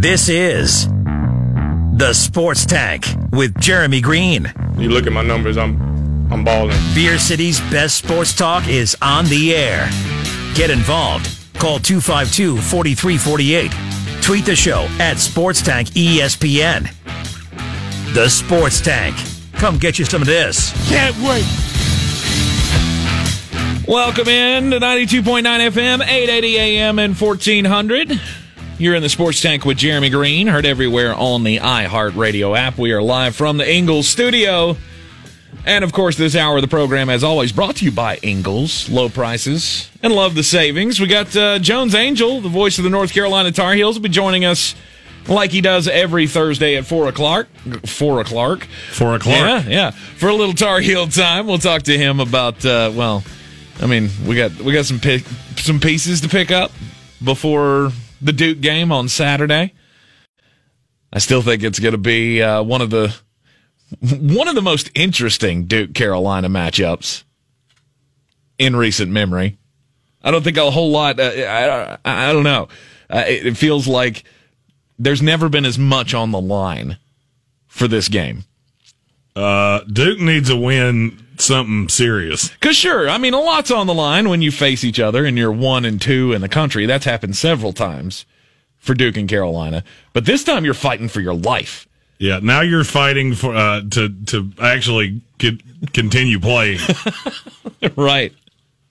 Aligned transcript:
This 0.00 0.28
is 0.30 0.88
the 0.88 2.14
Sports 2.14 2.64
Tank 2.64 3.04
with 3.32 3.60
Jeremy 3.60 4.00
Greene. 4.00 4.50
You 4.78 4.88
look 4.88 5.06
at 5.06 5.12
my 5.12 5.20
numbers, 5.20 5.58
I'm 5.58 5.78
I'm 6.32 6.42
balling. 6.42 6.78
Beer 6.94 7.18
City's 7.18 7.60
best 7.70 7.96
sports 7.96 8.34
talk 8.34 8.66
is 8.66 8.96
on 9.02 9.26
the 9.26 9.54
air. 9.54 9.90
Get 10.54 10.70
involved. 10.70 11.28
Call 11.58 11.78
252-4348. 11.80 14.22
Tweet 14.22 14.46
the 14.46 14.56
show 14.56 14.88
at 14.98 15.18
Sports 15.18 15.60
Tank 15.60 15.90
ESPN. 15.90 16.90
The 18.14 18.30
Sports 18.30 18.80
Tank. 18.80 19.14
Come 19.56 19.76
get 19.76 19.98
you 19.98 20.06
some 20.06 20.22
of 20.22 20.26
this. 20.26 20.72
Can't 20.88 21.14
wait. 21.18 21.44
Welcome 23.86 24.28
in 24.28 24.70
to 24.70 24.78
92.9 24.78 25.42
FM, 25.42 26.00
880 26.00 26.56
AM, 26.56 26.98
and 26.98 27.14
1400. 27.14 28.18
You're 28.80 28.94
in 28.94 29.02
the 29.02 29.10
Sports 29.10 29.42
Tank 29.42 29.66
with 29.66 29.76
Jeremy 29.76 30.08
Greene, 30.08 30.46
heard 30.46 30.64
everywhere 30.64 31.14
on 31.14 31.44
the 31.44 31.58
iHeartRadio 31.58 32.56
app. 32.56 32.78
We 32.78 32.92
are 32.92 33.02
live 33.02 33.36
from 33.36 33.58
the 33.58 33.70
Ingles 33.70 34.08
studio. 34.08 34.74
And 35.66 35.84
of 35.84 35.92
course, 35.92 36.16
this 36.16 36.34
hour 36.34 36.56
of 36.56 36.62
the 36.62 36.68
program, 36.68 37.10
as 37.10 37.22
always, 37.22 37.52
brought 37.52 37.76
to 37.76 37.84
you 37.84 37.92
by 37.92 38.16
Ingles. 38.22 38.88
Low 38.88 39.10
prices 39.10 39.90
and 40.02 40.14
love 40.14 40.34
the 40.34 40.42
savings. 40.42 40.98
We 40.98 41.08
got 41.08 41.36
uh, 41.36 41.58
Jones 41.58 41.94
Angell, 41.94 42.40
the 42.40 42.48
voice 42.48 42.78
of 42.78 42.84
the 42.84 42.88
North 42.88 43.12
Carolina 43.12 43.52
Tar 43.52 43.74
Heels, 43.74 43.96
will 43.96 44.02
be 44.04 44.08
joining 44.08 44.46
us 44.46 44.74
like 45.28 45.50
he 45.50 45.60
does 45.60 45.86
every 45.86 46.26
Thursday 46.26 46.78
at 46.78 46.86
4 46.86 47.08
o'clock. 47.08 47.48
4 47.84 48.22
o'clock. 48.22 48.66
Four 48.92 49.14
o'clock. 49.14 49.36
Yeah, 49.36 49.62
yeah. 49.68 49.90
For 49.90 50.30
a 50.30 50.34
little 50.34 50.54
Tar 50.54 50.80
Heel 50.80 51.06
time, 51.06 51.46
we'll 51.46 51.58
talk 51.58 51.82
to 51.82 51.98
him 51.98 52.18
about, 52.18 52.64
uh, 52.64 52.90
well, 52.94 53.24
I 53.78 53.84
mean, 53.84 54.08
we 54.26 54.36
got 54.36 54.58
we 54.58 54.72
got 54.72 54.86
some 54.86 55.00
pick, 55.00 55.24
some 55.56 55.80
pieces 55.80 56.22
to 56.22 56.30
pick 56.30 56.50
up 56.50 56.72
before 57.22 57.92
the 58.20 58.32
Duke 58.32 58.60
game 58.60 58.92
on 58.92 59.08
Saturday. 59.08 59.74
I 61.12 61.18
still 61.18 61.42
think 61.42 61.62
it's 61.62 61.78
going 61.78 61.92
to 61.92 61.98
be 61.98 62.42
uh, 62.42 62.62
one 62.62 62.80
of 62.80 62.90
the 62.90 63.14
one 64.00 64.46
of 64.46 64.54
the 64.54 64.62
most 64.62 64.90
interesting 64.94 65.64
Duke 65.64 65.94
Carolina 65.94 66.48
matchups 66.48 67.24
in 68.58 68.76
recent 68.76 69.10
memory. 69.10 69.58
I 70.22 70.30
don't 70.30 70.44
think 70.44 70.56
a 70.56 70.70
whole 70.70 70.90
lot. 70.90 71.18
Uh, 71.18 71.24
I, 71.24 71.98
I, 72.04 72.28
I 72.28 72.32
don't 72.32 72.44
know. 72.44 72.68
Uh, 73.08 73.24
it, 73.26 73.46
it 73.46 73.56
feels 73.56 73.88
like 73.88 74.24
there's 74.98 75.22
never 75.22 75.48
been 75.48 75.64
as 75.64 75.78
much 75.78 76.14
on 76.14 76.30
the 76.30 76.40
line 76.40 76.98
for 77.66 77.88
this 77.88 78.08
game. 78.08 78.44
Uh, 79.34 79.80
Duke 79.80 80.20
needs 80.20 80.50
a 80.50 80.56
win, 80.56 81.18
something 81.40 81.88
serious. 81.88 82.48
Cause 82.60 82.76
sure, 82.76 83.08
I 83.08 83.18
mean, 83.18 83.34
a 83.34 83.40
lot's 83.40 83.70
on 83.70 83.86
the 83.86 83.94
line 83.94 84.28
when 84.28 84.42
you 84.42 84.50
face 84.50 84.84
each 84.84 85.00
other 85.00 85.24
and 85.24 85.36
you're 85.36 85.52
one 85.52 85.84
and 85.84 86.00
two 86.00 86.32
in 86.32 86.40
the 86.40 86.48
country. 86.48 86.86
That's 86.86 87.04
happened 87.04 87.36
several 87.36 87.72
times 87.72 88.26
for 88.78 88.94
Duke 88.94 89.16
and 89.16 89.28
Carolina. 89.28 89.84
But 90.12 90.24
this 90.24 90.44
time 90.44 90.64
you're 90.64 90.74
fighting 90.74 91.08
for 91.08 91.20
your 91.20 91.34
life. 91.34 91.86
Yeah, 92.18 92.40
now 92.42 92.60
you're 92.60 92.84
fighting 92.84 93.34
for 93.34 93.54
uh, 93.54 93.80
to 93.92 94.10
to 94.26 94.52
actually 94.60 95.22
get, 95.38 95.92
continue 95.94 96.38
playing. 96.38 96.80
right. 97.96 98.34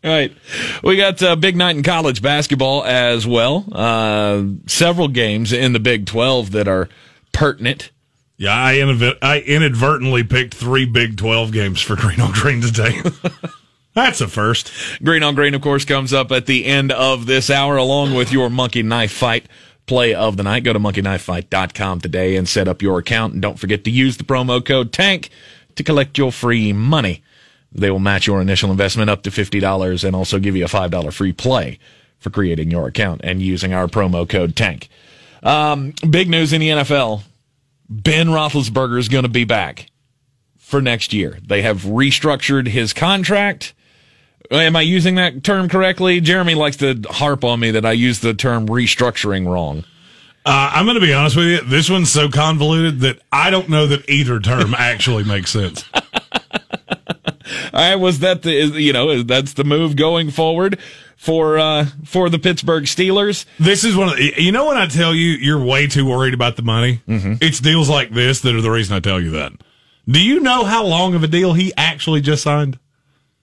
Right. 0.03 0.33
We 0.81 0.95
got 0.95 1.21
a 1.21 1.35
big 1.35 1.57
night 1.57 1.75
in 1.75 1.83
college 1.83 2.21
basketball 2.21 2.85
as 2.85 3.27
well. 3.27 3.65
Uh, 3.71 4.43
several 4.65 5.09
games 5.09 5.51
in 5.51 5.73
the 5.73 5.79
Big 5.79 6.05
12 6.05 6.51
that 6.51 6.69
are 6.69 6.87
pertinent. 7.33 7.91
Yeah, 8.39 8.55
I, 8.55 9.15
I 9.21 9.41
inadvertently 9.41 10.23
picked 10.23 10.55
three 10.55 10.85
Big 10.85 11.17
Twelve 11.17 11.51
games 11.51 11.81
for 11.81 11.97
Green 11.97 12.21
on 12.21 12.31
Green 12.31 12.61
today. 12.61 13.01
That's 13.93 14.21
a 14.21 14.29
first. 14.29 14.71
Green 15.03 15.23
on 15.23 15.35
Green, 15.35 15.53
of 15.53 15.61
course, 15.61 15.83
comes 15.83 16.13
up 16.13 16.31
at 16.31 16.45
the 16.45 16.65
end 16.65 16.93
of 16.93 17.25
this 17.25 17.49
hour 17.49 17.75
along 17.75 18.13
with 18.13 18.31
your 18.31 18.49
Monkey 18.49 18.81
Knife 18.81 19.11
Fight 19.11 19.45
play 19.87 20.13
of 20.13 20.37
the 20.37 20.43
night. 20.43 20.63
Go 20.63 20.71
to 20.71 20.79
monkeyknifefight.com 20.79 21.99
today 21.99 22.37
and 22.37 22.47
set 22.47 22.69
up 22.69 22.81
your 22.81 22.99
account. 22.99 23.33
And 23.33 23.41
don't 23.41 23.59
forget 23.59 23.83
to 23.83 23.91
use 23.91 24.15
the 24.15 24.23
promo 24.23 24.63
code 24.63 24.93
TANK 24.93 25.29
to 25.75 25.83
collect 25.83 26.17
your 26.17 26.31
free 26.31 26.71
money. 26.71 27.21
They 27.73 27.91
will 27.91 27.99
match 27.99 28.25
your 28.25 28.39
initial 28.39 28.71
investment 28.71 29.09
up 29.09 29.23
to 29.23 29.31
$50 29.31 30.03
and 30.05 30.15
also 30.15 30.39
give 30.39 30.55
you 30.55 30.63
a 30.63 30.69
$5 30.69 31.11
free 31.11 31.33
play 31.33 31.77
for 32.19 32.29
creating 32.29 32.71
your 32.71 32.87
account 32.87 33.19
and 33.25 33.41
using 33.41 33.73
our 33.73 33.87
promo 33.87 34.29
code 34.29 34.55
TANK. 34.55 34.87
Um, 35.43 35.93
big 36.09 36.29
news 36.29 36.53
in 36.53 36.61
the 36.61 36.69
NFL. 36.69 37.23
Ben 37.89 38.27
Roethlisberger 38.27 38.99
is 38.99 39.09
going 39.09 39.23
to 39.23 39.29
be 39.29 39.45
back 39.45 39.87
for 40.57 40.81
next 40.81 41.11
year. 41.11 41.39
They 41.45 41.63
have 41.63 41.81
restructured 41.81 42.67
his 42.67 42.93
contract. 42.93 43.73
Am 44.51 44.75
I 44.75 44.81
using 44.81 45.15
that 45.15 45.43
term 45.43 45.67
correctly? 45.67 46.21
Jeremy 46.21 46.55
likes 46.55 46.77
to 46.77 47.01
harp 47.09 47.43
on 47.43 47.59
me 47.59 47.71
that 47.71 47.85
I 47.85 47.93
use 47.93 48.19
the 48.19 48.33
term 48.33 48.67
restructuring 48.67 49.47
wrong. 49.47 49.83
Uh, 50.45 50.71
I'm 50.73 50.85
going 50.85 50.95
to 50.95 51.01
be 51.01 51.13
honest 51.13 51.35
with 51.35 51.47
you. 51.47 51.61
This 51.61 51.89
one's 51.89 52.11
so 52.11 52.29
convoluted 52.29 53.01
that 53.01 53.19
I 53.31 53.49
don't 53.49 53.69
know 53.69 53.87
that 53.87 54.09
either 54.09 54.39
term 54.39 54.73
actually 54.77 55.23
makes 55.23 55.51
sense. 55.51 55.83
I 57.73 57.95
was 57.95 58.19
that 58.19 58.43
the 58.43 58.51
you 58.51 58.93
know 58.93 59.23
that's 59.23 59.53
the 59.53 59.63
move 59.63 59.95
going 59.95 60.31
forward 60.31 60.79
for 61.19 61.59
uh, 61.59 61.85
for 62.05 62.29
the 62.29 62.39
Pittsburgh 62.39 62.85
Steelers. 62.85 63.45
This 63.59 63.83
is 63.83 63.95
one 63.95 64.07
of 64.09 64.15
the, 64.15 64.33
you 64.41 64.51
know 64.53 64.67
when 64.67 64.77
I 64.77 64.87
tell 64.87 65.13
you 65.13 65.31
you're 65.31 65.61
way 65.63 65.85
too 65.85 66.05
worried 66.05 66.33
about 66.33 66.55
the 66.55 66.61
money. 66.63 67.01
Mm-hmm. 67.07 67.33
It's 67.41 67.59
deals 67.59 67.89
like 67.89 68.09
this 68.11 68.39
that 68.41 68.55
are 68.55 68.61
the 68.61 68.71
reason 68.71 68.95
I 68.95 69.01
tell 69.01 69.19
you 69.21 69.31
that. 69.31 69.51
Do 70.07 70.21
you 70.23 70.39
know 70.39 70.63
how 70.63 70.85
long 70.85 71.13
of 71.15 71.23
a 71.23 71.27
deal 71.27 71.53
he 71.53 71.73
actually 71.77 72.21
just 72.21 72.41
signed? 72.43 72.79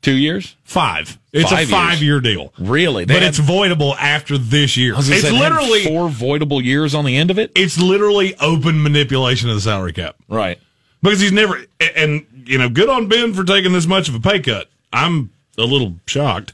Two 0.02 0.16
years, 0.16 0.54
Five. 0.62 1.18
It's 1.32 1.50
Five 1.50 1.68
a 1.68 1.70
five 1.70 2.02
year 2.02 2.20
deal. 2.20 2.52
really? 2.58 3.04
They 3.04 3.14
But 3.14 3.22
had- 3.22 3.30
it's 3.30 3.40
voidable 3.40 3.96
after 3.98 4.38
this 4.38 4.76
year. 4.76 4.94
I 4.94 4.98
was 4.98 5.08
It's 5.10 5.22
say 5.22 5.30
literally 5.32 5.84
four 5.84 6.08
voidable 6.08 6.62
years 6.62 6.94
on 6.94 7.04
the 7.04 7.16
end 7.16 7.30
of 7.30 7.38
it. 7.38 7.50
it's 7.56 7.78
literally 7.80 8.34
open 8.38 8.82
manipulation 8.82 9.48
of 9.48 9.56
the 9.56 9.60
salary 9.60 9.92
cap 9.92 10.14
Right. 10.28 10.58
because 11.02 11.20
he's 11.20 11.32
never 11.32 11.64
and 11.96 12.24
you 12.46 12.56
know 12.58 12.68
good 12.68 12.88
on 12.88 13.08
Ben 13.08 13.34
for 13.34 13.42
taking 13.42 13.72
this 13.72 13.86
much 13.86 14.08
of 14.08 14.14
a 14.14 14.20
pay 14.20 14.38
cut. 14.40 14.68
I'm 14.92 15.30
a 15.58 15.62
little 15.64 15.94
shocked. 16.06 16.52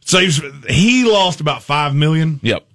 Saves 0.00 0.40
he 0.68 1.04
lost 1.04 1.40
about 1.40 1.62
five 1.62 1.94
million. 1.94 2.40
Yep. 2.42 2.66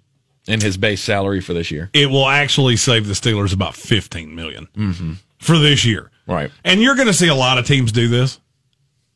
In 0.47 0.61
his 0.61 0.77
base 0.77 1.01
salary 1.01 1.41
for 1.41 1.53
this 1.53 1.71
year. 1.71 1.89
It 1.91 2.09
will 2.09 2.27
actually 2.27 2.75
save 2.75 3.07
the 3.07 3.13
Steelers 3.13 3.53
about 3.53 3.75
fifteen 3.75 4.35
million 4.35 5.17
for 5.39 5.57
this 5.57 5.85
year. 5.85 6.11
Right. 6.27 6.51
And 6.63 6.81
you're 6.81 6.95
going 6.95 7.07
to 7.07 7.13
see 7.13 7.27
a 7.27 7.35
lot 7.35 7.57
of 7.57 7.65
teams 7.65 7.91
do 7.91 8.07
this. 8.07 8.39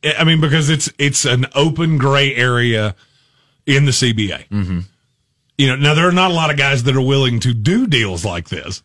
I 0.03 0.15
I 0.19 0.23
mean, 0.23 0.41
because 0.41 0.69
it's 0.69 0.91
it's 0.97 1.25
an 1.25 1.45
open 1.53 1.97
gray 1.97 2.35
area 2.35 2.95
in 3.65 3.85
the 3.85 3.91
CBA. 3.91 4.47
Mm-hmm. 4.49 4.79
You 5.57 5.67
know, 5.67 5.75
now 5.75 5.93
there 5.93 6.07
are 6.07 6.13
not 6.13 6.31
a 6.31 6.33
lot 6.33 6.49
of 6.51 6.57
guys 6.57 6.83
that 6.83 6.95
are 6.95 7.01
willing 7.01 7.39
to 7.41 7.53
do 7.53 7.85
deals 7.85 8.23
like 8.23 8.49
this, 8.49 8.81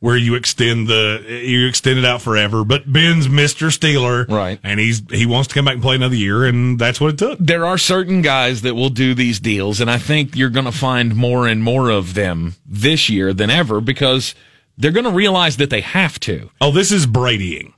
where 0.00 0.16
you 0.16 0.34
extend 0.34 0.88
the 0.88 1.22
you 1.44 1.66
extend 1.66 1.98
it 1.98 2.04
out 2.04 2.22
forever. 2.22 2.64
But 2.64 2.90
Ben's 2.90 3.28
Mister 3.28 3.66
Steeler, 3.66 4.28
Right. 4.28 4.58
And 4.64 4.80
he's 4.80 5.02
he 5.10 5.26
wants 5.26 5.48
to 5.48 5.54
come 5.54 5.66
back 5.66 5.74
and 5.74 5.82
play 5.82 5.94
another 5.94 6.16
year, 6.16 6.44
and 6.44 6.78
that's 6.78 7.00
what 7.00 7.14
it 7.14 7.18
took. 7.18 7.38
there 7.38 7.64
are 7.64 7.78
certain 7.78 8.22
guys 8.22 8.62
that 8.62 8.74
will 8.74 8.88
do 8.90 9.14
these 9.14 9.38
deals, 9.40 9.80
and 9.80 9.90
I 9.90 9.98
think 9.98 10.36
you're 10.36 10.50
going 10.50 10.64
to 10.66 10.72
find 10.72 11.14
more 11.14 11.46
and 11.46 11.62
more 11.62 11.90
of 11.90 12.14
them 12.14 12.54
this 12.66 13.08
year 13.08 13.32
than 13.32 13.50
ever 13.50 13.80
because 13.80 14.34
they're 14.78 14.90
going 14.90 15.04
to 15.04 15.10
realize 15.10 15.58
that 15.58 15.70
they 15.70 15.82
have 15.82 16.18
to. 16.20 16.50
Oh, 16.60 16.70
this 16.72 16.90
is 16.90 17.06
Bradying. 17.06 17.74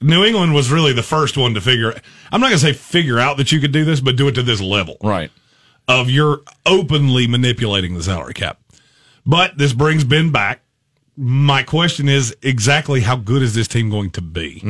New 0.00 0.24
England 0.24 0.54
was 0.54 0.70
really 0.70 0.92
the 0.92 1.02
first 1.02 1.36
one 1.36 1.54
to 1.54 1.60
figure. 1.60 1.94
I'm 2.32 2.40
not 2.40 2.48
going 2.48 2.58
to 2.58 2.66
say 2.66 2.72
figure 2.72 3.18
out 3.18 3.36
that 3.38 3.52
you 3.52 3.60
could 3.60 3.72
do 3.72 3.84
this, 3.84 4.00
but 4.00 4.16
do 4.16 4.28
it 4.28 4.32
to 4.32 4.42
this 4.42 4.60
level. 4.60 4.96
Right. 5.02 5.30
of 5.88 6.10
you're 6.10 6.40
openly 6.66 7.26
manipulating 7.26 7.94
the 7.94 8.02
salary 8.02 8.34
cap. 8.34 8.58
But 9.24 9.56
this 9.58 9.72
brings 9.72 10.04
Ben 10.04 10.30
back. 10.30 10.60
My 11.18 11.62
question 11.62 12.10
is 12.10 12.36
exactly 12.42 13.00
how 13.00 13.16
good 13.16 13.40
is 13.40 13.54
this 13.54 13.66
team 13.66 13.88
going 13.88 14.10
to 14.10 14.20
be? 14.20 14.60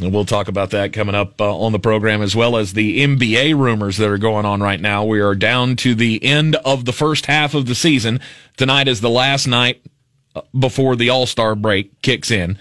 And 0.00 0.12
we'll 0.12 0.24
talk 0.24 0.46
about 0.46 0.70
that 0.70 0.92
coming 0.92 1.16
up 1.16 1.40
uh, 1.40 1.56
on 1.56 1.72
the 1.72 1.80
program, 1.80 2.22
as 2.22 2.36
well 2.36 2.56
as 2.56 2.74
the 2.74 3.00
NBA 3.04 3.58
rumors 3.58 3.96
that 3.96 4.08
are 4.08 4.16
going 4.18 4.46
on 4.46 4.62
right 4.62 4.80
now. 4.80 5.04
We 5.04 5.20
are 5.20 5.34
down 5.34 5.74
to 5.76 5.96
the 5.96 6.22
end 6.22 6.54
of 6.64 6.84
the 6.84 6.92
first 6.92 7.26
half 7.26 7.54
of 7.54 7.66
the 7.66 7.74
season. 7.74 8.20
Tonight 8.56 8.86
is 8.86 9.00
the 9.00 9.10
last 9.10 9.48
night 9.48 9.82
uh, 10.36 10.42
before 10.56 10.94
the 10.94 11.10
All 11.10 11.26
Star 11.26 11.56
break 11.56 12.00
kicks 12.02 12.30
in. 12.30 12.56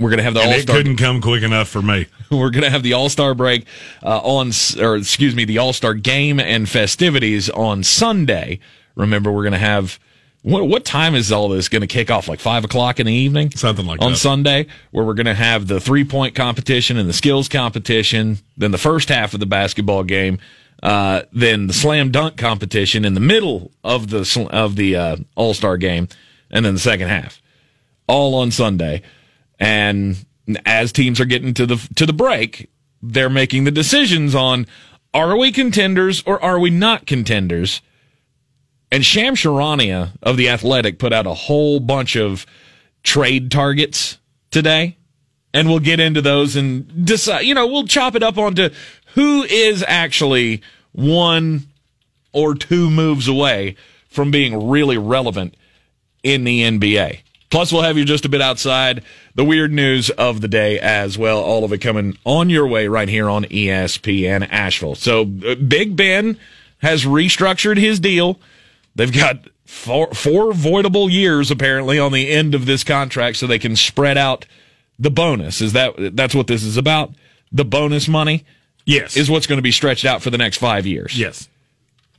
We're 0.00 0.08
going 0.10 0.18
to 0.18 0.24
have 0.24 0.34
the 0.34 0.40
All 0.40 0.52
it 0.52 0.62
Star. 0.62 0.76
couldn't 0.76 0.96
come 0.96 1.20
quick 1.20 1.42
enough 1.42 1.68
for 1.68 1.82
me. 1.82 2.06
We're 2.30 2.50
going 2.50 2.64
to 2.64 2.70
have 2.70 2.82
the 2.82 2.94
All 2.94 3.10
Star 3.10 3.34
break 3.34 3.66
uh, 4.02 4.20
on, 4.20 4.52
or 4.80 4.96
excuse 4.96 5.34
me, 5.34 5.44
the 5.44 5.58
All 5.58 5.74
Star 5.74 5.92
game 5.92 6.40
and 6.40 6.66
festivities 6.66 7.50
on 7.50 7.82
Sunday. 7.82 8.58
Remember, 8.94 9.30
we're 9.30 9.42
going 9.42 9.52
to 9.52 9.58
have. 9.58 9.98
What, 10.46 10.68
what 10.68 10.84
time 10.84 11.16
is 11.16 11.32
all 11.32 11.48
this 11.48 11.68
going 11.68 11.80
to 11.80 11.88
kick 11.88 12.08
off? 12.08 12.28
Like 12.28 12.38
five 12.38 12.64
o'clock 12.64 13.00
in 13.00 13.06
the 13.06 13.12
evening, 13.12 13.50
Something 13.50 13.84
like 13.84 14.00
on 14.00 14.06
that. 14.06 14.12
On 14.12 14.16
Sunday, 14.16 14.68
where 14.92 15.04
we're 15.04 15.14
going 15.14 15.26
to 15.26 15.34
have 15.34 15.66
the 15.66 15.80
three 15.80 16.04
point 16.04 16.36
competition 16.36 16.96
and 16.96 17.08
the 17.08 17.12
skills 17.12 17.48
competition. 17.48 18.38
Then 18.56 18.70
the 18.70 18.78
first 18.78 19.08
half 19.08 19.34
of 19.34 19.40
the 19.40 19.46
basketball 19.46 20.04
game. 20.04 20.38
Uh, 20.84 21.22
then 21.32 21.66
the 21.66 21.72
slam 21.72 22.12
dunk 22.12 22.36
competition 22.36 23.04
in 23.04 23.14
the 23.14 23.20
middle 23.20 23.72
of 23.82 24.10
the 24.10 24.48
of 24.52 24.76
the 24.76 24.94
uh, 24.94 25.16
All 25.34 25.52
Star 25.52 25.76
game, 25.76 26.06
and 26.48 26.64
then 26.64 26.74
the 26.74 26.80
second 26.80 27.08
half, 27.08 27.42
all 28.06 28.36
on 28.36 28.52
Sunday. 28.52 29.02
And 29.58 30.24
as 30.64 30.92
teams 30.92 31.18
are 31.18 31.24
getting 31.24 31.54
to 31.54 31.66
the 31.66 31.88
to 31.96 32.06
the 32.06 32.12
break, 32.12 32.70
they're 33.02 33.28
making 33.28 33.64
the 33.64 33.72
decisions 33.72 34.32
on 34.32 34.68
are 35.12 35.36
we 35.36 35.50
contenders 35.50 36.22
or 36.24 36.40
are 36.40 36.60
we 36.60 36.70
not 36.70 37.04
contenders 37.04 37.80
And 38.90 39.04
Shams 39.04 39.40
Charania 39.40 40.10
of 40.22 40.36
The 40.36 40.48
Athletic 40.48 40.98
put 40.98 41.12
out 41.12 41.26
a 41.26 41.34
whole 41.34 41.80
bunch 41.80 42.16
of 42.16 42.46
trade 43.02 43.50
targets 43.50 44.18
today. 44.50 44.96
And 45.52 45.68
we'll 45.68 45.78
get 45.78 46.00
into 46.00 46.20
those 46.20 46.54
and 46.54 47.06
decide, 47.06 47.46
you 47.46 47.54
know, 47.54 47.66
we'll 47.66 47.86
chop 47.86 48.14
it 48.14 48.22
up 48.22 48.36
onto 48.36 48.68
who 49.14 49.42
is 49.44 49.82
actually 49.88 50.62
one 50.92 51.66
or 52.32 52.54
two 52.54 52.90
moves 52.90 53.26
away 53.26 53.76
from 54.08 54.30
being 54.30 54.68
really 54.68 54.98
relevant 54.98 55.56
in 56.22 56.44
the 56.44 56.62
NBA. 56.62 57.20
Plus, 57.48 57.72
we'll 57.72 57.82
have 57.82 57.96
you 57.96 58.04
just 58.04 58.24
a 58.24 58.28
bit 58.28 58.42
outside 58.42 59.02
the 59.34 59.44
weird 59.44 59.72
news 59.72 60.10
of 60.10 60.40
the 60.40 60.48
day 60.48 60.78
as 60.80 61.16
well. 61.16 61.40
All 61.40 61.64
of 61.64 61.72
it 61.72 61.78
coming 61.78 62.18
on 62.24 62.50
your 62.50 62.66
way 62.66 62.88
right 62.88 63.08
here 63.08 63.30
on 63.30 63.44
ESPN 63.44 64.46
Asheville. 64.50 64.96
So, 64.96 65.22
uh, 65.22 65.54
Big 65.54 65.96
Ben 65.96 66.38
has 66.78 67.04
restructured 67.04 67.78
his 67.78 68.00
deal. 68.00 68.38
They've 68.96 69.12
got 69.12 69.48
four, 69.66 70.12
four 70.14 70.52
voidable 70.52 71.10
years 71.10 71.50
apparently 71.50 71.98
on 71.98 72.10
the 72.12 72.30
end 72.30 72.54
of 72.54 72.66
this 72.66 72.82
contract, 72.82 73.36
so 73.36 73.46
they 73.46 73.58
can 73.60 73.76
spread 73.76 74.18
out 74.18 74.46
the 74.98 75.10
bonus. 75.10 75.60
Is 75.60 75.72
that 75.74 75.94
that's 76.16 76.34
what 76.34 76.46
this 76.48 76.62
is 76.64 76.76
about? 76.76 77.12
The 77.52 77.64
bonus 77.64 78.08
money 78.08 78.44
Yes. 78.84 79.16
is 79.16 79.30
what's 79.30 79.46
going 79.46 79.58
to 79.58 79.62
be 79.62 79.70
stretched 79.72 80.04
out 80.04 80.22
for 80.22 80.30
the 80.30 80.38
next 80.38 80.56
five 80.58 80.86
years. 80.86 81.16
Yes. 81.18 81.48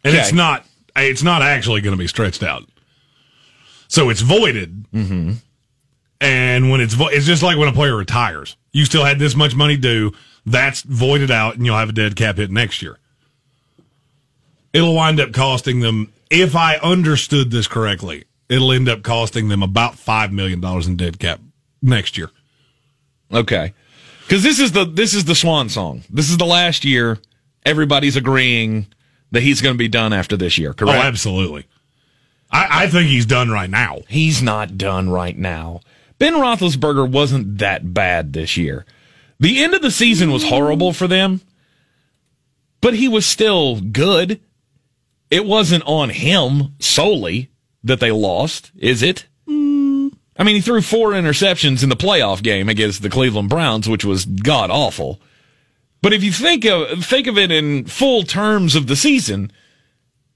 And 0.03 0.13
Okay. 0.13 0.21
it's 0.21 0.31
not 0.33 0.65
it's 0.95 1.23
not 1.23 1.41
actually 1.41 1.81
going 1.81 1.95
to 1.95 1.99
be 1.99 2.07
stretched 2.07 2.43
out. 2.43 2.63
So 3.87 4.09
it's 4.09 4.21
voided. 4.21 4.85
Mm-hmm. 4.93 5.33
And 6.21 6.71
when 6.71 6.81
it's 6.81 6.93
vo- 6.93 7.07
it's 7.09 7.25
just 7.25 7.43
like 7.43 7.57
when 7.57 7.67
a 7.67 7.73
player 7.73 7.95
retires. 7.95 8.55
You 8.71 8.85
still 8.85 9.03
had 9.05 9.17
this 9.19 9.35
much 9.35 9.55
money 9.55 9.77
due. 9.77 10.11
That's 10.45 10.81
voided 10.81 11.29
out, 11.31 11.55
and 11.55 11.65
you'll 11.65 11.77
have 11.77 11.89
a 11.89 11.93
dead 11.93 12.15
cap 12.15 12.37
hit 12.37 12.49
next 12.51 12.81
year. 12.81 12.97
It'll 14.73 14.93
wind 14.95 15.19
up 15.19 15.33
costing 15.33 15.79
them, 15.79 16.11
if 16.29 16.55
I 16.55 16.75
understood 16.77 17.51
this 17.51 17.67
correctly, 17.67 18.25
it'll 18.49 18.71
end 18.71 18.89
up 18.89 19.03
costing 19.03 19.47
them 19.49 19.63
about 19.63 19.95
five 19.95 20.31
million 20.31 20.59
dollars 20.59 20.87
in 20.87 20.97
dead 20.97 21.19
cap 21.19 21.39
next 21.81 22.17
year. 22.17 22.29
Okay. 23.31 23.73
Because 24.21 24.43
this 24.43 24.59
is 24.59 24.71
the 24.73 24.85
this 24.85 25.13
is 25.13 25.25
the 25.25 25.35
swan 25.35 25.69
song. 25.69 26.03
This 26.09 26.29
is 26.29 26.37
the 26.37 26.45
last 26.45 26.83
year. 26.85 27.17
Everybody's 27.65 28.15
agreeing 28.15 28.87
that 29.31 29.41
he's 29.43 29.61
going 29.61 29.73
to 29.75 29.77
be 29.77 29.89
done 29.89 30.13
after 30.13 30.37
this 30.37 30.57
year. 30.57 30.73
Correct. 30.73 30.97
Oh, 30.97 31.01
absolutely. 31.01 31.65
I, 32.49 32.83
I 32.83 32.87
think 32.87 33.09
he's 33.09 33.25
done 33.25 33.49
right 33.49 33.69
now. 33.69 33.99
he's 34.07 34.41
not 34.41 34.77
done 34.77 35.09
right 35.09 35.37
now. 35.37 35.81
Ben 36.17 36.33
Roethlisberger 36.33 37.11
wasn't 37.11 37.57
that 37.57 37.93
bad 37.93 38.31
this 38.33 38.55
year. 38.55 38.85
The 39.39 39.63
end 39.63 39.73
of 39.73 39.81
the 39.81 39.91
season 39.91 40.31
was 40.31 40.45
horrible 40.45 40.93
for 40.93 41.07
them, 41.07 41.41
but 42.81 42.95
he 42.95 43.07
was 43.07 43.25
still 43.25 43.79
good. 43.81 44.39
It 45.29 45.45
wasn't 45.45 45.83
on 45.85 46.09
him 46.09 46.75
solely 46.79 47.49
that 47.83 47.99
they 47.99 48.11
lost, 48.11 48.71
is 48.77 49.01
it? 49.01 49.25
Mm. 49.47 50.13
I 50.37 50.43
mean, 50.43 50.55
he 50.55 50.61
threw 50.61 50.81
four 50.81 51.11
interceptions 51.11 51.83
in 51.83 51.89
the 51.89 51.95
playoff 51.95 52.43
game 52.43 52.69
against 52.69 53.01
the 53.01 53.09
Cleveland 53.09 53.49
Browns, 53.49 53.89
which 53.89 54.05
was 54.05 54.25
god 54.25 54.69
awful. 54.69 55.19
But 56.01 56.13
if 56.13 56.23
you 56.23 56.31
think 56.31 56.65
of 56.65 57.03
think 57.03 57.27
of 57.27 57.37
it 57.37 57.51
in 57.51 57.85
full 57.85 58.23
terms 58.23 58.75
of 58.75 58.87
the 58.87 58.95
season, 58.95 59.51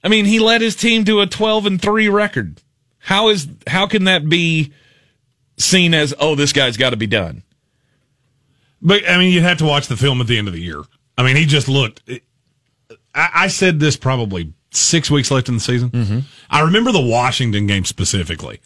I 0.04 0.08
mean, 0.08 0.26
he 0.26 0.40
led 0.40 0.62
his 0.62 0.76
team 0.76 1.06
to 1.06 1.22
a 1.22 1.28
12 1.28 1.66
and 1.66 1.82
3 1.82 2.10
record. 2.10 2.62
How 3.00 3.30
is 3.30 3.48
how 3.68 3.88
can 3.88 4.06
that 4.06 4.28
be 4.28 4.74
seen 5.58 5.94
as 5.94 6.14
oh 6.20 6.36
this 6.36 6.54
guy's 6.54 6.78
got 6.78 6.92
to 6.92 6.98
be 6.98 7.08
done? 7.08 7.44
But 8.82 9.08
I 9.08 9.18
mean, 9.18 9.32
you'd 9.32 9.44
have 9.44 9.60
to 9.60 9.66
watch 9.66 9.88
the 9.88 9.98
film 9.98 10.22
at 10.22 10.28
the 10.28 10.38
end 10.38 10.48
of 10.48 10.54
the 10.54 10.62
year. 10.62 10.82
I 11.18 11.24
mean, 11.24 11.36
he 11.36 11.46
just 11.46 11.68
looked. 11.68 12.02
I, 13.14 13.30
I 13.34 13.48
said 13.48 13.80
this 13.80 13.98
probably 13.98 14.54
six 14.72 15.12
weeks 15.12 15.32
left 15.32 15.50
in 15.50 15.56
the 15.56 15.60
season. 15.62 15.90
Mm-hmm. 15.90 16.20
I 16.50 16.62
remember 16.62 16.92
the 16.92 17.02
Washington 17.02 17.68
game 17.68 17.86
specifically. 17.86 18.62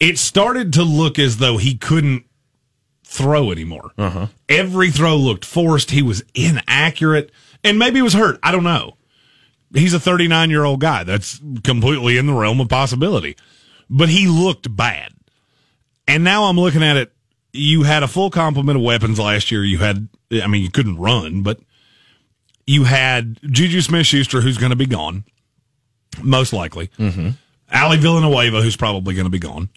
It 0.00 0.18
started 0.18 0.72
to 0.74 0.82
look 0.82 1.18
as 1.18 1.38
though 1.38 1.56
he 1.56 1.76
couldn't 1.76 2.24
throw 3.04 3.50
anymore. 3.50 3.92
Uh-huh. 3.96 4.26
Every 4.48 4.90
throw 4.90 5.16
looked 5.16 5.44
forced. 5.44 5.90
He 5.90 6.02
was 6.02 6.22
inaccurate, 6.34 7.30
and 7.64 7.78
maybe 7.78 7.96
he 7.96 8.02
was 8.02 8.14
hurt. 8.14 8.38
I 8.42 8.52
don't 8.52 8.64
know. 8.64 8.96
He's 9.74 9.94
a 9.94 10.00
39 10.00 10.50
year 10.50 10.64
old 10.64 10.80
guy. 10.80 11.04
That's 11.04 11.40
completely 11.64 12.18
in 12.18 12.26
the 12.26 12.32
realm 12.34 12.60
of 12.60 12.68
possibility. 12.68 13.36
But 13.88 14.08
he 14.08 14.26
looked 14.26 14.74
bad. 14.74 15.12
And 16.08 16.24
now 16.24 16.44
I'm 16.44 16.58
looking 16.58 16.82
at 16.82 16.96
it. 16.96 17.12
You 17.52 17.82
had 17.82 18.02
a 18.02 18.08
full 18.08 18.30
complement 18.30 18.76
of 18.76 18.84
weapons 18.84 19.18
last 19.18 19.50
year. 19.50 19.64
You 19.64 19.78
had, 19.78 20.08
I 20.30 20.46
mean, 20.46 20.62
you 20.62 20.70
couldn't 20.70 20.98
run, 20.98 21.42
but 21.42 21.58
you 22.66 22.84
had 22.84 23.38
Juju 23.42 23.80
Smith 23.80 24.06
Schuster, 24.06 24.40
who's 24.40 24.58
going 24.58 24.70
to 24.70 24.76
be 24.76 24.86
gone, 24.86 25.24
most 26.22 26.52
likely. 26.52 26.88
Mm-hmm. 26.98 27.30
Ali 27.72 27.96
Villanueva, 27.96 28.62
who's 28.62 28.76
probably 28.76 29.14
going 29.14 29.26
to 29.26 29.30
be 29.30 29.38
gone. 29.38 29.68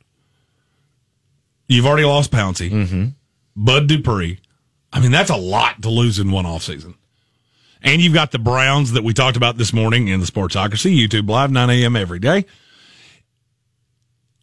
You've 1.67 1.85
already 1.85 2.05
lost 2.05 2.31
Pouncey, 2.31 2.71
mm-hmm. 2.71 3.05
Bud 3.55 3.87
Dupree. 3.87 4.39
I 4.91 4.99
mean, 4.99 5.11
that's 5.11 5.29
a 5.29 5.35
lot 5.35 5.83
to 5.83 5.89
lose 5.89 6.17
in 6.17 6.31
one 6.31 6.45
offseason. 6.45 6.95
And 7.81 8.01
you've 8.01 8.13
got 8.13 8.31
the 8.31 8.39
Browns 8.39 8.93
that 8.93 9.03
we 9.03 9.13
talked 9.13 9.37
about 9.37 9.57
this 9.57 9.71
morning 9.71 10.07
in 10.07 10.19
the 10.19 10.25
Sportsocracy 10.25 10.97
YouTube 10.97 11.29
Live, 11.29 11.51
9 11.51 11.69
a.m. 11.69 11.95
every 11.95 12.19
day. 12.19 12.45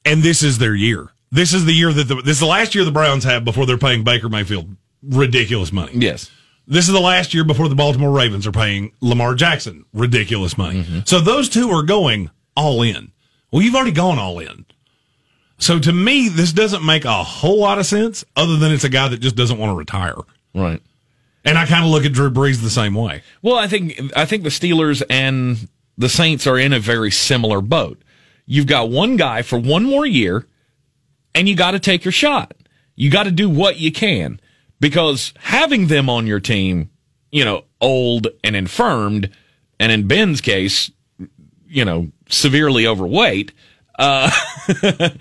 And 0.05 0.23
this 0.23 0.43
is 0.43 0.59
their 0.59 0.75
year. 0.75 1.11
This 1.33 1.53
is 1.53 1.65
the 1.65 1.73
year 1.73 1.93
that 1.93 2.05
the, 2.05 2.15
this 2.15 2.37
is 2.37 2.41
the 2.41 2.47
last 2.47 2.75
year 2.75 2.85
the 2.85 2.93
Browns 2.93 3.25
have 3.25 3.45
before 3.45 3.67
they're 3.67 3.77
paying 3.77 4.05
Baker 4.05 4.29
Mayfield 4.29 4.77
ridiculous 5.03 5.73
money. 5.73 5.93
Yes. 5.95 6.31
This 6.67 6.89
is 6.89 6.93
the 6.93 7.01
last 7.01 7.33
year 7.33 7.45
before 7.45 7.69
the 7.69 7.75
Baltimore 7.75 8.11
Ravens 8.11 8.47
are 8.47 8.53
paying 8.53 8.93
Lamar 9.01 9.35
Jackson 9.35 9.85
ridiculous 9.93 10.59
money. 10.59 10.83
Mm-hmm. 10.83 11.01
So 11.05 11.21
those 11.21 11.49
two 11.49 11.71
are 11.71 11.83
going 11.83 12.31
all 12.57 12.83
in. 12.83 13.13
Well, 13.53 13.63
you've 13.63 13.75
already 13.75 13.93
gone 13.93 14.19
all 14.19 14.41
in. 14.41 14.67
So 15.59 15.79
to 15.79 15.93
me, 15.93 16.29
this 16.29 16.53
doesn't 16.53 16.85
make 16.85 17.05
a 17.05 17.23
whole 17.23 17.61
lot 17.61 17.79
of 17.79 17.87
sense 17.87 18.25
other 18.35 18.57
than 18.57 18.73
it's 18.73 18.85
a 18.85 18.89
guy 18.89 19.09
that 19.09 19.19
just 19.19 19.37
doesn't 19.37 19.59
want 19.59 19.71
to 19.71 19.77
retire. 19.77 20.17
Right. 20.55 20.83
And 21.45 21.57
I 21.57 21.67
kind 21.67 21.85
of 21.85 21.91
look 21.91 22.05
at 22.05 22.13
Drew 22.13 22.31
Brees 22.31 22.61
the 22.61 22.71
same 22.71 22.95
way. 22.95 23.23
Well, 23.41 23.57
I 23.57 23.69
think 23.69 24.01
I 24.17 24.25
think 24.25 24.43
the 24.43 24.49
Steelers 24.49 25.03
and 25.09 25.69
the 25.97 26.09
Saints 26.09 26.47
are 26.47 26.59
in 26.59 26.73
a 26.73 26.81
very 26.81 27.13
similar 27.13 27.61
boat. 27.61 28.03
You've 28.47 28.67
got 28.67 28.91
one 28.91 29.17
guy 29.17 29.43
for 29.43 29.59
one 29.59 29.85
more 29.85 30.05
year, 30.05 30.47
and 31.35 31.49
you 31.49 31.55
got 31.55 31.71
to 31.71 31.79
take 31.79 32.05
your 32.05 32.13
shot. 32.13 32.55
You 32.97 33.11
got 33.11 33.25
to 33.25 33.31
do 33.31 33.49
what 33.49 33.77
you 33.79 33.93
can 33.93 34.41
because 34.81 35.33
having 35.41 35.87
them 35.89 36.09
on 36.11 36.27
your 36.27 36.41
team, 36.41 36.91
you 37.31 37.45
know, 37.45 37.65
old 37.81 38.29
and 38.45 38.55
infirmed, 38.57 39.31
and 39.79 39.93
in 39.93 40.07
Ben's 40.07 40.41
case, 40.41 40.91
you 41.67 41.85
know, 41.85 42.11
severely 42.29 42.87
overweight. 42.87 43.53
Uh, 43.99 44.31
I, 44.69 45.17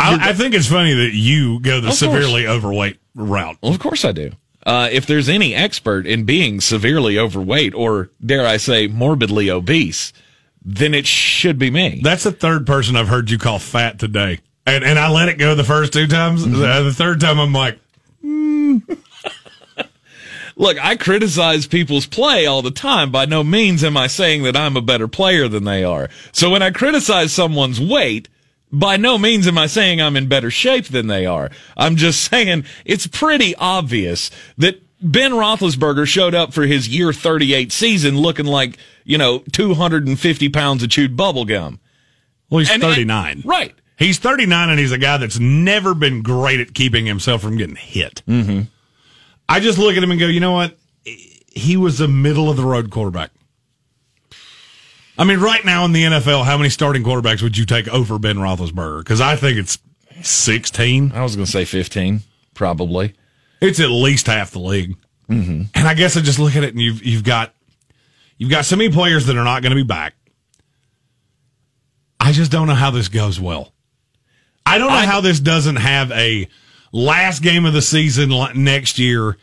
I 0.00 0.32
think 0.32 0.54
it's 0.54 0.68
funny 0.68 0.94
that 0.94 1.12
you 1.12 1.60
go 1.60 1.72
the 1.80 1.88
Of 1.88 1.90
course. 1.90 1.98
severely 1.98 2.46
overweight 2.46 2.98
route. 3.14 3.56
Well, 3.62 3.72
of 3.72 3.78
course 3.80 4.04
I 4.04 4.12
do. 4.12 4.32
Uh, 4.66 4.88
if 4.92 5.06
there's 5.06 5.28
any 5.28 5.54
expert 5.54 6.06
in 6.06 6.24
being 6.24 6.60
severely 6.60 7.18
overweight 7.18 7.74
or, 7.74 8.10
dare 8.24 8.46
I 8.46 8.56
say, 8.58 8.86
morbidly 8.86 9.50
obese, 9.50 10.12
then 10.62 10.94
it 10.94 11.06
should 11.06 11.58
be 11.58 11.70
me. 11.70 12.00
That's 12.02 12.24
the 12.24 12.32
third 12.32 12.66
person 12.66 12.94
I've 12.96 13.08
heard 13.08 13.30
you 13.30 13.38
call 13.38 13.58
fat 13.58 13.98
today. 13.98 14.40
And, 14.66 14.84
and 14.84 14.98
I 14.98 15.10
let 15.10 15.28
it 15.28 15.38
go 15.38 15.54
the 15.54 15.64
first 15.64 15.92
two 15.94 16.06
times. 16.06 16.44
Uh, 16.44 16.82
the 16.82 16.92
third 16.92 17.20
time, 17.20 17.38
I'm 17.40 17.52
like, 17.54 17.78
Look, 20.56 20.76
I 20.84 20.96
criticize 20.96 21.66
people's 21.68 22.06
play 22.06 22.46
all 22.46 22.62
the 22.62 22.72
time. 22.72 23.12
By 23.12 23.26
no 23.26 23.44
means 23.44 23.84
am 23.84 23.96
I 23.96 24.08
saying 24.08 24.42
that 24.42 24.56
I'm 24.56 24.76
a 24.76 24.80
better 24.82 25.06
player 25.06 25.46
than 25.46 25.64
they 25.64 25.84
are. 25.84 26.08
So 26.32 26.50
when 26.50 26.62
I 26.62 26.70
criticize 26.72 27.32
someone's 27.32 27.80
weight, 27.80 28.28
by 28.72 28.96
no 28.96 29.18
means 29.18 29.46
am 29.46 29.56
I 29.56 29.66
saying 29.66 30.00
I'm 30.02 30.16
in 30.16 30.26
better 30.28 30.50
shape 30.50 30.86
than 30.86 31.06
they 31.06 31.26
are. 31.26 31.50
I'm 31.76 31.94
just 31.96 32.22
saying 32.30 32.64
it's 32.84 33.06
pretty 33.06 33.54
obvious 33.54 34.30
that 34.56 34.82
Ben 35.00 35.30
Roethlisberger 35.32 36.06
showed 36.08 36.34
up 36.34 36.52
for 36.52 36.64
his 36.66 36.88
year 36.88 37.12
38 37.12 37.70
season 37.70 38.18
looking 38.18 38.46
like, 38.46 38.78
you 39.04 39.16
know, 39.16 39.44
250 39.52 40.48
pounds 40.48 40.82
of 40.82 40.90
chewed 40.90 41.16
bubble 41.16 41.44
gum. 41.44 41.78
well, 42.50 42.58
he's 42.58 42.70
And- 42.70 42.82
and- 42.82 42.92
39. 42.94 43.42
right. 43.44 43.74
He's 43.98 44.18
39 44.18 44.70
and 44.70 44.78
he's 44.78 44.92
a 44.92 44.98
guy 44.98 45.16
that's 45.16 45.38
never 45.38 45.92
been 45.92 46.22
great 46.22 46.60
at 46.60 46.72
keeping 46.72 47.04
himself 47.06 47.42
from 47.42 47.56
getting 47.56 47.76
hit. 47.76 48.22
Mm-hmm. 48.28 48.62
I 49.48 49.60
just 49.60 49.78
look 49.78 49.96
at 49.96 50.02
him 50.02 50.10
and 50.10 50.20
go, 50.20 50.26
you 50.26 50.40
know 50.40 50.52
what? 50.52 50.78
He 51.04 51.76
was 51.76 52.00
a 52.00 52.06
middle 52.06 52.48
of 52.48 52.56
the 52.56 52.64
road 52.64 52.90
quarterback. 52.90 53.32
I 55.18 55.24
mean, 55.24 55.40
right 55.40 55.64
now 55.64 55.84
in 55.84 55.92
the 55.92 56.04
NFL, 56.04 56.44
how 56.44 56.56
many 56.56 56.70
starting 56.70 57.02
quarterbacks 57.02 57.42
would 57.42 57.58
you 57.58 57.66
take 57.66 57.88
over 57.88 58.20
Ben 58.20 58.36
Roethlisberger? 58.36 59.00
Because 59.00 59.20
I 59.20 59.34
think 59.34 59.58
it's 59.58 59.78
16. 60.22 61.10
I 61.12 61.22
was 61.22 61.34
going 61.34 61.46
to 61.46 61.50
say 61.50 61.64
15, 61.64 62.20
probably. 62.54 63.14
It's 63.60 63.80
at 63.80 63.90
least 63.90 64.28
half 64.28 64.52
the 64.52 64.60
league. 64.60 64.96
Mm-hmm. 65.28 65.62
And 65.74 65.88
I 65.88 65.94
guess 65.94 66.16
I 66.16 66.20
just 66.20 66.38
look 66.38 66.54
at 66.54 66.62
it 66.62 66.72
and 66.72 66.80
you've 66.80 67.04
you've 67.04 67.24
got 67.24 67.52
you've 68.38 68.50
got 68.50 68.64
so 68.64 68.76
many 68.76 68.90
players 68.90 69.26
that 69.26 69.36
are 69.36 69.44
not 69.44 69.62
going 69.62 69.70
to 69.70 69.76
be 69.76 69.82
back. 69.82 70.14
I 72.20 72.32
just 72.32 72.50
don't 72.50 72.66
know 72.66 72.74
how 72.74 72.90
this 72.90 73.08
goes 73.08 73.38
well. 73.40 73.72
I 74.68 74.78
don't 74.78 74.88
know 74.88 74.94
I- 74.94 75.06
how 75.06 75.20
this 75.20 75.40
doesn't 75.40 75.76
have 75.76 76.10
a 76.12 76.48
last 76.92 77.42
game 77.42 77.64
of 77.64 77.72
the 77.72 77.82
season 77.82 78.30
next 78.54 78.98
year 78.98 79.36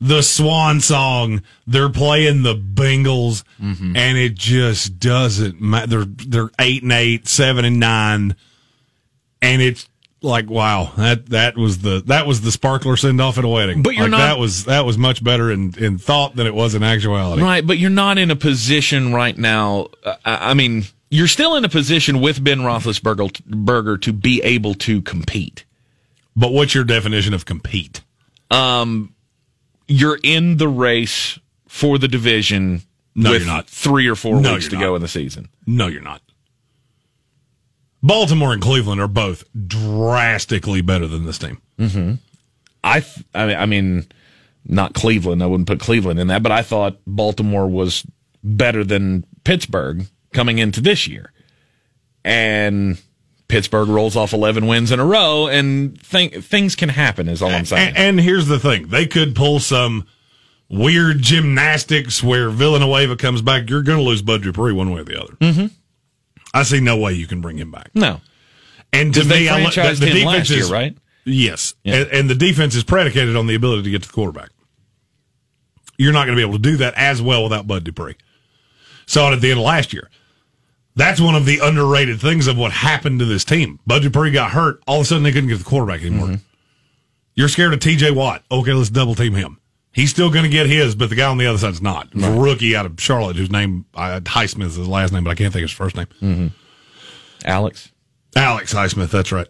the 0.00 0.20
swan 0.22 0.80
song. 0.80 1.42
They're 1.66 1.88
playing 1.88 2.42
the 2.42 2.56
Bengals, 2.56 3.44
and 3.60 3.96
it 4.18 4.34
just 4.34 4.98
doesn't 4.98 5.60
matter. 5.60 5.86
They're 5.86 6.04
they're 6.26 6.50
eight 6.58 6.82
and 6.82 6.90
eight, 6.92 7.28
seven 7.28 7.64
and 7.64 7.78
nine, 7.78 8.34
and 9.40 9.62
it's 9.62 9.88
like 10.24 10.48
wow 10.48 10.92
that 10.96 11.26
that 11.30 11.56
was 11.56 11.78
the 11.78 12.02
that 12.06 12.26
was 12.28 12.40
the 12.42 12.50
sparkler 12.52 12.96
send 12.96 13.20
off 13.20 13.38
at 13.38 13.44
a 13.44 13.48
wedding. 13.48 13.82
But 13.82 13.94
you're 13.94 14.04
Like, 14.04 14.10
not- 14.12 14.18
that 14.18 14.38
was 14.38 14.64
that 14.64 14.84
was 14.84 14.98
much 14.98 15.22
better 15.22 15.50
in 15.52 15.72
in 15.78 15.98
thought 15.98 16.34
than 16.34 16.46
it 16.48 16.54
was 16.54 16.74
in 16.74 16.82
actuality. 16.82 17.42
Right, 17.42 17.64
but 17.66 17.78
you're 17.78 17.90
not 17.90 18.18
in 18.18 18.30
a 18.32 18.36
position 18.36 19.12
right 19.12 19.36
now. 19.38 19.88
Uh, 20.04 20.14
I 20.24 20.54
mean, 20.54 20.84
you're 21.12 21.28
still 21.28 21.56
in 21.56 21.64
a 21.64 21.68
position 21.68 22.22
with 22.22 22.42
Ben 22.42 22.60
Roethlisberger 22.60 24.00
to 24.00 24.12
be 24.14 24.40
able 24.42 24.72
to 24.74 25.02
compete. 25.02 25.64
But 26.34 26.52
what's 26.54 26.74
your 26.74 26.84
definition 26.84 27.34
of 27.34 27.44
compete? 27.44 28.00
Um, 28.50 29.14
you're 29.86 30.18
in 30.22 30.56
the 30.56 30.68
race 30.68 31.38
for 31.68 31.98
the 31.98 32.08
division 32.08 32.80
No, 33.14 33.32
you're 33.32 33.44
not. 33.46 33.68
three 33.68 34.08
or 34.08 34.14
four 34.16 34.40
No, 34.40 34.54
weeks 34.54 34.68
to 34.68 34.72
you're 34.76 34.80
go 34.88 34.96
in 34.96 35.02
the 35.02 35.08
season. 35.08 35.50
No, 35.66 35.86
you're 35.86 36.00
not. 36.00 36.22
Baltimore 38.02 38.52
and 38.54 38.62
Cleveland 38.62 39.00
are 39.00 39.06
both 39.08 39.44
drastically 39.66 40.80
better 40.80 41.06
than 41.06 41.24
this 41.26 41.38
team. 41.38 41.60
Mm-hmm. 41.78 42.14
I, 42.82 43.00
th- 43.00 43.26
I 43.34 43.46
mean, 43.46 43.56
I 43.56 43.66
mean, 43.66 44.06
not 44.66 44.94
Cleveland. 44.94 45.42
I 45.42 45.46
wouldn't 45.46 45.68
put 45.68 45.78
Cleveland 45.78 46.18
in 46.18 46.28
that, 46.28 46.42
but 46.42 46.52
I 46.52 46.62
thought 46.62 46.96
Baltimore 47.06 47.68
was 47.68 48.04
better 48.42 48.82
than 48.82 49.24
Pittsburgh 49.44 50.06
coming 50.32 50.58
into 50.58 50.80
this 50.80 51.06
year, 51.06 51.32
and 52.24 53.00
Pittsburgh 53.48 53.88
rolls 53.88 54.16
off 54.16 54.32
eleven 54.32 54.66
wins 54.66 54.90
in 54.90 55.00
a 55.00 55.04
row, 55.04 55.46
and 55.48 56.00
th- 56.02 56.42
things 56.44 56.74
can 56.76 56.88
happen. 56.88 57.28
Is 57.28 57.42
all 57.42 57.50
I'm 57.50 57.64
saying. 57.64 57.88
And, 57.88 57.96
and 57.96 58.20
here's 58.20 58.46
the 58.46 58.58
thing: 58.58 58.88
they 58.88 59.06
could 59.06 59.34
pull 59.34 59.60
some 59.60 60.06
weird 60.68 61.18
gymnastics 61.20 62.22
where 62.22 62.48
Villanueva 62.50 63.16
comes 63.16 63.42
back. 63.42 63.68
You're 63.68 63.82
going 63.82 63.98
to 63.98 64.04
lose 64.04 64.22
Bud 64.22 64.42
Dupree 64.42 64.72
one 64.72 64.90
way 64.90 65.00
or 65.02 65.04
the 65.04 65.20
other. 65.22 65.34
Mm-hmm. 65.34 65.66
I 66.54 66.62
see 66.62 66.80
no 66.80 66.96
way 66.96 67.12
you 67.14 67.26
can 67.26 67.40
bring 67.40 67.58
him 67.58 67.70
back. 67.70 67.90
no, 67.94 68.20
And 68.92 69.12
to 69.14 69.24
me, 69.24 69.48
I, 69.48 69.62
the, 69.70 69.96
the 69.98 70.06
defense 70.06 70.24
last 70.24 70.50
year, 70.50 70.60
is 70.60 70.70
right? 70.70 70.96
Yes, 71.24 71.74
and, 71.84 72.08
and 72.08 72.30
the 72.30 72.34
defense 72.34 72.74
is 72.74 72.84
predicated 72.84 73.36
on 73.36 73.46
the 73.46 73.54
ability 73.54 73.84
to 73.84 73.90
get 73.90 74.02
to 74.02 74.08
the 74.08 74.14
quarterback. 74.14 74.50
You're 75.98 76.12
not 76.12 76.24
going 76.26 76.36
to 76.36 76.40
be 76.40 76.46
able 76.46 76.58
to 76.58 76.70
do 76.70 76.78
that 76.78 76.94
as 76.96 77.22
well 77.22 77.44
without 77.44 77.66
Bud 77.66 77.84
Dupree. 77.84 78.16
Saw 79.06 79.30
it 79.30 79.34
at 79.34 79.40
the 79.40 79.50
end 79.50 79.60
of 79.60 79.66
last 79.66 79.92
year. 79.92 80.10
That's 80.94 81.20
one 81.20 81.34
of 81.34 81.46
the 81.46 81.58
underrated 81.60 82.20
things 82.20 82.46
of 82.46 82.56
what 82.58 82.70
happened 82.72 83.18
to 83.20 83.24
this 83.24 83.44
team. 83.44 83.80
Bud 83.86 84.02
Dupree 84.02 84.30
got 84.30 84.50
hurt. 84.50 84.82
All 84.86 84.96
of 85.00 85.02
a 85.02 85.04
sudden, 85.06 85.22
they 85.22 85.32
couldn't 85.32 85.48
get 85.48 85.58
the 85.58 85.64
quarterback 85.64 86.02
anymore. 86.02 86.36
You're 87.34 87.48
scared 87.48 87.72
of 87.72 87.80
T.J. 87.80 88.10
Watt. 88.10 88.42
Okay, 88.50 88.72
let's 88.74 88.90
double 88.90 89.14
team 89.14 89.32
him. 89.34 89.58
He's 89.94 90.10
still 90.10 90.30
going 90.30 90.44
to 90.44 90.50
get 90.50 90.66
his, 90.66 90.94
but 90.94 91.08
the 91.10 91.16
guy 91.16 91.28
on 91.28 91.38
the 91.38 91.46
other 91.46 91.58
side's 91.58 91.80
not. 91.82 92.14
Was 92.14 92.24
a 92.24 92.30
rookie 92.32 92.76
out 92.76 92.84
of 92.86 93.00
Charlotte 93.00 93.36
whose 93.36 93.50
name 93.50 93.86
uh, 93.94 94.20
Highsmith 94.22 94.66
is 94.66 94.76
his 94.76 94.88
last 94.88 95.12
name, 95.12 95.24
but 95.24 95.30
I 95.30 95.34
can't 95.34 95.52
think 95.52 95.62
of 95.64 95.70
his 95.70 95.76
first 95.76 95.96
name. 95.96 96.52
Alex. 97.44 97.90
Alex 98.36 98.72
Highsmith, 98.74 99.10
that's 99.10 99.32
right. 99.32 99.48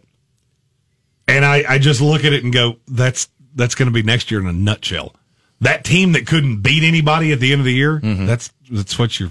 And 1.28 1.44
I, 1.44 1.64
I 1.68 1.78
just 1.78 2.00
look 2.00 2.24
at 2.24 2.32
it 2.32 2.42
and 2.44 2.52
go, 2.52 2.76
that's 2.88 3.28
that's 3.54 3.74
going 3.74 3.86
to 3.86 3.92
be 3.92 4.02
next 4.02 4.30
year 4.30 4.40
in 4.40 4.46
a 4.46 4.52
nutshell. 4.52 5.14
That 5.60 5.84
team 5.84 6.12
that 6.12 6.26
couldn't 6.26 6.62
beat 6.62 6.82
anybody 6.82 7.30
at 7.32 7.38
the 7.40 7.52
end 7.52 7.60
of 7.60 7.64
the 7.64 7.72
year, 7.74 8.00
that's 8.26 8.50
that's 8.70 8.98
what 8.98 9.18
you're. 9.20 9.30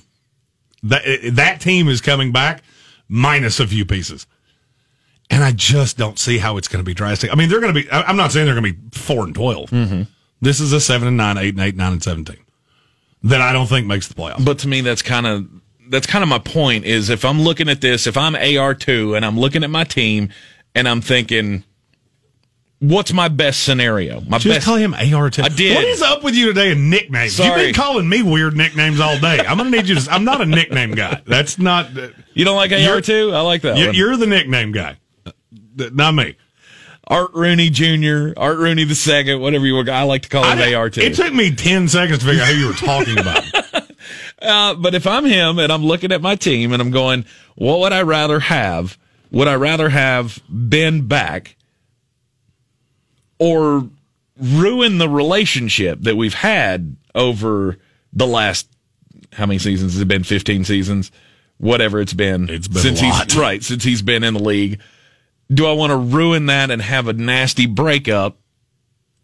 That 0.83 1.03
that 1.33 1.61
team 1.61 1.87
is 1.87 2.01
coming 2.01 2.31
back 2.31 2.63
minus 3.07 3.59
a 3.59 3.67
few 3.67 3.85
pieces, 3.85 4.25
and 5.29 5.43
I 5.43 5.51
just 5.51 5.97
don't 5.97 6.17
see 6.17 6.39
how 6.39 6.57
it's 6.57 6.67
going 6.67 6.83
to 6.83 6.87
be 6.87 6.93
drastic. 6.93 7.31
I 7.31 7.35
mean, 7.35 7.49
they're 7.49 7.61
going 7.61 7.73
to 7.73 7.81
be. 7.81 7.91
I'm 7.91 8.17
not 8.17 8.31
saying 8.31 8.45
they're 8.45 8.59
going 8.59 8.73
to 8.73 8.73
be 8.73 8.97
four 8.97 9.23
and 9.23 9.35
12 9.35 9.69
mm-hmm. 9.69 10.01
This 10.41 10.59
is 10.59 10.73
a 10.73 10.81
seven 10.81 11.07
and 11.07 11.17
nine, 11.17 11.37
eight 11.37 11.53
and 11.53 11.59
eight, 11.59 11.75
nine 11.75 11.93
and 11.93 12.03
seventeen 12.03 12.43
that 13.23 13.41
I 13.41 13.53
don't 13.53 13.67
think 13.67 13.85
makes 13.85 14.07
the 14.07 14.15
playoffs. 14.15 14.43
But 14.43 14.59
to 14.59 14.67
me, 14.67 14.81
that's 14.81 15.01
kind 15.01 15.27
of 15.27 15.47
that's 15.89 16.07
kind 16.07 16.23
of 16.23 16.29
my 16.29 16.39
point. 16.39 16.85
Is 16.85 17.09
if 17.09 17.23
I'm 17.23 17.41
looking 17.41 17.69
at 17.69 17.81
this, 17.81 18.07
if 18.07 18.17
I'm 18.17 18.35
AR 18.35 18.73
two 18.73 19.15
and 19.15 19.25
I'm 19.25 19.39
looking 19.39 19.63
at 19.63 19.69
my 19.69 19.83
team 19.83 20.29
and 20.73 20.87
I'm 20.87 21.01
thinking, 21.01 21.63
what's 22.81 23.13
my 23.13 23.29
best 23.29 23.63
scenario? 23.63 24.19
My 24.21 24.37
Just 24.39 24.55
best. 24.57 24.65
call 24.65 24.75
him 24.75 24.93
AR. 24.93 25.27
I 25.27 25.47
did. 25.47 25.75
What 25.75 25.85
is 25.85 26.01
up 26.01 26.23
with 26.23 26.35
you 26.35 26.47
today 26.47 26.73
and 26.73 26.89
nicknames? 26.89 27.39
You've 27.39 27.55
been 27.55 27.73
calling 27.73 28.09
me 28.09 28.21
weird 28.21 28.57
nicknames 28.57 28.99
all 28.99 29.17
day. 29.19 29.39
I'm 29.39 29.57
gonna 29.57 29.69
need 29.69 29.87
you 29.87 29.95
to. 29.95 30.11
I'm 30.11 30.25
not 30.25 30.41
a 30.41 30.45
nickname 30.45 30.91
guy. 30.91 31.21
That's 31.25 31.57
not. 31.57 31.89
you 32.33 32.43
don't 32.43 32.57
like 32.57 32.71
AR 32.73 32.79
You're- 32.79 33.01
two? 33.01 33.31
I 33.33 33.41
like 33.41 33.61
that. 33.61 33.77
you- 33.77 33.85
one. 33.87 33.95
You're 33.95 34.17
the 34.17 34.27
nickname 34.27 34.71
guy, 34.73 34.97
not 35.75 36.13
me. 36.15 36.35
Art 37.07 37.31
Rooney 37.33 37.69
Jr., 37.69 38.31
Art 38.37 38.57
Rooney 38.57 38.85
the 38.85 38.95
second, 38.95 39.41
whatever 39.41 39.65
you 39.65 39.75
want. 39.75 39.89
I 39.89 40.03
like 40.03 40.21
to 40.23 40.29
call 40.29 40.43
him 40.45 40.73
AR 40.75 40.89
two. 40.89 41.01
It 41.01 41.15
took 41.15 41.33
me 41.33 41.53
ten 41.53 41.87
seconds 41.87 42.19
to 42.19 42.25
figure 42.25 42.41
out 42.43 42.49
who 42.49 42.55
you 42.59 42.67
were 42.67 42.73
talking 42.73 43.17
about. 43.17 43.43
Uh, 44.41 44.73
but 44.73 44.95
if 44.95 45.05
I'm 45.05 45.23
him 45.23 45.59
and 45.59 45.71
I'm 45.71 45.85
looking 45.85 46.11
at 46.11 46.19
my 46.19 46.35
team 46.35 46.73
and 46.73 46.81
I'm 46.81 46.89
going, 46.89 47.25
what 47.55 47.79
would 47.79 47.93
I 47.93 48.01
rather 48.01 48.39
have? 48.39 48.97
Would 49.29 49.47
I 49.47 49.53
rather 49.53 49.87
have 49.89 50.39
Ben 50.49 51.05
back 51.05 51.55
or 53.41 53.89
ruin 54.39 54.99
the 54.99 55.09
relationship 55.09 55.99
that 56.01 56.15
we've 56.15 56.35
had 56.35 56.95
over 57.15 57.79
the 58.13 58.27
last, 58.27 58.69
how 59.33 59.47
many 59.47 59.57
seasons 59.57 59.93
has 59.93 60.01
it 60.01 60.07
been? 60.07 60.23
15 60.23 60.63
seasons? 60.63 61.11
Whatever 61.57 61.99
it's 61.99 62.13
been. 62.13 62.51
It's 62.51 62.67
been 62.67 62.83
since 62.83 63.01
a 63.01 63.05
he's 63.05 63.13
lot. 63.13 63.35
right, 63.35 63.63
since 63.63 63.83
he's 63.83 64.03
been 64.03 64.23
in 64.23 64.35
the 64.35 64.43
league. 64.43 64.79
Do 65.51 65.65
I 65.65 65.73
want 65.73 65.89
to 65.89 65.97
ruin 65.97 66.45
that 66.45 66.69
and 66.69 66.83
have 66.83 67.07
a 67.07 67.13
nasty 67.13 67.65
breakup 67.65 68.37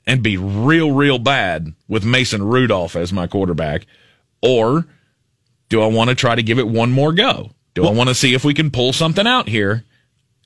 and 0.07 0.23
be 0.23 0.35
real, 0.35 0.91
real 0.91 1.19
bad 1.19 1.73
with 1.87 2.03
Mason 2.03 2.41
Rudolph 2.41 2.95
as 2.95 3.13
my 3.13 3.27
quarterback? 3.27 3.85
Or 4.41 4.87
do 5.69 5.83
I 5.83 5.87
want 5.87 6.09
to 6.09 6.15
try 6.15 6.33
to 6.33 6.41
give 6.43 6.57
it 6.57 6.67
one 6.67 6.91
more 6.91 7.13
go? 7.13 7.51
Do 7.75 7.85
I 7.85 7.91
want 7.91 8.09
to 8.09 8.15
see 8.15 8.33
if 8.33 8.43
we 8.43 8.55
can 8.55 8.71
pull 8.71 8.93
something 8.93 9.27
out 9.27 9.47
here 9.47 9.83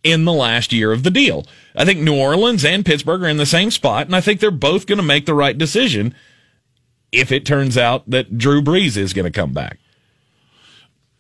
in 0.04 0.26
the 0.26 0.34
last 0.34 0.74
year 0.74 0.92
of 0.92 1.04
the 1.04 1.12
deal? 1.12 1.46
I 1.76 1.86
think 1.86 2.00
New 2.00 2.20
Orleans 2.20 2.66
and 2.66 2.86
Pittsburgh 2.86 3.24
are 3.24 3.30
in 3.30 3.38
the 3.38 3.46
same 3.46 3.72
spot, 3.72 4.08
and 4.08 4.16
I 4.16 4.22
think 4.22 4.40
they're 4.40 4.52
both 4.52 4.88
going 4.88 4.98
to 4.98 5.04
make 5.04 5.26
the 5.26 5.34
right 5.34 5.58
decision 5.58 6.16
if 7.12 7.32
it 7.32 7.46
turns 7.46 7.78
out 7.78 8.10
that 8.10 8.38
Drew 8.38 8.62
Brees 8.62 8.98
is 8.98 9.14
going 9.14 9.32
to 9.32 9.32
come 9.32 9.54
back. 9.54 9.80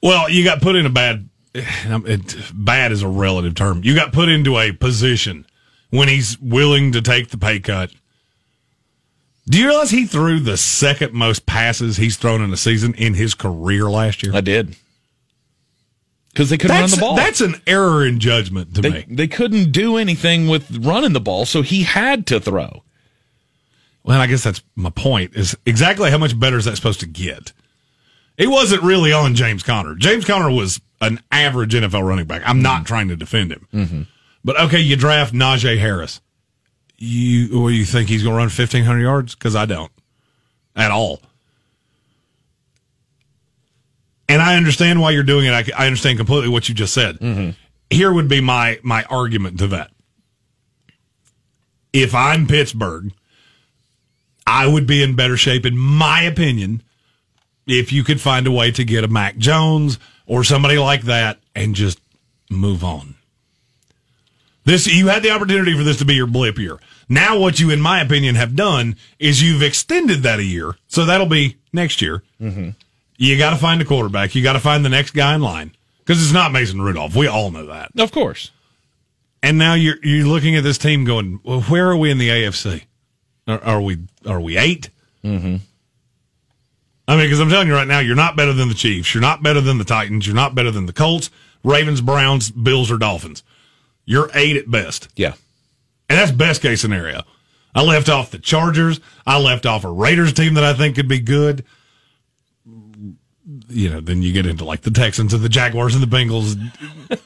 Well, 0.02 0.30
you 0.30 0.44
got 0.44 0.62
put 0.62 0.76
in 0.76 0.86
a 0.86 0.90
bad. 0.90 1.30
It, 1.54 2.52
bad 2.54 2.94
is 2.94 3.02
a 3.02 3.08
relative 3.08 3.56
term. 3.56 3.82
You 3.84 3.94
got 3.94 4.14
put 4.14 4.30
into 4.30 4.58
a 4.58 4.72
position 4.72 5.46
when 5.90 6.08
he's 6.08 6.40
willing 6.40 6.94
to 6.94 7.02
take 7.02 7.30
the 7.30 7.38
pay 7.38 7.60
cut. 7.60 7.92
Do 9.48 9.60
you 9.60 9.68
realize 9.68 9.92
he 9.92 10.06
threw 10.06 10.40
the 10.40 10.56
second 10.56 11.14
most 11.14 11.46
passes 11.46 11.98
he's 11.98 12.16
thrown 12.16 12.42
in 12.42 12.54
a 12.54 12.58
season 12.58 12.94
in 12.94 13.16
his 13.16 13.34
career 13.34 13.90
last 13.90 14.24
year? 14.24 14.34
I 14.34 14.42
did. 14.42 14.78
Because 16.32 16.50
they 16.50 16.58
couldn't 16.58 16.78
That's, 16.78 16.94
run 16.94 17.00
the 17.00 17.06
ball. 17.06 17.16
that's 17.18 17.42
an 17.42 17.62
error 17.68 18.06
in 18.06 18.20
judgment 18.22 18.76
to 18.76 18.82
they, 18.82 18.90
me. 18.90 19.06
they 19.10 19.28
couldn't 19.28 19.72
do 19.72 19.98
anything 19.98 20.48
with 20.48 20.86
running 20.86 21.12
the 21.12 21.20
ball, 21.20 21.46
so 21.46 21.62
he 21.62 21.84
had 21.84 22.26
to 22.28 22.40
throw. 22.40 22.84
Well, 24.04 24.20
I 24.20 24.28
guess 24.28 24.44
that's 24.44 24.64
my 24.76 24.90
point. 24.92 25.36
Is 25.36 25.58
exactly 25.66 26.10
how 26.10 26.18
much 26.18 26.40
better 26.40 26.58
is 26.58 26.66
that 26.66 26.78
supposed 26.78 27.02
to 27.02 27.06
get? 27.06 27.52
It 28.38 28.48
wasn't 28.48 28.82
really 28.82 29.12
on 29.12 29.36
James 29.36 29.62
Conner. 29.62 29.94
James 29.96 30.24
Conner 30.26 30.50
was 30.50 30.80
an 31.02 31.20
average 31.32 31.74
NFL 31.74 32.08
running 32.08 32.26
back. 32.26 32.42
I'm 32.46 32.62
not 32.62 32.86
trying 32.86 33.10
to 33.10 33.16
defend 33.16 33.52
him, 33.52 33.68
mm-hmm. 33.74 34.02
but 34.44 34.60
okay, 34.62 34.80
you 34.80 34.96
draft 34.96 35.34
Najee 35.34 35.80
Harris. 35.80 36.22
You, 36.98 37.62
what 37.62 37.70
you 37.70 37.84
think 37.84 38.10
he's 38.10 38.24
going 38.24 38.34
to 38.34 38.38
run 38.38 38.46
1,500 38.46 39.00
yards? 39.02 39.36
Because 39.36 39.56
I 39.56 39.66
don't 39.66 39.92
at 40.76 40.92
all. 40.92 41.22
And 44.32 44.42
I 44.42 44.56
understand 44.56 45.02
why 45.02 45.12
you're 45.12 45.24
doing 45.24 45.46
it. 45.46 45.52
I, 45.52 45.84
I 45.84 45.86
understand 45.86 46.18
completely 46.18 46.50
what 46.50 46.70
you 46.70 46.76
just 46.76 46.94
said. 46.94 47.20
Mm-hmm. 47.20 47.52
Here 47.90 48.12
would 48.12 48.28
be 48.28 48.42
my 48.42 48.80
my 48.84 49.04
argument 49.04 49.60
to 49.60 49.68
that. 49.68 49.92
If 51.94 52.16
I'm 52.16 52.48
Pittsburgh, 52.48 53.12
I 54.48 54.68
would 54.68 54.88
be 54.88 55.04
in 55.04 55.16
better 55.16 55.38
shape, 55.38 55.66
in 55.66 55.78
my 55.78 56.22
opinion, 56.22 56.84
if 57.68 57.92
you 57.92 58.04
could 58.04 58.22
find 58.22 58.48
a 58.48 58.52
way 58.52 58.72
to 58.72 58.84
get 58.84 59.04
a 59.04 59.08
Mac 59.08 59.38
Jones 59.38 60.00
or 60.26 60.44
somebody 60.44 60.78
like 60.78 61.04
that 61.04 61.40
and 61.54 61.76
just 61.76 62.00
move 62.50 62.84
on. 62.84 63.16
This 64.64 64.88
you 64.88 65.08
had 65.08 65.24
the 65.24 65.32
opportunity 65.32 65.76
for 65.76 65.84
this 65.84 65.98
to 65.98 66.06
be 66.06 66.16
your 66.16 66.28
blip 66.28 66.58
year. 66.58 66.80
Now, 67.10 67.38
what 67.38 67.60
you, 67.60 67.72
in 67.72 67.82
my 67.82 68.00
opinion, 68.00 68.36
have 68.36 68.56
done 68.56 68.96
is 69.20 69.42
you've 69.42 69.64
extended 69.64 70.24
that 70.24 70.40
a 70.40 70.46
year, 70.46 70.78
so 70.88 71.04
that'll 71.04 71.26
be 71.26 71.58
next 71.74 72.02
year. 72.02 72.24
Mm-hmm. 72.40 72.70
You 73.24 73.38
got 73.38 73.52
to 73.52 73.56
find 73.58 73.80
a 73.82 73.86
quarterback. 73.86 74.34
You 74.34 74.42
got 74.42 74.54
to 74.54 74.60
find 74.60 74.84
the 74.84 74.90
next 74.90 75.12
guy 75.12 75.36
in 75.36 75.42
line 75.42 75.76
because 76.00 76.22
it's 76.24 76.34
not 76.34 76.52
Mason 76.52 76.82
Rudolph. 76.82 77.16
We 77.16 77.28
all 77.28 77.52
know 77.52 77.68
that. 77.68 77.92
Of 78.00 78.12
course. 78.12 78.50
And 79.44 79.58
now 79.60 79.76
you're 79.76 79.98
you're 80.04 80.26
looking 80.28 80.56
at 80.56 80.64
this 80.64 80.80
team 80.80 81.04
going, 81.06 81.40
well, 81.44 81.62
where 81.62 81.90
are 81.92 81.96
we 81.98 82.10
in 82.10 82.18
the 82.18 82.30
AFC? 82.30 82.84
Are, 83.48 83.64
are 83.64 83.82
we 83.82 84.00
are 84.26 84.42
we 84.42 84.58
8 84.58 84.90
Mm-hmm. 85.24 85.58
I 87.08 87.16
mean, 87.16 87.26
because 87.26 87.40
I'm 87.40 87.50
telling 87.50 87.68
you 87.68 87.76
right 87.76 87.88
now, 87.88 88.00
you're 88.00 88.16
not 88.16 88.36
better 88.36 88.54
than 88.54 88.70
the 88.70 88.74
Chiefs. 88.74 89.14
You're 89.14 89.22
not 89.22 89.44
better 89.44 89.62
than 89.62 89.78
the 89.78 89.84
Titans. 89.84 90.26
You're 90.26 90.36
not 90.36 90.56
better 90.56 90.72
than 90.72 90.86
the 90.88 90.94
Colts, 90.94 91.30
Ravens, 91.64 92.02
Browns, 92.02 92.50
Bills, 92.50 92.90
or 92.90 92.98
Dolphins. 92.98 93.44
You're 94.06 94.30
eight 94.34 94.56
at 94.58 94.72
best, 94.72 95.10
Yeah. 95.16 95.34
and 96.10 96.18
that's 96.18 96.32
best 96.32 96.62
case 96.64 96.82
scenario. 96.82 97.22
I 97.76 97.84
left 97.84 98.10
off 98.10 98.32
the 98.32 98.40
Chargers. 98.40 99.00
I 99.28 99.38
left 99.40 99.66
off 99.68 99.84
a 99.84 99.92
Raiders 99.92 100.34
team 100.34 100.56
that 100.56 100.64
I 100.64 100.74
think 100.74 100.96
could 100.96 101.08
be 101.08 101.20
good. 101.20 101.64
You 103.70 103.90
know, 103.90 104.02
then 104.02 104.22
you 104.22 104.32
get 104.34 104.46
into 104.46 104.66
like 104.66 104.82
the 104.82 104.92
Texans 104.92 105.34
and 105.34 105.42
the 105.44 105.50
Jaguars 105.50 105.96
and 105.96 106.04
the 106.04 106.08
Bengals, 106.16 106.56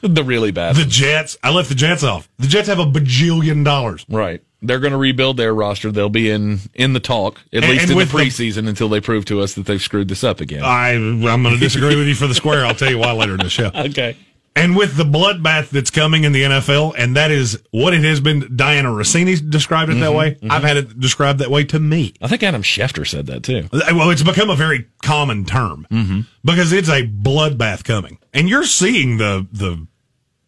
the 0.00 0.24
really 0.24 0.50
bad. 0.50 0.74
the 0.76 0.84
Jets. 0.86 1.36
I 1.42 1.50
left 1.50 1.68
the 1.68 1.74
Jets 1.74 2.02
off. 2.02 2.28
The 2.38 2.46
Jets 2.46 2.68
have 2.68 2.78
a 2.78 2.86
bajillion 2.86 3.64
dollars. 3.64 4.04
right. 4.08 4.42
They're 4.62 4.80
going 4.80 4.92
to 4.92 4.96
rebuild 4.98 5.36
their 5.36 5.54
roster. 5.54 5.92
They'll 5.92 6.08
be 6.08 6.30
in 6.30 6.60
in 6.74 6.94
the 6.94 6.98
talk 7.00 7.40
at 7.52 7.62
And- 7.62 7.70
least 7.70 7.82
and 7.82 7.90
in 7.90 7.96
the 7.98 8.02
with 8.02 8.10
the- 8.12 8.18
preseason 8.18 8.66
until 8.66 8.88
they 8.88 9.00
prove 9.00 9.26
to 9.26 9.42
us 9.42 9.52
that 9.54 9.66
they've 9.66 9.80
screwed 9.82 10.08
this 10.08 10.24
up 10.24 10.40
again. 10.40 10.64
I 10.64 10.92
I'm 10.92 11.20
going 11.20 11.44
to 11.54 11.58
disagree 11.58 11.94
with 11.94 12.08
you 12.08 12.14
for 12.14 12.26
the 12.26 12.34
square. 12.34 12.64
I'll 12.64 12.74
tell 12.74 12.90
you 12.90 12.98
why 12.98 13.12
later 13.12 13.32
in 13.34 13.40
the 13.40 13.50
show. 13.50 13.66
okay. 13.74 14.16
And 14.56 14.74
with 14.74 14.96
the 14.96 15.04
bloodbath 15.04 15.68
that's 15.68 15.90
coming 15.90 16.24
in 16.24 16.32
the 16.32 16.42
NFL, 16.44 16.94
and 16.96 17.14
that 17.14 17.30
is 17.30 17.62
what 17.72 17.92
it 17.92 18.02
has 18.04 18.20
been. 18.20 18.40
Dianna 18.40 18.86
Russini 18.86 19.50
described 19.50 19.90
it 19.92 19.96
that 19.96 20.06
mm-hmm, 20.06 20.16
way. 20.16 20.30
Mm-hmm. 20.32 20.50
I've 20.50 20.62
had 20.62 20.78
it 20.78 20.98
described 20.98 21.40
that 21.40 21.50
way 21.50 21.64
to 21.64 21.78
me. 21.78 22.14
I 22.22 22.28
think 22.28 22.42
Adam 22.42 22.62
Schefter 22.62 23.06
said 23.06 23.26
that 23.26 23.42
too. 23.42 23.68
Uh, 23.70 23.82
well, 23.94 24.08
it's 24.08 24.22
become 24.22 24.48
a 24.48 24.56
very 24.56 24.86
common 25.02 25.44
term 25.44 25.86
mm-hmm. 25.90 26.20
because 26.42 26.72
it's 26.72 26.88
a 26.88 27.06
bloodbath 27.06 27.84
coming, 27.84 28.18
and 28.32 28.48
you're 28.48 28.64
seeing 28.64 29.18
the 29.18 29.46
the 29.52 29.86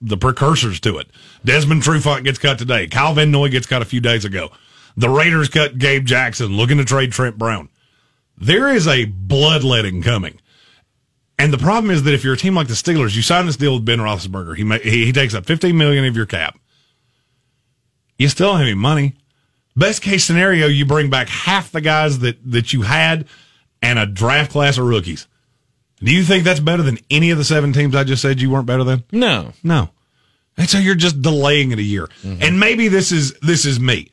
the 0.01 0.17
precursors 0.17 0.81
to 0.81 0.97
it. 0.97 1.09
Desmond 1.45 1.83
Trufant 1.83 2.25
gets 2.25 2.39
cut 2.39 2.59
today. 2.59 2.87
Kyle 2.87 3.13
Van 3.13 3.31
Noy 3.31 3.51
gets 3.51 3.67
cut 3.67 3.83
a 3.83 3.85
few 3.87 4.01
days 4.01 4.25
ago. 4.25 4.51
The 4.97 5.11
Raiders 5.11 5.51
cut 5.51 5.77
Gabe 5.77 6.07
Jackson, 6.07 6.57
looking 6.57 6.79
to 6.79 6.85
trade 6.85 7.13
Trent 7.13 7.37
Brown. 7.37 7.69
There 8.39 8.69
is 8.69 8.87
a 8.87 9.05
bloodletting 9.05 10.03
coming. 10.03 10.41
And 11.39 11.53
the 11.53 11.59
problem 11.59 11.91
is 11.93 12.03
that 12.03 12.15
if 12.15 12.25
you're 12.25 12.35
a 12.35 12.39
team 12.39 12.55
like 12.55 12.67
the 12.67 12.75
Steelers, 12.75 13.15
you 13.15 13.23
sign 13.23 13.47
this 13.47 13.57
deal 13.57 13.75
with 13.75 13.85
Ben 13.85 13.99
Roethlisberger. 14.01 14.57
He 14.57 14.65
ma- 14.65 14.79
he, 14.79 15.07
he 15.07 15.13
takes 15.13 15.35
up 15.35 15.47
15 15.47 15.77
million 15.77 16.05
of 16.05 16.17
your 16.17 16.27
cap. 16.27 16.59
You 18.19 18.29
still 18.29 18.49
don't 18.49 18.59
have 18.59 18.67
any 18.67 18.75
money. 18.75 19.15
Best 19.77 20.03
case 20.03 20.25
scenario, 20.25 20.67
you 20.67 20.85
bring 20.85 21.09
back 21.09 21.29
half 21.29 21.71
the 21.71 21.81
guys 21.81 22.19
that, 22.19 22.39
that 22.51 22.73
you 22.73 22.83
had 22.83 23.27
and 23.81 23.99
a 23.99 24.07
draft 24.07 24.51
class 24.51 24.77
of 24.77 24.87
rookies. 24.87 25.29
Do 26.03 26.13
you 26.13 26.25
think 26.25 26.43
that's 26.43 26.59
better 26.61 26.83
than 26.83 26.99
any 27.11 27.31
of 27.31 27.39
the 27.39 27.45
seven 27.45 27.73
teams 27.73 27.95
I 27.95 28.03
just 28.03 28.23
said 28.23 28.41
you 28.41 28.51
weren't 28.51 28.67
better 28.67 28.83
than? 28.83 29.05
No. 29.13 29.53
No. 29.63 29.91
And 30.57 30.69
so 30.69 30.79
you're 30.79 30.97
just 30.97 31.23
delaying 31.23 31.71
it 31.71 31.79
a 31.79 31.83
year. 31.83 32.09
And 32.25 32.59
maybe 32.59 32.89
this 32.89 33.13
is 33.13 33.35
this 33.41 33.65
is 33.65 33.79
me. 33.79 34.11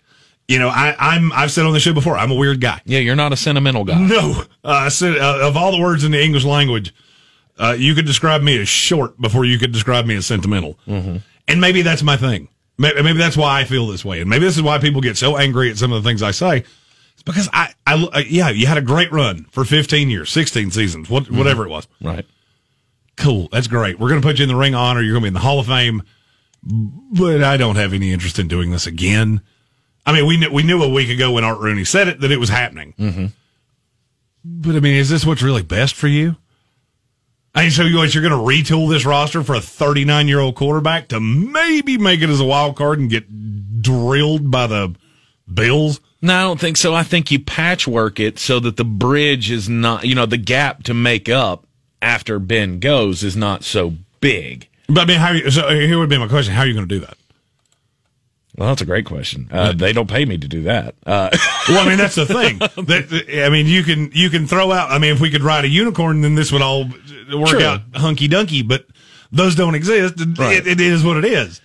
You 0.48 0.60
know, 0.60 0.70
I, 0.70 0.96
I'm 1.00 1.34
I've 1.34 1.51
said 1.51 1.65
on 1.65 1.74
the 1.74 1.79
show 1.79 1.94
before, 1.94 2.15
I'm 2.17 2.29
a 2.29 2.36
weird 2.36 2.62
guy. 2.62 2.79
Yeah, 2.86 3.00
you're 3.00 3.15
not 3.15 3.34
a 3.34 3.38
sentimental 3.38 3.84
guy. 3.84 4.00
No, 4.00 4.44
uh, 4.63 4.91
so, 4.91 5.13
uh, 5.13 5.48
of 5.48 5.58
all 5.58 5.72
the 5.72 5.82
words 5.82 6.03
in 6.03 6.12
the 6.12 6.24
English 6.24 6.44
language, 6.46 6.94
uh, 7.58 7.76
you 7.78 7.96
could 7.96 8.06
describe 8.06 8.42
me 8.42 8.60
as 8.60 8.68
short 8.68 9.20
before 9.20 9.46
you 9.46 9.58
could 9.58 9.72
describe 9.72 10.06
me 10.06 10.16
as 10.16 10.26
sentimental. 10.26 10.78
And 11.48 11.62
maybe 11.62 11.82
that's 11.82 12.04
my 12.04 12.18
thing. 12.18 12.50
Maybe, 12.78 13.02
maybe 13.02 13.18
that's 13.18 13.38
why 13.38 13.62
I 13.62 13.64
feel 13.64 13.88
this 13.88 14.04
way, 14.04 14.20
and 14.20 14.30
maybe 14.30 14.46
this 14.46 14.58
is 14.58 14.62
why 14.62 14.78
people 14.80 15.00
get 15.00 15.16
so 15.16 15.38
angry 15.38 15.70
at 15.70 15.78
some 15.78 15.94
of 15.94 16.04
the 16.04 16.10
things 16.10 16.22
I 16.22 16.32
say. 16.32 16.66
It's 17.14 17.24
because 17.24 17.48
I, 17.54 17.74
I, 17.88 17.94
uh, 17.94 18.20
yeah, 18.28 18.50
you 18.50 18.68
had 18.68 18.78
a 18.78 18.82
great 18.82 19.12
run 19.14 19.46
for 19.52 19.64
15 19.64 20.10
years, 20.10 20.30
16 20.30 20.72
seasons, 20.72 21.10
what, 21.10 21.32
whatever 21.32 21.66
it 21.66 21.70
was. 21.70 21.88
Right. 22.02 22.26
Cool, 23.16 23.48
that's 23.52 23.68
great. 23.68 23.98
We're 23.98 24.10
going 24.10 24.22
to 24.22 24.28
put 24.28 24.40
you 24.40 24.44
in 24.44 24.50
the 24.50 24.58
Ring 24.58 24.74
of 24.74 24.82
Honor. 24.82 25.02
You're 25.02 25.14
going 25.14 25.22
to 25.22 25.26
be 25.26 25.28
in 25.30 25.34
the 25.36 25.40
Hall 25.40 25.62
of 25.62 25.68
Fame, 25.68 26.04
but 26.64 27.42
I 27.42 27.56
don't 27.56 27.78
have 27.78 27.94
any 27.94 28.12
interest 28.12 28.40
in 28.40 28.50
doing 28.50 28.72
this 28.72 28.88
again. 28.88 29.42
I 30.06 30.12
mean, 30.12 30.26
we 30.28 30.36
knew, 30.36 30.52
we 30.52 30.64
knew 30.64 30.84
a 30.84 30.90
week 30.90 31.10
ago 31.10 31.32
when 31.32 31.46
Art 31.46 31.60
Rooney 31.60 31.86
said 31.86 32.10
it 32.10 32.20
that 32.20 32.32
it 32.32 32.40
was 32.40 32.50
happening. 32.50 32.94
Mm-hmm. 33.00 33.26
But 34.44 34.76
I 34.76 34.80
mean, 34.82 34.96
is 34.96 35.10
this 35.10 35.26
what's 35.26 35.42
really 35.42 35.64
best 35.64 35.96
for 35.96 36.08
you? 36.08 36.36
I 37.56 37.62
mean, 37.62 37.72
so 37.72 37.84
you, 37.84 38.04
you're 38.04 38.22
going 38.22 38.32
to 38.32 38.74
retool 38.74 38.90
this 38.90 39.06
roster 39.06 39.42
for 39.42 39.56
a 39.56 39.62
39 39.62 40.28
year 40.28 40.40
old 40.40 40.56
quarterback 40.56 41.08
to 41.08 41.20
maybe 41.22 41.98
make 41.98 42.22
it 42.22 42.30
as 42.30 42.42
a 42.42 42.46
wild 42.46 42.76
card 42.76 43.00
and 43.00 43.10
get 43.10 43.82
drilled 43.82 44.52
by 44.52 44.68
the 44.68 44.94
Bills? 45.52 46.02
No, 46.22 46.36
I 46.36 46.42
don't 46.42 46.60
think 46.60 46.76
so. 46.76 46.94
I 46.94 47.04
think 47.04 47.32
you 47.32 47.40
patchwork 47.40 48.20
it 48.20 48.40
so 48.40 48.60
that 48.60 48.78
the 48.78 48.84
bridge 48.84 49.52
is 49.52 49.70
not, 49.70 50.06
you 50.06 50.16
know, 50.16 50.26
the 50.26 50.38
gap 50.38 50.84
to 50.84 50.94
make 50.94 51.30
up 51.30 51.66
after 52.02 52.40
Ben 52.40 52.80
goes 52.80 53.24
is 53.24 53.38
not 53.38 53.64
so 53.64 53.94
big. 54.22 54.68
But 54.88 55.02
I 55.02 55.06
mean, 55.06 55.20
how? 55.20 55.32
You, 55.32 55.50
so 55.52 55.70
here 55.70 55.98
would 55.98 56.10
be 56.10 56.18
my 56.18 56.28
question: 56.28 56.54
How 56.54 56.62
are 56.62 56.68
you 56.68 56.74
going 56.74 56.88
to 56.88 56.96
do 56.96 57.00
that? 57.02 57.18
Well, 58.58 58.70
that's 58.70 58.82
a 58.82 58.86
great 58.86 59.06
question. 59.06 59.50
Uh, 59.52 59.74
they 59.74 59.91
don't 59.91 60.10
pay 60.10 60.24
me 60.24 60.38
to 60.38 60.48
do 60.48 60.63
that. 60.63 60.96
Uh, 61.06 61.30
Well, 61.68 61.84
I 61.84 61.89
mean, 61.89 61.98
that's 61.98 62.13
the 62.13 62.28
thing. 62.28 62.60
That, 62.60 63.44
I 63.44 63.50
mean, 63.50 63.65
you 63.65 63.82
can 63.82 64.12
you 64.13 64.30
can 64.30 64.46
throw 64.46 64.72
out. 64.72 64.91
I 64.91 65.00
mean, 65.00 65.12
if 65.12 65.20
we 65.20 65.32
could 65.32 65.41
ride 65.41 65.65
a 65.65 65.68
unicorn, 65.68 66.22
then 66.22 66.36
this 66.36 66.52
would 66.52 66.62
all 66.62 66.86
work 67.34 67.50
True. 67.50 67.64
out 67.64 67.82
hunky 67.96 68.28
dunky. 68.28 68.68
But 68.68 68.86
those 69.32 69.56
don't 69.56 69.76
exist. 69.76 70.16
Right. 70.38 70.58
It, 70.58 70.68
it 70.68 70.82
is 70.82 71.04
what 71.04 71.18
it 71.18 71.26
is. 71.26 71.62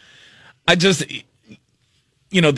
I 0.67 0.77
just, 0.77 1.05
you 2.31 2.41
know, 2.41 2.53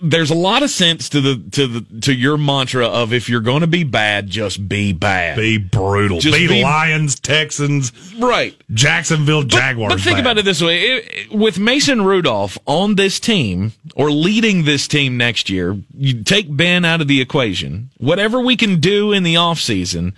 there's 0.00 0.30
a 0.30 0.34
lot 0.34 0.62
of 0.62 0.70
sense 0.70 1.08
to 1.08 1.20
the 1.20 1.42
to 1.52 1.66
the 1.66 2.00
to 2.02 2.14
your 2.14 2.36
mantra 2.36 2.86
of 2.86 3.12
if 3.12 3.28
you're 3.28 3.40
going 3.40 3.62
to 3.62 3.66
be 3.66 3.84
bad, 3.84 4.28
just 4.28 4.68
be 4.68 4.92
bad. 4.92 5.36
Be 5.36 5.58
brutal. 5.58 6.20
Just 6.20 6.36
be, 6.36 6.46
be- 6.46 6.62
Lions, 6.62 7.18
Texans, 7.18 7.92
right. 8.14 8.54
Jacksonville 8.72 9.42
Jaguars. 9.42 9.94
But 9.94 10.00
think 10.02 10.16
bad. 10.16 10.20
about 10.20 10.38
it 10.38 10.44
this 10.44 10.62
way: 10.62 10.82
It- 10.82 11.32
with 11.32 11.58
Mason 11.58 12.02
Rudolph 12.04 12.58
on 12.66 12.94
this 12.94 13.18
team 13.18 13.72
or 13.96 14.10
leading 14.10 14.64
this 14.64 14.86
team 14.86 15.16
next 15.16 15.50
year, 15.50 15.76
you 15.96 16.22
take 16.22 16.54
Ben 16.54 16.84
out 16.84 17.00
of 17.00 17.08
the 17.08 17.20
equation. 17.20 17.90
Whatever 17.98 18.40
we 18.40 18.56
can 18.56 18.80
do 18.80 19.12
in 19.12 19.22
the 19.22 19.34
offseason, 19.34 20.12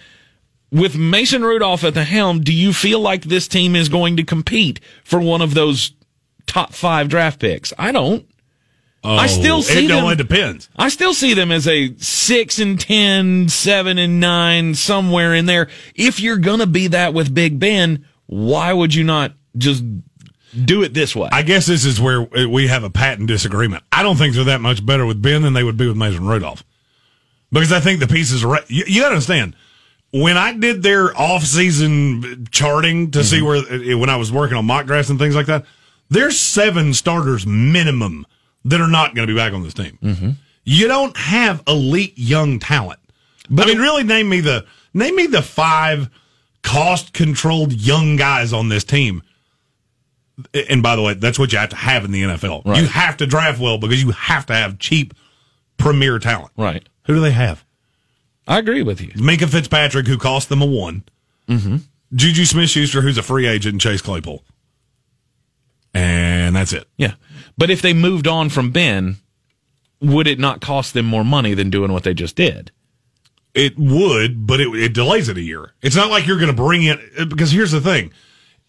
with 0.70 0.96
Mason 0.96 1.42
Rudolph 1.44 1.84
at 1.84 1.94
the 1.94 2.04
helm, 2.04 2.40
do 2.40 2.52
you 2.52 2.72
feel 2.72 3.00
like 3.00 3.22
this 3.22 3.48
team 3.48 3.74
is 3.74 3.88
going 3.88 4.16
to 4.16 4.24
compete 4.24 4.80
for 5.04 5.20
one 5.20 5.42
of 5.42 5.54
those 5.54 5.92
top 6.46 6.72
five 6.72 7.08
draft 7.08 7.40
picks? 7.40 7.72
I 7.78 7.92
don't. 7.92 8.26
I 9.02 9.24
oh, 9.24 9.28
still 9.28 9.62
see 9.62 9.90
Oh, 9.90 9.98
it, 9.98 10.00
them. 10.00 10.12
it 10.12 10.16
depends. 10.16 10.68
I 10.76 10.90
still 10.90 11.14
see 11.14 11.32
them 11.32 11.50
as 11.50 11.66
a 11.66 11.94
six 11.96 12.58
and 12.58 12.78
ten, 12.78 13.48
seven 13.48 13.96
and 13.96 14.20
nine, 14.20 14.74
somewhere 14.74 15.34
in 15.34 15.46
there. 15.46 15.68
If 15.94 16.20
you're 16.20 16.36
gonna 16.36 16.66
be 16.66 16.88
that 16.88 17.14
with 17.14 17.34
Big 17.34 17.58
Ben, 17.58 18.04
why 18.26 18.72
would 18.74 18.94
you 18.94 19.02
not 19.02 19.32
just 19.56 19.82
do 20.66 20.82
it 20.82 20.92
this 20.92 21.16
way? 21.16 21.30
I 21.32 21.40
guess 21.42 21.64
this 21.64 21.86
is 21.86 21.98
where 21.98 22.22
we 22.46 22.66
have 22.68 22.84
a 22.84 22.90
patent 22.90 23.26
disagreement. 23.28 23.84
I 23.90 24.02
don't 24.02 24.16
think 24.16 24.34
they're 24.34 24.44
that 24.44 24.60
much 24.60 24.84
better 24.84 25.06
with 25.06 25.22
Ben 25.22 25.40
than 25.42 25.54
they 25.54 25.64
would 25.64 25.78
be 25.78 25.88
with 25.88 25.96
Mason 25.96 26.26
Rudolph. 26.26 26.62
Because 27.50 27.72
I 27.72 27.80
think 27.80 28.00
the 28.00 28.06
pieces 28.06 28.44
are, 28.44 28.60
you, 28.68 28.84
you 28.86 29.00
gotta 29.00 29.14
understand, 29.14 29.56
when 30.12 30.36
I 30.36 30.52
did 30.52 30.82
their 30.82 31.16
off-season 31.16 32.48
charting 32.50 33.10
to 33.12 33.24
see 33.24 33.40
mm-hmm. 33.40 33.88
where, 33.88 33.98
when 33.98 34.10
I 34.10 34.16
was 34.16 34.32
working 34.32 34.56
on 34.56 34.64
mock 34.64 34.86
drafts 34.86 35.10
and 35.10 35.18
things 35.18 35.36
like 35.36 35.46
that, 35.46 35.64
there's 36.08 36.38
seven 36.38 36.94
starters 36.94 37.46
minimum 37.46 38.26
that 38.64 38.80
are 38.80 38.88
not 38.88 39.14
going 39.14 39.26
to 39.26 39.32
be 39.32 39.38
back 39.38 39.52
on 39.52 39.62
this 39.62 39.74
team. 39.74 39.98
Mm-hmm. 40.02 40.30
You 40.64 40.88
don't 40.88 41.16
have 41.16 41.62
elite 41.66 42.14
young 42.16 42.58
talent. 42.58 43.00
But 43.48 43.66
I 43.66 43.70
mean, 43.70 43.78
really 43.78 44.02
name 44.02 44.28
me 44.28 44.40
the, 44.40 44.66
name 44.94 45.16
me 45.16 45.26
the 45.26 45.42
five 45.42 46.10
cost-controlled 46.62 47.72
young 47.72 48.16
guys 48.16 48.52
on 48.52 48.68
this 48.68 48.84
team 48.84 49.22
and 50.54 50.82
by 50.82 50.96
the 50.96 51.02
way, 51.02 51.14
that's 51.14 51.38
what 51.38 51.52
you 51.52 51.58
have 51.58 51.70
to 51.70 51.76
have 51.76 52.04
in 52.04 52.12
the 52.12 52.22
NFL. 52.22 52.64
Right. 52.64 52.80
You 52.80 52.88
have 52.88 53.16
to 53.18 53.26
draft 53.26 53.60
well 53.60 53.78
because 53.78 54.02
you 54.02 54.12
have 54.12 54.46
to 54.46 54.54
have 54.54 54.78
cheap 54.78 55.14
premier 55.76 56.18
talent. 56.18 56.52
right. 56.56 56.86
Who 57.06 57.14
do 57.14 57.20
they 57.20 57.32
have? 57.32 57.64
I 58.50 58.58
agree 58.58 58.82
with 58.82 59.00
you. 59.00 59.08
Minkah 59.12 59.48
Fitzpatrick, 59.48 60.06
who 60.06 60.18
cost 60.18 60.48
them 60.50 60.60
a 60.60 60.66
one. 60.66 61.04
Mm-hmm. 61.48 61.76
Juju 62.14 62.44
Smith 62.44 62.68
Schuster, 62.68 63.00
who's 63.00 63.16
a 63.16 63.22
free 63.22 63.46
agent, 63.46 63.74
and 63.74 63.80
Chase 63.80 64.02
Claypool. 64.02 64.42
And 65.94 66.54
that's 66.56 66.72
it. 66.72 66.86
Yeah. 66.96 67.14
But 67.58 67.70
if 67.70 67.82
they 67.82 67.92
moved 67.92 68.26
on 68.26 68.48
from 68.48 68.70
Ben, 68.70 69.16
would 70.00 70.26
it 70.26 70.38
not 70.38 70.60
cost 70.60 70.94
them 70.94 71.06
more 71.06 71.24
money 71.24 71.54
than 71.54 71.70
doing 71.70 71.92
what 71.92 72.04
they 72.04 72.14
just 72.14 72.36
did? 72.36 72.70
It 73.54 73.78
would, 73.78 74.46
but 74.46 74.60
it, 74.60 74.68
it 74.74 74.94
delays 74.94 75.28
it 75.28 75.36
a 75.36 75.42
year. 75.42 75.72
It's 75.82 75.96
not 75.96 76.10
like 76.10 76.26
you're 76.26 76.38
going 76.38 76.50
to 76.50 76.62
bring 76.62 76.84
in, 76.84 76.98
because 77.28 77.50
here's 77.50 77.72
the 77.72 77.80
thing. 77.80 78.12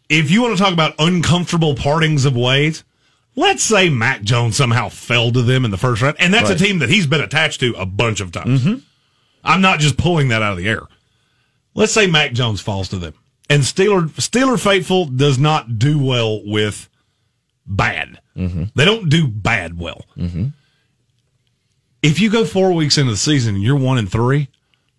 If 0.10 0.32
you 0.32 0.42
want 0.42 0.58
to 0.58 0.64
talk 0.64 0.74
about 0.74 0.96
uncomfortable 1.00 1.76
partings 1.76 2.26
of 2.26 2.36
ways, 2.36 2.84
let's 3.36 3.64
say 3.64 3.90
Mac 3.90 4.24
Jones 4.24 4.58
somehow 4.58 4.90
fell 4.90 5.32
to 5.32 5.42
them 5.42 5.64
in 5.66 5.72
the 5.72 5.78
first 5.78 6.02
round, 6.02 6.18
and 6.20 6.34
that's 6.34 6.50
Right. 6.50 6.60
a 6.60 6.64
team 6.64 6.80
that 6.80 6.90
he's 6.90 7.08
been 7.08 7.22
attached 7.22 7.60
to 7.62 7.74
a 7.74 7.86
bunch 7.86 8.20
of 8.22 8.32
times. 8.32 8.84
I'm 9.44 9.62
not 9.62 9.80
just 9.80 9.98
pulling 9.98 10.30
that 10.30 10.42
out 10.42 10.54
of 10.54 10.58
the 10.58 10.70
air. 10.70 10.84
Let's 11.74 11.94
say 11.94 12.08
Mac 12.08 12.34
Jones 12.34 12.62
falls 12.62 12.90
to 12.90 12.98
them, 12.98 13.14
and 13.50 13.64
Steeler 13.64 14.10
Steeler 14.12 14.62
faithful 14.62 15.06
does 15.06 15.40
not 15.40 15.80
do 15.80 16.04
well 16.04 16.42
with 16.46 16.90
bad. 17.66 18.20
Mm-hmm. 18.36 18.66
They 18.76 18.86
don't 18.86 19.10
do 19.10 19.28
bad 19.28 19.80
well. 19.80 20.06
Mm-hmm. 20.18 20.48
If 22.02 22.20
you 22.20 22.30
go 22.30 22.46
four 22.46 22.74
weeks 22.74 22.98
into 22.98 23.12
the 23.12 23.18
season 23.18 23.56
and 23.56 23.64
you're 23.64 23.78
one 23.78 23.98
and 23.98 24.12
three, 24.12 24.50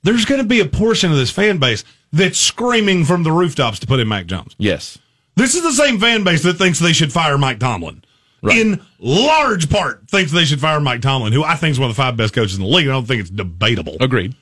there's 0.02 0.24
going 0.24 0.40
to 0.40 0.46
be 0.46 0.61
a 0.61 0.66
portion 0.66 1.11
of 1.11 1.16
this 1.16 1.31
fan 1.31 1.59
base 1.59 1.85
that's 2.12 2.38
screaming 2.38 3.05
from 3.05 3.22
the 3.22 3.33
rooftops 3.33 3.78
to 3.81 3.87
put 3.87 4.00
in 4.00 4.09
Mac 4.09 4.26
Jones. 4.26 4.55
Yes. 4.59 4.98
This 5.35 5.55
is 5.55 5.62
the 5.62 5.72
same 5.72 5.98
fan 5.98 6.24
base 6.24 6.42
that 6.42 6.59
thinks 6.59 6.78
they 6.78 6.92
should 6.92 7.12
fire 7.12 7.38
Mike 7.38 7.59
Tomlin. 7.59 8.05
Right. 8.42 8.59
In 8.59 8.81
large 8.98 9.70
part, 9.70 10.09
thinks 10.09 10.33
they 10.33 10.44
should 10.44 10.61
fire 10.61 10.81
Mike 10.81 11.00
Tomlin, 11.00 11.33
who 11.33 11.44
I 11.44 11.55
think 11.55 11.70
is 11.72 11.78
one 11.78 11.88
of 11.88 11.96
the 11.96 12.02
five 12.02 12.16
best 12.16 12.35
coaches 12.35 12.57
in 12.57 12.62
the 12.62 12.68
league. 12.68 12.88
I 12.88 12.90
don't 12.90 13.07
think 13.07 13.20
it's 13.20 13.31
debatable. 13.31 13.96
Agreed. 14.00 14.35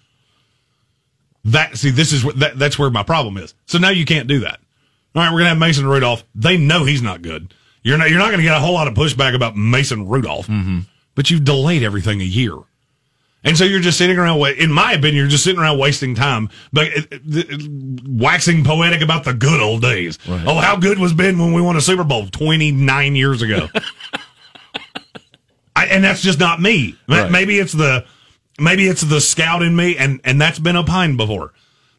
That 1.45 1.77
see, 1.77 1.91
this 1.91 2.13
is 2.13 2.23
that, 2.37 2.59
that's 2.59 2.79
where 2.79 2.91
my 2.91 3.03
problem 3.03 3.37
is. 3.37 3.55
So 3.67 3.79
now 3.79 3.91
you 3.91 4.05
can't 4.05 4.27
do 4.27 4.41
that. 4.41 4.61
All 5.15 5.23
right, 5.23 5.33
we're 5.33 5.41
gonna 5.41 5.51
have 5.51 5.59
Mason 5.59 5.87
Rudolph. 5.87 6.25
They 6.35 6.57
know 6.57 6.85
he's 6.85 7.03
not 7.03 7.23
good. 7.23 7.55
You're 7.83 7.99
not 7.99 8.11
you're 8.11 8.19
not 8.19 8.31
gonna 8.31 8.43
get 8.43 8.57
a 8.57 8.61
whole 8.61 8.75
lot 8.75 8.89
of 8.89 8.95
pushback 8.95 9.35
about 9.35 9.57
Mason 9.57 10.09
Rudolph. 10.09 10.47
Mm-hmm. 10.47 10.81
but 11.15 11.31
you've 11.31 11.45
delayed 11.45 11.83
everything 11.83 12.21
a 12.21 12.25
year. 12.25 12.55
And 13.43 13.57
so 13.57 13.65
you're 13.65 13.81
just 13.81 13.97
sitting 13.97 14.19
around, 14.19 14.41
in 14.59 14.71
my 14.71 14.93
opinion, 14.93 15.17
you're 15.17 15.27
just 15.27 15.45
sitting 15.45 15.61
around 15.61 15.79
wasting 15.79 16.15
time, 16.15 16.51
but 16.73 16.89
waxing 18.07 18.65
poetic 18.65 19.01
about 19.01 19.25
the 19.25 19.33
good 19.33 19.61
old 19.61 19.81
days. 19.81 20.19
Oh, 20.29 20.59
how 20.59 20.77
good 20.77 20.99
was 20.99 21.15
Ben 21.15 21.39
when 21.39 21.55
we 21.55 21.63
won 21.63 21.77
a 21.77 21.81
Super 21.81 22.05
Bowl 22.05 22.27
29 22.27 23.17
years 23.17 23.41
ago? 23.41 23.69
I, 25.75 25.87
and 25.87 26.05
that's 26.05 26.21
just 26.21 26.39
not 26.39 26.61
me. 26.61 26.97
Right. 27.09 27.31
Maybe 27.31 27.59
it's 27.59 27.73
the, 27.73 28.05
maybe 28.59 28.87
it's 28.87 29.01
the 29.01 29.21
scout 29.21 29.63
in 29.63 29.75
me, 29.75 29.97
and 29.97 30.21
and 30.25 30.41
that's 30.41 30.59
been 30.59 30.77
opined 30.77 31.17
before. 31.17 31.53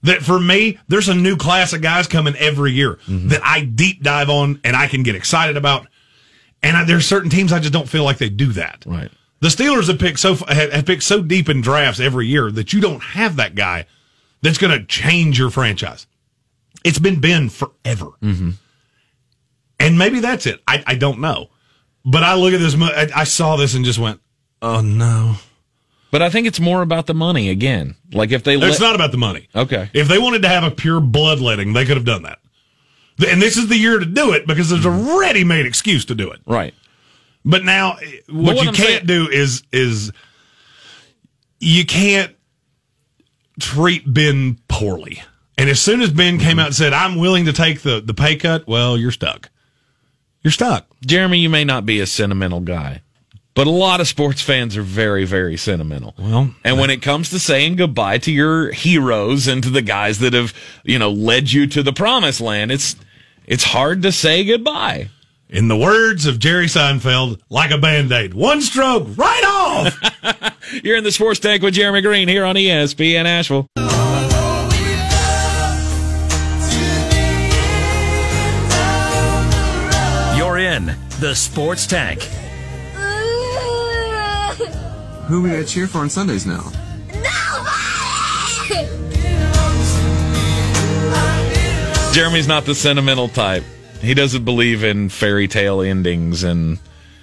That 0.04 0.22
for 0.22 0.40
me, 0.40 0.80
there's 0.88 1.10
a 1.10 1.16
new 1.16 1.38
class 1.38 1.74
of 1.74 1.82
guys 1.82 2.08
coming 2.08 2.36
every 2.36 2.72
year 2.72 2.96
mm-hmm. 3.08 3.30
that 3.30 3.42
I 3.44 3.62
deep 3.62 4.02
dive 4.02 4.30
on 4.30 4.60
and 4.64 4.76
I 4.76 4.88
can 4.88 5.04
get 5.04 5.16
excited 5.16 5.58
about. 5.58 5.88
And 6.64 6.76
I, 6.76 6.84
there's 6.86 7.06
certain 7.06 7.30
teams 7.30 7.54
I 7.54 7.60
just 7.60 7.74
don't 7.74 7.88
feel 7.88 8.04
like 8.04 8.18
they 8.18 8.30
do 8.30 8.52
that. 8.54 8.84
Right. 8.86 9.12
The 9.42 9.48
Steelers 9.48 9.88
have 9.88 10.00
picked 10.00 10.20
so 10.20 10.36
have, 10.36 10.86
picked 10.86 11.04
so 11.04 11.22
deep 11.22 11.50
in 11.50 11.62
drafts 11.62 12.00
every 12.00 12.28
year 12.28 12.52
that 12.52 12.74
you 12.74 12.80
don't 12.80 13.02
have 13.02 13.36
that 13.38 13.56
guy 13.56 13.88
that's 14.42 14.58
going 14.58 14.78
to 14.78 14.86
change 14.86 15.38
your 15.38 15.50
franchise. 15.50 16.08
It's 16.84 17.00
been 17.00 17.20
Ben 17.20 17.50
forever, 17.50 18.12
mm-hmm. 18.22 18.52
and 19.80 19.98
maybe 19.98 20.20
that's 20.20 20.46
it. 20.46 20.62
I, 20.68 20.84
I 20.86 20.96
don't 20.96 21.20
know, 21.20 21.50
but 22.06 22.24
I 22.24 22.36
look 22.36 22.54
at 22.54 22.60
this. 22.60 22.76
I, 22.80 23.10
I 23.16 23.24
saw 23.24 23.56
this 23.56 23.74
and 23.74 23.84
just 23.84 24.00
went, 24.00 24.22
"Oh 24.62 24.82
no!" 24.82 25.36
But 26.12 26.22
I 26.22 26.30
think 26.30 26.46
it's 26.46 26.60
more 26.60 26.82
about 26.82 27.08
the 27.08 27.14
money 27.14 27.50
again. 27.50 27.96
Like 28.12 28.32
if 28.32 28.44
they 28.44 28.58
let, 28.58 28.70
It's 28.70 28.80
not 28.80 28.96
about 28.96 29.12
the 29.12 29.18
money. 29.18 29.48
Okay. 29.56 29.90
If 29.94 30.08
they 30.08 30.20
wanted 30.20 30.42
to 30.42 30.50
have 30.50 30.64
a 30.64 30.70
pure 30.70 31.00
bloodletting, 31.00 31.74
they 31.74 31.86
could 31.86 31.96
have 31.96 32.06
done 32.06 32.24
that. 32.24 32.40
And 33.28 33.42
this 33.42 33.56
is 33.56 33.70
the 33.70 33.78
year 33.78 33.98
to 33.98 34.06
do 34.06 34.34
it 34.34 34.46
because 34.46 34.70
there's 34.70 34.86
a 34.86 34.90
mm-hmm. 34.90 35.20
ready-made 35.20 35.66
excuse 35.66 36.06
to 36.06 36.16
do 36.16 36.30
it. 36.32 36.42
right. 36.46 36.74
But 37.44 37.64
now, 37.64 37.94
eh, 37.96 38.18
what, 38.30 38.56
what 38.56 38.64
you 38.64 38.70
I'm 38.70 38.76
can't 38.76 38.88
saying- 38.88 39.06
do 39.06 39.28
is 39.30 39.64
is 39.72 40.12
you 41.60 41.86
can't 41.86 42.36
treat 43.60 44.12
Ben 44.12 44.58
poorly. 44.68 45.22
And 45.58 45.70
as 45.70 45.80
soon 45.80 46.02
as 46.02 46.10
Ben 46.12 46.40
came 46.40 46.60
out 46.60 46.68
and 46.68 46.76
said, 46.76 46.94
"I'm 46.94 47.18
willing 47.18 47.46
to 47.46 47.54
take 47.54 47.82
the 47.82 48.02
the 48.02 48.14
pay 48.14 48.36
cut," 48.36 48.68
well, 48.68 48.98
you're 48.98 49.12
stuck. 49.12 49.50
You're 50.44 50.52
stuck. 50.52 50.88
Jeremy, 51.06 51.40
you 51.40 51.50
may 51.50 51.64
not 51.64 51.86
be 51.86 52.00
a 52.00 52.08
sentimental 52.08 52.62
guy, 52.62 53.02
but 53.54 53.68
a 53.68 53.72
lot 53.72 54.02
of 54.02 54.08
sports 54.08 54.42
fans 54.42 54.76
are 54.76 54.82
very, 54.82 55.24
very 55.24 55.56
sentimental. 55.58 56.16
Well, 56.18 56.56
and 56.64 56.80
when 56.80 56.90
it 56.90 57.04
comes 57.04 57.30
to 57.30 57.38
saying 57.40 57.76
goodbye 57.76 58.18
to 58.20 58.32
your 58.32 58.72
heroes 58.72 59.48
and 59.48 59.62
to 59.62 59.70
the 59.70 59.84
guys 59.84 60.18
that 60.20 60.34
have, 60.34 60.54
you 60.84 60.98
know, 60.98 61.12
led 61.12 61.52
you 61.52 61.68
to 61.68 61.84
the 61.84 61.94
promised 61.94 62.42
land, 62.42 62.72
it's 62.72 62.96
it's 63.46 63.66
hard 63.66 64.02
to 64.04 64.12
say 64.12 64.44
goodbye. 64.44 65.10
In 65.52 65.68
the 65.68 65.76
words 65.76 66.26
of 66.28 66.40
Jerry 66.40 66.68
Seinfeld, 66.68 67.42
like 67.50 67.72
a 67.72 67.78
band 67.78 68.10
aid, 68.14 68.34
one 68.34 68.62
stroke, 68.62 69.06
right 69.18 69.44
off. 69.44 70.00
You're 70.82 70.96
in 70.96 71.04
the 71.04 71.12
sports 71.12 71.42
tank 71.42 71.62
with 71.62 71.74
Jeremy 71.74 72.00
Greene 72.02 72.30
here 72.30 72.46
on 72.46 72.56
ESPN 72.56 73.26
Asheville. 73.26 73.68
You're 80.38 80.58
in 80.58 80.96
the 81.20 81.36
Sports 81.36 81.86
Tank. 81.86 82.22
Who 85.28 85.40
are 85.40 85.42
we 85.42 85.50
gonna 85.50 85.66
cheer 85.66 85.88
for 85.88 85.98
on 85.98 86.10
Sundays 86.10 86.46
now? 86.46 86.72
Nobody! 87.10 88.88
Jeremy's 92.14 92.48
not 92.48 92.64
the 92.64 92.74
sentimental 92.74 93.28
type. 93.28 93.66
He 94.02 94.14
doesn't 94.14 94.46
believe 94.46 94.84
in 94.84 95.10
fairy 95.10 95.48
tale 95.48 95.82
endings 95.82 96.44
and 96.44 96.80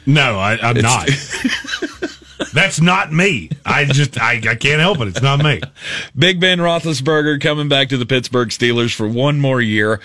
no, 0.07 0.39
I, 0.39 0.57
I'm 0.63 0.81
not. 0.81 1.09
That's 2.55 2.81
not 2.81 3.13
me. 3.13 3.51
I 3.67 3.85
just 3.85 4.19
I, 4.19 4.37
I 4.37 4.55
can't 4.55 4.81
help 4.81 5.01
it. 5.01 5.09
It's 5.09 5.21
not 5.21 5.43
me. 5.43 5.61
Big 6.17 6.41
Ben 6.41 6.59
Roethlisberger 6.59 7.41
coming 7.43 7.69
back 7.69 7.91
to 7.91 7.99
the 7.99 8.07
Pittsburgh 8.07 8.49
Steelers 8.49 8.95
for 8.95 9.07
one 9.07 9.39
more 9.39 9.61
year. 9.61 10.01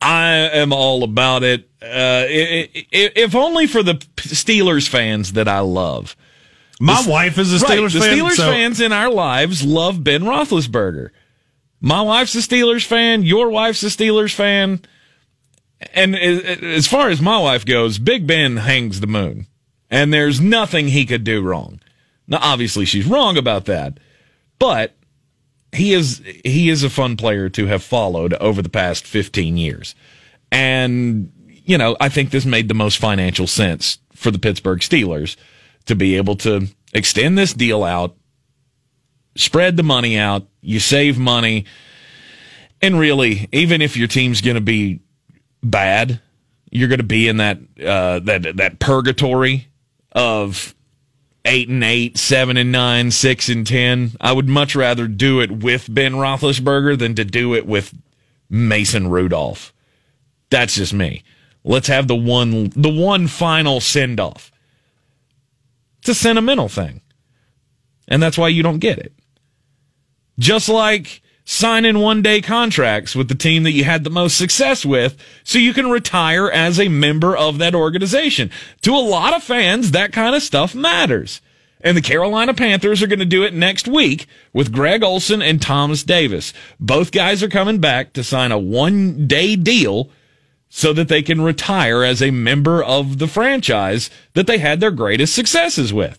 I 0.00 0.26
am 0.26 0.72
all 0.72 1.04
about 1.04 1.42
it. 1.42 1.70
Uh, 1.80 2.26
if 2.28 3.34
only 3.34 3.66
for 3.66 3.82
the 3.82 3.94
Steelers 4.16 4.88
fans 4.88 5.32
that 5.32 5.48
I 5.48 5.60
love. 5.60 6.16
My 6.78 7.02
wife 7.06 7.38
is 7.38 7.54
a 7.54 7.64
Right, 7.64 7.78
Steelers 7.78 7.92
the 7.94 8.00
fan. 8.00 8.18
Steelers 8.18 8.36
so- 8.36 8.50
fans 8.50 8.80
in 8.80 8.92
our 8.92 9.10
lives 9.10 9.64
love 9.64 10.04
Ben 10.04 10.22
Roethlisberger. 10.22 11.10
My 11.80 12.02
wife's 12.02 12.34
a 12.34 12.38
Steelers 12.38 12.84
fan. 12.84 13.22
Your 13.22 13.48
wife's 13.48 13.82
a 13.82 13.86
Steelers 13.86 14.34
fan. 14.34 14.82
And 15.92 16.16
as 16.16 16.86
far 16.86 17.10
as 17.10 17.20
my 17.20 17.38
wife 17.38 17.66
goes, 17.66 17.98
Big 17.98 18.26
Ben 18.26 18.56
hangs 18.58 19.00
the 19.00 19.06
moon, 19.06 19.46
and 19.90 20.12
there's 20.12 20.40
nothing 20.40 20.88
he 20.88 21.04
could 21.04 21.24
do 21.24 21.42
wrong. 21.42 21.80
Now, 22.26 22.38
obviously, 22.40 22.86
she's 22.86 23.06
wrong 23.06 23.36
about 23.36 23.66
that, 23.66 23.98
but 24.58 24.96
he 25.72 25.92
is 25.92 26.22
he 26.44 26.70
is 26.70 26.82
a 26.82 26.90
fun 26.90 27.16
player 27.16 27.48
to 27.50 27.66
have 27.66 27.82
followed 27.82 28.32
over 28.34 28.62
the 28.62 28.68
past 28.68 29.06
15 29.06 29.56
years, 29.56 29.94
and 30.50 31.30
you 31.46 31.76
know 31.76 31.96
I 32.00 32.08
think 32.08 32.30
this 32.30 32.46
made 32.46 32.68
the 32.68 32.74
most 32.74 32.98
financial 32.98 33.46
sense 33.46 33.98
for 34.14 34.30
the 34.30 34.38
Pittsburgh 34.38 34.80
Steelers 34.80 35.36
to 35.84 35.94
be 35.94 36.16
able 36.16 36.36
to 36.36 36.68
extend 36.94 37.36
this 37.36 37.52
deal 37.52 37.84
out, 37.84 38.16
spread 39.36 39.76
the 39.76 39.82
money 39.82 40.18
out, 40.18 40.46
you 40.62 40.80
save 40.80 41.18
money, 41.18 41.66
and 42.80 42.98
really, 42.98 43.48
even 43.52 43.82
if 43.82 43.96
your 43.96 44.08
team's 44.08 44.40
going 44.40 44.56
to 44.56 44.60
be 44.60 45.00
bad, 45.70 46.20
you're 46.70 46.88
going 46.88 46.98
to 46.98 47.04
be 47.04 47.28
in 47.28 47.38
that 47.38 47.58
uh, 47.84 48.20
that 48.20 48.56
that 48.56 48.78
purgatory 48.78 49.68
of 50.12 50.74
eight 51.44 51.68
and 51.68 51.84
eight, 51.84 52.18
seven 52.18 52.56
and 52.56 52.72
nine, 52.72 53.10
six 53.10 53.48
and 53.48 53.66
ten. 53.66 54.12
I 54.20 54.32
would 54.32 54.48
much 54.48 54.74
rather 54.74 55.06
do 55.08 55.40
it 55.40 55.50
with 55.50 55.92
Ben 55.92 56.14
Roethlisberger 56.14 56.98
than 56.98 57.14
to 57.14 57.24
do 57.24 57.54
it 57.54 57.66
with 57.66 57.94
Mason 58.48 59.08
Rudolph. 59.08 59.72
That's 60.50 60.74
just 60.74 60.92
me. 60.92 61.22
Let's 61.64 61.88
have 61.88 62.08
the 62.08 62.16
one 62.16 62.70
the 62.76 62.92
one 62.92 63.26
final 63.26 63.80
send 63.80 64.20
off. 64.20 64.52
It's 65.98 66.08
a 66.08 66.14
sentimental 66.14 66.68
thing. 66.68 67.00
And 68.08 68.22
that's 68.22 68.38
why 68.38 68.48
you 68.48 68.62
don't 68.62 68.78
get 68.78 68.98
it. 68.98 69.12
Just 70.38 70.68
like 70.68 71.22
signing 71.48 72.00
one 72.00 72.20
day 72.20 72.42
contracts 72.42 73.14
with 73.14 73.28
the 73.28 73.34
team 73.34 73.62
that 73.62 73.70
you 73.70 73.84
had 73.84 74.02
the 74.02 74.10
most 74.10 74.36
success 74.36 74.84
with 74.84 75.16
so 75.44 75.58
you 75.58 75.72
can 75.72 75.88
retire 75.88 76.50
as 76.50 76.78
a 76.78 76.88
member 76.88 77.34
of 77.34 77.58
that 77.58 77.74
organization. 77.74 78.50
To 78.82 78.90
a 78.90 78.98
lot 78.98 79.32
of 79.32 79.44
fans, 79.44 79.92
that 79.92 80.12
kind 80.12 80.34
of 80.34 80.42
stuff 80.42 80.74
matters. 80.74 81.40
And 81.80 81.96
the 81.96 82.02
Carolina 82.02 82.52
Panthers 82.52 83.00
are 83.00 83.06
going 83.06 83.20
to 83.20 83.24
do 83.24 83.44
it 83.44 83.54
next 83.54 83.86
week 83.86 84.26
with 84.52 84.72
Greg 84.72 85.04
Olsen 85.04 85.40
and 85.40 85.62
Thomas 85.62 86.02
Davis. 86.02 86.52
Both 86.80 87.12
guys 87.12 87.44
are 87.44 87.48
coming 87.48 87.78
back 87.78 88.12
to 88.14 88.24
sign 88.24 88.50
a 88.50 88.58
one 88.58 89.28
day 89.28 89.54
deal 89.54 90.10
so 90.68 90.92
that 90.94 91.06
they 91.06 91.22
can 91.22 91.40
retire 91.40 92.02
as 92.02 92.20
a 92.20 92.32
member 92.32 92.82
of 92.82 93.18
the 93.18 93.28
franchise 93.28 94.10
that 94.34 94.48
they 94.48 94.58
had 94.58 94.80
their 94.80 94.90
greatest 94.90 95.32
successes 95.32 95.92
with 95.92 96.18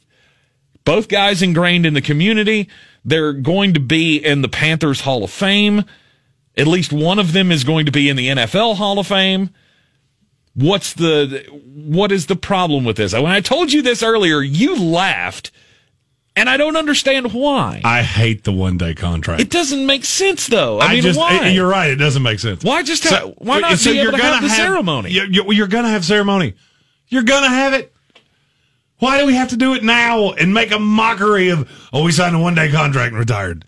both 0.88 1.10
guys 1.10 1.42
ingrained 1.42 1.86
in 1.86 1.96
the 1.96 2.02
community. 2.02 2.70
They're 3.08 3.32
going 3.32 3.74
to 3.74 3.80
be 3.80 4.18
in 4.18 4.42
the 4.42 4.50
Panthers 4.50 5.02
Hall 5.02 5.24
of 5.24 5.32
Fame. 5.32 5.86
At 6.58 6.68
least 6.68 6.92
one 6.92 7.20
of 7.20 7.32
them 7.32 7.54
is 7.54 7.64
going 7.64 7.86
to 7.86 7.92
be 7.92 8.10
in 8.10 8.18
the 8.18 8.28
NFL 8.28 8.76
Hall 8.76 9.00
of 9.00 9.08
Fame. 9.08 9.52
What's 10.56 10.92
the 10.94 11.46
what 11.52 12.12
is 12.12 12.26
the 12.26 12.36
problem 12.36 12.84
with 12.84 12.98
this? 12.98 13.14
When 13.14 13.28
I 13.28 13.40
told 13.40 13.72
you 13.72 13.82
this 13.82 14.04
earlier, 14.04 14.42
you 14.42 14.76
laughed, 14.76 15.52
and 16.36 16.50
I 16.50 16.58
don't 16.58 16.76
understand 16.76 17.32
why. 17.32 17.80
I 17.86 18.02
hate 18.02 18.44
the 18.44 18.52
one 18.52 18.78
day 18.78 18.94
contract. 18.94 19.40
It 19.40 19.52
doesn't 19.52 19.86
make 19.86 20.04
sense, 20.04 20.48
though. 20.48 20.82
I, 20.82 20.96
mean, 20.96 21.04
just, 21.04 21.18
why? 21.18 21.48
You're 21.50 21.70
right. 21.70 21.92
It 21.92 21.96
doesn't 21.96 22.24
make 22.24 22.40
sense. 22.40 22.64
Why 22.64 22.84
just 22.84 23.04
have- 23.06 23.36
why 23.38 23.60
not 23.60 23.82
be 23.82 24.00
able 24.00 24.12
to 24.12 24.18
have 24.18 24.42
the 24.44 24.50
ceremony? 24.50 25.12
You're, 25.12 25.28
you're, 25.28 25.54
you're 25.54 25.68
going 25.68 25.86
to 25.86 25.92
have 25.92 26.04
ceremony. 26.04 26.56
You're 27.08 27.24
going 27.24 27.44
to 27.44 27.50
have 27.50 27.74
it. 27.74 27.94
Why 29.00 29.20
do 29.20 29.26
we 29.28 29.36
have 29.36 29.50
to 29.50 29.58
do 29.58 29.74
it 29.76 29.84
now 29.84 30.32
and 30.32 30.54
make 30.54 30.72
a 30.72 30.80
mockery 30.80 31.50
of, 31.50 31.70
oh, 31.94 32.04
we 32.04 32.12
signed 32.12 32.36
a 32.36 32.40
one 32.40 32.56
day 32.56 32.72
contract 32.72 33.10
and 33.12 33.20
retired? 33.20 33.64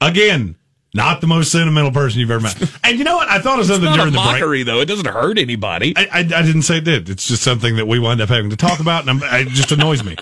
Again, 0.00 0.56
not 0.94 1.20
the 1.22 1.26
most 1.26 1.50
sentimental 1.52 1.90
person 1.90 2.20
you've 2.20 2.30
ever 2.30 2.42
met. 2.42 2.62
And 2.84 2.98
you 2.98 3.04
know 3.04 3.16
what? 3.16 3.28
I 3.28 3.38
thought 3.38 3.60
of 3.60 3.66
something 3.66 3.88
It's 3.88 3.96
not 3.96 4.08
a 4.08 4.10
during 4.10 4.12
the 4.12 4.18
break. 4.18 4.40
mockery, 4.40 4.62
though. 4.64 4.80
It 4.80 4.86
doesn't 4.86 5.06
hurt 5.06 5.38
anybody. 5.38 5.94
I, 5.96 6.02
I, 6.12 6.18
I 6.18 6.22
didn't 6.42 6.62
say 6.62 6.78
it 6.78 6.84
did. 6.84 7.08
It's 7.08 7.26
just 7.26 7.42
something 7.42 7.76
that 7.76 7.86
we 7.86 7.98
wind 7.98 8.20
up 8.20 8.28
having 8.28 8.50
to 8.50 8.56
talk 8.56 8.80
about, 8.80 9.08
and 9.08 9.22
I'm, 9.24 9.46
it 9.46 9.48
just 9.48 9.72
annoys 9.72 10.04
me. 10.04 10.16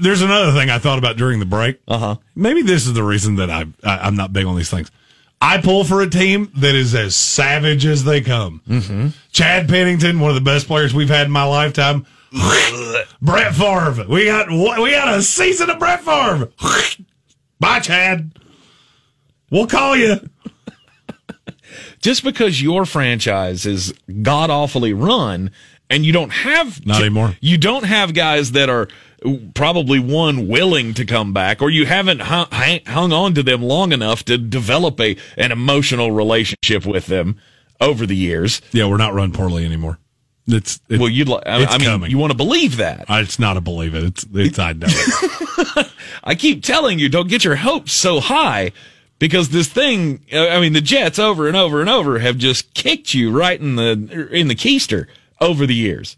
There's 0.00 0.22
another 0.22 0.52
thing 0.52 0.70
I 0.70 0.78
thought 0.80 0.98
about 0.98 1.16
during 1.16 1.38
the 1.38 1.46
break. 1.46 1.80
Uh 1.86 1.94
Uh-huh. 1.94 2.06
huh. 2.14 2.16
Maybe 2.34 2.62
this 2.62 2.86
is 2.86 2.94
the 2.94 3.04
reason 3.04 3.36
that 3.36 3.48
I, 3.50 3.66
I 3.84 3.98
I'm 3.98 4.16
not 4.16 4.32
big 4.32 4.44
on 4.46 4.56
these 4.56 4.70
things. 4.70 4.90
I 5.40 5.58
pull 5.60 5.84
for 5.84 6.00
a 6.00 6.08
team 6.08 6.50
that 6.56 6.74
is 6.74 6.94
as 6.94 7.14
savage 7.14 7.84
as 7.86 8.02
they 8.02 8.20
come. 8.22 8.62
Mm-hmm. 8.68 9.08
Chad 9.30 9.68
Pennington, 9.68 10.18
one 10.18 10.30
of 10.30 10.34
the 10.36 10.40
best 10.40 10.66
players 10.66 10.94
we've 10.94 11.08
had 11.10 11.26
in 11.26 11.32
my 11.32 11.44
lifetime. 11.44 12.06
Brett 13.22 13.54
Favre, 13.54 14.04
we 14.08 14.24
got 14.26 14.50
we 14.50 14.90
got 14.90 15.14
a 15.14 15.22
season 15.22 15.70
of 15.70 15.78
Brett 15.78 16.02
Favre. 16.02 16.50
Bye, 17.60 17.80
Chad. 17.80 18.32
We'll 19.50 19.66
call 19.66 19.96
you. 19.96 20.16
just 22.00 22.24
because 22.24 22.60
your 22.60 22.84
franchise 22.86 23.66
is 23.66 23.94
god 24.22 24.50
awfully 24.50 24.92
run 24.92 25.50
and 25.88 26.04
you 26.04 26.12
don't 26.12 26.30
have 26.30 26.84
Not 26.84 27.00
anymore. 27.00 27.36
you 27.40 27.56
don't 27.58 27.84
have 27.84 28.14
guys 28.14 28.52
that 28.52 28.68
are 28.68 28.88
probably 29.54 29.98
one 29.98 30.48
willing 30.48 30.92
to 30.94 31.04
come 31.04 31.32
back, 31.32 31.62
or 31.62 31.70
you 31.70 31.86
haven't 31.86 32.20
hung, 32.20 32.46
hung 32.86 33.12
on 33.12 33.34
to 33.34 33.42
them 33.42 33.62
long 33.62 33.92
enough 33.92 34.24
to 34.24 34.36
develop 34.36 35.00
a 35.00 35.16
an 35.36 35.52
emotional 35.52 36.10
relationship 36.10 36.84
with 36.84 37.06
them 37.06 37.36
over 37.80 38.06
the 38.06 38.16
years. 38.16 38.60
Yeah, 38.72 38.86
we're 38.86 38.96
not 38.96 39.14
run 39.14 39.32
poorly 39.32 39.64
anymore. 39.64 39.98
It's, 40.46 40.80
it's 40.88 41.00
well, 41.00 41.08
you'd. 41.08 41.28
li- 41.28 41.40
I, 41.46 41.64
I 41.64 41.78
mean, 41.78 41.88
coming. 41.88 42.10
you 42.10 42.18
want 42.18 42.32
to 42.32 42.36
believe 42.36 42.76
that. 42.76 43.08
Uh, 43.10 43.20
it's 43.22 43.38
not 43.38 43.56
a 43.56 43.60
believe 43.62 43.94
it. 43.94 44.04
It's 44.04 44.26
it's 44.34 44.58
I 44.58 44.72
know. 44.74 44.86
it. 44.88 45.90
I 46.24 46.34
keep 46.34 46.62
telling 46.62 46.98
you, 46.98 47.08
don't 47.08 47.28
get 47.28 47.44
your 47.44 47.56
hopes 47.56 47.92
so 47.92 48.20
high 48.20 48.72
because 49.18 49.48
this 49.48 49.68
thing, 49.68 50.20
uh, 50.32 50.48
I 50.48 50.60
mean, 50.60 50.74
the 50.74 50.80
Jets 50.82 51.18
over 51.18 51.48
and 51.48 51.56
over 51.56 51.80
and 51.80 51.88
over 51.88 52.18
have 52.18 52.36
just 52.36 52.74
kicked 52.74 53.14
you 53.14 53.30
right 53.30 53.58
in 53.58 53.76
the, 53.76 54.28
in 54.30 54.48
the 54.48 54.54
keister 54.54 55.06
over 55.40 55.66
the 55.66 55.74
years. 55.74 56.16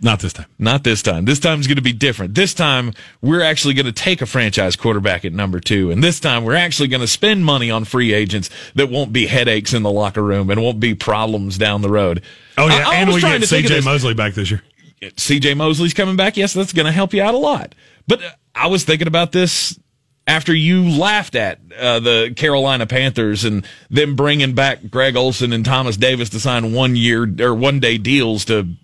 Not 0.00 0.20
this 0.20 0.32
time. 0.32 0.46
Not 0.60 0.84
this 0.84 1.02
time. 1.02 1.24
This 1.24 1.40
time's 1.40 1.66
going 1.66 1.76
to 1.76 1.82
be 1.82 1.92
different. 1.92 2.34
This 2.36 2.54
time, 2.54 2.92
we're 3.20 3.42
actually 3.42 3.74
going 3.74 3.86
to 3.86 3.92
take 3.92 4.22
a 4.22 4.26
franchise 4.26 4.76
quarterback 4.76 5.24
at 5.24 5.32
number 5.32 5.58
two. 5.58 5.90
And 5.90 6.04
this 6.04 6.20
time, 6.20 6.44
we're 6.44 6.54
actually 6.54 6.86
going 6.88 7.00
to 7.00 7.08
spend 7.08 7.44
money 7.44 7.68
on 7.70 7.84
free 7.84 8.12
agents 8.12 8.48
that 8.76 8.90
won't 8.90 9.12
be 9.12 9.26
headaches 9.26 9.74
in 9.74 9.82
the 9.82 9.90
locker 9.90 10.22
room 10.22 10.50
and 10.50 10.62
won't 10.62 10.78
be 10.78 10.94
problems 10.94 11.58
down 11.58 11.82
the 11.82 11.88
road. 11.90 12.22
Oh 12.56 12.68
yeah, 12.68 12.88
I- 12.88 12.92
I 12.92 12.94
and 12.96 13.12
we 13.12 13.20
get 13.20 13.42
C.J. 13.44 13.80
Mosley 13.80 14.14
back 14.14 14.34
this 14.34 14.50
year. 14.52 14.62
CJ 15.00 15.56
Mosley's 15.56 15.94
coming 15.94 16.16
back. 16.16 16.36
Yes, 16.36 16.52
that's 16.52 16.72
going 16.72 16.86
to 16.86 16.92
help 16.92 17.12
you 17.14 17.22
out 17.22 17.34
a 17.34 17.38
lot. 17.38 17.74
But 18.06 18.22
uh, 18.22 18.30
I 18.54 18.66
was 18.68 18.82
thinking 18.84 19.06
about 19.08 19.30
this 19.32 19.78
after 20.26 20.52
you 20.54 20.88
laughed 20.90 21.34
at 21.36 21.60
uh, 21.78 22.00
the 22.00 22.32
Carolina 22.36 22.86
Panthers 22.86 23.44
and 23.44 23.64
them 23.90 24.14
bringing 24.16 24.54
back 24.54 24.90
Greg 24.90 25.16
Olsen 25.16 25.52
and 25.52 25.64
Thomas 25.64 25.96
Davis 25.96 26.30
to 26.30 26.40
sign 26.40 26.72
one 26.72 26.96
year 26.96 27.28
or 27.40 27.54
one 27.54 27.78
day 27.80 27.96
deals 27.98 28.44
to 28.46 28.74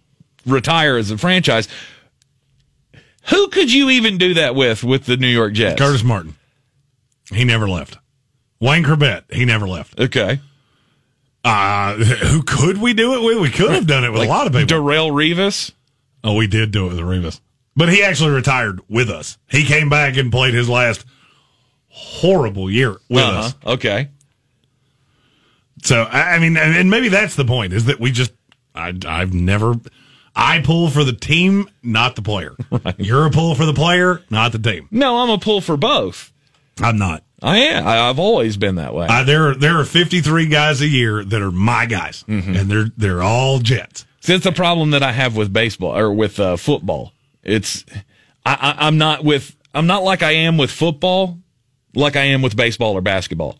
retire 0.46 0.96
as 0.96 1.10
a 1.10 1.18
franchise. 1.18 1.68
Who 3.30 3.48
could 3.48 3.72
you 3.72 3.90
even 3.90 4.18
do 4.18 4.34
that 4.34 4.54
with 4.54 4.84
with 4.84 5.06
the 5.06 5.16
New 5.16 5.28
York 5.28 5.54
Jets? 5.54 5.80
Curtis 5.80 6.02
Martin. 6.04 6.34
He 7.32 7.44
never 7.44 7.68
left. 7.68 7.96
Wayne 8.60 8.84
Chrebet. 8.84 9.32
He 9.32 9.44
never 9.44 9.66
left. 9.66 9.98
Okay. 9.98 10.40
Uh, 11.44 11.94
who 11.96 12.42
could 12.42 12.78
we 12.78 12.94
do 12.94 13.14
it 13.14 13.24
with? 13.24 13.38
We 13.40 13.50
could 13.50 13.70
have 13.70 13.86
done 13.86 14.04
it 14.04 14.10
with 14.12 14.22
a 14.22 14.26
lot 14.28 14.46
of 14.46 14.52
people. 14.52 14.78
Darrelle 14.78 15.10
Revis. 15.10 15.72
oh, 16.22 16.34
we 16.34 16.46
did 16.46 16.70
do 16.70 16.86
it 16.86 16.90
with 16.90 16.98
Revis. 17.00 17.40
But 17.76 17.88
he 17.90 18.02
actually 18.02 18.30
retired 18.30 18.80
with 18.88 19.10
us. 19.10 19.36
He 19.50 19.64
came 19.64 19.88
back 19.88 20.16
and 20.16 20.30
played 20.32 20.54
his 20.54 20.68
last 20.68 21.04
horrible 21.88 22.70
year 22.70 22.96
with 23.10 23.22
Uh-huh. 23.24 23.38
us. 23.40 23.54
Okay. 23.66 24.08
So 25.82 26.04
I 26.04 26.38
mean, 26.38 26.56
and 26.56 26.76
and 26.76 26.90
maybe 26.90 27.08
that's 27.08 27.36
the 27.36 27.44
point 27.44 27.72
is 27.72 27.86
that 27.86 28.00
we 28.00 28.10
just 28.10 28.32
I 28.74 28.94
I've 29.06 29.34
never 29.34 29.74
I 30.36 30.60
pull 30.60 30.90
for 30.90 31.04
the 31.04 31.12
team, 31.12 31.68
not 31.82 32.16
the 32.16 32.22
player. 32.22 32.54
You're 32.98 33.26
a 33.26 33.30
pull 33.30 33.54
for 33.54 33.66
the 33.66 33.72
player, 33.74 34.22
not 34.30 34.52
the 34.52 34.58
team. 34.58 34.88
No, 34.90 35.18
I'm 35.18 35.30
a 35.30 35.38
pull 35.38 35.60
for 35.60 35.76
both. 35.76 36.32
I'm 36.82 36.98
not. 36.98 37.22
I 37.40 37.58
am. 37.58 37.86
I, 37.86 38.08
I've 38.08 38.18
always 38.18 38.56
been 38.56 38.76
that 38.76 38.94
way. 38.94 39.06
Uh, 39.08 39.22
there 39.24 39.50
are 39.50 39.54
there 39.54 39.78
are 39.78 39.84
53 39.84 40.46
guys 40.48 40.80
a 40.80 40.86
year 40.88 41.22
that 41.24 41.40
are 41.42 41.50
my 41.52 41.86
guys, 41.86 42.24
Mm-hmm. 42.26 42.54
and 42.56 42.70
they're 42.70 42.86
they're 42.96 43.22
all 43.22 43.58
Jets. 43.60 44.06
That's 44.26 44.44
the 44.44 44.52
problem 44.52 44.90
that 44.92 45.02
I 45.02 45.12
have 45.12 45.36
with 45.36 45.52
baseball 45.52 45.96
or 45.96 46.12
with 46.12 46.40
uh, 46.40 46.56
football. 46.56 47.12
It's 47.42 47.84
I, 48.46 48.54
I, 48.78 48.86
I'm 48.86 48.96
not 48.98 49.22
with 49.24 49.54
I'm 49.74 49.86
not 49.86 50.02
like 50.02 50.22
I 50.22 50.30
am 50.32 50.56
with 50.56 50.70
football, 50.70 51.38
like 51.94 52.16
I 52.16 52.22
am 52.24 52.40
with 52.42 52.56
baseball 52.56 52.94
or 52.94 53.02
basketball. 53.02 53.58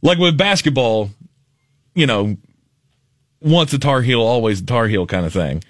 Like 0.00 0.18
with 0.18 0.38
basketball, 0.38 1.10
you 1.94 2.06
know, 2.06 2.36
once 3.40 3.72
a 3.72 3.78
Tar 3.78 4.02
Heel, 4.02 4.20
always 4.22 4.60
a 4.60 4.64
Tar 4.66 4.86
Heel 4.86 5.06
kind 5.06 5.26
of 5.26 5.32
thing. 5.32 5.62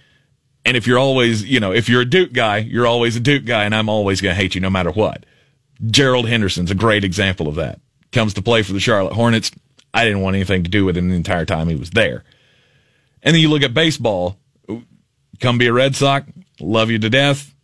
And 0.65 0.77
if 0.77 0.87
you're 0.87 0.99
always, 0.99 1.45
you 1.45 1.61
know, 1.61 1.73
if 1.73 1.89
you're 1.89 2.03
a 2.03 2.09
Duke 2.09 2.33
guy, 2.33 2.59
you're 2.59 2.87
always 2.87 3.17
a 3.17 3.21
Duke 3.21 3.45
guy, 3.45 3.65
and 3.65 3.75
I'm 3.75 3.89
always 3.89 4.21
going 4.21 4.35
to 4.35 4.41
hate 4.41 4.55
you 4.55 4.61
no 4.61 4.71
matter 4.71 4.91
what. 4.91 5.27
Gerald 5.87 6.29
Henderson's 6.29 6.71
a 6.71 6.77
great 6.77 7.05
example 7.05 7.49
of 7.49 7.57
that. 7.57 7.81
Comes 8.13 8.35
to 8.35 8.43
play 8.43 8.63
for 8.63 8.73
the 8.73 8.81
Charlotte 8.81 9.15
Hornets. 9.15 9.51
I 9.93 10.05
didn't 10.05 10.21
want 10.21 10.37
anything 10.37 10.63
to 10.63 10.71
do 10.71 10.85
with 10.85 10.97
him 10.97 11.11
the 11.11 11.17
entire 11.17 11.45
time 11.45 11.69
he 11.69 11.75
was 11.75 11.91
there. 11.91 12.25
And 13.23 13.35
then 13.35 13.43
you 13.43 13.51
look 13.51 13.63
at 13.63 13.75
baseball, 13.75 14.39
come 15.41 15.59
be 15.59 15.67
a 15.67 15.73
Red 15.73 15.97
Sox, 15.97 16.27
love 16.61 16.91
you 16.91 16.99
to 16.99 17.11
death. 17.11 17.55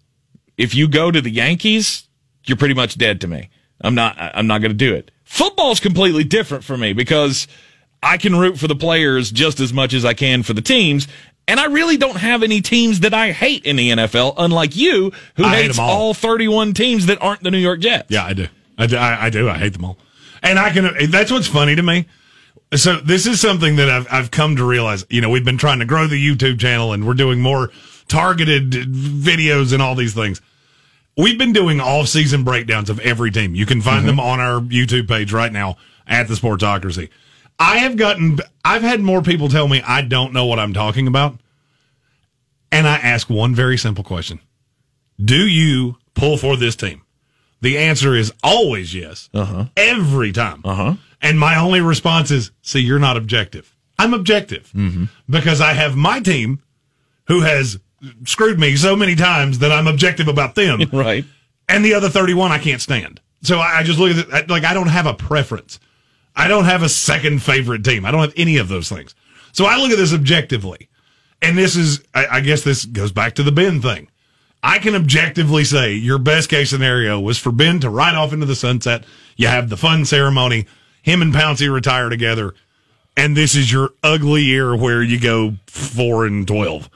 If 0.56 0.74
you 0.74 0.88
go 0.88 1.10
to 1.10 1.20
the 1.20 1.30
Yankees, 1.30 2.04
you're 2.44 2.56
pretty 2.56 2.74
much 2.74 2.98
dead 2.98 3.20
to 3.20 3.28
me. 3.28 3.50
I'm 3.80 3.94
not, 3.94 4.16
I'm 4.18 4.46
not 4.46 4.60
going 4.60 4.72
to 4.72 4.76
do 4.76 4.94
it. 4.94 5.10
Football's 5.24 5.78
completely 5.78 6.24
different 6.24 6.64
for 6.64 6.76
me 6.76 6.92
because 6.92 7.46
I 8.02 8.16
can 8.16 8.36
root 8.36 8.58
for 8.58 8.66
the 8.66 8.74
players 8.74 9.30
just 9.30 9.60
as 9.60 9.72
much 9.72 9.94
as 9.94 10.04
I 10.04 10.14
can 10.14 10.42
for 10.42 10.52
the 10.52 10.62
teams. 10.62 11.06
And 11.48 11.58
I 11.58 11.64
really 11.64 11.96
don't 11.96 12.18
have 12.18 12.42
any 12.42 12.60
teams 12.60 13.00
that 13.00 13.14
I 13.14 13.32
hate 13.32 13.64
in 13.64 13.76
the 13.76 13.90
NFL, 13.90 14.34
unlike 14.36 14.76
you, 14.76 15.12
who 15.36 15.44
I 15.44 15.62
hates 15.62 15.76
them 15.76 15.86
all. 15.86 16.08
all 16.08 16.14
31 16.14 16.74
teams 16.74 17.06
that 17.06 17.20
aren't 17.22 17.42
the 17.42 17.50
New 17.50 17.58
York 17.58 17.80
Jets. 17.80 18.10
Yeah, 18.10 18.24
I 18.24 18.34
do. 18.34 18.48
I 18.76 18.86
do. 18.86 18.96
I, 18.96 19.24
I 19.24 19.30
do. 19.30 19.48
I 19.48 19.56
hate 19.56 19.72
them 19.72 19.86
all. 19.86 19.96
And 20.42 20.58
I 20.58 20.70
can. 20.70 21.10
That's 21.10 21.32
what's 21.32 21.48
funny 21.48 21.74
to 21.74 21.82
me. 21.82 22.06
So 22.74 22.96
this 22.96 23.26
is 23.26 23.40
something 23.40 23.76
that 23.76 23.88
I've 23.88 24.06
I've 24.12 24.30
come 24.30 24.56
to 24.56 24.64
realize. 24.64 25.06
You 25.08 25.22
know, 25.22 25.30
we've 25.30 25.44
been 25.44 25.56
trying 25.56 25.78
to 25.78 25.86
grow 25.86 26.06
the 26.06 26.22
YouTube 26.22 26.60
channel, 26.60 26.92
and 26.92 27.06
we're 27.06 27.14
doing 27.14 27.40
more 27.40 27.70
targeted 28.08 28.72
videos 28.72 29.72
and 29.72 29.80
all 29.80 29.94
these 29.94 30.14
things. 30.14 30.42
We've 31.16 31.38
been 31.38 31.54
doing 31.54 31.80
off 31.80 32.08
season 32.08 32.44
breakdowns 32.44 32.90
of 32.90 33.00
every 33.00 33.30
team. 33.30 33.54
You 33.54 33.66
can 33.66 33.80
find 33.80 34.00
mm-hmm. 34.00 34.06
them 34.06 34.20
on 34.20 34.38
our 34.38 34.60
YouTube 34.60 35.08
page 35.08 35.32
right 35.32 35.52
now 35.52 35.78
at 36.06 36.28
the 36.28 36.34
Sportsocracy. 36.34 37.08
I 37.58 37.78
have 37.78 37.96
gotten. 37.96 38.38
I've 38.64 38.82
had 38.82 39.00
more 39.00 39.22
people 39.22 39.48
tell 39.48 39.66
me 39.68 39.82
I 39.82 40.02
don't 40.02 40.32
know 40.32 40.46
what 40.46 40.58
I'm 40.58 40.72
talking 40.74 41.06
about, 41.06 41.36
and 42.70 42.86
I 42.86 42.96
ask 42.96 43.28
one 43.28 43.54
very 43.54 43.76
simple 43.78 44.04
question: 44.04 44.40
Do 45.22 45.46
you 45.46 45.96
pull 46.14 46.36
for 46.36 46.56
this 46.56 46.76
team? 46.76 47.02
The 47.60 47.78
answer 47.78 48.14
is 48.14 48.32
always 48.44 48.94
yes. 48.94 49.28
Uh-huh. 49.34 49.64
Every 49.76 50.30
time. 50.32 50.60
Uh-huh. 50.64 50.94
And 51.20 51.40
my 51.40 51.56
only 51.58 51.80
response 51.80 52.30
is, 52.30 52.52
see, 52.62 52.78
you're 52.78 53.00
not 53.00 53.16
objective. 53.16 53.74
I'm 53.98 54.14
objective 54.14 54.72
because 55.28 55.60
I 55.60 55.72
have 55.72 55.96
my 55.96 56.20
team 56.20 56.62
who 57.26 57.40
has 57.40 57.80
screwed 58.24 58.60
me 58.60 58.76
so 58.76 58.94
many 58.94 59.16
times 59.16 59.58
that 59.58 59.72
I'm 59.72 59.88
objective 59.88 60.28
about 60.28 60.54
them. 60.54 60.80
Right. 60.92 61.24
and 61.68 61.84
the 61.84 61.94
other 61.94 62.08
31 62.08 62.52
I 62.52 62.58
can't 62.58 62.80
stand. 62.80 63.20
So 63.42 63.58
I 63.58 63.78
I 63.78 63.82
just 63.82 63.98
look 63.98 64.16
at 64.16 64.42
it 64.44 64.48
like 64.50 64.62
I 64.62 64.72
don't 64.72 64.86
have 64.86 65.06
a 65.06 65.14
preference. 65.14 65.80
I 66.38 66.46
don't 66.46 66.64
have 66.66 66.84
a 66.84 66.88
second 66.88 67.42
favorite 67.42 67.84
team. 67.84 68.04
I 68.04 68.12
don't 68.12 68.20
have 68.20 68.32
any 68.36 68.58
of 68.58 68.68
those 68.68 68.88
things. 68.88 69.14
So 69.52 69.66
I 69.66 69.76
look 69.76 69.90
at 69.90 69.98
this 69.98 70.14
objectively. 70.14 70.88
And 71.42 71.58
this 71.58 71.74
is, 71.74 72.00
I, 72.14 72.26
I 72.26 72.40
guess 72.40 72.62
this 72.62 72.84
goes 72.84 73.10
back 73.10 73.34
to 73.34 73.42
the 73.42 73.52
Ben 73.52 73.82
thing. 73.82 74.08
I 74.62 74.78
can 74.78 74.94
objectively 74.94 75.64
say 75.64 75.92
your 75.92 76.18
best 76.18 76.48
case 76.48 76.70
scenario 76.70 77.18
was 77.18 77.38
for 77.38 77.52
Ben 77.52 77.80
to 77.80 77.90
ride 77.90 78.14
off 78.14 78.32
into 78.32 78.46
the 78.46 78.56
sunset. 78.56 79.04
You 79.36 79.48
have 79.48 79.68
the 79.68 79.76
fun 79.76 80.04
ceremony. 80.04 80.66
Him 81.02 81.22
and 81.22 81.34
Pouncey 81.34 81.72
retire 81.72 82.08
together. 82.08 82.54
And 83.16 83.36
this 83.36 83.56
is 83.56 83.70
your 83.70 83.90
ugly 84.02 84.42
year 84.42 84.76
where 84.76 85.02
you 85.02 85.18
go 85.18 85.54
four 85.66 86.24
and 86.24 86.46
12. 86.46 86.88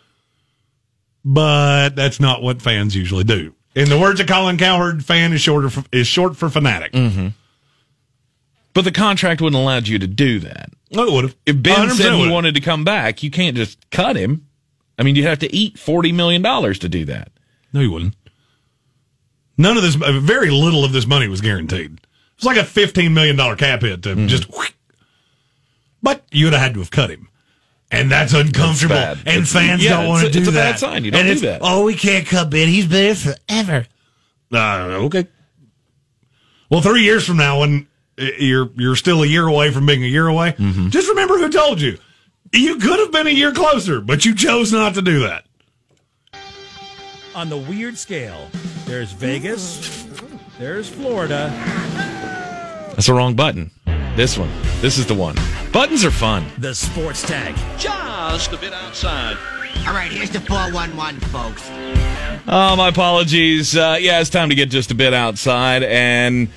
But 1.24 1.90
that's 1.96 2.20
not 2.20 2.42
what 2.42 2.62
fans 2.62 2.94
usually 2.94 3.24
do. 3.24 3.54
In 3.74 3.88
the 3.88 3.98
words 3.98 4.20
of 4.20 4.28
Colin 4.28 4.56
Cowherd, 4.56 5.04
fan 5.04 5.32
is 5.32 5.40
shorter 5.40 5.68
for, 5.68 5.84
is 5.90 6.06
short 6.06 6.36
for 6.36 6.48
fanatic. 6.48 6.92
Mm-hmm. 6.92 7.28
But 8.74 8.84
the 8.84 8.92
contract 8.92 9.40
wouldn't 9.40 9.60
allow 9.60 9.78
you 9.78 9.98
to 9.98 10.06
do 10.06 10.38
that. 10.40 10.70
Oh, 10.94 11.06
it 11.06 11.12
would 11.12 11.24
have. 11.24 11.36
If 11.46 11.62
Ben 11.62 11.90
said 11.90 12.14
he 12.14 12.30
wanted 12.30 12.54
to 12.54 12.60
come 12.60 12.84
back, 12.84 13.22
you 13.22 13.30
can't 13.30 13.56
just 13.56 13.90
cut 13.90 14.16
him. 14.16 14.46
I 14.98 15.02
mean, 15.02 15.16
you'd 15.16 15.24
have 15.26 15.38
to 15.40 15.54
eat 15.54 15.76
$40 15.76 16.14
million 16.14 16.42
to 16.42 16.88
do 16.88 17.04
that. 17.06 17.30
No, 17.72 17.80
you 17.80 17.90
wouldn't. 17.90 18.14
None 19.58 19.76
of 19.76 19.82
this, 19.82 19.96
uh, 20.00 20.20
very 20.20 20.50
little 20.50 20.84
of 20.84 20.92
this 20.92 21.06
money 21.06 21.28
was 21.28 21.40
guaranteed. 21.40 21.98
It's 22.36 22.44
like 22.44 22.56
a 22.56 22.60
$15 22.60 23.12
million 23.12 23.36
cap 23.56 23.82
hit 23.82 24.02
to 24.04 24.26
just, 24.26 24.44
whoosh. 24.54 24.72
but 26.02 26.24
you 26.30 26.46
would 26.46 26.52
have 26.54 26.62
had 26.62 26.74
to 26.74 26.80
have 26.80 26.90
cut 26.90 27.10
him. 27.10 27.28
And 27.90 28.10
that's 28.10 28.32
uncomfortable. 28.32 28.94
bad. 28.94 29.18
and 29.26 29.28
It's- 29.42 29.52
fans 29.52 29.84
yeah, 29.84 29.98
don't 30.00 30.08
want 30.08 30.22
to 30.22 30.26
it's 30.28 30.34
do 30.36 30.38
a- 30.38 30.42
it's 30.42 30.48
a 30.48 30.52
that. 30.52 30.70
bad 30.72 30.78
sign. 30.78 31.04
You 31.04 31.10
don't 31.10 31.26
and 31.26 31.40
do 31.40 31.46
that. 31.46 31.60
Oh, 31.62 31.84
we 31.84 31.94
can't 31.94 32.26
cut 32.26 32.48
Ben. 32.50 32.68
He's 32.68 32.86
been 32.86 33.14
here 33.14 33.34
forever. 33.48 33.86
Uh, 34.52 34.98
okay. 35.04 35.26
Well, 36.70 36.80
three 36.80 37.02
years 37.02 37.26
from 37.26 37.36
now, 37.36 37.60
when 37.60 37.86
you're 38.16 38.70
you're 38.76 38.96
still 38.96 39.22
a 39.22 39.26
year 39.26 39.46
away 39.46 39.70
from 39.70 39.86
being 39.86 40.02
a 40.04 40.06
year 40.06 40.26
away, 40.28 40.52
Mm-hmm. 40.52 40.88
just 40.90 41.08
remember 41.08 41.38
who 41.38 41.48
told 41.50 41.80
you. 41.80 41.98
You 42.52 42.76
could 42.76 42.98
have 42.98 43.10
been 43.12 43.26
a 43.26 43.30
year 43.30 43.52
closer, 43.52 44.00
but 44.00 44.24
you 44.26 44.34
chose 44.34 44.72
not 44.72 44.94
to 44.94 45.02
do 45.02 45.20
that. 45.20 45.44
On 47.34 47.48
the 47.48 47.56
weird 47.56 47.96
scale, 47.96 48.48
there's 48.84 49.12
Vegas, 49.12 50.06
there's 50.58 50.88
Florida. 50.88 51.48
That's 52.90 53.06
the 53.06 53.14
wrong 53.14 53.34
button. 53.34 53.70
This 54.16 54.36
one. 54.36 54.50
This 54.82 54.98
is 54.98 55.06
the 55.06 55.14
one. 55.14 55.34
Buttons 55.72 56.04
are 56.04 56.10
fun. 56.10 56.44
The 56.58 56.74
Sports 56.74 57.22
tag. 57.22 57.54
Just 57.78 58.52
a 58.52 58.58
bit 58.58 58.74
outside. 58.74 59.38
All 59.86 59.94
right, 59.94 60.12
here's 60.12 60.28
the 60.28 60.40
411, 60.40 61.18
folks. 61.30 61.66
Oh, 62.46 62.74
my 62.76 62.88
apologies. 62.88 63.74
Uh, 63.74 63.96
yeah, 63.98 64.20
it's 64.20 64.28
time 64.28 64.50
to 64.50 64.54
get 64.54 64.68
just 64.68 64.90
a 64.90 64.94
bit 64.94 65.14
outside. 65.14 65.82
And, 65.82 66.48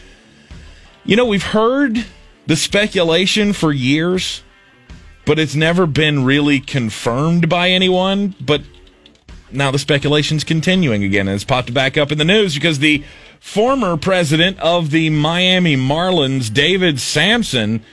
you 1.06 1.15
know, 1.15 1.26
we've 1.26 1.44
heard 1.44 2.06
the 2.48 2.56
speculation 2.56 3.54
for 3.54 3.72
years, 3.72 4.44
but 5.26 5.39
it's 5.39 5.56
never 5.56 5.86
been 5.86 6.24
really 6.24 6.60
confirmed 6.60 7.48
by 7.48 7.70
anyone. 7.70 8.36
But 8.41 8.62
now 9.52 9.72
the 9.72 9.80
speculation's 9.80 10.44
continuing 10.44 11.04
again, 11.04 11.28
and 11.28 11.36
it's 11.36 11.44
popped 11.44 11.74
back 11.74 11.98
up 11.98 12.12
in 12.12 12.18
the 12.18 12.26
news 12.26 12.56
because 12.56 12.80
the 12.80 13.04
former 13.39 13.98
president 13.98 14.60
of 14.60 14.89
the 14.89 15.10
Miami 15.12 15.76
Marlins, 15.78 16.52
David 16.52 17.00
Samson, 17.00 17.84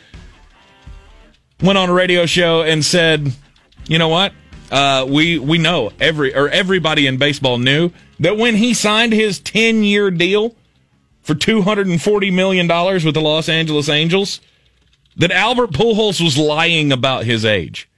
went 1.62 1.78
on 1.78 1.90
a 1.90 1.92
radio 1.92 2.24
show 2.24 2.62
and 2.62 2.84
said, 2.84 3.32
"You 3.86 3.98
know 3.98 4.08
what? 4.08 4.32
Uh, 4.70 5.06
we 5.06 5.38
we 5.38 5.58
know 5.58 5.92
every 6.00 6.34
or 6.34 6.48
everybody 6.48 7.06
in 7.06 7.18
baseball 7.18 7.58
knew 7.58 7.90
that 8.20 8.38
when 8.38 8.56
he 8.56 8.72
signed 8.72 9.12
his 9.12 9.38
ten 9.38 9.84
year 9.84 10.10
deal 10.10 10.54
for 11.22 11.34
two 11.34 11.62
hundred 11.62 11.86
and 11.86 12.00
forty 12.00 12.30
million 12.30 12.66
dollars 12.66 13.04
with 13.04 13.14
the 13.14 13.20
Los 13.20 13.48
Angeles 13.48 13.88
Angels, 13.88 14.40
that 15.16 15.30
Albert 15.30 15.70
Pujols 15.70 16.22
was 16.22 16.38
lying 16.38 16.92
about 16.92 17.24
his 17.24 17.44
age. 17.44 17.88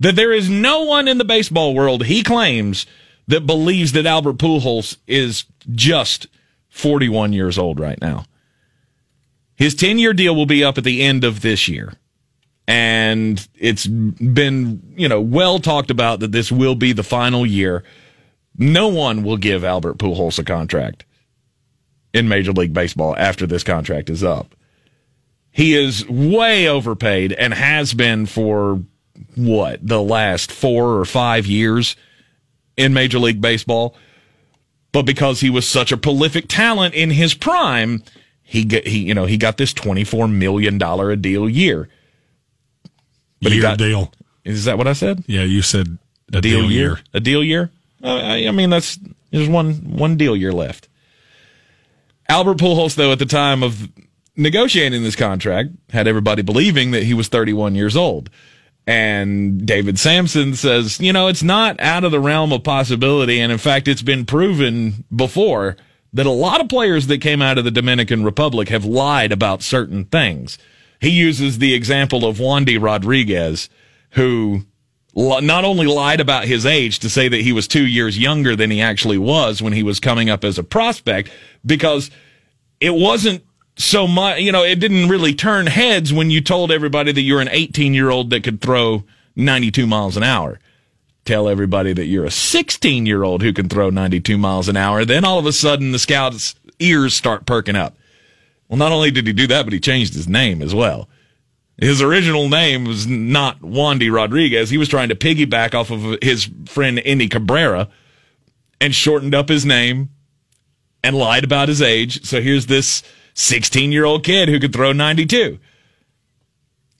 That 0.00 0.16
there 0.16 0.32
is 0.32 0.48
no 0.48 0.84
one 0.84 1.08
in 1.08 1.18
the 1.18 1.24
baseball 1.24 1.74
world, 1.74 2.04
he 2.06 2.22
claims, 2.22 2.86
that 3.26 3.46
believes 3.46 3.92
that 3.92 4.06
Albert 4.06 4.38
Pujols 4.38 4.96
is 5.06 5.44
just 5.72 6.26
forty 6.68 7.08
one 7.08 7.32
years 7.32 7.58
old 7.58 7.80
right 7.80 8.00
now. 8.00 8.24
His 9.56 9.74
ten 9.74 9.98
year 9.98 10.12
deal 10.12 10.34
will 10.34 10.46
be 10.46 10.64
up 10.64 10.78
at 10.78 10.84
the 10.84 11.02
end 11.02 11.24
of 11.24 11.40
this 11.40 11.68
year 11.68 11.94
and 12.68 13.48
it's 13.54 13.86
been 13.86 14.92
you 14.94 15.08
know 15.08 15.22
well 15.22 15.58
talked 15.58 15.90
about 15.90 16.20
that 16.20 16.32
this 16.32 16.52
will 16.52 16.74
be 16.74 16.92
the 16.92 17.02
final 17.02 17.44
year. 17.44 17.82
No 18.58 18.88
one 18.88 19.22
will 19.22 19.38
give 19.38 19.64
Albert 19.64 19.98
Pujols 19.98 20.38
a 20.38 20.44
contract 20.44 21.04
in 22.12 22.28
Major 22.28 22.52
League 22.52 22.72
Baseball 22.72 23.14
after 23.16 23.46
this 23.46 23.62
contract 23.64 24.10
is 24.10 24.24
up. 24.24 24.54
He 25.50 25.74
is 25.74 26.08
way 26.08 26.68
overpaid 26.68 27.32
and 27.32 27.52
has 27.52 27.94
been 27.94 28.26
for 28.26 28.82
what 29.34 29.86
the 29.86 30.00
last 30.00 30.52
four 30.52 30.98
or 30.98 31.04
five 31.04 31.46
years 31.46 31.96
in 32.76 32.92
Major 32.94 33.18
League 33.18 33.40
Baseball. 33.40 33.96
But 34.92 35.02
because 35.02 35.40
he 35.40 35.50
was 35.50 35.68
such 35.68 35.92
a 35.92 35.96
prolific 35.96 36.46
talent 36.48 36.94
in 36.94 37.10
his 37.10 37.34
prime, 37.34 38.02
he 38.42 38.64
get, 38.64 38.86
he 38.86 39.00
you 39.00 39.14
know 39.14 39.26
he 39.26 39.36
got 39.36 39.56
this 39.58 39.72
twenty 39.72 40.04
four 40.04 40.26
million 40.28 40.78
dollar 40.78 41.10
a 41.10 41.16
deal 41.16 41.48
year. 41.48 41.88
But 43.42 43.52
he 43.52 43.60
got- 43.60 43.78
deal. 43.78 44.12
Is 44.44 44.64
that 44.64 44.78
what 44.78 44.86
I 44.86 44.94
said? 44.94 45.24
Yeah, 45.26 45.42
you 45.42 45.60
said 45.60 45.98
a 46.32 46.40
deal, 46.40 46.62
deal, 46.62 46.70
year? 46.70 46.88
year. 46.88 47.00
A 47.12 47.20
deal 47.20 47.44
year? 47.44 47.70
Uh, 48.02 48.16
I, 48.16 48.46
I 48.46 48.50
mean, 48.50 48.70
that's 48.70 48.98
there's 49.30 49.48
one 49.48 49.74
one 49.74 50.16
deal 50.16 50.34
year 50.34 50.52
left. 50.52 50.88
Albert 52.28 52.58
Pujols, 52.58 52.94
though, 52.94 53.12
at 53.12 53.18
the 53.18 53.26
time 53.26 53.62
of 53.62 53.88
negotiating 54.36 55.02
this 55.02 55.16
contract, 55.16 55.70
had 55.90 56.06
everybody 56.06 56.42
believing 56.42 56.90
that 56.90 57.04
he 57.04 57.14
was 57.14 57.28
31 57.28 57.74
years 57.74 57.96
old. 57.96 58.30
And 58.86 59.66
David 59.66 59.98
Samson 59.98 60.54
says, 60.54 60.98
you 60.98 61.12
know, 61.12 61.28
it's 61.28 61.42
not 61.42 61.78
out 61.80 62.04
of 62.04 62.10
the 62.10 62.20
realm 62.20 62.52
of 62.52 62.64
possibility. 62.64 63.40
And 63.40 63.52
in 63.52 63.58
fact, 63.58 63.86
it's 63.86 64.02
been 64.02 64.24
proven 64.24 65.04
before 65.14 65.76
that 66.14 66.26
a 66.26 66.30
lot 66.30 66.60
of 66.60 66.68
players 66.68 67.06
that 67.08 67.20
came 67.20 67.42
out 67.42 67.58
of 67.58 67.64
the 67.64 67.70
Dominican 67.70 68.24
Republic 68.24 68.70
have 68.70 68.84
lied 68.84 69.30
about 69.30 69.62
certain 69.62 70.06
things. 70.06 70.56
He 71.00 71.10
uses 71.10 71.58
the 71.58 71.74
example 71.74 72.24
of 72.24 72.38
Wandy 72.38 72.80
Rodriguez, 72.80 73.68
who 74.12 74.62
not 75.18 75.64
only 75.64 75.86
lied 75.86 76.20
about 76.20 76.44
his 76.44 76.64
age 76.64 77.00
to 77.00 77.10
say 77.10 77.28
that 77.28 77.40
he 77.40 77.52
was 77.52 77.66
two 77.66 77.86
years 77.86 78.16
younger 78.16 78.54
than 78.54 78.70
he 78.70 78.80
actually 78.80 79.18
was 79.18 79.60
when 79.60 79.72
he 79.72 79.82
was 79.82 79.98
coming 79.98 80.30
up 80.30 80.44
as 80.44 80.58
a 80.58 80.62
prospect, 80.64 81.30
because 81.66 82.10
it 82.80 82.94
wasn't 82.94 83.44
so 83.76 84.06
much, 84.06 84.40
you 84.40 84.52
know, 84.52 84.62
it 84.62 84.78
didn't 84.78 85.08
really 85.08 85.34
turn 85.34 85.66
heads 85.66 86.12
when 86.12 86.30
you 86.30 86.40
told 86.40 86.70
everybody 86.70 87.10
that 87.10 87.22
you're 87.22 87.40
an 87.40 87.48
18 87.48 87.94
year 87.94 88.10
old 88.10 88.30
that 88.30 88.44
could 88.44 88.60
throw 88.60 89.04
92 89.34 89.86
miles 89.86 90.16
an 90.16 90.22
hour. 90.22 90.60
Tell 91.24 91.48
everybody 91.48 91.92
that 91.92 92.06
you're 92.06 92.24
a 92.24 92.30
16 92.30 93.04
year 93.04 93.24
old 93.24 93.42
who 93.42 93.52
can 93.52 93.68
throw 93.68 93.90
92 93.90 94.38
miles 94.38 94.68
an 94.68 94.76
hour. 94.76 95.04
Then 95.04 95.24
all 95.24 95.38
of 95.38 95.46
a 95.46 95.52
sudden 95.52 95.90
the 95.90 95.98
scouts' 95.98 96.54
ears 96.78 97.14
start 97.14 97.44
perking 97.44 97.76
up. 97.76 97.96
Well, 98.68 98.78
not 98.78 98.92
only 98.92 99.10
did 99.10 99.26
he 99.26 99.32
do 99.32 99.48
that, 99.48 99.64
but 99.64 99.72
he 99.72 99.80
changed 99.80 100.14
his 100.14 100.28
name 100.28 100.62
as 100.62 100.74
well. 100.74 101.08
His 101.80 102.02
original 102.02 102.48
name 102.48 102.84
was 102.84 103.06
not 103.06 103.60
Wandy 103.60 104.12
Rodriguez. 104.12 104.68
He 104.68 104.78
was 104.78 104.88
trying 104.88 105.10
to 105.10 105.14
piggyback 105.14 105.74
off 105.74 105.90
of 105.90 106.18
his 106.20 106.50
friend 106.66 106.98
Indy 106.98 107.28
Cabrera 107.28 107.88
and 108.80 108.94
shortened 108.94 109.34
up 109.34 109.48
his 109.48 109.64
name 109.64 110.10
and 111.04 111.16
lied 111.16 111.44
about 111.44 111.68
his 111.68 111.80
age. 111.80 112.24
So 112.24 112.40
here's 112.40 112.66
this 112.66 113.04
16 113.34 113.92
year 113.92 114.04
old 114.04 114.24
kid 114.24 114.48
who 114.48 114.58
could 114.58 114.72
throw 114.72 114.92
92. 114.92 115.60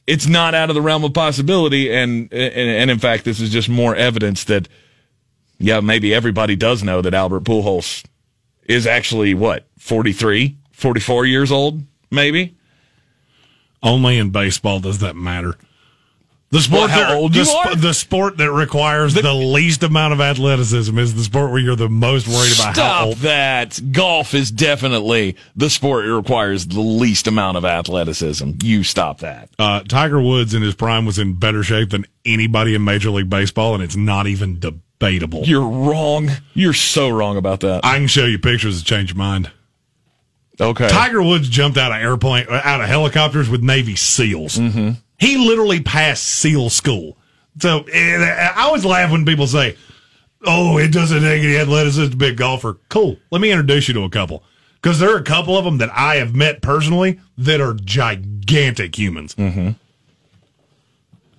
It's 0.07 0.27
not 0.27 0.55
out 0.55 0.71
of 0.71 0.75
the 0.75 0.81
realm 0.81 1.03
of 1.03 1.13
possibility. 1.13 1.93
And, 1.93 2.33
and, 2.33 2.53
and 2.55 2.91
in 2.91 3.01
fact, 3.01 3.25
this 3.25 3.41
is 3.41 3.51
just 3.51 3.69
more 3.69 3.97
evidence 3.97 4.45
that, 4.45 4.69
yeah, 5.59 5.81
maybe 5.81 6.15
everybody 6.15 6.55
does 6.55 6.85
know 6.85 7.03
that 7.03 7.15
Albert 7.15 7.43
Pujols 7.43 8.05
is 8.63 8.87
actually 8.87 9.35
what, 9.35 9.67
43, 9.79 10.57
44 10.71 11.27
years 11.27 11.51
old, 11.51 11.83
maybe? 12.13 12.57
Only 13.83 14.19
in 14.19 14.31
baseball 14.31 14.81
does 14.81 14.99
that 14.99 15.17
matter. 15.17 15.55
The 16.51 16.61
sport, 16.61 16.89
Well, 16.91 17.29
that, 17.29 17.35
the, 17.35 17.45
sp- 17.45 17.77
the 17.79 17.93
sport 17.93 18.39
that 18.39 18.51
requires 18.51 19.13
the, 19.13 19.35
least 19.35 19.83
amount 19.83 20.15
of 20.15 20.21
athleticism 20.23 20.99
is 20.99 21.15
the 21.15 21.23
sport 21.23 21.51
where 21.51 21.61
you're 21.61 21.77
the 21.77 21.91
most 21.91 22.27
worried 22.27 22.55
about 22.55 22.69
how 22.69 22.73
Stop 22.73 23.07
old. 23.07 23.17
that. 23.19 23.79
Golf 23.93 24.33
is 24.33 24.51
definitely 24.51 25.37
the 25.57 25.69
sport 25.69 26.07
that 26.07 26.15
requires 26.15 26.67
the 26.67 26.81
least 26.81 27.27
amount 27.27 27.59
of 27.59 27.67
athleticism. 27.67 28.53
You 28.63 28.83
stop 28.83 29.19
that. 29.19 29.51
Uh, 29.59 29.81
Tiger 29.81 30.23
Woods 30.23 30.55
in 30.55 30.63
his 30.63 30.75
prime 30.75 31.05
was 31.05 31.19
in 31.19 31.35
better 31.35 31.63
shape 31.63 31.91
than 31.91 32.07
anybody 32.25 32.75
in 32.75 32.83
Major 32.83 33.11
League 33.11 33.29
Baseball, 33.29 33.75
and 33.75 33.83
it's 33.83 33.97
not 33.97 34.27
even 34.27 34.59
debatable. 34.59 35.43
You're 35.45 35.69
wrong. 35.69 36.31
You're 36.55 36.73
so 36.73 37.11
wrong 37.11 37.37
about 37.37 37.61
that. 37.61 37.85
I 37.85 37.99
can 37.99 38.07
show 38.07 38.25
you 38.25 38.39
pictures 38.39 38.79
to 38.79 38.85
change 38.87 39.11
your 39.11 39.19
mind. 39.19 39.51
Okay. 40.61 40.89
Tiger 40.89 41.23
Woods 41.23 41.49
jumped 41.49 41.79
out 41.79 41.93
of 41.93 42.03
airplane, 42.03 42.47
out 42.51 42.81
of 42.81 42.89
helicopters 42.89 43.49
with 43.49 43.63
Navy 43.63 43.95
SEALs. 43.95 44.57
Mm-hmm. 44.57 44.91
He 45.19 45.37
literally 45.37 45.81
passed 45.81 46.25
SEAL 46.25 46.71
school. 46.71 47.17
So 47.61 47.85
eh, 47.93 48.53
I 48.57 48.63
always 48.63 48.85
laugh 48.85 49.11
when 49.11 49.25
people 49.25 49.47
say, 49.47 49.77
"Oh, 50.45 50.79
it 50.79 50.93
doesn't 50.93 51.21
take 51.23 51.43
any 51.43 51.57
athleticism 51.57 52.11
to 52.11 52.17
be 52.17 52.27
a 52.27 52.31
big 52.31 52.39
golfer." 52.39 52.77
Cool. 52.89 53.17
Let 53.31 53.41
me 53.41 53.51
introduce 53.51 53.89
you 53.89 53.95
to 53.95 54.03
a 54.03 54.11
couple 54.11 54.43
because 54.81 54.99
there 54.99 55.15
are 55.15 55.19
a 55.19 55.25
couple 55.25 55.57
of 55.57 55.65
them 55.65 55.79
that 55.79 55.91
I 55.93 56.17
have 56.17 56.35
met 56.35 56.63
personally 56.63 57.21
that 57.37 57.61
are 57.61 57.75
gigantic 57.75 58.97
humans. 58.97 59.35
Mm-hmm. 59.35 59.71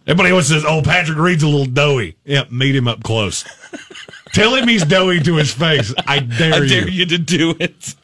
Everybody 0.08 0.32
always 0.32 0.48
says, 0.48 0.66
"Oh, 0.66 0.82
Patrick 0.82 1.18
Reed's 1.18 1.44
a 1.44 1.48
little 1.48 1.66
doughy." 1.66 2.18
Yeah, 2.26 2.46
meet 2.50 2.76
him 2.76 2.88
up 2.88 3.04
close. 3.04 3.46
Tell 4.34 4.56
him 4.56 4.68
he's 4.68 4.86
doughy 4.86 5.22
to 5.22 5.36
his 5.36 5.54
face. 5.54 5.94
I 6.06 6.20
dare, 6.20 6.54
I 6.54 6.58
you. 6.58 6.68
dare 6.68 6.90
you 6.90 7.06
to 7.08 7.18
do 7.18 7.56
it. 7.60 7.96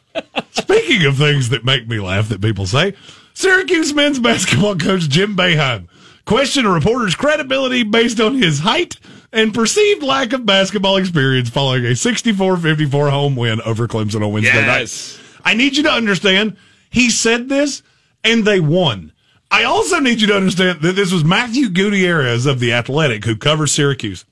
Speaking 0.51 1.05
of 1.05 1.17
things 1.17 1.49
that 1.49 1.65
make 1.65 1.87
me 1.87 1.99
laugh 1.99 2.29
that 2.29 2.41
people 2.41 2.65
say, 2.65 2.93
Syracuse 3.33 3.93
men's 3.93 4.19
basketball 4.19 4.75
coach 4.77 5.01
Jim 5.09 5.35
Boeheim 5.35 5.87
questioned 6.25 6.65
a 6.65 6.69
reporter's 6.69 7.15
credibility 7.15 7.83
based 7.83 8.19
on 8.19 8.35
his 8.35 8.59
height 8.59 8.95
and 9.31 9.53
perceived 9.53 10.01
lack 10.01 10.33
of 10.33 10.45
basketball 10.45 10.97
experience 10.97 11.49
following 11.49 11.85
a 11.85 11.89
64-54 11.89 13.11
home 13.11 13.35
win 13.35 13.61
over 13.61 13.87
Clemson 13.87 14.25
on 14.25 14.31
Wednesday 14.31 14.53
Yes. 14.55 15.17
night. 15.17 15.41
I 15.45 15.53
need 15.53 15.77
you 15.77 15.83
to 15.83 15.91
understand, 15.91 16.57
he 16.89 17.09
said 17.09 17.49
this 17.49 17.83
and 18.23 18.43
they 18.45 18.59
won. 18.59 19.11
I 19.51 19.63
also 19.65 19.99
need 19.99 20.19
you 20.21 20.27
to 20.27 20.35
understand 20.35 20.81
that 20.81 20.95
this 20.95 21.11
was 21.11 21.23
Matthew 21.23 21.69
Gutierrez 21.69 22.45
of 22.47 22.59
The 22.59 22.73
Athletic 22.73 23.25
who 23.25 23.35
covers 23.35 23.71
Syracuse 23.71 24.25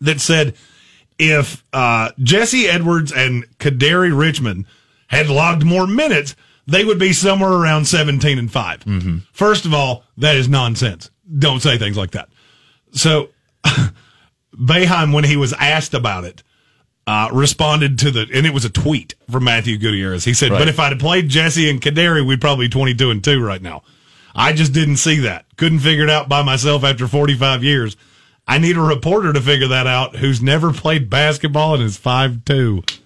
that 0.00 0.20
said 0.20 0.54
if 1.18 1.62
uh, 1.72 2.10
Jesse 2.18 2.66
Edwards 2.66 3.12
and 3.12 3.44
Kadary 3.58 4.16
Richmond 4.18 4.66
had 5.12 5.28
logged 5.28 5.64
more 5.64 5.86
minutes, 5.86 6.34
they 6.66 6.84
would 6.84 6.98
be 6.98 7.12
somewhere 7.12 7.52
around 7.52 7.86
17 7.86 8.38
and 8.38 8.50
5. 8.50 8.84
First 9.32 9.64
of 9.64 9.74
all, 9.74 10.04
that 10.16 10.36
is 10.36 10.48
nonsense. 10.48 11.10
Don't 11.38 11.60
say 11.60 11.78
things 11.78 11.96
like 11.96 12.12
that. 12.12 12.28
So, 12.92 13.28
Boeheim, 14.54 15.14
when 15.14 15.24
he 15.24 15.36
was 15.36 15.52
asked 15.54 15.94
about 15.94 16.24
it, 16.24 16.42
uh, 17.06 17.28
responded 17.32 17.98
to 18.00 18.10
the, 18.10 18.28
and 18.32 18.46
it 18.46 18.54
was 18.54 18.64
a 18.64 18.70
tweet 18.70 19.14
from 19.30 19.44
Matthew 19.44 19.76
Gutierrez. 19.78 20.24
He 20.24 20.34
said, 20.34 20.50
Right. 20.52 20.58
But 20.58 20.68
if 20.68 20.78
I'd 20.78 20.98
played 21.00 21.28
Jesse 21.28 21.68
and 21.68 21.80
Kadary, 21.80 22.24
we'd 22.26 22.40
probably 22.40 22.66
be 22.66 22.70
22 22.70 23.10
and 23.10 23.24
2 23.24 23.44
right 23.44 23.62
now. 23.62 23.82
I 24.34 24.52
just 24.52 24.72
didn't 24.72 24.96
see 24.96 25.18
that. 25.20 25.44
Couldn't 25.56 25.80
figure 25.80 26.04
it 26.04 26.10
out 26.10 26.28
by 26.28 26.42
myself 26.42 26.84
after 26.84 27.06
45 27.08 27.64
years. 27.64 27.96
I 28.46 28.58
need 28.58 28.76
a 28.76 28.80
reporter 28.80 29.32
to 29.32 29.40
figure 29.40 29.68
that 29.68 29.86
out 29.86 30.16
who's 30.16 30.40
never 30.42 30.72
played 30.72 31.10
basketball 31.10 31.74
and 31.74 31.82
is 31.82 31.98
5'2. 31.98 33.00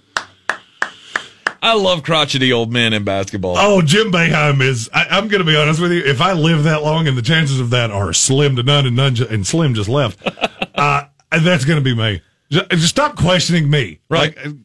I 1.67 1.75
love 1.75 2.05
crotchety 2.05 2.53
old 2.53 2.73
men 2.73 2.93
in 2.93 3.03
basketball. 3.03 3.57
Oh, 3.59 3.83
Jim 3.83 4.13
Boeheim 4.13 4.63
is, 4.63 4.89
I, 4.95 5.07
I'm 5.11 5.27
going 5.27 5.41
to 5.41 5.45
be 5.45 5.57
honest 5.57 5.81
with 5.81 5.91
you. 5.91 6.01
If 6.01 6.21
I 6.21 6.33
live 6.33 6.63
that 6.63 6.85
long 6.85 7.09
and 7.09 7.19
the 7.19 7.23
chances 7.23 7.59
of 7.59 7.71
that 7.71 7.91
are 7.91 8.13
slim 8.13 8.55
to 8.55 8.63
none 8.63 8.87
and 8.87 8.95
none, 8.95 9.17
ju- 9.17 9.27
and 9.29 9.45
slim 9.45 9.75
just 9.75 9.89
left, 9.89 10.25
uh, 10.77 11.07
that's 11.33 11.65
going 11.65 11.79
to 11.79 11.83
be 11.83 11.93
me. 11.93 12.23
Just, 12.51 12.71
just 12.71 12.89
stop 12.89 13.17
questioning 13.17 13.69
me. 13.69 13.99
Right. 14.09 14.37
Like, 14.37 14.45
and 14.45 14.65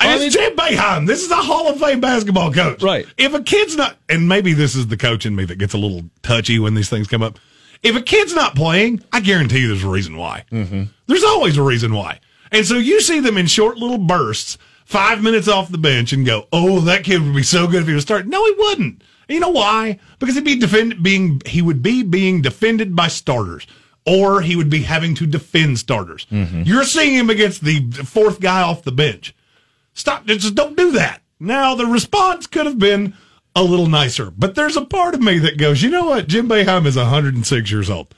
it's 0.00 0.34
Jim 0.34 0.54
Boeheim. 0.54 1.06
This 1.06 1.24
is 1.24 1.30
a 1.30 1.36
Hall 1.36 1.66
of 1.72 1.80
Fame 1.80 2.00
basketball 2.00 2.52
coach. 2.52 2.82
Right. 2.82 3.06
If 3.16 3.32
a 3.32 3.42
kid's 3.42 3.74
not, 3.76 3.96
and 4.10 4.28
maybe 4.28 4.52
this 4.52 4.76
is 4.76 4.88
the 4.88 4.98
coach 4.98 5.24
in 5.24 5.34
me 5.34 5.46
that 5.46 5.56
gets 5.56 5.72
a 5.72 5.78
little 5.78 6.02
touchy 6.20 6.58
when 6.58 6.74
these 6.74 6.90
things 6.90 7.08
come 7.08 7.22
up. 7.22 7.38
If 7.82 7.96
a 7.96 8.02
kid's 8.02 8.34
not 8.34 8.54
playing, 8.54 9.02
I 9.14 9.20
guarantee 9.20 9.60
you 9.60 9.68
there's 9.68 9.82
a 9.82 9.88
reason 9.88 10.18
why. 10.18 10.44
Mm-hmm. 10.52 10.84
There's 11.06 11.24
always 11.24 11.56
a 11.56 11.62
reason 11.62 11.94
why. 11.94 12.20
And 12.52 12.66
so 12.66 12.76
you 12.76 13.00
see 13.00 13.20
them 13.20 13.38
in 13.38 13.46
short 13.46 13.78
little 13.78 13.98
bursts, 13.98 14.58
five 14.88 15.22
minutes 15.22 15.48
off 15.48 15.70
the 15.70 15.78
bench, 15.78 16.12
and 16.12 16.24
go, 16.24 16.48
"Oh, 16.50 16.80
that 16.80 17.04
kid 17.04 17.22
would 17.22 17.34
be 17.34 17.42
so 17.42 17.66
good 17.66 17.82
if 17.82 17.88
he 17.88 17.94
was 17.94 18.02
starting." 18.02 18.30
No, 18.30 18.44
he 18.46 18.54
wouldn't. 18.56 19.02
And 19.28 19.34
you 19.34 19.40
know 19.40 19.50
why? 19.50 19.98
Because 20.18 20.34
he'd 20.34 20.44
be 20.44 20.56
defend 20.56 21.02
being 21.02 21.42
he 21.44 21.60
would 21.60 21.82
be 21.82 22.02
being 22.02 22.40
defended 22.40 22.96
by 22.96 23.08
starters, 23.08 23.66
or 24.06 24.40
he 24.40 24.56
would 24.56 24.70
be 24.70 24.82
having 24.82 25.14
to 25.16 25.26
defend 25.26 25.78
starters. 25.78 26.26
Mm-hmm. 26.32 26.62
You're 26.62 26.84
seeing 26.84 27.14
him 27.14 27.28
against 27.28 27.62
the 27.62 27.90
fourth 27.90 28.40
guy 28.40 28.62
off 28.62 28.82
the 28.82 28.92
bench. 28.92 29.34
Stop! 29.92 30.24
Just 30.26 30.54
don't 30.54 30.76
do 30.76 30.92
that. 30.92 31.20
Now 31.38 31.74
the 31.74 31.86
response 31.86 32.46
could 32.46 32.66
have 32.66 32.78
been 32.78 33.14
a 33.54 33.62
little 33.62 33.86
nicer, 33.88 34.30
but 34.30 34.54
there's 34.54 34.76
a 34.76 34.84
part 34.84 35.14
of 35.14 35.20
me 35.20 35.38
that 35.38 35.58
goes, 35.58 35.82
you 35.82 35.90
know 35.90 36.06
what? 36.06 36.28
Jim 36.28 36.48
Boeheim 36.48 36.86
is 36.86 36.96
106 36.96 37.70
years 37.70 37.90
old, 37.90 38.14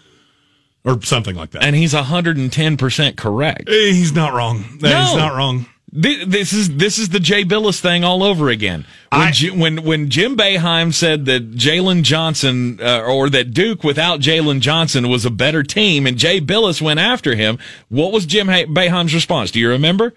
or 0.85 1.03
something 1.03 1.35
like 1.35 1.51
that. 1.51 1.65
And 1.65 1.75
he's 1.75 1.95
110% 1.95 3.17
correct. 3.17 3.69
He's 3.69 4.13
not 4.13 4.33
wrong. 4.35 4.63
He's 4.63 4.83
not 4.83 5.35
wrong. 5.35 5.67
Th- 5.93 6.27
This 6.27 6.53
is 6.53 6.77
this 6.77 6.99
is 6.99 7.09
the 7.09 7.19
Jay 7.19 7.45
Bilas 7.45 7.81
thing 7.81 8.05
all 8.05 8.23
over 8.23 8.49
again. 8.49 8.85
When 9.11 9.21
I- 9.23 9.31
Ji- 9.33 9.51
when, 9.51 9.83
when 9.83 10.09
Jim 10.09 10.37
Boeheim 10.37 10.95
said 10.95 11.25
that 11.27 11.53
Jalen 11.57 12.03
Johnson 12.03 12.79
uh, 12.81 13.01
or 13.01 13.29
that 13.31 13.53
Duke 13.53 13.83
without 13.83 14.21
Jalen 14.21 14.61
Johnson 14.61 15.09
was 15.09 15.25
a 15.25 15.31
better 15.31 15.63
team, 15.65 16.07
and 16.07 16.17
Jay 16.17 16.41
Bilas 16.41 16.81
went 16.81 17.01
after 17.01 17.35
him, 17.35 17.59
what 17.89 18.13
was 18.13 18.25
Jim 18.27 18.47
Boeheim's 18.47 19.15
response? 19.15 19.51
Do 19.51 19.59
you 19.59 19.69
remember? 19.69 20.15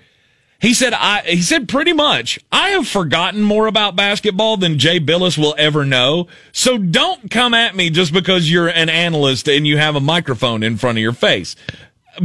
He 0.60 0.74
said, 0.74 0.94
"I." 0.94 1.22
He 1.26 1.42
said 1.42 1.68
pretty 1.68 1.92
much, 1.92 2.40
"I 2.52 2.70
have 2.70 2.88
forgotten 2.88 3.42
more 3.42 3.68
about 3.68 3.96
basketball 3.98 4.56
than 4.58 4.80
Jay 4.80 5.00
Bilas 5.00 5.38
will 5.38 5.56
ever 5.58 5.84
know. 5.84 6.28
So 6.54 6.78
don't 6.78 7.30
come 7.32 7.54
at 7.54 7.76
me 7.76 7.90
just 7.90 8.14
because 8.14 8.50
you're 8.50 8.70
an 8.70 8.88
analyst 8.90 9.50
and 9.50 9.68
you 9.68 9.78
have 9.78 9.96
a 9.96 10.00
microphone 10.00 10.64
in 10.64 10.78
front 10.78 11.00
of 11.00 11.02
your 11.02 11.14
face, 11.14 11.56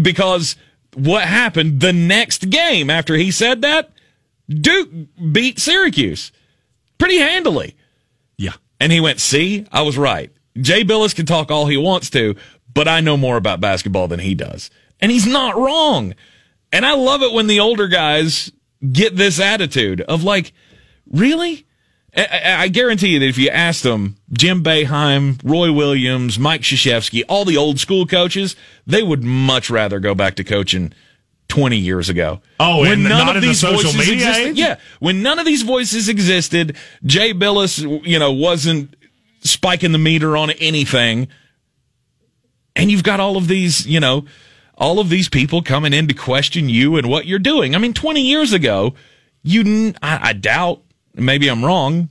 because." 0.01 0.55
What 0.95 1.25
happened 1.25 1.81
the 1.81 1.93
next 1.93 2.51
game 2.51 2.91
after 2.91 3.15
he 3.15 3.31
said 3.31 3.63
that? 3.63 3.91
Duke 4.49 4.89
beat 5.33 5.59
Syracuse 5.59 6.33
pretty 6.99 7.19
handily. 7.19 7.77
Yeah. 8.37 8.55
And 8.81 8.91
he 8.93 9.01
went, 9.01 9.21
See, 9.21 9.67
I 9.71 9.83
was 9.83 9.99
right. 9.99 10.33
Jay 10.61 10.83
Bilas 10.85 11.15
can 11.15 11.27
talk 11.27 11.51
all 11.51 11.67
he 11.67 11.77
wants 11.77 12.11
to, 12.11 12.35
but 12.73 12.89
I 12.89 13.01
know 13.01 13.17
more 13.17 13.37
about 13.37 13.61
basketball 13.61 14.09
than 14.09 14.21
he 14.21 14.35
does. 14.35 14.71
And 15.01 15.13
he's 15.13 15.27
not 15.27 15.57
wrong. 15.57 16.15
And 16.73 16.85
I 16.85 16.95
love 16.95 17.23
it 17.23 17.33
when 17.33 17.47
the 17.47 17.61
older 17.61 17.87
guys 17.89 18.51
get 18.93 19.17
this 19.17 19.41
attitude 19.41 20.01
of 20.03 20.25
like, 20.25 20.53
really? 21.11 21.67
I, 22.19 22.41
I- 22.45 22.63
I 22.63 22.69
guarantee 22.69 23.09
you 23.09 23.19
that 23.21 23.27
if 23.29 23.39
you 23.39 23.49
asked 23.51 23.83
them, 23.83 24.17
Jim 24.33 24.63
Boeheim, 24.63 25.41
Roy 25.45 25.73
Williams, 25.73 26.39
Mike 26.39 26.63
Krzyzewski, 26.63 27.23
all 27.29 27.45
the 27.45 27.57
old 27.57 27.79
school 27.79 28.07
coaches, 28.07 28.57
they 28.87 29.03
would 29.03 29.23
much 29.25 29.71
rather 29.71 30.01
go 30.01 30.15
back 30.15 30.35
to 30.37 30.45
coaching 30.45 30.93
20 31.49 31.77
years 31.79 32.09
ago. 32.09 32.41
Oh, 32.61 32.85
and 32.85 33.05
not 33.05 33.37
in 33.37 33.43
the 33.43 33.55
social 33.55 33.93
media 33.93 34.15
existed. 34.15 34.47
age? 34.49 34.59
Yeah. 34.59 34.77
When 35.01 35.23
none 35.23 35.39
of 35.39 35.47
these 35.47 35.63
voices 35.63 36.09
existed, 36.09 36.77
Jay 37.07 37.33
Bilas, 37.33 37.79
you 38.07 38.19
know, 38.19 38.33
wasn't 38.33 38.95
spiking 39.41 39.93
the 39.93 39.99
meter 39.99 40.37
on 40.37 40.51
anything. 40.51 41.29
And 42.77 42.91
you've 42.91 43.03
got 43.03 43.19
all 43.19 43.37
of 43.37 43.49
these, 43.49 43.87
you 43.87 43.99
know, 44.01 44.25
all 44.77 45.01
of 45.01 45.09
these 45.09 45.29
people 45.29 45.63
coming 45.63 45.93
in 45.93 46.07
to 46.09 46.15
question 46.15 46.69
you 46.69 46.97
and 46.97 47.09
what 47.09 47.27
you're 47.27 47.39
doing. 47.39 47.75
I 47.75 47.79
mean, 47.79 47.95
20 47.95 48.21
years 48.21 48.53
ago, 48.53 48.95
you, 49.43 49.95
I 50.03 50.33
doubt, 50.35 50.83
maybe 51.19 51.49
I'm 51.49 51.65
wrong, 51.65 52.09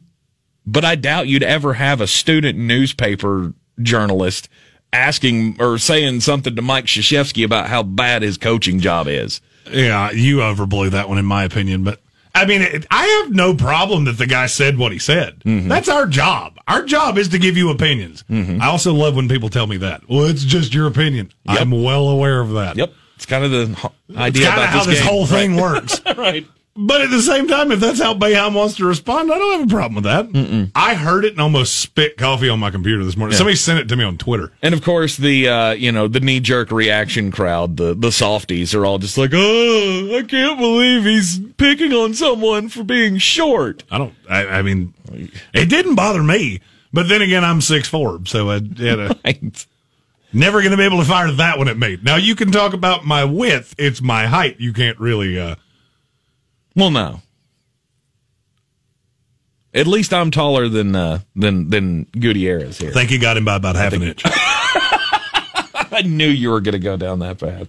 but 0.66 0.84
I 0.84 0.96
doubt 0.96 1.28
you'd 1.28 1.44
ever 1.44 1.74
have 1.76 2.02
a 2.02 2.08
student 2.08 2.58
newspaper 2.58 3.54
journalist 3.82 4.50
asking 4.94 5.58
or 5.60 5.78
saying 5.78 6.22
something 6.22 6.56
to 6.56 6.62
Mike 6.62 6.86
Krzyzewski 6.86 7.46
about 7.46 7.68
how 7.68 7.84
bad 7.84 8.22
his 8.22 8.38
coaching 8.38 8.80
job 8.80 9.08
is. 9.08 9.42
Yeah, 9.72 10.12
you 10.12 10.38
overblew 10.38 10.92
that 10.92 11.10
one, 11.10 11.18
in 11.18 11.26
my 11.26 11.44
opinion. 11.44 11.84
But 11.84 12.02
I 12.34 12.46
mean, 12.46 12.62
it, 12.62 12.86
I 12.92 13.06
have 13.24 13.34
no 13.34 13.56
problem 13.56 14.06
that 14.06 14.18
the 14.18 14.28
guy 14.28 14.46
said 14.46 14.78
what 14.78 14.92
he 14.92 15.00
said. 15.00 15.40
Mm-hmm. 15.40 15.68
That's 15.68 15.90
our 15.90 16.06
job. 16.06 16.58
Our 16.68 16.84
job 16.84 17.18
is 17.18 17.30
to 17.30 17.40
give 17.40 17.58
you 17.58 17.70
opinions. 17.70 18.24
Mm-hmm. 18.30 18.62
I 18.62 18.68
also 18.68 18.94
love 18.94 19.16
when 19.16 19.28
people 19.28 19.50
tell 19.50 19.68
me 19.68 19.78
that. 19.78 20.08
Well, 20.08 20.26
it's 20.26 20.44
just 20.44 20.74
your 20.74 20.88
opinion. 20.88 21.32
Yep. 21.46 21.60
I'm 21.60 21.84
well 21.84 22.10
aware 22.10 22.40
of 22.40 22.52
that. 22.52 22.78
Yep. 22.78 22.94
It's 23.16 23.26
kind 23.26 23.44
of 23.44 23.52
the 23.52 23.92
idea 24.16 24.54
about 24.54 24.70
how 24.70 24.78
this, 24.80 24.88
this 24.88 25.00
game. 25.00 25.08
whole 25.08 25.26
thing 25.26 25.56
works. 25.56 26.00
right. 26.18 26.46
But 26.80 27.02
at 27.02 27.10
the 27.10 27.22
same 27.24 27.48
time, 27.48 27.72
if 27.72 27.80
that's 27.80 28.00
how 28.00 28.14
Boeheim 28.14 28.54
wants 28.54 28.76
to 28.76 28.86
respond, 28.86 29.32
I 29.32 29.38
don't 29.40 29.60
have 29.62 29.68
a 29.70 29.74
problem 29.74 29.96
with 29.96 30.04
that. 30.04 30.70
I 30.76 30.94
heard 30.94 31.26
it 31.26 31.32
and 31.32 31.42
almost 31.42 31.80
spit 31.80 32.18
coffee 32.18 32.50
on 32.50 32.60
my 32.60 32.70
computer 32.70 33.04
this 33.04 33.18
morning. 33.18 33.36
Somebody 33.36 33.56
sent 33.56 33.80
it 33.80 33.88
to 33.90 33.96
me 33.96 34.04
on 34.04 34.18
Twitter. 34.18 34.52
And 34.62 34.76
of 34.76 34.84
course, 34.84 35.18
the 35.18 35.50
uh, 35.50 35.72
you 35.72 35.92
know 35.92 36.08
the 36.08 36.20
knee 36.20 36.40
jerk 36.40 36.70
reaction 36.72 37.32
crowd, 37.32 37.78
the 37.78 37.96
the 37.96 38.12
softies, 38.12 38.76
are 38.76 38.86
all 38.86 39.00
just 39.00 39.18
like, 39.18 39.32
"Oh, 39.34 40.18
I 40.18 40.22
can't 40.22 40.60
believe 40.60 41.04
he's 41.04 41.40
picking 41.58 41.94
on 41.94 42.14
someone 42.14 42.70
for 42.70 42.84
being 42.84 43.18
short." 43.18 43.84
I 43.90 43.98
don't. 43.98 44.14
I, 44.30 44.46
I 44.48 44.62
mean, 44.62 44.94
it 45.54 45.70
didn't 45.70 45.96
bother 45.96 46.22
me. 46.22 46.62
But 46.94 47.10
then 47.10 47.22
again, 47.22 47.44
I'm 47.44 47.60
six 47.62 47.88
four, 47.90 48.22
so 48.26 48.50
I 48.52 48.60
Right. 49.26 49.66
never 50.32 50.60
going 50.62 50.72
to 50.72 50.78
be 50.78 50.84
able 50.84 51.00
to 51.00 51.06
fire 51.06 51.32
that 51.32 51.58
one 51.58 51.68
at 51.68 51.78
me. 51.78 51.98
Now 52.02 52.16
you 52.18 52.36
can 52.36 52.52
talk 52.52 52.74
about 52.74 53.06
my 53.06 53.26
width; 53.26 53.74
it's 53.78 54.02
my 54.02 54.28
height. 54.28 54.60
You 54.60 54.74
can't 54.74 55.00
really. 55.00 55.40
Uh, 55.40 55.56
Well, 56.78 56.92
no. 56.92 57.22
At 59.74 59.88
least 59.88 60.14
I'm 60.14 60.32
taller 60.32 60.70
than 60.70 60.96
uh, 60.96 61.20
than 61.36 61.70
than 61.70 62.04
Gutierrez 62.18 62.78
here. 62.78 62.92
think 62.92 63.10
he 63.10 63.18
got 63.18 63.36
him 63.36 63.46
by 63.46 63.56
about 63.56 63.76
half 63.76 63.94
an 63.94 64.04
inch. 64.04 64.22
I 64.26 66.04
knew 66.06 66.28
you 66.28 66.52
were 66.52 66.62
going 66.62 66.74
to 66.74 66.80
go 66.80 66.96
down 66.96 67.20
that 67.20 67.40
path. 67.40 67.68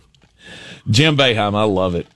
Jim 0.90 1.16
Boeheim, 1.16 1.54
I 1.54 1.64
love 1.64 1.94
it. 1.94 2.06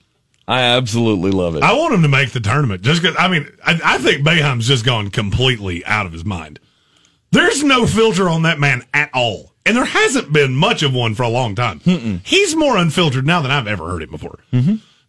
I 0.47 0.63
absolutely 0.63 1.31
love 1.31 1.57
it. 1.57 1.63
I 1.63 1.73
want 1.73 1.95
him 1.95 2.03
to 2.03 2.09
make 2.09 2.33
the 2.33 2.41
tournament 2.41 2.83
just 2.83 3.03
because. 3.03 3.17
I 3.19 3.29
mean, 3.29 3.49
I, 3.65 3.81
I 3.83 3.99
think 3.99 4.23
Boeheim's 4.25 4.69
just 4.69 4.85
gone 4.85 5.09
completely 5.11 5.85
out 5.87 6.07
of 6.07 6.13
his 6.13 6.25
mind. 6.25 6.61
There's 7.31 7.63
no 7.65 7.87
filter 7.87 8.29
on 8.29 8.43
that 8.43 8.59
man 8.61 8.85
at 8.93 9.11
all, 9.15 9.53
and 9.65 9.77
there 9.77 9.85
hasn't 9.87 10.33
been 10.33 10.55
much 10.55 10.83
of 10.83 10.95
one 10.95 11.15
for 11.15 11.23
a 11.23 11.29
long 11.29 11.55
time. 11.55 11.81
He's 12.25 12.55
more 12.55 12.77
unfiltered 12.77 13.27
now 13.27 13.41
than 13.43 13.51
I've 13.51 13.67
ever 13.67 13.89
heard 13.89 14.03
him 14.03 14.11
before. 14.11 14.41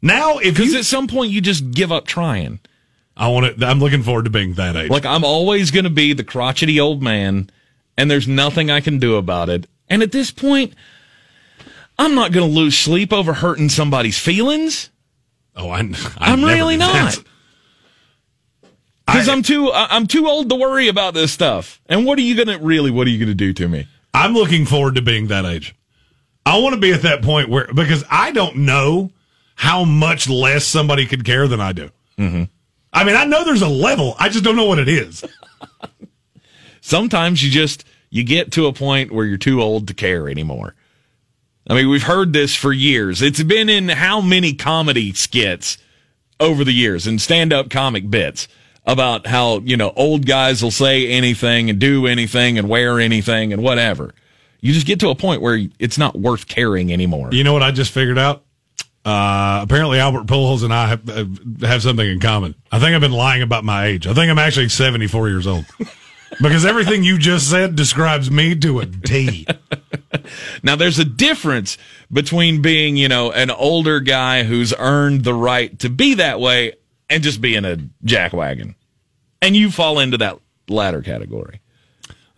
Now, 0.04 0.38
if 0.38 0.56
Because 0.56 0.74
you, 0.74 0.80
at 0.80 0.86
some 0.86 1.08
point 1.08 1.32
you 1.32 1.42
just 1.42 1.72
give 1.72 1.92
up 1.92 2.06
trying. 2.06 2.60
I 3.18 3.30
want 3.30 3.46
it. 3.46 3.64
I'm 3.64 3.80
looking 3.80 4.04
forward 4.04 4.26
to 4.26 4.30
being 4.30 4.54
that 4.56 4.76
age. 4.76 4.90
Like 4.90 5.06
I'm 5.06 5.24
always 5.24 5.72
going 5.72 5.86
to 5.86 5.90
be 5.90 6.14
the 6.14 6.24
crotchety 6.24 6.80
old 6.80 7.02
man, 7.02 7.50
and 7.98 8.12
there's 8.12 8.28
nothing 8.28 8.70
I 8.70 8.82
can 8.82 9.00
do 9.00 9.16
about 9.16 9.50
it. 9.50 9.66
And 9.90 10.04
at 10.04 10.12
this 10.12 10.30
point, 10.30 10.74
I'm 11.98 12.16
not 12.16 12.32
going 12.32 12.48
to 12.48 12.56
lose 12.56 12.78
sleep 12.78 13.14
over 13.14 13.34
hurting 13.34 13.70
somebody's 13.70 14.20
feelings 14.20 14.90
oh, 15.56 15.70
I, 15.70 15.80
I 15.80 16.32
I'm 16.32 16.44
really 16.44 16.78
not. 16.78 17.18
because 19.06 19.30
I'm 19.30 19.44
too 19.44 19.72
I'm 19.74 20.08
too 20.08 20.28
old 20.28 20.50
to 20.50 20.56
worry 20.56 20.88
about 20.88 21.14
this 21.14 21.32
stuff. 21.32 21.82
And 21.88 22.06
what 22.06 22.18
are 22.18 22.22
you 22.22 22.36
going 22.36 22.48
to 22.48 22.64
really? 22.64 22.92
What 22.92 23.08
are 23.08 23.10
you 23.10 23.20
going 23.20 23.30
to 23.30 23.36
do 23.36 23.54
to 23.54 23.68
me? 23.68 23.88
I'm 24.14 24.34
looking 24.34 24.66
forward 24.66 24.96
to 24.96 25.02
being 25.02 25.28
that 25.28 25.46
age. 25.46 25.76
I 26.46 26.60
want 26.60 26.76
to 26.76 26.82
be 26.82 26.92
at 26.92 27.04
that 27.04 27.22
point 27.22 27.50
where 27.50 27.68
because 27.74 28.04
I 28.10 28.32
don't 28.32 28.58
know 28.58 29.12
how 29.56 29.84
much 29.84 30.30
less 30.30 30.66
somebody 30.66 31.06
could 31.06 31.24
care 31.24 31.48
than 31.48 31.62
I 31.62 31.72
do. 31.74 31.90
Mm-hmm. 32.18 32.44
I 32.92 33.04
mean, 33.04 33.16
I 33.16 33.26
know 33.26 33.44
there's 33.44 33.62
a 33.62 33.70
level. 33.70 34.16
I 34.20 34.30
just 34.30 34.44
don't 34.44 34.56
know 34.56 34.66
what 34.66 34.80
it 34.80 34.88
is. 34.88 35.24
Sometimes 36.82 37.44
you 37.44 37.50
just 37.50 37.86
you 38.10 38.24
get 38.24 38.52
to 38.54 38.68
a 38.68 38.74
point 38.74 39.12
where 39.12 39.26
you're 39.26 39.38
too 39.38 39.62
old 39.62 39.88
to 39.88 39.94
care 39.94 40.30
anymore. 40.30 40.76
I 41.68 41.76
mean, 41.76 41.90
we've 41.90 42.04
heard 42.04 42.34
this 42.34 42.56
for 42.56 42.74
years. 42.74 43.22
It's 43.22 43.42
been 43.42 43.70
in 43.70 43.90
how 43.90 44.22
many 44.22 44.54
comedy 44.54 45.14
skits 45.14 45.78
over 46.40 46.64
the 46.64 46.74
years 46.74 47.08
and 47.08 47.22
stand 47.22 47.54
up 47.54 47.70
comic 47.70 48.10
bits 48.10 48.48
about 48.86 49.26
how, 49.28 49.60
you 49.60 49.78
know, 49.78 49.94
old 49.96 50.26
guys 50.26 50.62
will 50.62 50.72
say 50.72 51.08
anything 51.08 51.70
and 51.70 51.80
do 51.80 52.06
anything 52.06 52.58
and 52.58 52.68
wear 52.68 53.00
anything 53.00 53.54
and 53.54 53.64
whatever. 53.64 54.14
You 54.60 54.74
just 54.74 54.86
get 54.86 55.00
to 55.00 55.10
a 55.10 55.16
point 55.16 55.42
where 55.42 55.60
it's 55.80 55.98
not 55.98 56.18
worth 56.20 56.48
caring 56.48 56.92
anymore. 56.92 57.30
You 57.32 57.44
know 57.44 57.54
what 57.54 57.64
I 57.64 57.72
just 57.72 57.92
figured 57.92 58.18
out? 58.18 58.44
Uh, 59.06 59.60
apparently 59.64 60.00
Albert 60.00 60.28
Pujols 60.28 60.64
and 60.64 60.74
I 60.74 60.88
have, 60.88 61.10
uh, 61.10 61.26
have 61.68 61.82
something 61.82 62.08
in 62.08 62.20
common. 62.20 62.56
I 62.72 62.80
think 62.80 62.96
I've 62.96 63.02
been 63.02 63.12
lying 63.12 63.42
about 63.42 63.64
my 63.66 63.86
age. 63.86 64.08
I 64.08 64.14
think 64.14 64.32
I'm 64.32 64.40
actually 64.40 64.70
74 64.70 65.30
years 65.30 65.46
old. 65.46 65.66
because 66.42 66.66
everything 66.66 67.04
you 67.04 67.18
just 67.18 67.50
said 67.50 67.76
describes 67.76 68.32
me 68.32 68.56
to 68.56 68.80
a 68.80 68.86
T. 68.86 69.46
Now, 70.62 70.76
there's 70.76 71.00
a 71.00 71.06
difference 71.06 71.78
between 72.12 72.62
being, 72.62 72.96
you 72.96 73.10
know, 73.10 73.32
an 73.32 73.50
older 73.50 74.00
guy 74.00 74.44
who's 74.44 74.74
earned 74.78 75.24
the 75.24 75.34
right 75.34 75.78
to 75.80 75.90
be 75.90 76.16
that 76.16 76.40
way 76.40 76.74
and 77.10 77.24
just 77.24 77.42
being 77.42 77.66
a 77.66 77.78
jackwagon. 78.06 78.76
And 79.42 79.56
you 79.56 79.72
fall 79.72 80.00
into 80.00 80.18
that 80.20 80.40
latter 80.70 81.02
category. 81.02 81.62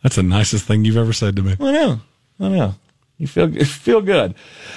That's 0.02 0.16
the 0.16 0.24
nicest 0.24 0.66
thing 0.66 0.86
you've 0.86 0.98
ever 0.98 1.14
said 1.14 1.36
to 1.36 1.44
me. 1.44 1.56
I 1.60 1.72
know. 1.72 2.00
I 2.40 2.50
know. 2.50 2.76
You 3.18 3.28
feel 3.28 3.52
feel 3.66 4.02
good. 4.02 4.36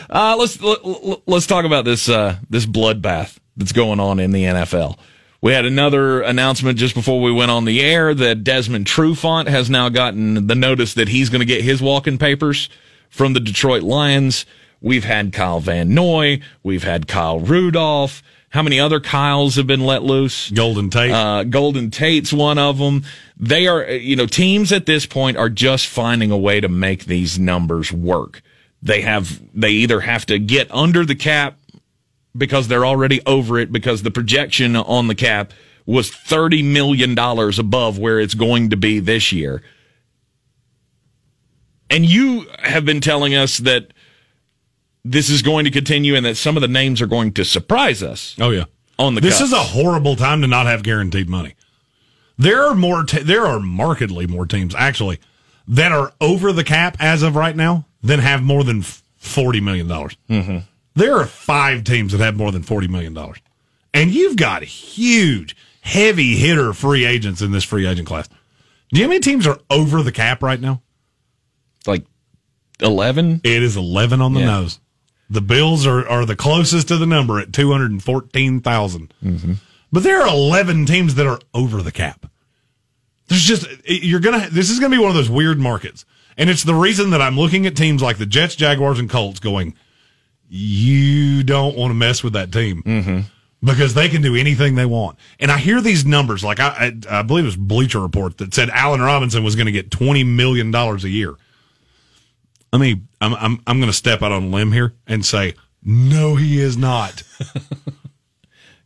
Uh, 0.08 0.36
let's 0.38 0.60
let, 0.60 0.78
let's 1.26 1.46
talk 1.46 1.64
about 1.64 1.84
this 1.84 2.08
uh, 2.08 2.36
this 2.48 2.66
bloodbath 2.66 3.38
that's 3.56 3.72
going 3.72 4.00
on 4.00 4.20
in 4.20 4.32
the 4.32 4.44
NFL. 4.44 4.98
We 5.40 5.52
had 5.52 5.64
another 5.64 6.20
announcement 6.20 6.78
just 6.78 6.94
before 6.96 7.20
we 7.20 7.30
went 7.30 7.52
on 7.52 7.64
the 7.64 7.80
air 7.80 8.12
that 8.12 8.42
Desmond 8.42 8.86
Trufant 8.86 9.46
has 9.46 9.70
now 9.70 9.88
gotten 9.88 10.48
the 10.48 10.56
notice 10.56 10.94
that 10.94 11.08
he's 11.08 11.30
going 11.30 11.40
to 11.40 11.46
get 11.46 11.62
his 11.62 11.80
walking 11.80 12.18
papers 12.18 12.68
from 13.08 13.34
the 13.34 13.40
Detroit 13.40 13.84
Lions. 13.84 14.46
We've 14.80 15.04
had 15.04 15.32
Kyle 15.32 15.60
Van 15.60 15.94
Noy. 15.94 16.40
We've 16.64 16.82
had 16.82 17.06
Kyle 17.06 17.38
Rudolph. 17.38 18.22
How 18.50 18.62
many 18.62 18.80
other 18.80 18.98
Kyles 18.98 19.56
have 19.56 19.66
been 19.66 19.84
let 19.84 20.02
loose? 20.02 20.50
Golden 20.50 20.88
Tate. 20.88 21.10
Uh, 21.10 21.44
Golden 21.44 21.90
Tate's 21.90 22.32
one 22.32 22.58
of 22.58 22.78
them. 22.78 23.04
They 23.36 23.66
are, 23.66 23.90
you 23.90 24.16
know, 24.16 24.26
teams 24.26 24.72
at 24.72 24.86
this 24.86 25.04
point 25.04 25.36
are 25.36 25.50
just 25.50 25.86
finding 25.86 26.30
a 26.30 26.38
way 26.38 26.60
to 26.60 26.68
make 26.68 27.04
these 27.04 27.38
numbers 27.38 27.92
work. 27.92 28.40
They 28.82 29.02
have, 29.02 29.40
they 29.52 29.70
either 29.70 30.00
have 30.00 30.24
to 30.26 30.38
get 30.38 30.72
under 30.72 31.04
the 31.04 31.14
cap 31.14 31.58
because 32.36 32.68
they're 32.68 32.86
already 32.86 33.20
over 33.26 33.58
it 33.58 33.70
because 33.70 34.02
the 34.02 34.10
projection 34.10 34.76
on 34.76 35.08
the 35.08 35.14
cap 35.14 35.52
was 35.84 36.10
$30 36.10 36.64
million 36.64 37.18
above 37.58 37.98
where 37.98 38.20
it's 38.20 38.34
going 38.34 38.70
to 38.70 38.76
be 38.76 38.98
this 38.98 39.32
year. 39.32 39.62
And 41.90 42.04
you 42.04 42.46
have 42.60 42.84
been 42.84 43.00
telling 43.00 43.34
us 43.34 43.58
that 43.58 43.92
this 45.10 45.30
is 45.30 45.42
going 45.42 45.64
to 45.64 45.70
continue 45.70 46.14
and 46.14 46.24
that 46.26 46.36
some 46.36 46.56
of 46.56 46.60
the 46.60 46.68
names 46.68 47.00
are 47.02 47.06
going 47.06 47.32
to 47.32 47.44
surprise 47.44 48.02
us 48.02 48.34
oh 48.40 48.50
yeah. 48.50 48.64
on 48.98 49.14
the 49.14 49.20
This 49.20 49.38
cusp. 49.38 49.44
is 49.44 49.52
a 49.52 49.62
horrible 49.62 50.16
time 50.16 50.40
to 50.42 50.46
not 50.46 50.66
have 50.66 50.82
guaranteed 50.82 51.28
money. 51.28 51.54
There 52.36 52.64
are 52.66 52.74
more. 52.74 53.02
Te- 53.04 53.22
there 53.22 53.46
are 53.46 53.58
markedly 53.60 54.26
more 54.26 54.46
teams 54.46 54.74
actually 54.74 55.18
that 55.66 55.90
are 55.92 56.12
over 56.20 56.52
the 56.52 56.64
cap 56.64 56.96
as 57.00 57.22
of 57.22 57.34
right 57.36 57.56
now 57.56 57.86
than 58.02 58.20
have 58.20 58.42
more 58.42 58.62
than 58.64 58.82
forty 58.82 59.60
million 59.60 59.88
dollars. 59.88 60.16
Mm-hmm. 60.30 60.58
There 60.94 61.16
are 61.16 61.26
five 61.26 61.82
teams 61.84 62.12
that 62.12 62.20
have 62.20 62.36
more 62.36 62.52
than 62.52 62.62
forty 62.62 62.86
million 62.86 63.12
dollars, 63.14 63.38
and 63.92 64.12
you've 64.12 64.36
got 64.36 64.62
huge, 64.62 65.56
heavy 65.80 66.36
hitter 66.36 66.72
free 66.72 67.04
agents 67.04 67.42
in 67.42 67.50
this 67.50 67.64
free 67.64 67.86
agent 67.86 68.06
class. 68.06 68.28
Do 68.28 68.34
you 68.92 69.02
know 69.02 69.08
how 69.08 69.08
many 69.10 69.20
teams 69.20 69.46
are 69.46 69.58
over 69.68 70.02
the 70.04 70.12
cap 70.12 70.42
right 70.42 70.60
now? 70.60 70.80
like 71.86 72.04
11. 72.80 73.40
It 73.44 73.62
is 73.62 73.76
eleven 73.76 74.20
on 74.20 74.34
the 74.34 74.40
Yeah. 74.40 74.46
nose. 74.46 74.78
The 75.30 75.40
Bills 75.42 75.86
are, 75.86 76.08
are 76.08 76.24
the 76.24 76.36
closest 76.36 76.88
to 76.88 76.96
the 76.96 77.06
number 77.06 77.38
at 77.38 77.52
two 77.52 77.70
hundred 77.70 77.90
and 77.90 78.02
fourteen 78.02 78.60
mm-hmm. 78.60 79.52
But 79.92 80.02
there 80.02 80.22
are 80.22 80.28
eleven 80.28 80.86
teams 80.86 81.16
that 81.16 81.26
are 81.26 81.40
over 81.52 81.82
the 81.82 81.92
cap. 81.92 82.30
There's 83.28 83.42
just 83.42 83.66
you're 83.86 84.20
gonna. 84.20 84.48
This 84.50 84.70
is 84.70 84.80
gonna 84.80 84.96
be 84.96 85.00
one 85.00 85.10
of 85.10 85.16
those 85.16 85.28
weird 85.28 85.58
markets, 85.58 86.06
and 86.38 86.48
it's 86.48 86.64
the 86.64 86.74
reason 86.74 87.10
that 87.10 87.20
I'm 87.20 87.36
looking 87.36 87.66
at 87.66 87.76
teams 87.76 88.00
like 88.00 88.16
the 88.16 88.26
Jets, 88.26 88.56
Jaguars, 88.56 88.98
and 88.98 89.10
Colts, 89.10 89.38
going, 89.38 89.74
you 90.48 91.42
don't 91.42 91.76
want 91.76 91.90
to 91.90 91.94
mess 91.94 92.22
with 92.22 92.32
that 92.32 92.50
team 92.50 92.82
mm-hmm. 92.82 93.20
because 93.62 93.92
they 93.92 94.08
can 94.08 94.22
do 94.22 94.34
anything 94.34 94.76
they 94.76 94.86
want. 94.86 95.18
And 95.38 95.50
I 95.52 95.58
hear 95.58 95.82
these 95.82 96.06
numbers, 96.06 96.42
like 96.42 96.58
I, 96.58 96.94
I, 97.10 97.18
I 97.18 97.22
believe 97.22 97.44
it 97.44 97.48
was 97.48 97.56
Bleacher 97.56 98.00
Report 98.00 98.38
that 98.38 98.54
said 98.54 98.70
Allen 98.70 99.02
Robinson 99.02 99.44
was 99.44 99.56
going 99.56 99.66
to 99.66 99.72
get 99.72 99.90
twenty 99.90 100.24
million 100.24 100.70
dollars 100.70 101.04
a 101.04 101.10
year. 101.10 101.34
Let 102.72 102.80
me. 102.80 103.02
I'm 103.20 103.34
I'm 103.34 103.60
I'm 103.66 103.78
going 103.78 103.90
to 103.90 103.96
step 103.96 104.22
out 104.22 104.32
on 104.32 104.44
a 104.44 104.46
limb 104.48 104.72
here 104.72 104.94
and 105.06 105.24
say 105.24 105.54
no, 105.84 106.34
he 106.36 106.60
is 106.60 106.76
not. 106.76 107.22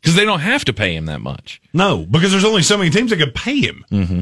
Because 0.01 0.17
they 0.17 0.25
don't 0.25 0.41
have 0.41 0.65
to 0.65 0.73
pay 0.73 0.97
him 0.97 1.07
that 1.07 1.21
much. 1.21 1.63
No, 1.73 1.99
because 2.05 2.33
there's 2.33 2.45
only 2.45 2.63
so 2.63 2.77
many 2.77 2.91
teams 2.91 3.11
that 3.11 3.19
could 3.19 3.37
pay 3.37 3.61
him. 3.61 3.85
Mm-hmm. 3.89 4.21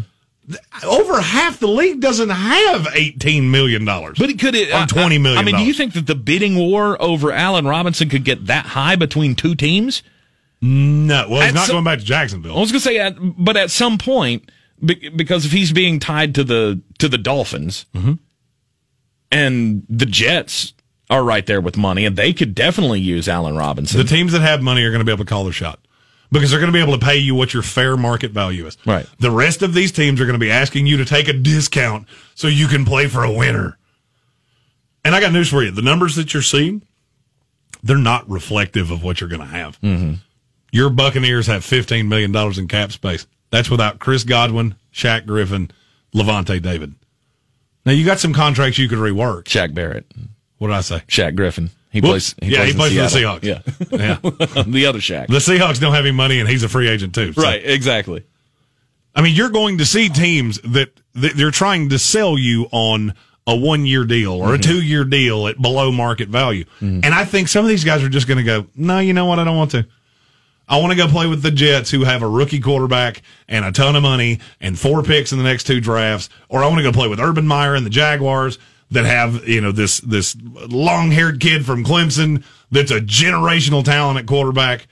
Over 0.86 1.22
half 1.22 1.58
the 1.58 1.68
league 1.68 2.00
doesn't 2.00 2.28
have 2.28 2.86
eighteen 2.92 3.50
million 3.50 3.86
dollars. 3.86 4.18
But 4.18 4.28
it 4.28 4.38
could 4.38 4.54
it 4.54 4.72
On 4.74 4.86
$20 4.86 5.18
million 5.22 5.38
I 5.38 5.42
mean, 5.42 5.56
do 5.56 5.62
you 5.64 5.72
think 5.72 5.94
that 5.94 6.06
the 6.06 6.14
bidding 6.14 6.56
war 6.56 7.00
over 7.00 7.32
Allen 7.32 7.66
Robinson 7.66 8.10
could 8.10 8.24
get 8.24 8.46
that 8.48 8.66
high 8.66 8.96
between 8.96 9.34
two 9.34 9.54
teams? 9.54 10.02
no, 10.60 11.26
well, 11.30 11.40
he's 11.40 11.48
At 11.48 11.54
not 11.54 11.66
some- 11.66 11.74
going 11.76 11.84
back 11.84 12.00
to 12.00 12.04
Jacksonville. 12.04 12.56
I 12.58 12.60
was 12.60 12.70
going 12.72 12.80
to 12.80 12.84
say, 12.86 12.98
at, 12.98 13.14
but 13.18 13.56
at 13.56 13.70
some 13.70 13.96
point, 13.96 14.50
because 14.84 15.46
if 15.46 15.52
he's 15.52 15.72
being 15.72 15.98
tied 15.98 16.34
to 16.34 16.44
the 16.44 16.82
to 16.98 17.08
the 17.08 17.16
Dolphins, 17.16 17.86
Mm-hmm. 17.94 18.12
And 19.30 19.86
the 19.88 20.06
Jets 20.06 20.72
are 21.08 21.24
right 21.24 21.44
there 21.46 21.60
with 21.60 21.76
money, 21.76 22.04
and 22.04 22.16
they 22.16 22.32
could 22.32 22.54
definitely 22.54 23.00
use 23.00 23.28
Allen 23.28 23.56
Robinson. 23.56 23.98
The 23.98 24.04
teams 24.04 24.32
that 24.32 24.40
have 24.40 24.62
money 24.62 24.82
are 24.82 24.90
going 24.90 25.00
to 25.00 25.04
be 25.04 25.12
able 25.12 25.24
to 25.24 25.28
call 25.28 25.44
their 25.44 25.52
shot 25.52 25.80
because 26.32 26.50
they're 26.50 26.60
going 26.60 26.72
to 26.72 26.76
be 26.76 26.82
able 26.82 26.98
to 26.98 27.04
pay 27.04 27.16
you 27.16 27.34
what 27.34 27.52
your 27.52 27.62
fair 27.62 27.96
market 27.96 28.30
value 28.30 28.66
is. 28.66 28.76
Right. 28.86 29.06
The 29.18 29.30
rest 29.30 29.62
of 29.62 29.74
these 29.74 29.92
teams 29.92 30.20
are 30.20 30.26
going 30.26 30.38
to 30.38 30.44
be 30.44 30.50
asking 30.50 30.86
you 30.86 30.96
to 30.98 31.04
take 31.04 31.28
a 31.28 31.32
discount 31.32 32.06
so 32.34 32.46
you 32.48 32.68
can 32.68 32.84
play 32.84 33.08
for 33.08 33.24
a 33.24 33.32
winner. 33.32 33.78
And 35.04 35.14
I 35.14 35.20
got 35.20 35.32
news 35.32 35.48
for 35.48 35.62
you: 35.62 35.70
the 35.70 35.82
numbers 35.82 36.16
that 36.16 36.32
you're 36.32 36.42
seeing, 36.42 36.82
they're 37.82 37.96
not 37.96 38.28
reflective 38.28 38.90
of 38.90 39.02
what 39.02 39.20
you're 39.20 39.30
going 39.30 39.40
to 39.40 39.46
have. 39.46 39.80
Mm-hmm. 39.80 40.14
Your 40.72 40.90
Buccaneers 40.90 41.48
have 41.48 41.64
15 41.64 42.08
million 42.08 42.32
dollars 42.32 42.58
in 42.58 42.68
cap 42.68 42.92
space. 42.92 43.26
That's 43.50 43.70
without 43.70 43.98
Chris 43.98 44.22
Godwin, 44.22 44.76
Shaq 44.92 45.26
Griffin, 45.26 45.70
Lavonte 46.14 46.62
David. 46.62 46.94
Now 47.84 47.92
you 47.92 48.04
got 48.04 48.18
some 48.20 48.32
contracts 48.32 48.78
you 48.78 48.88
could 48.88 48.98
rework. 48.98 49.44
Shaq 49.44 49.74
Barrett, 49.74 50.06
What 50.58 50.68
did 50.68 50.76
I 50.76 50.80
say? 50.82 51.02
Shaq 51.08 51.34
Griffin. 51.34 51.70
He 51.90 52.00
Whoops. 52.00 52.34
plays. 52.34 52.50
yeah, 52.52 52.64
he 52.64 52.70
in 52.70 52.76
plays 52.76 52.92
for 52.94 53.18
the 53.18 53.24
Seahawks. 53.24 53.42
Yeah, 53.42 53.62
Yeah. 53.90 54.62
the 54.66 54.86
other 54.86 55.00
Shaq. 55.00 55.26
The 55.26 55.38
Seahawks 55.38 55.80
don't 55.80 55.92
have 55.92 56.04
any 56.04 56.14
money, 56.14 56.38
and 56.38 56.48
he's 56.48 56.62
a 56.62 56.68
free 56.68 56.88
agent 56.88 57.14
too. 57.14 57.32
So- 57.32 57.42
right, 57.42 57.60
exactly. 57.64 58.24
I 59.14 59.22
mean, 59.22 59.34
you're 59.34 59.50
going 59.50 59.78
to 59.78 59.84
see 59.84 60.08
teams 60.08 60.60
that, 60.60 60.90
that 61.14 61.36
they're 61.36 61.50
trying 61.50 61.88
to 61.88 61.98
sell 61.98 62.38
you 62.38 62.68
on 62.70 63.14
a 63.46 63.56
one 63.56 63.84
year 63.84 64.04
deal 64.04 64.34
or 64.34 64.54
a 64.54 64.58
mm-hmm. 64.58 64.70
two 64.70 64.82
year 64.82 65.04
deal 65.04 65.48
at 65.48 65.60
below 65.60 65.90
market 65.90 66.28
value. 66.28 66.64
Mm-hmm. 66.80 67.00
And 67.02 67.06
I 67.06 67.24
think 67.24 67.48
some 67.48 67.64
of 67.64 67.68
these 67.68 67.82
guys 67.82 68.04
are 68.04 68.08
just 68.08 68.28
going 68.28 68.38
to 68.38 68.44
go, 68.44 68.66
no, 68.76 69.00
you 69.00 69.12
know 69.12 69.26
what? 69.26 69.40
I 69.40 69.44
don't 69.44 69.56
want 69.56 69.72
to. 69.72 69.86
I 70.70 70.78
want 70.78 70.92
to 70.92 70.96
go 70.96 71.08
play 71.08 71.26
with 71.26 71.42
the 71.42 71.50
Jets 71.50 71.90
who 71.90 72.04
have 72.04 72.22
a 72.22 72.28
rookie 72.28 72.60
quarterback 72.60 73.22
and 73.48 73.64
a 73.64 73.72
ton 73.72 73.96
of 73.96 74.04
money 74.04 74.38
and 74.60 74.78
four 74.78 75.02
picks 75.02 75.32
in 75.32 75.38
the 75.38 75.44
next 75.44 75.64
two 75.64 75.80
drafts. 75.80 76.28
Or 76.48 76.62
I 76.62 76.68
want 76.68 76.78
to 76.78 76.84
go 76.84 76.92
play 76.92 77.08
with 77.08 77.18
Urban 77.18 77.44
Meyer 77.44 77.74
and 77.74 77.84
the 77.84 77.90
Jaguars 77.90 78.56
that 78.92 79.04
have, 79.04 79.48
you 79.48 79.60
know, 79.60 79.72
this, 79.72 79.98
this 79.98 80.36
long 80.40 81.10
haired 81.10 81.40
kid 81.40 81.66
from 81.66 81.84
Clemson 81.84 82.44
that's 82.70 82.92
a 82.92 83.00
generational 83.00 83.84
talent 83.84 84.20
at 84.20 84.26
quarterback. 84.26 84.86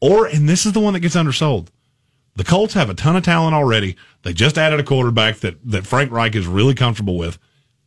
Or, 0.00 0.26
and 0.26 0.48
this 0.48 0.64
is 0.64 0.72
the 0.72 0.80
one 0.80 0.94
that 0.94 1.00
gets 1.00 1.14
undersold. 1.14 1.70
The 2.36 2.44
Colts 2.44 2.72
have 2.72 2.88
a 2.88 2.94
ton 2.94 3.16
of 3.16 3.22
talent 3.22 3.54
already. 3.54 3.96
They 4.22 4.32
just 4.32 4.56
added 4.56 4.80
a 4.80 4.84
quarterback 4.84 5.36
that, 5.40 5.56
that 5.70 5.86
Frank 5.86 6.10
Reich 6.10 6.34
is 6.34 6.46
really 6.46 6.74
comfortable 6.74 7.18
with. 7.18 7.38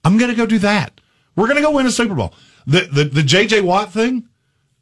I'm 0.03 0.19
going 0.19 0.29
to 0.29 0.37
go 0.37 0.45
do 0.45 0.59
that. 0.59 1.01
We're 1.35 1.47
going 1.47 1.57
to 1.57 1.63
go 1.63 1.71
win 1.71 1.87
a 1.87 1.91
Super 1.91 2.13
Bowl. 2.13 2.35
The, 2.67 2.81
the, 2.81 3.03
the 3.05 3.21
JJ 3.21 3.63
Watt 3.63 3.91
thing, 3.91 4.28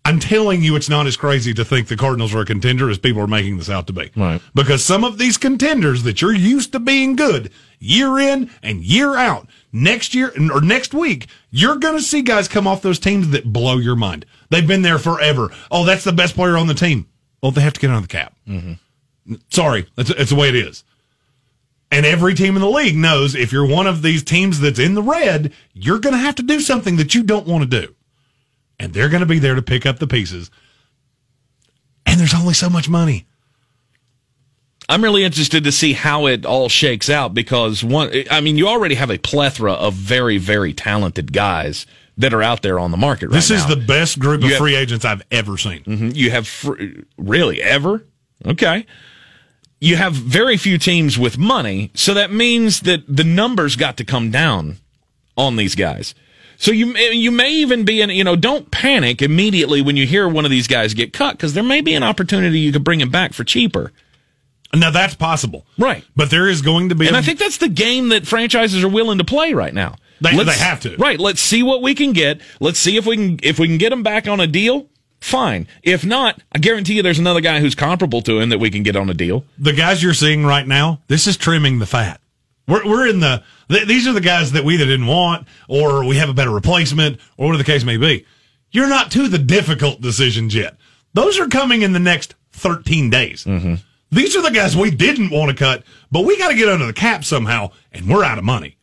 I'm 0.08 0.20
telling 0.22 0.64
you, 0.64 0.78
it's 0.78 0.88
not 0.88 1.06
as 1.06 1.18
crazy 1.18 1.54
to 1.54 1.66
think 1.66 1.90
the 1.90 1.98
Cardinals 1.98 2.34
are 2.34 2.40
a 2.40 2.46
contender 2.46 2.90
as 2.90 2.98
people 2.98 3.22
are 3.22 3.28
making 3.28 3.58
this 3.58 3.70
out 3.70 3.88
to 3.88 3.94
be. 3.94 4.10
Right. 4.16 4.42
Because 4.56 4.82
some 4.82 5.04
of 5.04 5.18
these 5.18 5.38
contenders 5.38 6.04
that 6.04 6.22
you're 6.22 6.34
used 6.34 6.72
to 6.72 6.80
being 6.80 7.18
good 7.18 7.52
year 7.78 8.18
in 8.18 8.50
and 8.64 8.82
year 8.82 9.18
out, 9.18 9.50
next 9.74 10.16
year 10.16 10.32
or 10.50 10.62
next 10.62 10.94
week, 10.94 11.28
you're 11.52 11.76
going 11.76 11.98
to 11.98 12.02
see 12.02 12.22
guys 12.22 12.48
come 12.48 12.66
off 12.66 12.82
those 12.82 13.00
teams 13.00 13.32
that 13.32 13.52
blow 13.52 13.80
your 13.80 13.98
mind. 13.98 14.26
They've 14.50 14.66
been 14.66 14.82
there 14.82 14.98
forever. 14.98 15.52
Oh, 15.70 15.84
that's 15.84 16.06
the 16.06 16.14
best 16.14 16.36
player 16.36 16.56
on 16.56 16.68
the 16.68 16.74
team. 16.74 17.10
Well, 17.44 17.52
they 17.52 17.60
have 17.60 17.74
to 17.74 17.82
get 17.82 17.90
on 17.90 18.02
the 18.02 18.08
cap. 18.08 18.34
Mm-hmm. 18.48 19.34
Sorry, 19.50 19.88
that's, 19.98 20.16
that's 20.16 20.30
the 20.30 20.38
way 20.38 20.48
it 20.48 20.56
is. 20.56 20.86
And 21.92 22.06
every 22.06 22.34
team 22.34 22.56
in 22.56 22.62
the 22.62 22.70
league 22.70 22.96
knows 22.96 23.36
if 23.36 23.52
you're 23.52 23.68
one 23.68 23.88
of 23.88 24.04
these 24.04 24.24
teams 24.24 24.62
that's 24.62 24.80
in 24.80 24.94
the 24.94 25.04
red, 25.04 25.52
you're 25.74 26.00
going 26.00 26.16
to 26.16 26.22
have 26.22 26.36
to 26.36 26.44
do 26.44 26.62
something 26.62 26.96
that 26.96 27.14
you 27.14 27.24
don't 27.24 27.46
want 27.46 27.70
to 27.70 27.82
do. 27.82 27.94
And 28.80 28.94
they're 28.94 29.10
going 29.10 29.22
to 29.22 29.26
be 29.28 29.40
there 29.40 29.56
to 29.56 29.62
pick 29.62 29.86
up 29.86 30.00
the 30.00 30.08
pieces. 30.08 30.52
And 32.06 32.20
there's 32.20 32.34
only 32.36 32.54
so 32.54 32.70
much 32.70 32.88
money. 32.88 33.26
I'm 34.90 35.04
really 35.04 35.26
interested 35.26 35.64
to 35.66 35.72
see 35.72 35.94
how 35.94 36.28
it 36.28 36.46
all 36.46 36.70
shakes 36.70 37.10
out 37.10 37.34
because 37.34 37.84
one, 37.84 38.10
I 38.32 38.40
mean, 38.40 38.58
you 38.58 38.68
already 38.70 38.96
have 38.96 39.10
a 39.10 39.18
plethora 39.18 39.74
of 39.74 39.94
very, 39.96 40.38
very 40.38 40.74
talented 40.74 41.34
guys 41.34 41.86
that 42.18 42.34
are 42.34 42.42
out 42.42 42.62
there 42.62 42.80
on 42.80 42.92
the 42.92 42.98
market 42.98 43.28
right 43.28 43.34
This 43.36 43.52
is 43.52 43.64
now. 43.68 43.76
the 43.76 43.82
best 43.82 44.18
group 44.18 44.44
of 44.44 44.50
have- 44.50 44.58
free 44.58 44.76
agents 44.76 45.04
I've 45.04 45.22
ever 45.30 45.58
seen. 45.58 45.84
Mhm. 45.84 46.16
You 46.16 46.32
have 46.32 46.48
fr- 46.48 46.82
really 47.18 47.62
ever 47.62 48.06
okay. 48.46 48.86
You 49.80 49.98
have 49.98 50.14
very 50.14 50.58
few 50.58 50.78
teams 50.80 51.20
with 51.20 51.38
money, 51.38 51.92
so 51.94 52.14
that 52.16 52.32
means 52.32 52.80
that 52.82 53.04
the 53.08 53.24
numbers 53.24 53.76
got 53.76 53.98
to 53.98 54.04
come 54.06 54.32
down 54.32 54.78
on 55.36 55.58
these 55.58 55.76
guys. 55.76 56.16
So 56.58 56.72
you 56.72 56.88
may- 56.88 57.14
you 57.14 57.32
may 57.32 57.52
even 57.54 57.84
be 57.86 58.02
in 58.02 58.10
you 58.10 58.24
know 58.24 58.36
don't 58.36 58.70
panic 58.72 59.22
immediately 59.22 59.82
when 59.82 59.96
you 59.96 60.06
hear 60.08 60.28
one 60.28 60.44
of 60.46 60.52
these 60.52 60.68
guys 60.68 60.94
get 60.94 61.14
cut 61.14 61.34
because 61.38 61.54
there 61.54 61.64
may 61.64 61.82
be 61.82 61.94
an 61.94 62.04
opportunity 62.04 62.60
you 62.60 62.72
could 62.72 62.84
bring 62.84 63.00
him 63.02 63.10
back 63.10 63.34
for 63.34 63.44
cheaper. 63.44 63.92
Now 64.74 64.90
that's 64.92 65.16
possible, 65.16 65.66
Right. 65.78 66.04
But 66.16 66.30
there 66.30 66.48
is 66.48 66.62
going 66.62 66.90
to 66.90 66.96
be, 66.96 67.08
And 67.08 67.16
a- 67.16 67.20
I 67.20 67.22
think 67.22 67.40
that's 67.40 67.58
the 67.58 67.70
game 67.70 68.10
that 68.10 68.28
franchises 68.28 68.84
are 68.84 68.90
willing 68.90 69.18
to 69.20 69.24
play 69.24 69.54
right 69.54 69.74
now. 69.74 69.96
They- 70.20 70.36
they 70.36 70.58
have 70.58 70.82
to. 70.82 70.96
Right. 70.98 71.20
Let's 71.20 71.40
see 71.42 71.64
what 71.64 71.82
we 71.82 71.94
can 71.96 72.12
get. 72.12 72.42
Let's 72.60 72.80
see 72.80 72.98
if 72.98 73.06
we 73.06 73.16
can 73.16 73.40
if 73.44 73.60
we 73.60 73.68
can 73.68 73.78
get 73.78 73.94
him 73.94 74.04
back 74.04 74.28
on 74.28 74.40
a 74.40 74.48
deal. 74.48 74.88
Fine. 75.22 75.68
If 75.84 76.06
not, 76.06 76.42
I 76.52 76.60
guarantee 76.60 76.94
you 76.96 77.02
there's 77.02 77.18
another 77.20 77.42
guy 77.42 77.60
who's 77.60 77.76
comparable 77.76 78.22
to 78.24 78.40
him 78.40 78.50
that 78.50 78.60
we 78.60 78.70
can 78.70 78.84
get 78.84 78.96
on 78.96 79.10
a 79.10 79.14
deal. 79.14 79.46
the 79.58 79.74
guys 79.74 80.04
you're 80.04 80.14
seeing 80.14 80.46
right 80.46 80.68
now. 80.68 81.02
This 81.08 81.28
is 81.28 81.38
trimming 81.38 81.80
the 81.80 81.86
fat. 81.88 82.20
We're 82.68 82.86
we're 82.86 83.08
in 83.08 83.20
the 83.20 83.44
th- 83.70 83.88
these 83.88 84.08
are 84.08 84.14
the 84.14 84.22
guys 84.22 84.52
that 84.52 84.64
we 84.64 84.76
either 84.76 84.86
didn't 84.86 85.08
want 85.08 85.48
or 85.68 86.06
we 86.06 86.18
have 86.18 86.30
a 86.30 86.34
better 86.34 86.52
replacement 86.52 87.20
or 87.38 87.48
whatever 87.48 87.64
the 87.64 87.72
case 87.72 87.84
may 87.84 87.98
be. 87.98 88.26
You're 88.72 88.90
not 88.90 89.12
to 89.12 89.28
the 89.28 89.38
difficult 89.38 90.02
decisions 90.02 90.54
yet. 90.54 90.78
Those 91.14 91.40
are 91.40 91.48
coming 91.48 91.82
in 91.82 91.94
the 91.94 92.00
next 92.00 92.36
13 92.52 93.10
days. 93.10 93.46
Mm-hmm. 93.46 93.76
These 94.12 94.36
are 94.36 94.42
the 94.42 94.52
guys 94.52 94.76
we 94.76 94.92
didn't 94.92 95.32
want 95.32 95.50
to 95.52 95.56
cut, 95.56 95.84
but 96.12 96.26
we 96.26 96.38
got 96.38 96.50
to 96.50 96.56
get 96.56 96.70
under 96.70 96.86
the 96.86 96.94
cap 96.94 97.24
somehow, 97.24 97.72
and 97.92 98.08
we're 98.08 98.24
out 98.24 98.38
of 98.38 98.44
money. 98.44 98.78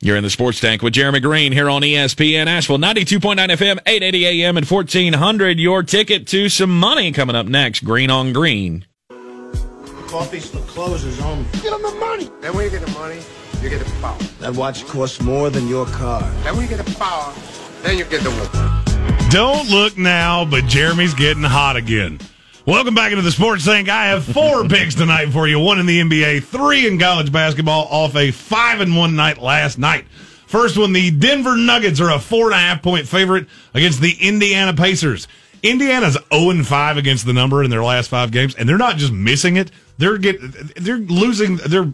You're 0.00 0.16
in 0.16 0.24
the 0.24 0.30
Sports 0.30 0.58
Tank 0.58 0.82
with 0.82 0.94
Jeremy 0.94 1.20
Greene 1.20 1.52
here 1.52 1.70
on 1.70 1.82
ESPN 1.82 2.46
Asheville, 2.48 2.78
92.9 2.78 3.36
FM, 3.36 3.78
880 3.86 4.26
AM 4.26 4.56
and 4.56 4.66
1400. 4.66 5.60
Your 5.60 5.84
ticket 5.84 6.26
to 6.28 6.48
some 6.48 6.76
money 6.76 7.12
coming 7.12 7.36
up 7.36 7.46
next. 7.46 7.84
Green 7.84 8.10
on 8.10 8.32
Green. 8.32 8.84
Coffee's 10.08 10.50
for 10.50 10.58
closers 10.58 11.20
only. 11.20 11.44
Get 11.52 11.70
them 11.70 11.82
the 11.82 11.92
money. 12.00 12.11
Then 12.42 12.56
when 12.56 12.64
you 12.64 12.70
get 12.70 12.84
the 12.84 12.90
money, 12.90 13.20
you 13.60 13.70
get 13.70 13.78
the 13.78 13.92
power. 14.00 14.18
That 14.40 14.56
watch 14.56 14.84
costs 14.88 15.22
more 15.22 15.48
than 15.48 15.68
your 15.68 15.86
car. 15.86 16.22
Then 16.42 16.56
when 16.56 16.62
you 16.62 16.76
get 16.76 16.84
the 16.84 16.94
power, 16.96 17.32
then 17.82 17.96
you 17.96 18.04
get 18.04 18.24
the 18.24 18.30
woman. 18.30 19.30
Don't 19.30 19.68
look 19.70 19.96
now, 19.96 20.44
but 20.44 20.64
Jeremy's 20.64 21.14
getting 21.14 21.44
hot 21.44 21.76
again. 21.76 22.18
Welcome 22.66 22.96
back 22.96 23.12
into 23.12 23.22
the 23.22 23.30
Sports 23.30 23.64
Tank. 23.64 23.88
I 23.88 24.06
have 24.06 24.24
four 24.24 24.64
picks 24.68 24.96
tonight 24.96 25.26
for 25.26 25.46
you. 25.46 25.60
One 25.60 25.78
in 25.78 25.86
the 25.86 26.00
NBA, 26.00 26.42
three 26.42 26.88
in 26.88 26.98
college 26.98 27.30
basketball 27.30 27.86
off 27.88 28.16
a 28.16 28.32
five 28.32 28.80
and 28.80 28.96
one 28.96 29.14
night 29.14 29.38
last 29.38 29.78
night. 29.78 30.06
First 30.48 30.76
one, 30.76 30.92
the 30.92 31.12
Denver 31.12 31.56
Nuggets 31.56 32.00
are 32.00 32.10
a 32.10 32.18
four 32.18 32.46
and 32.46 32.54
a 32.54 32.58
half 32.58 32.82
point 32.82 33.06
favorite 33.06 33.46
against 33.72 34.00
the 34.00 34.16
Indiana 34.20 34.74
Pacers. 34.74 35.28
Indiana's 35.62 36.18
0 36.34 36.50
and 36.50 36.66
5 36.66 36.96
against 36.96 37.24
the 37.24 37.32
number 37.32 37.62
in 37.62 37.70
their 37.70 37.84
last 37.84 38.10
five 38.10 38.32
games, 38.32 38.56
and 38.56 38.68
they're 38.68 38.78
not 38.78 38.96
just 38.96 39.12
missing 39.12 39.54
it. 39.54 39.70
They're 39.96 40.18
get 40.18 40.40
they're 40.74 40.96
losing 40.96 41.58
their 41.58 41.92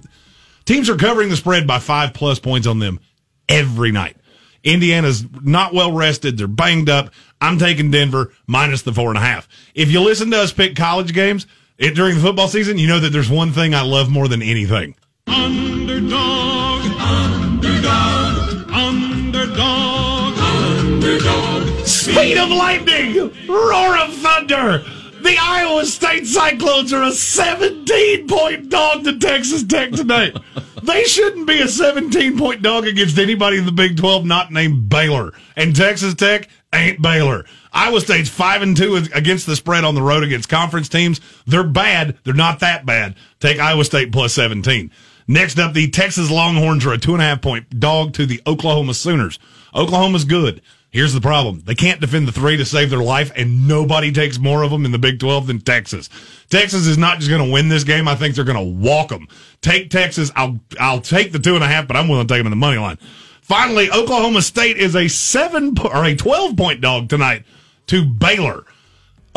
teams 0.69 0.91
are 0.91 0.97
covering 0.97 1.31
the 1.31 1.37
spread 1.37 1.67
by 1.67 1.79
five 1.79 2.13
plus 2.13 2.39
points 2.39 2.67
on 2.67 2.79
them 2.79 3.01
every 3.49 3.91
night. 3.91 4.17
Indiana's 4.63 5.25
not 5.43 5.73
well 5.73 5.93
rested. 5.93 6.37
They're 6.37 6.47
banged 6.47 6.91
up. 6.91 7.11
I'm 7.41 7.59
taking 7.59 7.91
Denver 7.91 8.33
minus 8.47 8.83
the 8.83 8.93
four 8.93 9.09
and 9.09 9.17
a 9.17 9.23
half. 9.23 9.49
If 9.75 9.91
you 9.91 10.01
listen 10.01 10.31
to 10.31 10.39
us 10.39 10.53
pick 10.53 10.77
college 10.77 11.15
games 11.15 11.47
it, 11.79 11.95
during 11.95 12.17
the 12.17 12.21
football 12.21 12.49
season, 12.49 12.77
you 12.77 12.87
know 12.87 13.01
that 13.01 13.11
there's 13.11 13.31
one 13.31 13.53
thing 13.53 13.75
I 13.75 13.81
love 13.81 14.11
more 14.11 14.29
than 14.29 14.43
anything. 14.43 14.95
Underdog, 15.27 16.85
underdog, 17.01 18.71
underdog, 18.71 20.39
underdog. 20.39 21.87
Speed 21.87 22.37
of 22.37 22.51
lightning, 22.51 23.15
roar 23.49 23.97
of 23.97 24.13
thunder. 24.17 24.85
The 25.29 25.37
Iowa 25.39 25.85
State 25.85 26.27
Cyclones 26.27 26.91
are 26.95 27.03
a 27.03 27.13
17 27.13 28.27
point 28.29 28.71
dog 28.71 29.05
to 29.05 29.19
Texas 29.19 29.63
Tech 29.63 29.93
tonight. 29.93 30.35
they 30.83 31.05
shouldn't 31.05 31.47
be 31.47 31.61
a 31.61 31.69
17 31.69 32.39
point 32.39 32.63
dog 32.63 32.87
against 32.87 33.19
anybody 33.19 33.59
in 33.59 33.67
the 33.67 33.73
Big 33.73 33.99
12 33.99 34.25
not 34.25 34.51
named 34.51 34.89
Baylor. 34.89 35.35
And 35.55 35.77
Texas 35.77 36.15
Tech 36.15 36.49
ain't 36.73 37.03
Baylor. 37.03 37.45
Iowa 37.75 38.01
State's 38.01 38.31
5 38.31 38.63
and 38.63 38.75
2 38.75 39.09
against 39.13 39.45
the 39.45 39.55
spread 39.55 39.85
on 39.85 39.95
the 39.95 40.01
road 40.01 40.25
against 40.25 40.49
conference 40.49 40.89
teams. 40.89 41.21
They're 41.47 41.63
bad. 41.63 42.17
They're 42.25 42.33
not 42.33 42.61
that 42.61 42.87
bad. 42.87 43.15
Take 43.39 43.61
Iowa 43.61 43.85
State 43.85 44.11
plus 44.11 44.33
17. 44.33 44.91
Next 45.27 45.59
up, 45.59 45.75
the 45.75 45.91
Texas 45.91 46.31
Longhorns 46.31 46.87
are 46.87 46.95
a 46.95 46.99
two 46.99 47.13
and 47.13 47.21
a 47.21 47.27
half 47.27 47.43
point 47.43 47.79
dog 47.79 48.15
to 48.15 48.25
the 48.25 48.41
Oklahoma 48.47 48.95
Sooners. 48.95 49.39
Oklahoma's 49.75 50.25
good. 50.25 50.63
Here's 50.91 51.13
the 51.13 51.21
problem. 51.21 51.61
They 51.67 51.75
can't 51.75 52.01
defend 52.01 52.27
the 52.27 52.33
three 52.33 52.57
to 52.57 52.65
save 52.65 52.89
their 52.89 53.03
life, 53.03 53.31
and 53.37 53.69
nobody 53.69 54.11
takes 54.11 54.39
more 54.39 54.63
of 54.63 54.71
them 54.71 54.87
in 54.87 54.93
the 54.93 54.99
Big 54.99 55.21
12 55.21 55.47
than 55.47 55.61
Texas. 55.61 56.09
Texas 56.49 56.87
is 56.87 56.97
not 56.97 57.19
just 57.19 57.29
going 57.29 57.45
to 57.45 57.53
win 57.53 57.69
this 57.69 57.85
game. 57.85 58.09
I 58.09 58.15
think 58.15 58.35
they're 58.35 58.45
going 58.45 58.57
to 58.57 58.87
walk 58.87 59.09
them. 59.09 59.29
Take 59.61 59.91
Texas. 59.91 60.31
I'll, 60.35 60.59
I'll 60.81 61.03
take 61.03 61.33
the 61.33 61.39
two 61.39 61.55
and 61.55 61.63
a 61.63 61.67
half, 61.67 61.87
but 61.87 61.97
I'm 61.97 62.09
willing 62.09 62.27
to 62.27 62.33
take 62.33 62.41
them 62.41 62.47
in 62.47 62.53
the 62.53 62.57
money 62.57 62.79
line. 62.79 62.97
Finally, 63.43 63.91
Oklahoma 63.91 64.41
State 64.41 64.79
is 64.79 64.97
a 64.97 65.09
seven 65.09 65.75
or 65.79 66.05
a 66.05 66.15
12 66.15 66.57
point 66.57 66.81
dog 66.81 67.09
tonight 67.11 67.45
to 67.89 68.05
Baylor. 68.05 68.65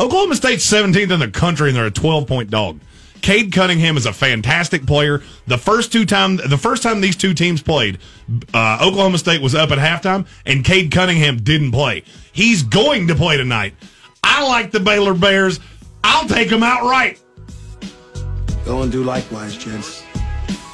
Oklahoma 0.00 0.34
State's 0.36 0.70
17th 0.70 1.10
in 1.10 1.20
the 1.20 1.30
country, 1.30 1.68
and 1.68 1.76
they're 1.76 1.86
a 1.86 1.90
12 1.90 2.26
point 2.26 2.50
dog. 2.50 2.80
Cade 3.22 3.52
Cunningham 3.52 3.96
is 3.96 4.04
a 4.04 4.12
fantastic 4.12 4.84
player. 4.84 5.22
The 5.46 5.56
first 5.56 5.92
two 5.92 6.04
time, 6.04 6.36
the 6.36 6.58
first 6.58 6.82
time 6.82 7.00
these 7.00 7.16
two 7.16 7.34
teams 7.34 7.62
played, 7.62 7.98
uh, 8.52 8.78
Oklahoma 8.82 9.16
State 9.18 9.40
was 9.40 9.54
up 9.54 9.70
at 9.70 9.78
halftime, 9.78 10.26
and 10.44 10.64
Cade 10.64 10.90
Cunningham 10.90 11.38
didn't 11.38 11.70
play. 11.70 12.02
He's 12.32 12.64
going 12.64 13.06
to 13.08 13.14
play 13.14 13.36
tonight. 13.36 13.74
I 14.24 14.46
like 14.46 14.72
the 14.72 14.80
Baylor 14.80 15.14
Bears. 15.14 15.60
I'll 16.02 16.28
take 16.28 16.50
them 16.50 16.62
outright. 16.62 17.20
Go 18.64 18.82
and 18.82 18.90
do 18.90 19.04
likewise, 19.04 19.56
gents. 19.56 20.04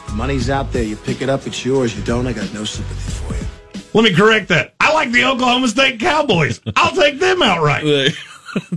The 0.07 0.15
money's 0.15 0.49
out 0.49 0.73
there. 0.73 0.83
You 0.83 0.97
pick 0.97 1.21
it 1.21 1.29
up, 1.29 1.47
it's 1.47 1.65
yours. 1.65 1.97
You 1.97 2.03
don't, 2.05 2.27
I 2.27 2.33
got 2.33 2.53
no 2.55 2.65
sympathy 2.65 3.11
for 3.11 3.35
you. 3.35 3.81
Let 3.95 4.05
me 4.05 4.15
correct 4.15 4.49
that. 4.49 4.75
I 4.81 4.93
like 4.95 5.13
the 5.13 5.25
Oklahoma 5.25 5.69
State 5.69 6.01
Cowboys. 6.01 6.61
I'll 6.77 6.95
take 6.95 7.19
them 7.19 7.43
outright. 7.43 7.85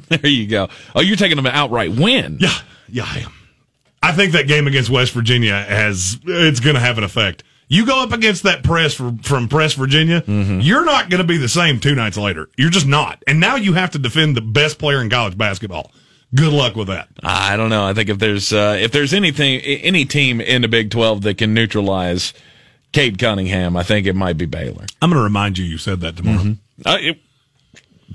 there 0.09 0.27
you 0.27 0.47
go. 0.47 0.67
Oh, 0.93 1.01
you're 1.01 1.15
taking 1.15 1.37
them 1.37 1.45
an 1.45 1.53
outright 1.53 1.91
win. 1.91 2.37
Yeah, 2.39 2.57
yeah, 2.89 3.05
I 3.05 3.19
am. 3.19 3.31
I 4.03 4.13
think 4.13 4.33
that 4.33 4.47
game 4.47 4.67
against 4.67 4.89
West 4.89 5.13
Virginia 5.13 5.53
has 5.53 6.19
it's 6.25 6.59
going 6.59 6.75
to 6.75 6.81
have 6.81 6.97
an 6.97 7.03
effect. 7.03 7.43
You 7.67 7.85
go 7.85 8.03
up 8.03 8.11
against 8.11 8.43
that 8.43 8.63
press 8.63 8.93
for, 8.93 9.15
from 9.23 9.47
Press 9.47 9.75
Virginia, 9.75 10.23
you're 10.27 10.83
not 10.83 11.09
going 11.09 11.21
to 11.21 11.27
be 11.27 11.37
the 11.37 11.47
same 11.47 11.79
two 11.79 11.95
nights 11.95 12.17
later. 12.17 12.49
You're 12.57 12.69
just 12.69 12.85
not. 12.87 13.23
And 13.27 13.39
now 13.39 13.55
you 13.55 13.73
have 13.73 13.91
to 13.91 13.99
defend 13.99 14.35
the 14.35 14.41
best 14.41 14.77
player 14.77 15.01
in 15.01 15.09
college 15.09 15.37
basketball. 15.37 15.91
Good 16.35 16.51
luck 16.51 16.75
with 16.75 16.87
that. 16.87 17.07
I 17.23 17.55
don't 17.57 17.69
know. 17.69 17.85
I 17.85 17.93
think 17.93 18.09
if 18.09 18.17
there's 18.19 18.51
uh, 18.51 18.77
if 18.79 18.91
there's 18.91 19.13
anything 19.13 19.59
any 19.61 20.03
team 20.05 20.41
in 20.41 20.61
the 20.63 20.67
Big 20.67 20.89
12 20.91 21.21
that 21.21 21.37
can 21.37 21.53
neutralize 21.53 22.33
Cade 22.91 23.17
Cunningham, 23.19 23.77
I 23.77 23.83
think 23.83 24.05
it 24.07 24.15
might 24.15 24.37
be 24.37 24.45
Baylor. 24.45 24.85
I'm 25.01 25.09
going 25.09 25.19
to 25.19 25.23
remind 25.23 25.57
you 25.57 25.63
you 25.65 25.77
said 25.77 26.01
that 26.01 26.17
tomorrow. 26.17 26.55
Uh, 26.85 26.97
it- 26.99 27.19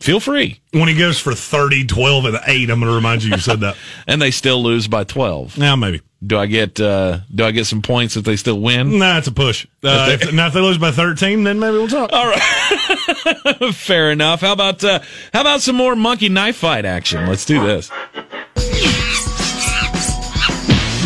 feel 0.00 0.20
free. 0.20 0.60
When 0.72 0.88
he 0.88 0.94
goes 0.96 1.18
for 1.18 1.34
30, 1.34 1.86
12, 1.86 2.24
and 2.26 2.38
8, 2.46 2.70
I'm 2.70 2.80
going 2.80 2.90
to 2.90 2.94
remind 2.96 3.22
you 3.24 3.30
you 3.30 3.38
said 3.38 3.60
that. 3.60 3.76
And 4.06 4.20
they 4.22 4.30
still 4.30 4.62
lose 4.62 4.86
by 4.88 5.04
12. 5.04 5.58
now, 5.58 5.76
maybe. 5.76 6.00
Do 6.26 6.38
I 6.38 6.46
get 6.46 6.80
uh, 6.80 7.20
do 7.32 7.44
I 7.44 7.50
get 7.50 7.66
some 7.66 7.82
points 7.82 8.16
if 8.16 8.24
they 8.24 8.36
still 8.36 8.58
win? 8.58 8.98
Nah, 8.98 9.18
it's 9.18 9.26
a 9.28 9.32
push. 9.32 9.66
Uh, 9.84 10.16
if, 10.18 10.32
now, 10.32 10.46
if 10.46 10.54
they 10.54 10.60
lose 10.60 10.78
by 10.78 10.90
13, 10.90 11.44
then 11.44 11.58
maybe 11.60 11.76
we'll 11.76 11.88
talk. 11.88 12.10
All 12.12 12.26
right. 12.26 13.74
Fair 13.74 14.10
enough. 14.10 14.40
How 14.40 14.52
about 14.52 14.82
uh, 14.82 15.00
how 15.34 15.42
about 15.42 15.60
some 15.60 15.76
more 15.76 15.94
monkey 15.94 16.30
knife 16.30 16.56
fight 16.56 16.86
action? 16.86 17.26
Let's 17.26 17.44
do 17.44 17.62
this. 17.64 17.90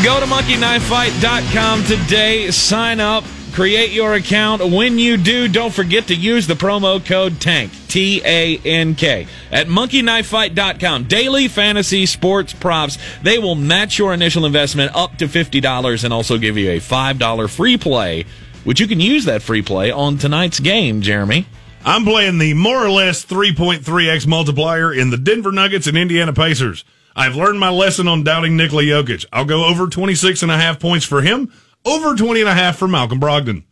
Go 0.03 0.19
to 0.19 0.27
monkeyknifefight.com 0.27 1.85
today. 1.85 2.51
Sign 2.53 3.01
up. 3.01 3.25
Create 3.53 3.91
your 3.91 4.15
account. 4.15 4.65
When 4.65 4.99
you 4.99 5.17
do, 5.17 5.49
don't 5.49 5.73
forget 5.73 6.07
to 6.07 6.15
use 6.15 6.47
the 6.47 6.55
promo 6.55 7.05
code 7.05 7.41
TANK, 7.41 7.73
T 7.89 8.23
A 8.25 8.59
N 8.59 8.95
K, 8.95 9.27
at 9.51 9.67
monkeyknifefight.com. 9.67 11.05
Daily 11.05 11.49
fantasy 11.49 12.07
sports 12.07 12.53
props. 12.53 12.97
They 13.23 13.39
will 13.39 13.57
match 13.57 13.99
your 13.99 14.15
initial 14.15 14.47
investment 14.47 14.95
up 14.95 15.17
to 15.19 15.27
$50 15.27 16.05
and 16.05 16.13
also 16.13 16.39
give 16.39 16.57
you 16.57 16.71
a 16.71 16.81
$5 16.81 17.51
free 17.51 17.77
play, 17.77 18.25
which 18.65 18.81
you 18.81 18.87
can 18.87 19.01
use 19.01 19.25
that 19.25 19.43
free 19.43 19.63
play 19.63 19.91
on 19.91 20.17
tonight's 20.17 20.61
game, 20.61 21.03
Jeremy. 21.03 21.47
I'm 21.85 22.05
playing 22.05 22.39
the 22.39 22.55
more 22.55 22.85
or 22.85 22.91
less 22.91 23.25
3.3x 23.25 24.27
multiplier 24.27 24.93
in 24.93 25.11
the 25.11 25.17
Denver 25.17 25.51
Nuggets 25.51 25.87
and 25.87 25.97
Indiana 25.97 26.33
Pacers. 26.33 26.85
I've 27.17 27.35
learned 27.37 27.59
my 27.59 27.71
lesson 27.71 28.07
on 28.07 28.23
doubting 28.23 28.57
Nikola 28.57 28.83
Jokic. 28.83 29.25
I'll 29.33 29.45
go 29.45 29.65
over 29.65 29.89
26 29.89 30.43
and 30.43 30.53
a 30.53 30.57
half 30.57 30.79
points 30.79 31.05
for 31.05 31.23
him, 31.23 31.53
over 31.85 32.15
20 32.15 32.41
and 32.41 32.49
a 32.49 32.55
half 32.55 32.77
for 32.77 32.89
Malcolm 32.89 33.21
Brogdon. 33.21 33.65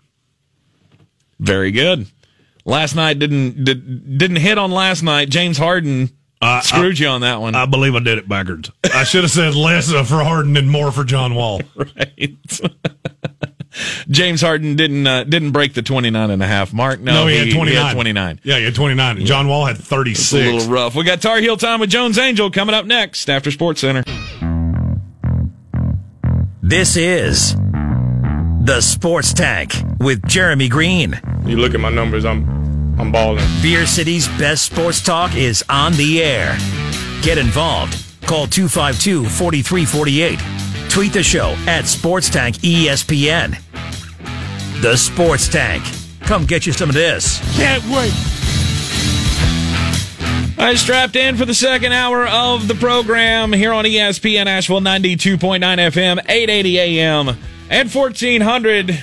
Very 1.40 1.70
good. 1.70 2.06
Last 2.64 2.94
night 2.96 3.18
didn't 3.18 3.64
did, 3.64 4.18
didn't 4.18 4.36
hit 4.38 4.58
on 4.58 4.70
last 4.70 5.02
night. 5.02 5.28
James 5.30 5.56
Harden 5.56 6.10
Uh, 6.42 6.60
screwed 6.60 6.98
you 6.98 7.08
on 7.08 7.22
that 7.22 7.40
one. 7.40 7.54
I 7.54 7.66
believe 7.66 7.94
I 7.94 8.00
did 8.00 8.18
it 8.18 8.28
backwards. 8.28 8.70
I 8.92 9.04
should 9.04 9.22
have 9.24 9.30
said 9.30 9.54
less 9.54 9.90
for 9.90 10.22
Harden 10.22 10.56
and 10.56 10.70
more 10.70 10.92
for 10.92 11.04
John 11.04 11.34
Wall. 11.34 11.60
right. 11.76 12.36
James 14.10 14.40
Harden 14.40 14.74
didn't 14.76 15.06
uh, 15.06 15.24
didn't 15.24 15.52
break 15.52 15.74
the 15.74 15.82
29 15.82 16.30
and 16.30 16.42
a 16.42 16.46
half 16.46 16.72
mark. 16.72 17.00
No, 17.00 17.12
No, 17.12 17.26
he, 17.28 17.36
had 17.38 17.50
29. 17.54 17.94
29. 17.94 18.40
Yeah, 18.42 18.58
he 18.58 18.64
had 18.64 18.74
29. 18.74 19.24
John 19.24 19.46
Wall 19.46 19.66
had 19.66 19.76
36. 19.78 20.32
It's 20.32 20.32
a 20.32 20.52
little 20.52 20.68
rough. 20.72 20.94
We 20.96 21.04
got 21.04 21.20
Tar 21.22 21.38
Heel 21.38 21.56
time 21.56 21.78
with 21.78 21.90
Jones 21.90 22.18
Angell 22.18 22.50
coming 22.50 22.74
up 22.74 22.86
next 22.86 23.30
after 23.30 23.50
Sports 23.50 23.80
Center. 23.80 24.02
This 26.62 26.96
is 26.96 27.54
the 28.68 28.82
Sports 28.82 29.32
Tank 29.32 29.72
with 29.98 30.22
Jeremy 30.28 30.68
Greene. 30.68 31.18
You 31.46 31.56
look 31.56 31.72
at 31.72 31.80
my 31.80 31.88
numbers, 31.88 32.26
I'm 32.26 33.00
I'm 33.00 33.10
balling. 33.10 33.42
Beer 33.62 33.86
City's 33.86 34.28
best 34.36 34.64
sports 34.64 35.02
talk 35.02 35.34
is 35.34 35.64
on 35.70 35.94
the 35.94 36.22
air. 36.22 36.54
Get 37.22 37.38
involved. 37.38 37.94
Call 38.26 38.46
252 38.46 39.24
4348. 39.24 40.90
Tweet 40.90 41.14
the 41.14 41.22
show 41.22 41.56
at 41.66 41.86
Sports 41.86 42.28
Tank 42.28 42.56
ESPN. 42.56 43.58
The 44.82 44.98
Sports 44.98 45.48
Tank. 45.48 45.82
Come 46.20 46.44
get 46.44 46.66
you 46.66 46.74
some 46.74 46.90
of 46.90 46.94
this. 46.94 47.40
Can't 47.56 47.82
wait. 47.84 48.12
All 50.58 50.66
right, 50.66 50.76
strapped 50.76 51.16
in 51.16 51.38
for 51.38 51.46
the 51.46 51.54
second 51.54 51.94
hour 51.94 52.26
of 52.26 52.68
the 52.68 52.74
program 52.74 53.50
here 53.50 53.72
on 53.72 53.86
ESPN 53.86 54.44
Asheville 54.44 54.82
92.9 54.82 55.38
FM, 55.60 56.18
880 56.28 56.78
AM, 56.80 57.38
and 57.70 57.92
1400. 57.92 59.02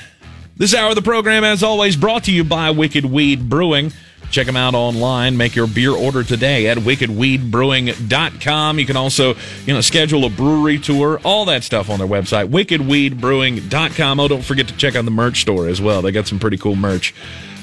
This 0.57 0.73
hour 0.73 0.89
of 0.89 0.95
the 0.95 1.01
program, 1.01 1.43
as 1.43 1.63
always, 1.63 1.97
brought 1.97 2.25
to 2.25 2.31
you 2.31 2.43
by 2.43 2.71
Wicked 2.71 3.05
Weed 3.05 3.49
Brewing. 3.49 3.91
Check 4.31 4.47
them 4.47 4.55
out 4.55 4.73
online. 4.73 5.37
Make 5.37 5.55
your 5.55 5.67
beer 5.67 5.91
order 5.91 6.23
today 6.23 6.67
at 6.67 6.77
wickedweedbrewing.com. 6.77 8.79
You 8.79 8.85
can 8.85 8.97
also, 8.97 9.35
you 9.65 9.73
know, 9.73 9.81
schedule 9.81 10.25
a 10.25 10.29
brewery 10.29 10.79
tour, 10.79 11.19
all 11.23 11.45
that 11.45 11.63
stuff 11.63 11.89
on 11.89 11.99
their 11.99 12.07
website, 12.07 12.49
wickedweedbrewing.com. 12.49 14.19
Oh, 14.19 14.27
don't 14.27 14.43
forget 14.43 14.67
to 14.69 14.77
check 14.77 14.95
out 14.95 15.05
the 15.05 15.11
merch 15.11 15.41
store 15.41 15.67
as 15.67 15.81
well. 15.81 16.01
They 16.01 16.11
got 16.11 16.27
some 16.27 16.39
pretty 16.39 16.57
cool 16.57 16.75
merch 16.75 17.13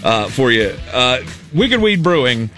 uh, 0.05 0.28
for 0.28 0.53
you. 0.53 0.74
Uh, 0.92 1.22
Wicked 1.53 1.80
Weed 1.80 2.03
Brewing, 2.03 2.50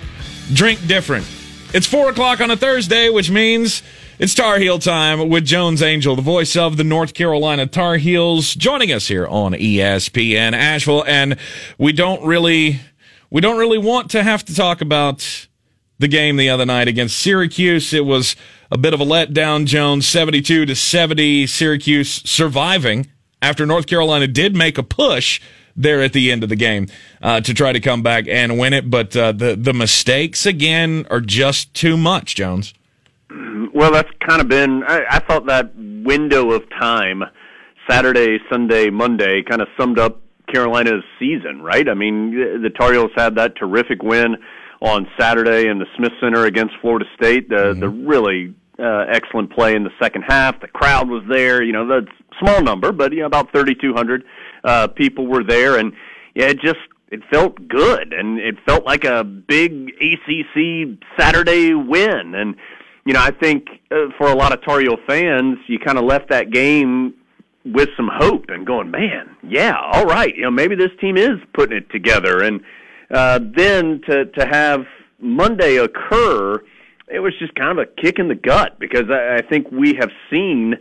drink 0.53 0.86
different. 0.86 1.26
It's 1.72 1.86
four 1.86 2.11
o'clock 2.11 2.40
on 2.40 2.51
a 2.51 2.57
Thursday, 2.57 3.09
which 3.09 3.30
means 3.30 3.82
it's 4.19 4.35
Tar 4.35 4.59
Heel 4.59 4.79
time 4.79 5.29
with 5.29 5.45
Jones 5.45 5.83
Angell, 5.83 6.15
the 6.15 6.23
voice 6.23 6.57
of 6.57 6.77
the 6.77 6.85
North 6.85 7.15
Carolina 7.15 7.67
Tar 7.67 7.97
Heels, 7.97 8.55
joining 8.55 8.93
us 8.93 9.09
here 9.09 9.27
on 9.27 9.53
ESPN 9.53 10.53
Asheville. 10.53 11.05
And 11.05 11.37
we 11.79 11.93
don't 11.93 12.25
really, 12.25 12.81
we 13.31 13.41
don't 13.41 13.59
really 13.59 13.79
want 13.79 14.11
to 14.12 14.23
have 14.23 14.45
to 14.45 14.55
talk 14.55 14.81
about 14.81 15.49
the 15.99 16.07
game 16.07 16.37
the 16.37 16.49
other 16.49 16.65
night 16.65 16.87
against 16.87 17.19
Syracuse. 17.19 17.93
It 17.93 18.07
was 18.07 18.37
a 18.71 18.79
bit 18.79 18.95
of 18.95 19.01
a 19.01 19.05
letdown, 19.05 19.67
Jones, 19.67 20.07
72 20.07 20.67
to 20.67 20.77
70, 20.77 21.49
Syracuse 21.49 22.23
surviving 22.29 23.09
after 23.43 23.67
North 23.67 23.87
Carolina 23.87 24.29
did 24.29 24.55
make 24.55 24.79
a 24.79 24.85
push 24.85 25.41
there 25.75 26.01
at 26.03 26.12
the 26.12 26.31
end 26.31 26.45
of 26.45 26.49
the 26.49 26.57
game 26.57 26.87
uh, 27.21 27.41
to 27.41 27.53
try 27.53 27.73
to 27.73 27.81
come 27.81 28.03
back 28.03 28.29
and 28.29 28.61
win 28.61 28.75
it. 28.75 28.89
But 28.89 29.17
uh, 29.17 29.33
the, 29.33 29.57
the 29.57 29.73
mistakes 29.73 30.47
again 30.47 31.05
are 31.11 31.21
just 31.21 31.75
too 31.75 31.97
much, 31.97 32.37
Jones. 32.37 32.75
Well, 33.75 33.91
that's 33.91 34.11
kind 34.25 34.41
of 34.41 34.49
been. 34.49 34.85
I, 34.85 35.05
I 35.11 35.18
thought 35.18 35.47
that 35.47 35.72
window 35.77 36.53
of 36.53 36.62
time, 36.70 37.25
Saturday, 37.89 38.39
Sunday, 38.51 38.89
Monday, 38.89 39.43
kind 39.43 39.61
of 39.61 39.68
summed 39.77 39.99
up 39.99 40.20
Carolina's 40.53 41.03
season, 41.18 41.61
right? 41.61 41.89
I 41.89 41.95
mean, 41.95 42.62
the 42.62 42.70
Tar 42.70 42.93
Heels 42.93 43.11
had 43.16 43.35
that 43.37 43.57
terrific 43.57 44.03
win 44.03 44.37
on 44.81 45.09
Saturday 45.18 45.68
in 45.68 45.79
the 45.79 45.87
Smith 45.97 46.12
Center 46.20 46.45
against 46.45 46.75
Florida 46.81 47.07
State. 47.16 47.49
The 47.49 47.75
the 47.79 47.89
really 47.89 48.55
uh, 48.79 49.07
excellent 49.11 49.53
play 49.53 49.75
in 49.75 49.85
the 49.85 49.91
second 50.01 50.22
half. 50.22 50.61
The 50.61 50.68
crowd 50.68 51.09
was 51.09 51.25
there. 51.29 51.62
You 51.62 51.72
know, 51.72 51.87
the 51.87 52.07
small 52.39 52.62
number, 52.62 52.93
but 52.93 53.12
you 53.12 53.20
know, 53.20 53.27
about 53.27 53.53
3,200 53.53 54.25
uh, 54.62 54.89
people 54.89 55.27
were 55.27 55.45
there, 55.45 55.79
and 55.79 55.93
yeah, 56.35 56.47
it 56.47 56.61
just 56.61 56.79
it 57.09 57.20
felt 57.31 57.68
good, 57.68 58.12
and 58.12 58.39
it 58.39 58.57
felt 58.66 58.85
like 58.85 59.05
a 59.05 59.25
big 59.25 59.91
ACC 60.01 60.99
Saturday 61.18 61.72
win, 61.75 62.35
and 62.35 62.57
you 63.05 63.13
know, 63.13 63.21
I 63.21 63.31
think 63.31 63.67
uh, 63.91 64.07
for 64.19 64.29
a 64.29 64.35
lot 64.35 64.53
of 64.53 64.63
Tar 64.65 64.81
Heel 64.81 64.97
fans, 65.07 65.59
you 65.67 65.79
kind 65.79 65.99
of 65.99 66.05
left 66.05 66.31
that 66.31 66.51
game 66.51 67.15
with 67.65 67.89
some 67.97 68.11
hope 68.13 68.47
and 68.49 68.67
going, 68.67 68.91
man, 68.91 69.37
yeah, 69.43 69.77
all 69.93 70.05
right, 70.05 70.35
you 70.35 70.43
know, 70.43 70.51
maybe 70.51 70.75
this 70.75 70.91
team 71.01 71.17
is 71.17 71.39
putting 71.55 71.77
it 71.77 71.91
together, 71.91 72.43
and 72.43 72.61
uh, 73.11 73.39
then 73.57 74.01
to 74.09 74.27
to 74.27 74.47
have 74.47 74.81
Monday 75.19 75.77
occur, 75.77 76.63
it 77.09 77.21
was 77.21 77.33
just 77.39 77.55
kind 77.55 77.79
of 77.79 77.79
a 77.79 77.87
kick 78.01 78.19
in 78.19 78.29
the 78.29 78.35
gut 78.35 78.79
because 78.79 79.05
I, 79.11 79.37
I 79.37 79.43
think 79.43 79.71
we 79.71 79.95
have 80.01 80.11
seen 80.31 80.75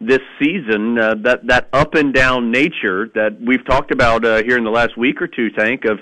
this 0.00 0.20
season 0.40 0.98
uh, 0.98 1.14
that 1.24 1.46
that 1.46 1.68
up 1.72 1.94
and 1.94 2.14
down 2.14 2.50
nature 2.50 3.10
that 3.14 3.36
we've 3.40 3.64
talked 3.66 3.90
about 3.90 4.24
uh, 4.24 4.42
here 4.44 4.56
in 4.56 4.64
the 4.64 4.70
last 4.70 4.96
week 4.96 5.20
or 5.20 5.26
two, 5.26 5.50
Tank 5.50 5.84
of 5.84 5.98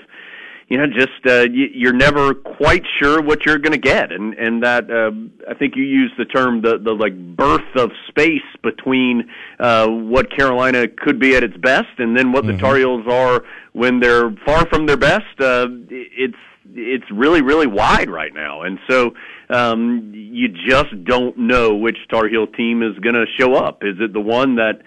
you 0.67 0.77
know 0.77 0.85
just 0.87 1.25
uh, 1.25 1.47
y- 1.49 1.71
you're 1.73 1.93
never 1.93 2.33
quite 2.33 2.83
sure 3.01 3.21
what 3.21 3.45
you're 3.45 3.57
going 3.57 3.71
to 3.73 3.77
get, 3.77 4.11
and 4.11 4.33
and 4.33 4.63
that 4.63 4.89
uh, 4.91 5.11
I 5.49 5.53
think 5.53 5.75
you 5.75 5.83
used 5.83 6.13
the 6.17 6.25
term 6.25 6.61
the 6.61 6.77
the 6.77 6.91
like 6.91 7.15
berth 7.35 7.75
of 7.75 7.91
space 8.07 8.41
between 8.63 9.29
uh, 9.59 9.87
what 9.87 10.29
Carolina 10.35 10.87
could 10.87 11.19
be 11.19 11.35
at 11.35 11.43
its 11.43 11.57
best 11.57 11.99
and 11.99 12.17
then 12.17 12.31
what 12.31 12.45
the 12.45 12.57
Tar 12.57 12.75
Heels 12.77 13.05
are 13.09 13.43
when 13.73 13.99
they're 13.99 14.31
far 14.45 14.65
from 14.67 14.85
their 14.85 14.97
best. 14.97 15.39
Uh, 15.39 15.67
it's 15.89 16.35
it's 16.73 17.09
really 17.11 17.41
really 17.41 17.67
wide 17.67 18.09
right 18.09 18.33
now, 18.33 18.63
and 18.63 18.77
so 18.89 19.13
um, 19.49 20.11
you 20.13 20.49
just 20.49 21.03
don't 21.05 21.37
know 21.37 21.75
which 21.75 21.97
Tar 22.09 22.27
Heel 22.27 22.45
team 22.47 22.83
is 22.83 22.97
going 22.99 23.15
to 23.15 23.25
show 23.39 23.55
up. 23.55 23.83
Is 23.83 23.95
it 23.99 24.11
the 24.11 24.19
one 24.19 24.55
that 24.55 24.81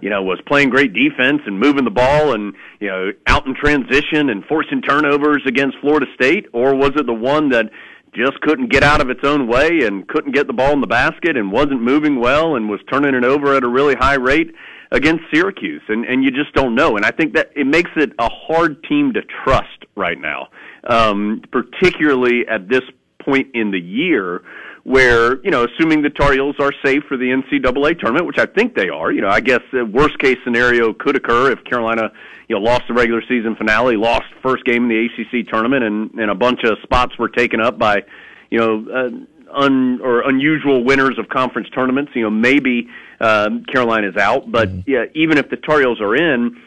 you 0.00 0.10
know 0.10 0.22
was 0.22 0.40
playing 0.46 0.70
great 0.70 0.92
defense 0.92 1.42
and 1.46 1.58
moving 1.58 1.84
the 1.84 1.90
ball 1.90 2.32
and 2.34 2.54
you 2.80 2.88
know 2.88 3.12
out 3.26 3.46
in 3.46 3.54
transition 3.54 4.30
and 4.30 4.44
forcing 4.44 4.82
turnovers 4.82 5.42
against 5.46 5.76
Florida 5.80 6.06
State, 6.14 6.46
or 6.52 6.74
was 6.74 6.92
it 6.96 7.06
the 7.06 7.14
one 7.14 7.50
that 7.50 7.66
just 8.14 8.40
couldn't 8.40 8.70
get 8.72 8.82
out 8.82 9.00
of 9.00 9.10
its 9.10 9.20
own 9.24 9.46
way 9.46 9.80
and 9.82 10.08
couldn't 10.08 10.32
get 10.32 10.46
the 10.46 10.52
ball 10.52 10.72
in 10.72 10.80
the 10.80 10.86
basket 10.86 11.36
and 11.36 11.52
wasn't 11.52 11.82
moving 11.82 12.18
well 12.18 12.56
and 12.56 12.68
was 12.68 12.80
turning 12.90 13.14
it 13.14 13.24
over 13.24 13.54
at 13.54 13.62
a 13.62 13.68
really 13.68 13.94
high 13.94 14.14
rate 14.14 14.54
against 14.90 15.24
Syracuse? 15.32 15.82
And 15.88 16.04
and 16.04 16.24
you 16.24 16.30
just 16.30 16.52
don't 16.54 16.74
know. 16.74 16.96
And 16.96 17.04
I 17.04 17.10
think 17.10 17.34
that 17.34 17.50
it 17.54 17.66
makes 17.66 17.90
it 17.96 18.12
a 18.18 18.28
hard 18.28 18.82
team 18.84 19.12
to 19.14 19.22
trust 19.44 19.84
right 19.96 20.20
now 20.20 20.48
um 20.88 21.42
particularly 21.50 22.46
at 22.48 22.68
this 22.68 22.82
point 23.24 23.48
in 23.54 23.70
the 23.70 23.80
year 23.80 24.42
where 24.86 25.42
you 25.42 25.50
know 25.50 25.64
assuming 25.64 26.00
the 26.00 26.10
Tar 26.10 26.32
Heels 26.32 26.54
are 26.60 26.72
safe 26.84 27.02
for 27.08 27.16
the 27.16 27.26
NCAA 27.26 27.98
tournament 27.98 28.24
which 28.24 28.38
I 28.38 28.46
think 28.46 28.76
they 28.76 28.88
are 28.88 29.10
you 29.10 29.20
know 29.20 29.28
I 29.28 29.40
guess 29.40 29.60
the 29.72 29.84
worst 29.84 30.16
case 30.20 30.38
scenario 30.44 30.92
could 30.92 31.16
occur 31.16 31.50
if 31.50 31.64
Carolina 31.64 32.12
you 32.48 32.54
know 32.54 32.62
lost 32.62 32.82
the 32.86 32.94
regular 32.94 33.22
season 33.28 33.56
finale 33.56 33.96
lost 33.96 34.26
first 34.42 34.64
game 34.64 34.84
in 34.84 34.88
the 34.88 35.06
ACC 35.06 35.48
tournament 35.48 35.82
and 35.82 36.12
and 36.14 36.30
a 36.30 36.34
bunch 36.36 36.60
of 36.62 36.78
spots 36.84 37.18
were 37.18 37.28
taken 37.28 37.60
up 37.60 37.78
by 37.78 38.04
you 38.50 38.58
know 38.58 38.86
uh, 38.94 39.10
un 39.56 40.00
or 40.02 40.28
unusual 40.28 40.84
winners 40.84 41.18
of 41.18 41.28
conference 41.28 41.68
tournaments. 41.70 42.12
You 42.14 42.22
know, 42.22 42.30
maybe 42.30 42.88
um, 43.20 43.64
Carolina's 43.64 44.16
out, 44.16 44.50
but 44.50 44.68
yeah, 44.86 45.06
even 45.14 45.38
if 45.38 45.50
the 45.50 45.56
Tar 45.56 45.80
Heels 45.80 46.00
are 46.00 46.14
in, 46.14 46.60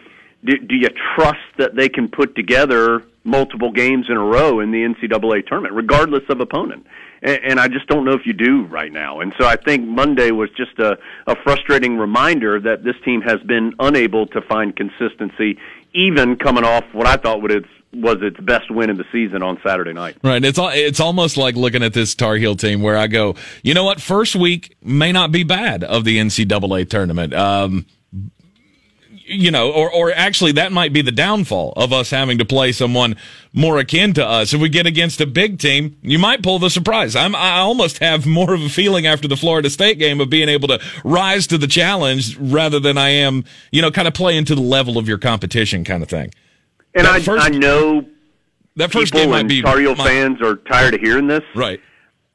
do, 0.44 0.58
do 0.58 0.76
you 0.76 0.90
trust 1.16 1.40
that 1.58 1.76
they 1.76 1.90
can 1.90 2.08
put 2.08 2.36
together 2.36 3.04
multiple 3.24 3.72
games 3.72 4.08
in 4.10 4.18
a 4.18 4.24
row 4.24 4.60
in 4.60 4.72
the 4.72 4.84
NCAA 4.84 5.46
tournament, 5.46 5.74
regardless 5.74 6.24
of 6.30 6.42
opponent? 6.42 6.86
And, 7.22 7.40
and 7.44 7.60
I 7.60 7.68
just 7.68 7.88
don't 7.88 8.06
know 8.06 8.14
if 8.14 8.26
you 8.26 8.34
do 8.34 8.66
right 8.66 8.92
now. 8.92 9.20
And 9.20 9.34
so 9.40 9.46
I 9.46 9.56
think 9.56 9.88
Monday 9.88 10.32
was 10.32 10.50
just 10.52 10.78
a, 10.80 10.98
a 11.28 11.36
frustrating 11.44 11.98
reminder 11.98 12.60
that 12.60 12.84
this 12.84 12.96
team 13.04 13.22
has 13.22 13.40
been 13.42 13.74
unable 13.80 14.28
to 14.28 14.42
find 14.42 14.76
consistency, 14.76 15.58
even 15.94 16.36
coming 16.36 16.64
off 16.64 16.84
what 16.94 17.08
I 17.08 17.18
thought 17.18 17.42
would 17.42 17.66
was 17.92 18.18
its 18.22 18.40
best 18.40 18.70
win 18.70 18.90
of 18.90 18.98
the 18.98 19.06
season 19.12 19.42
on 19.42 19.60
Saturday 19.66 19.94
night. 19.94 20.18
Right. 20.24 20.44
It's 20.44 20.60
all, 20.60 20.70
it's 20.72 21.00
almost 21.00 21.38
like 21.38 21.56
looking 21.56 21.82
at 21.82 21.94
this 21.94 22.14
Tar 22.14 22.36
Heel 22.36 22.56
team 22.56 22.82
where 22.82 22.98
I 22.98 23.08
go, 23.08 23.36
you 23.64 23.74
know 23.74 23.84
what? 23.84 24.00
First 24.00 24.36
week 24.36 24.76
may 24.84 25.12
not 25.12 25.32
be 25.32 25.44
bad 25.44 25.84
of 25.84 26.04
the 26.04 26.18
NCAA 26.18 26.90
tournament. 26.90 27.34
Um, 27.34 27.86
you 29.30 29.52
know, 29.52 29.72
or, 29.72 29.92
or 29.92 30.12
actually 30.12 30.52
that 30.54 30.72
might 30.72 30.92
be 30.92 31.02
the 31.02 31.12
downfall 31.12 31.74
of 31.76 31.94
us 31.94 32.10
having 32.10 32.38
to 32.40 32.46
play 32.46 32.72
someone 32.72 33.16
more 33.54 33.78
akin 33.78 34.14
to 34.14 34.26
us. 34.26 34.54
If 34.54 34.60
we 34.62 34.70
get 34.70 34.86
against 34.86 35.22
a 35.22 35.28
big 35.28 35.60
team, 35.60 35.98
you 36.02 36.18
might 36.20 36.42
pull 36.42 36.60
the 36.60 36.70
surprise. 36.70 37.16
I'm, 37.16 37.36
I 37.36 37.60
almost 37.60 38.00
have 38.00 38.26
more 38.26 38.54
of 38.54 38.62
a 38.62 38.70
feeling 38.70 39.06
after 39.08 39.28
the 39.28 39.38
Florida 39.38 39.70
State 39.70 40.00
game 40.00 40.20
of 40.20 40.30
being 40.30 40.50
able 40.50 40.68
to 40.70 40.80
rise 41.04 41.48
to 41.48 41.58
the 41.58 41.68
challenge 41.68 42.38
rather 42.38 42.80
than 42.80 42.98
I 42.98 43.10
am, 43.10 43.46
you 43.72 43.82
know, 43.82 43.92
kind 43.92 44.08
of 44.08 44.14
play 44.14 44.36
into 44.36 44.56
the 44.56 44.62
level 44.62 44.98
of 44.98 45.08
your 45.08 45.18
competition 45.18 45.84
kind 45.84 46.04
of 46.04 46.10
thing. 46.10 46.32
And 46.96 47.06
That 47.06 47.16
I, 47.16 47.20
first- 47.22 47.46
I 47.46 47.50
know 47.50 48.06
that 48.76 48.92
first 48.92 49.14
people 49.14 49.22
game 49.26 49.30
might 49.32 49.40
and 49.42 49.50
be 49.50 49.62
Tar 49.62 49.80
Heel 49.80 49.96
fans 49.96 50.42
are 50.42 50.56
tired 50.56 50.94
of 50.96 51.02
hearing 51.02 51.28
this. 51.28 51.44
Right. 51.56 51.80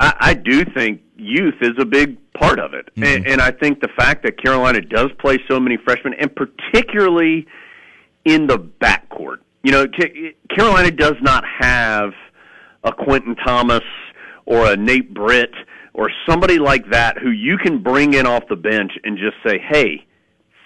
I, 0.01 0.15
I 0.21 0.35
do 0.35 0.65
think 0.65 1.01
youth 1.17 1.55
is 1.61 1.73
a 1.79 1.85
big 1.85 2.19
part 2.35 2.59
of 2.59 2.75
it, 2.75 2.89
Mm-hmm. 2.97 3.03
and, 3.05 3.27
and 3.27 3.41
I 3.41 3.51
think 3.51 3.81
the 3.81 3.89
fact 3.97 4.23
that 4.25 4.43
Carolina 4.43 4.81
does 4.81 5.11
play 5.19 5.39
so 5.49 5.59
many 5.61 5.77
freshmen, 5.77 6.15
and 6.21 6.31
particularly 6.35 7.47
in 8.25 8.47
the 8.47 8.59
backcourt, 8.59 9.39
you 9.63 9.73
know, 9.73 9.87
Ca- 9.87 10.35
Carolina 10.55 10.91
does 10.91 11.17
not 11.23 11.45
have 11.59 12.13
a 12.83 12.93
Quentin 12.93 13.35
Thomas 13.37 13.83
or 14.47 14.73
a 14.73 14.77
Nate 14.77 15.13
Britt 15.15 15.53
or 15.95 16.11
somebody 16.29 16.59
like 16.59 16.91
that 16.91 17.17
who 17.19 17.31
you 17.31 17.57
can 17.57 17.83
bring 17.83 18.15
in 18.15 18.27
off 18.27 18.43
the 18.49 18.57
bench 18.57 18.93
and 19.05 19.17
just 19.17 19.37
say, 19.47 19.59
"Hey, 19.59 20.05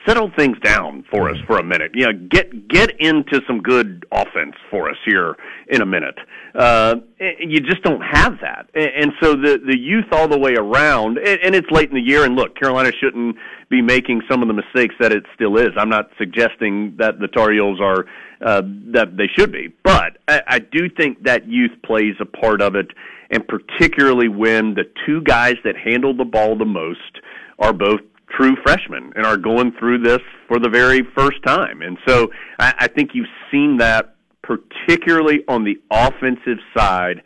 settle 0.08 0.30
things 0.36 0.56
down 0.60 1.04
for 1.10 1.28
us 1.28 1.36
for 1.46 1.58
a 1.58 1.62
minute. 1.62 1.92
You 1.94 2.06
know, 2.06 2.28
get 2.30 2.68
get 2.68 2.98
into 2.98 3.40
some 3.46 3.60
good 3.60 4.06
offense 4.10 4.54
for 4.70 4.88
us 4.88 4.96
here 5.04 5.36
in 5.68 5.82
a 5.82 5.86
minute. 5.86 6.18
Uh, 6.54 6.96
you 7.40 7.60
just 7.60 7.82
don't 7.82 8.00
have 8.00 8.38
that, 8.40 8.68
and, 8.74 9.12
so 9.22 9.32
the 9.32 9.60
the 9.64 9.78
youth 9.78 10.06
all 10.12 10.28
the 10.28 10.38
way 10.38 10.54
around, 10.54 11.18
and, 11.18 11.38
and 11.42 11.54
it's 11.54 11.70
late 11.70 11.90
in 11.90 11.94
the 11.94 12.00
year. 12.00 12.24
And 12.24 12.34
look, 12.34 12.56
Carolina 12.56 12.90
shouldn't 13.00 13.36
be 13.68 13.82
making 13.82 14.22
some 14.30 14.40
of 14.40 14.48
the 14.48 14.54
mistakes 14.54 14.94
that 14.98 15.12
it 15.12 15.24
still 15.34 15.58
is. 15.58 15.68
I'm 15.76 15.90
not 15.90 16.10
suggesting 16.16 16.96
that 16.98 17.18
the 17.18 17.28
Tar 17.28 17.52
Heels 17.52 17.80
are 17.80 18.06
uh, 18.40 18.62
that 18.92 19.16
they 19.16 19.28
should 19.36 19.52
be, 19.52 19.74
but 19.84 20.16
I, 20.26 20.42
I 20.46 20.58
do 20.60 20.88
think 20.88 21.24
that 21.24 21.46
youth 21.46 21.72
plays 21.84 22.14
a 22.20 22.24
part 22.24 22.62
of 22.62 22.74
it, 22.76 22.86
and 23.30 23.46
particularly 23.46 24.28
when 24.28 24.74
the 24.74 24.84
two 25.04 25.20
guys 25.22 25.56
that 25.64 25.76
handle 25.76 26.16
the 26.16 26.24
ball 26.24 26.56
the 26.56 26.64
most 26.64 27.20
are 27.58 27.72
both 27.72 28.00
true 28.36 28.56
freshmen 28.62 29.12
and 29.16 29.26
are 29.26 29.36
going 29.36 29.72
through 29.78 29.98
this 29.98 30.20
for 30.46 30.58
the 30.58 30.68
very 30.68 31.02
first 31.16 31.42
time. 31.44 31.82
And 31.82 31.98
so 32.06 32.30
I, 32.58 32.74
I 32.80 32.88
think 32.88 33.10
you've 33.14 33.26
seen 33.50 33.78
that 33.78 34.14
particularly 34.42 35.44
on 35.46 35.64
the 35.64 35.78
offensive 35.90 36.58
side, 36.76 37.22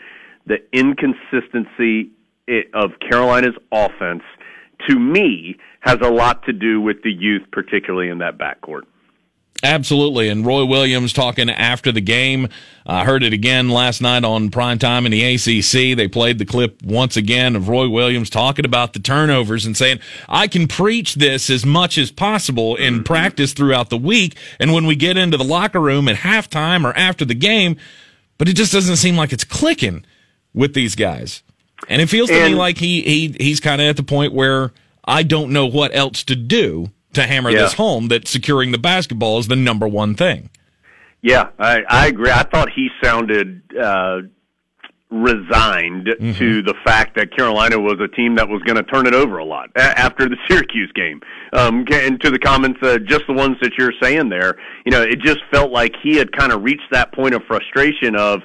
the 0.46 0.58
inconsistency 0.72 2.10
of 2.74 2.90
Carolina's 3.08 3.56
offense, 3.70 4.22
to 4.88 4.98
me, 4.98 5.56
has 5.80 5.98
a 6.02 6.10
lot 6.10 6.44
to 6.46 6.52
do 6.52 6.80
with 6.80 7.02
the 7.04 7.12
youth, 7.12 7.42
particularly 7.52 8.08
in 8.08 8.18
that 8.18 8.38
backcourt. 8.38 8.82
Absolutely. 9.62 10.28
And 10.28 10.44
Roy 10.44 10.64
Williams 10.64 11.12
talking 11.12 11.48
after 11.48 11.92
the 11.92 12.00
game. 12.00 12.48
I 12.84 13.04
heard 13.04 13.22
it 13.22 13.32
again 13.32 13.68
last 13.68 14.00
night 14.02 14.24
on 14.24 14.50
prime 14.50 14.80
time 14.80 15.06
in 15.06 15.12
the 15.12 15.22
ACC. 15.22 15.96
They 15.96 16.08
played 16.08 16.38
the 16.38 16.44
clip 16.44 16.82
once 16.82 17.16
again 17.16 17.54
of 17.54 17.68
Roy 17.68 17.88
Williams 17.88 18.28
talking 18.28 18.64
about 18.64 18.92
the 18.92 18.98
turnovers 18.98 19.64
and 19.64 19.76
saying, 19.76 20.00
I 20.28 20.48
can 20.48 20.66
preach 20.66 21.14
this 21.14 21.48
as 21.48 21.64
much 21.64 21.96
as 21.96 22.10
possible 22.10 22.74
in 22.74 23.04
practice 23.04 23.52
throughout 23.52 23.88
the 23.88 23.98
week. 23.98 24.36
And 24.58 24.72
when 24.72 24.86
we 24.86 24.96
get 24.96 25.16
into 25.16 25.36
the 25.36 25.44
locker 25.44 25.80
room 25.80 26.08
at 26.08 26.16
halftime 26.16 26.84
or 26.84 26.96
after 26.96 27.24
the 27.24 27.34
game, 27.34 27.76
but 28.38 28.48
it 28.48 28.54
just 28.54 28.72
doesn't 28.72 28.96
seem 28.96 29.16
like 29.16 29.32
it's 29.32 29.44
clicking 29.44 30.04
with 30.52 30.74
these 30.74 30.96
guys. 30.96 31.44
And 31.88 32.02
it 32.02 32.08
feels 32.08 32.30
to 32.30 32.48
me 32.48 32.54
like 32.54 32.78
he, 32.78 33.02
he 33.02 33.36
he's 33.38 33.60
kind 33.60 33.80
of 33.80 33.86
at 33.86 33.96
the 33.96 34.02
point 34.02 34.32
where 34.32 34.72
I 35.04 35.22
don't 35.22 35.52
know 35.52 35.66
what 35.66 35.94
else 35.94 36.24
to 36.24 36.36
do 36.36 36.90
to 37.14 37.22
hammer 37.24 37.50
Yeah. 37.50 37.62
this 37.62 37.74
home 37.74 38.08
that 38.08 38.26
securing 38.28 38.72
the 38.72 38.78
basketball 38.78 39.38
is 39.38 39.48
the 39.48 39.56
number 39.56 39.86
one 39.88 40.14
thing. 40.14 40.50
Yeah, 41.22 41.50
I, 41.58 41.82
I 41.88 42.06
agree. 42.08 42.30
I 42.30 42.42
thought 42.42 42.70
he 42.74 42.88
sounded 43.02 43.62
uh, 43.80 44.22
resigned 45.10 46.06
to 46.38 46.62
the 46.62 46.74
fact 46.84 47.14
that 47.16 47.36
Carolina 47.36 47.78
was 47.78 48.00
a 48.00 48.08
team 48.08 48.34
that 48.36 48.48
was 48.48 48.62
going 48.62 48.76
to 48.76 48.82
turn 48.82 49.06
it 49.06 49.14
over 49.14 49.38
a 49.38 49.44
lot 49.44 49.68
after 49.76 50.28
the 50.28 50.36
Syracuse 50.48 50.90
game. 50.94 51.20
Um, 51.52 51.84
and 51.92 52.20
to 52.22 52.30
the 52.30 52.38
comments, 52.38 52.80
uh, 52.82 52.98
just 52.98 53.26
the 53.28 53.34
ones 53.34 53.56
that 53.60 53.72
you're 53.78 53.92
saying 54.02 54.30
there, 54.30 54.56
you 54.86 54.90
know, 54.90 55.02
it 55.02 55.20
just 55.20 55.40
felt 55.52 55.70
like 55.70 55.92
he 56.02 56.16
had 56.16 56.32
kind 56.32 56.50
of 56.50 56.62
reached 56.62 56.90
that 56.92 57.12
point 57.12 57.34
of 57.34 57.42
frustration 57.46 58.16
of, 58.16 58.40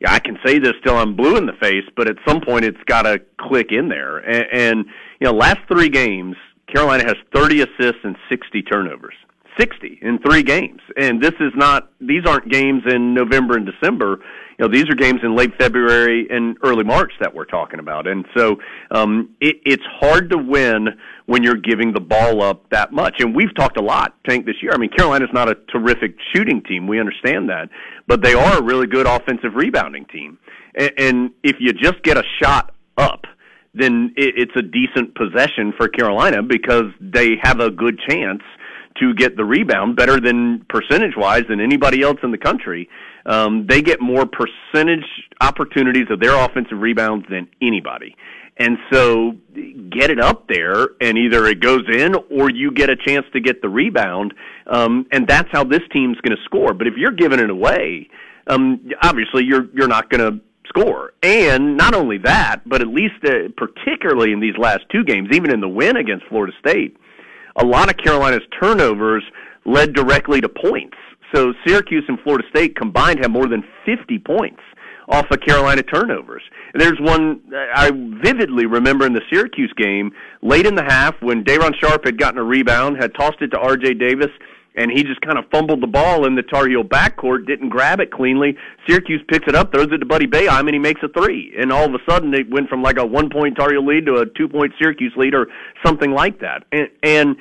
yeah, 0.00 0.12
I 0.12 0.18
can 0.18 0.36
say 0.44 0.58
this 0.58 0.72
till 0.84 0.96
I'm 0.96 1.14
blue 1.14 1.36
in 1.36 1.46
the 1.46 1.52
face, 1.54 1.84
but 1.96 2.08
at 2.08 2.16
some 2.26 2.40
point 2.40 2.64
it's 2.64 2.82
got 2.86 3.02
to 3.02 3.20
click 3.38 3.68
in 3.70 3.88
there. 3.88 4.18
And, 4.18 4.46
and 4.52 4.84
you 5.20 5.26
know, 5.26 5.32
last 5.32 5.58
three 5.68 5.88
games, 5.90 6.36
Carolina 6.72 7.04
has 7.04 7.16
30 7.34 7.62
assists 7.62 8.00
and 8.04 8.16
60 8.28 8.62
turnovers. 8.62 9.14
60 9.58 9.98
in 10.02 10.18
three 10.20 10.42
games. 10.42 10.80
And 10.96 11.22
this 11.22 11.34
is 11.40 11.52
not, 11.54 11.90
these 12.00 12.24
aren't 12.26 12.50
games 12.50 12.82
in 12.90 13.14
November 13.14 13.56
and 13.56 13.66
December. 13.66 14.20
You 14.58 14.66
know, 14.66 14.72
these 14.72 14.88
are 14.90 14.94
games 14.94 15.20
in 15.22 15.34
late 15.34 15.52
February 15.58 16.26
and 16.30 16.56
early 16.62 16.84
March 16.84 17.12
that 17.20 17.34
we're 17.34 17.44
talking 17.44 17.80
about. 17.80 18.06
And 18.06 18.24
so, 18.36 18.56
um, 18.90 19.30
it, 19.40 19.56
it's 19.64 19.82
hard 20.00 20.30
to 20.30 20.38
win 20.38 20.88
when 21.26 21.42
you're 21.42 21.56
giving 21.56 21.92
the 21.92 22.00
ball 22.00 22.42
up 22.42 22.68
that 22.70 22.92
much. 22.92 23.16
And 23.20 23.34
we've 23.34 23.54
talked 23.54 23.78
a 23.78 23.82
lot, 23.82 24.14
Tank, 24.28 24.46
this 24.46 24.56
year. 24.62 24.72
I 24.74 24.78
mean, 24.78 24.90
Carolina's 24.90 25.30
not 25.32 25.48
a 25.48 25.56
terrific 25.72 26.16
shooting 26.34 26.62
team. 26.62 26.86
We 26.86 27.00
understand 27.00 27.48
that. 27.48 27.68
But 28.06 28.22
they 28.22 28.34
are 28.34 28.58
a 28.58 28.62
really 28.62 28.86
good 28.86 29.06
offensive 29.06 29.54
rebounding 29.54 30.06
team. 30.06 30.38
And, 30.74 30.92
and 30.98 31.30
if 31.42 31.56
you 31.58 31.72
just 31.72 32.02
get 32.02 32.16
a 32.16 32.24
shot 32.42 32.74
up, 32.96 33.24
then 33.74 34.14
it, 34.16 34.34
it's 34.36 34.56
a 34.56 34.62
decent 34.62 35.14
possession 35.14 35.72
for 35.76 35.88
Carolina 35.88 36.42
because 36.42 36.86
they 37.00 37.36
have 37.42 37.60
a 37.60 37.70
good 37.70 37.98
chance 38.08 38.42
to 38.98 39.14
get 39.14 39.36
the 39.36 39.44
rebound 39.44 39.96
better 39.96 40.20
than 40.20 40.64
percentage 40.68 41.16
wise 41.16 41.44
than 41.48 41.60
anybody 41.60 42.02
else 42.02 42.18
in 42.22 42.30
the 42.30 42.38
country. 42.38 42.88
Um, 43.24 43.66
they 43.68 43.82
get 43.82 44.00
more 44.00 44.26
percentage 44.26 45.04
opportunities 45.40 46.06
of 46.10 46.20
their 46.20 46.34
offensive 46.34 46.78
rebounds 46.78 47.26
than 47.30 47.48
anybody. 47.62 48.16
And 48.56 48.76
so 48.92 49.32
get 49.90 50.10
it 50.10 50.20
up 50.20 50.46
there 50.48 50.88
and 51.00 51.16
either 51.16 51.46
it 51.46 51.60
goes 51.60 51.84
in 51.90 52.14
or 52.30 52.50
you 52.50 52.72
get 52.72 52.90
a 52.90 52.96
chance 52.96 53.24
to 53.32 53.40
get 53.40 53.62
the 53.62 53.68
rebound. 53.68 54.34
Um, 54.66 55.06
and 55.12 55.26
that's 55.26 55.48
how 55.50 55.64
this 55.64 55.80
team's 55.92 56.18
going 56.20 56.36
to 56.36 56.42
score. 56.44 56.74
But 56.74 56.86
if 56.86 56.94
you're 56.96 57.12
giving 57.12 57.40
it 57.40 57.48
away, 57.48 58.08
um, 58.48 58.90
obviously 59.02 59.44
you're, 59.44 59.66
you're 59.72 59.88
not 59.88 60.10
going 60.10 60.20
to 60.20 60.40
score. 60.68 61.12
And 61.22 61.76
not 61.76 61.94
only 61.94 62.18
that, 62.18 62.62
but 62.66 62.80
at 62.80 62.88
least 62.88 63.14
uh, 63.24 63.48
particularly 63.56 64.32
in 64.32 64.40
these 64.40 64.56
last 64.58 64.80
two 64.90 65.04
games, 65.04 65.28
even 65.32 65.52
in 65.52 65.60
the 65.60 65.68
win 65.68 65.96
against 65.96 66.26
Florida 66.26 66.52
State, 66.58 66.96
a 67.56 67.64
lot 67.64 67.90
of 67.90 67.96
Carolina's 67.96 68.46
turnovers 68.60 69.24
led 69.64 69.92
directly 69.94 70.40
to 70.40 70.48
points. 70.48 70.96
So 71.34 71.52
Syracuse 71.66 72.04
and 72.08 72.18
Florida 72.20 72.46
State 72.50 72.76
combined 72.76 73.20
have 73.20 73.30
more 73.30 73.46
than 73.46 73.62
50 73.84 74.18
points 74.20 74.60
off 75.08 75.26
of 75.30 75.40
Carolina 75.40 75.82
turnovers. 75.82 76.42
And 76.72 76.80
there's 76.80 76.98
one 77.00 77.42
I 77.74 77.90
vividly 78.24 78.66
remember 78.66 79.06
in 79.06 79.12
the 79.12 79.22
Syracuse 79.30 79.72
game, 79.76 80.12
late 80.40 80.66
in 80.66 80.76
the 80.76 80.84
half 80.84 81.14
when 81.20 81.42
Day'Ron 81.42 81.74
Sharpe 81.80 82.04
had 82.04 82.18
gotten 82.18 82.38
a 82.38 82.44
rebound, 82.44 82.96
had 83.00 83.14
tossed 83.14 83.42
it 83.42 83.48
to 83.48 83.58
R.J. 83.58 83.94
Davis, 83.94 84.30
and 84.76 84.90
he 84.90 85.02
just 85.02 85.20
kind 85.20 85.38
of 85.38 85.44
fumbled 85.50 85.82
the 85.82 85.86
ball 85.86 86.26
in 86.26 86.36
the 86.36 86.42
Tar 86.42 86.68
Heel 86.68 86.84
backcourt, 86.84 87.46
didn't 87.46 87.68
grab 87.70 88.00
it 88.00 88.10
cleanly. 88.10 88.56
Syracuse 88.88 89.22
picks 89.28 89.46
it 89.48 89.54
up, 89.54 89.72
throws 89.72 89.88
it 89.90 89.98
to 89.98 90.06
Buddy 90.06 90.26
Boeheim, 90.26 90.60
and 90.60 90.72
he 90.72 90.78
makes 90.78 91.00
a 91.02 91.08
three. 91.08 91.54
And 91.58 91.72
all 91.72 91.84
of 91.84 91.94
a 91.94 91.98
sudden, 92.08 92.32
it 92.34 92.50
went 92.50 92.68
from 92.68 92.82
like 92.82 92.98
a 92.98 93.04
one-point 93.04 93.56
Tar 93.56 93.70
Heel 93.70 93.84
lead 93.84 94.06
to 94.06 94.16
a 94.16 94.26
two-point 94.26 94.72
Syracuse 94.80 95.12
lead, 95.16 95.34
or 95.34 95.48
something 95.84 96.12
like 96.12 96.40
that. 96.40 96.64
And, 96.72 96.88
and 97.02 97.36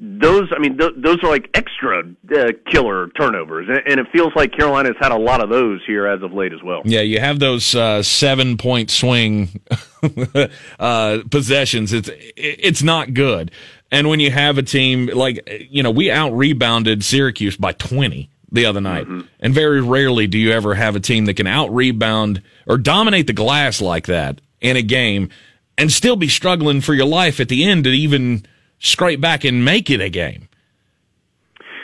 those, 0.00 0.48
I 0.56 0.58
mean, 0.58 0.78
th- 0.78 0.94
those 0.96 1.22
are 1.22 1.28
like 1.28 1.50
extra 1.52 2.02
uh, 2.34 2.52
killer 2.70 3.08
turnovers, 3.08 3.68
and, 3.68 3.80
and 3.86 4.00
it 4.00 4.06
feels 4.10 4.32
like 4.34 4.52
Carolina's 4.52 4.96
had 4.98 5.12
a 5.12 5.18
lot 5.18 5.42
of 5.42 5.50
those 5.50 5.80
here 5.86 6.06
as 6.06 6.22
of 6.22 6.32
late 6.32 6.54
as 6.54 6.62
well. 6.62 6.80
Yeah, 6.86 7.02
you 7.02 7.20
have 7.20 7.38
those 7.38 7.74
uh, 7.74 8.02
seven 8.02 8.56
point 8.56 8.90
swing 8.90 9.60
uh, 10.80 11.18
possessions. 11.30 11.92
It's 11.92 12.08
it's 12.36 12.82
not 12.82 13.12
good. 13.12 13.50
And 13.90 14.08
when 14.08 14.20
you 14.20 14.30
have 14.30 14.56
a 14.56 14.62
team 14.62 15.06
like 15.06 15.68
you 15.70 15.82
know 15.82 15.90
we 15.90 16.10
out 16.10 16.32
rebounded 16.32 17.04
Syracuse 17.04 17.56
by 17.56 17.72
twenty 17.72 18.30
the 18.52 18.66
other 18.66 18.80
night, 18.80 19.06
and 19.40 19.54
very 19.54 19.80
rarely 19.80 20.26
do 20.26 20.38
you 20.38 20.52
ever 20.52 20.74
have 20.74 20.96
a 20.96 21.00
team 21.00 21.26
that 21.26 21.34
can 21.34 21.46
out 21.46 21.72
rebound 21.72 22.42
or 22.66 22.78
dominate 22.78 23.26
the 23.26 23.32
glass 23.32 23.80
like 23.80 24.06
that 24.06 24.40
in 24.60 24.76
a 24.76 24.82
game, 24.82 25.30
and 25.78 25.90
still 25.90 26.16
be 26.16 26.28
struggling 26.28 26.80
for 26.80 26.94
your 26.94 27.06
life 27.06 27.40
at 27.40 27.48
the 27.48 27.64
end 27.64 27.84
to 27.84 27.90
even 27.90 28.44
scrape 28.78 29.20
back 29.20 29.44
and 29.44 29.64
make 29.64 29.90
it 29.90 30.00
a 30.00 30.08
game. 30.08 30.48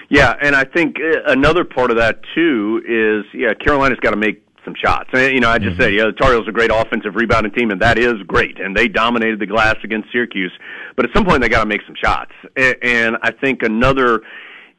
Yeah, 0.08 0.34
and 0.40 0.54
I 0.54 0.64
think 0.64 0.96
uh, 1.00 1.22
another 1.26 1.64
part 1.64 1.90
of 1.90 1.96
that 1.96 2.20
too 2.34 2.82
is 2.86 3.24
yeah, 3.34 3.54
Carolina's 3.54 3.98
got 4.00 4.10
to 4.10 4.16
make 4.16 4.42
some 4.64 4.74
shots. 4.74 5.10
And, 5.12 5.32
you 5.32 5.40
know, 5.40 5.48
I 5.48 5.58
just 5.58 5.76
said 5.78 5.94
yeah, 5.94 6.06
the 6.06 6.12
Tar 6.12 6.32
Heels 6.32 6.46
are 6.46 6.50
a 6.50 6.52
great 6.52 6.70
offensive 6.72 7.14
rebounding 7.14 7.52
team, 7.52 7.70
and 7.70 7.80
that 7.80 7.98
is 7.98 8.14
great, 8.26 8.60
and 8.60 8.76
they 8.76 8.88
dominated 8.88 9.38
the 9.38 9.46
glass 9.46 9.76
against 9.82 10.10
Syracuse. 10.12 10.52
But 10.96 11.04
at 11.06 11.10
some 11.14 11.24
point, 11.24 11.42
they 11.42 11.48
got 11.48 11.60
to 11.60 11.68
make 11.68 11.82
some 11.86 11.96
shots. 12.02 12.32
And, 12.56 13.16
I 13.22 13.30
think 13.30 13.62
another 13.62 14.22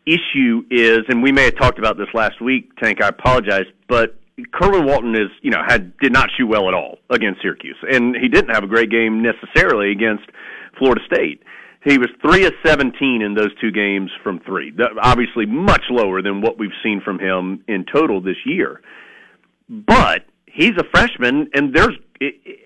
issue 0.05 0.63
is, 0.71 0.99
and 1.09 1.21
we 1.21 1.31
may 1.31 1.45
have 1.45 1.57
talked 1.57 1.79
about 1.79 1.97
this 1.97 2.07
last 2.13 2.41
week, 2.41 2.75
Tank. 2.81 3.01
I 3.03 3.09
apologize, 3.09 3.65
but 3.87 4.19
Kerwin 4.53 4.85
Walton 4.85 5.15
is, 5.15 5.29
you 5.41 5.51
know, 5.51 5.61
had 5.67 5.97
did 5.97 6.13
not 6.13 6.29
shoot 6.37 6.47
well 6.47 6.67
at 6.67 6.73
all 6.73 6.99
against 7.09 7.41
Syracuse, 7.41 7.77
and 7.89 8.15
he 8.15 8.27
didn't 8.27 8.53
have 8.53 8.63
a 8.63 8.67
great 8.67 8.89
game 8.89 9.21
necessarily 9.21 9.91
against 9.91 10.23
Florida 10.77 11.01
State. 11.11 11.41
He 11.83 11.97
was 11.97 12.09
three 12.21 12.45
of 12.45 12.53
seventeen 12.65 13.21
in 13.21 13.33
those 13.33 13.53
two 13.61 13.71
games 13.71 14.11
from 14.23 14.39
three. 14.39 14.71
That- 14.71 14.91
Obviously, 15.01 15.45
much 15.45 15.83
lower 15.89 16.21
than 16.21 16.41
what 16.41 16.57
we've 16.57 16.71
seen 16.83 17.01
from 17.03 17.19
him 17.19 17.63
in 17.67 17.85
total 17.91 18.21
this 18.21 18.37
year. 18.45 18.81
But 19.69 20.25
he's 20.57 20.73
a 20.77 20.83
freshman, 20.91 21.49
and 21.53 21.73
there's 21.73 21.95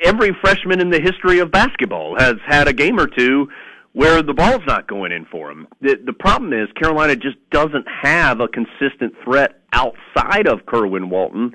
every 0.04 0.32
freshman 0.42 0.80
in 0.80 0.89
the 0.89 1.00
history 1.00 1.39
of 1.39 1.52
basketball 1.52 2.18
has 2.18 2.36
had 2.48 2.68
a 2.68 2.74
game 2.74 3.00
or 3.00 3.06
two 3.06 3.48
where 3.94 4.24
the 4.24 4.34
ball's 4.34 4.64
not 4.66 4.88
going 4.88 5.12
in 5.12 5.26
for 5.26 5.52
him. 5.52 5.68
The, 5.82 6.00
the 6.06 6.14
problem 6.14 6.54
is 6.54 6.70
Carolina 6.80 7.16
just 7.16 7.38
doesn't 7.52 7.86
have 8.02 8.39
a 8.39 8.48
consistent 8.48 9.14
threat 9.24 9.60
outside 9.74 10.48
of 10.48 10.66
Kerwin 10.66 11.10
Walton 11.10 11.52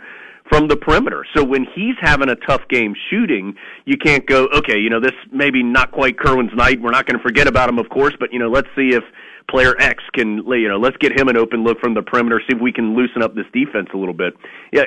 from 0.51 0.69
the 0.69 0.77
perimeter. 0.77 1.25
So 1.35 1.43
when 1.43 1.67
he's 1.75 1.95
having 2.01 2.29
a 2.29 2.37
tough 2.37 2.61
game 2.69 2.95
shooting, 3.11 3.55
you 3.87 3.97
can't 3.97 4.27
go, 4.27 4.49
okay, 4.55 4.79
you 4.79 4.91
know, 4.91 5.01
this 5.01 5.15
maybe 5.33 5.63
not 5.63 5.91
quite 5.93 6.19
Kerwin's 6.19 6.53
night. 6.55 6.81
We're 6.81 6.91
not 6.91 7.07
going 7.07 7.19
to 7.19 7.23
forget 7.23 7.49
about 7.49 7.71
him, 7.71 7.79
of 7.79 7.89
course, 7.89 8.15
but 8.21 8.33
you 8.33 8.39
know, 8.39 8.51
let's 8.51 8.69
see 8.77 8.91
if 8.91 9.03
player 9.49 9.75
X 9.79 10.03
can, 10.13 10.45
you 10.47 10.69
know, 10.69 10.79
let's 10.79 10.97
get 10.99 11.19
him 11.19 11.29
an 11.29 11.37
open 11.37 11.65
look 11.65 11.79
from 11.81 11.95
the 11.95 12.03
perimeter, 12.03 12.41
see 12.41 12.57
if 12.57 12.61
we 12.61 12.73
can 12.73 12.97
loosen 12.97 13.23
up 13.23 13.35
this 13.35 13.47
defense 13.53 13.89
a 13.95 13.97
little 13.97 14.15
bit. 14.15 14.35
Yeah, 14.73 14.85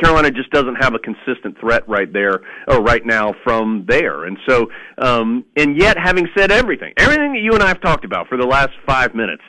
Carolina 0.00 0.30
just 0.30 0.50
doesn't 0.50 0.76
have 0.76 0.94
a 0.94 0.98
consistent 0.98 1.58
threat 1.60 1.88
right 1.88 2.12
there 2.12 2.40
or 2.66 2.82
right 2.82 3.04
now 3.04 3.34
from 3.44 3.84
there. 3.88 4.24
And 4.24 4.38
so, 4.48 4.70
um, 4.98 5.44
and 5.56 5.76
yet 5.78 5.96
having 5.98 6.28
said 6.36 6.50
everything, 6.50 6.94
everything 6.96 7.32
that 7.34 7.40
you 7.40 7.52
and 7.52 7.62
I 7.62 7.68
have 7.68 7.80
talked 7.80 8.04
about 8.04 8.28
for 8.28 8.36
the 8.38 8.46
last 8.46 8.72
five 8.86 9.14
minutes, 9.14 9.42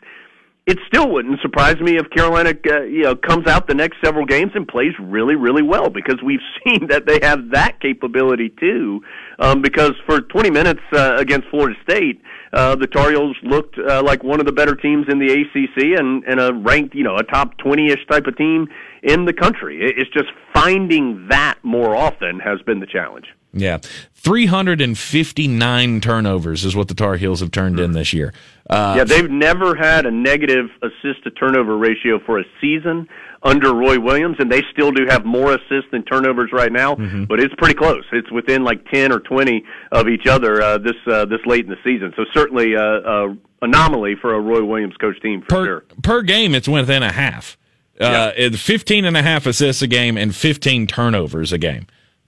it 0.70 0.78
still 0.86 1.10
wouldn't 1.10 1.40
surprise 1.42 1.80
me 1.82 1.98
if 1.98 2.08
Carolina, 2.12 2.54
uh, 2.70 2.82
you 2.82 3.02
know, 3.02 3.16
comes 3.16 3.48
out 3.48 3.68
the 3.68 3.74
next 3.74 3.98
several 4.04 4.26
games 4.26 4.52
and 4.54 4.68
plays 4.68 4.94
really, 5.00 5.36
really 5.36 5.64
well 5.64 5.90
because 5.90 6.18
we've 6.24 6.40
seen 6.64 6.88
that 6.90 7.08
they 7.08 7.20
have 7.24 7.50
that 7.52 7.82
capability 7.82 8.50
too. 8.60 9.02
Um, 9.40 9.64
because 9.64 9.94
for 10.06 10.22
20 10.22 10.52
minutes 10.52 10.82
uh, 10.94 11.16
against 11.18 11.48
Florida 11.50 11.76
State, 11.82 12.22
the 12.52 12.88
Tar 12.88 13.12
Heels 13.12 13.38
looked 13.44 13.78
uh, 13.78 14.02
like 14.04 14.24
one 14.24 14.40
of 14.40 14.46
the 14.46 14.52
better 14.52 14.76
teams 14.76 15.08
in 15.10 15.20
the 15.20 15.32
ACC 15.32 16.00
and, 16.00 16.24
and 16.24 16.40
a 16.40 16.54
ranked, 16.54 16.96
you 16.96 17.04
know, 17.04 17.18
a 17.18 17.24
top 17.24 17.58
20-ish 17.58 18.06
type 18.08 18.28
of 18.28 18.38
team 18.38 18.68
in 19.04 19.26
the 19.26 19.34
country. 19.34 19.80
It's 19.82 20.10
just 20.12 20.30
finding 20.54 21.28
that 21.30 21.58
more 21.64 21.96
often 21.96 22.40
has 22.40 22.62
been 22.62 22.80
the 22.80 22.88
challenge. 22.88 23.28
Yeah. 23.54 23.80
359 24.14 26.02
turnovers 26.02 26.66
is 26.66 26.76
what 26.76 26.88
the 26.88 26.94
Tar 26.94 27.16
Heels 27.16 27.40
have 27.40 27.52
turned 27.52 27.80
in 27.80 27.94
this 27.94 28.14
year. 28.14 28.34
Uh, 28.70 28.94
yeah, 28.98 29.04
they've 29.04 29.32
never 29.32 29.76
had 29.76 30.06
a 30.06 30.12
negative 30.12 30.70
assist 30.84 31.24
to 31.24 31.32
turnover 31.32 31.76
ratio 31.78 32.20
for 32.26 32.40
a 32.40 32.44
season 32.62 33.08
under 33.44 33.74
Roy 33.74 34.00
Williams, 34.00 34.38
and 34.40 34.52
they 34.52 34.62
still 34.72 34.92
do 34.92 35.06
have 35.08 35.26
more 35.26 35.54
assists 35.54 35.92
than 35.92 36.04
turnovers 36.04 36.52
right 36.52 36.72
now. 36.72 36.96
Mm-hmm. 36.96 37.26
But 37.26 37.40
it's 37.40 37.54
pretty 37.58 37.76
close. 37.76 38.04
It's 38.12 38.32
within 38.32 38.64
like 38.64 38.86
ten 38.92 39.12
or 39.12 39.20
twenty 39.20 39.64
of 39.92 40.08
each 40.08 40.28
other 40.28 40.62
uh, 40.62 40.78
this 40.78 40.96
uh, 41.08 41.26
this 41.26 41.40
late 41.46 41.66
in 41.66 41.70
the 41.70 41.78
season. 41.84 42.14
So 42.16 42.26
certainly 42.34 42.74
a, 42.74 42.82
a 42.82 43.38
anomaly 43.62 44.16
for 44.22 44.34
a 44.34 44.40
Roy 44.40 44.64
Williams 44.64 44.96
coach 44.98 45.22
team 45.22 45.42
for 45.42 45.48
per, 45.48 45.66
sure. 45.66 45.84
Per 46.02 46.22
game, 46.22 46.56
it's 46.56 46.68
within 46.68 47.04
a 47.04 47.12
half. 47.12 47.58
Uh, 48.00 48.32
it's 48.38 48.62
15 48.62 49.04
and 49.04 49.18
a 49.18 49.22
half 49.22 49.46
assists 49.46 49.82
a 49.82 49.88
game 49.88 50.18
and 50.18 50.34
15 50.34 50.88
turnovers 50.88 51.52
a 51.52 51.58
game. 51.58 51.86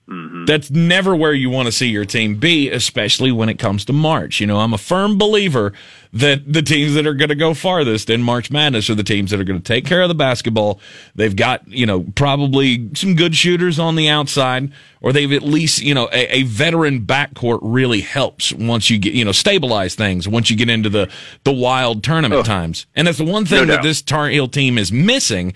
Mm-hmm. 0.08 0.46
That's 0.46 0.68
never 0.70 1.14
where 1.14 1.32
you 1.32 1.48
want 1.48 1.66
to 1.66 1.72
see 1.72 1.86
your 1.86 2.04
team 2.04 2.34
be, 2.34 2.68
especially 2.68 3.30
when 3.30 3.48
it 3.48 3.58
comes 3.58 3.84
to 3.84 3.92
March. 3.92 4.40
You 4.40 4.48
know, 4.48 4.58
I'm 4.58 4.74
a 4.74 4.78
firm 4.78 5.16
believer 5.16 5.72
that 6.12 6.52
the 6.52 6.60
teams 6.60 6.94
that 6.94 7.06
are 7.06 7.14
going 7.14 7.28
to 7.28 7.36
go 7.36 7.54
farthest 7.54 8.10
in 8.10 8.20
March 8.20 8.50
Madness 8.50 8.90
are 8.90 8.96
the 8.96 9.04
teams 9.04 9.30
that 9.30 9.40
are 9.40 9.44
going 9.44 9.60
to 9.60 9.64
take 9.64 9.86
care 9.86 10.02
of 10.02 10.08
the 10.08 10.14
basketball. 10.14 10.80
They've 11.14 11.34
got, 11.34 11.66
you 11.68 11.86
know, 11.86 12.04
probably 12.16 12.90
some 12.94 13.14
good 13.14 13.36
shooters 13.36 13.78
on 13.78 13.94
the 13.94 14.08
outside, 14.08 14.72
or 15.00 15.12
they've 15.12 15.32
at 15.32 15.42
least, 15.42 15.80
you 15.82 15.94
know, 15.94 16.08
a, 16.12 16.38
a 16.38 16.42
veteran 16.42 17.06
backcourt 17.06 17.60
really 17.62 18.00
helps 18.00 18.52
once 18.52 18.90
you 18.90 18.98
get, 18.98 19.14
you 19.14 19.24
know, 19.24 19.32
stabilize 19.32 19.94
things 19.94 20.26
once 20.26 20.50
you 20.50 20.56
get 20.56 20.68
into 20.68 20.88
the, 20.88 21.08
the 21.44 21.52
wild 21.52 22.02
tournament 22.02 22.44
times. 22.44 22.86
And 22.96 23.06
that's 23.06 23.18
the 23.18 23.24
one 23.24 23.46
thing 23.46 23.68
No 23.68 23.76
that 23.76 23.84
this 23.84 24.02
Tar 24.02 24.28
Heel 24.28 24.48
team 24.48 24.78
is 24.78 24.90
missing. 24.90 25.54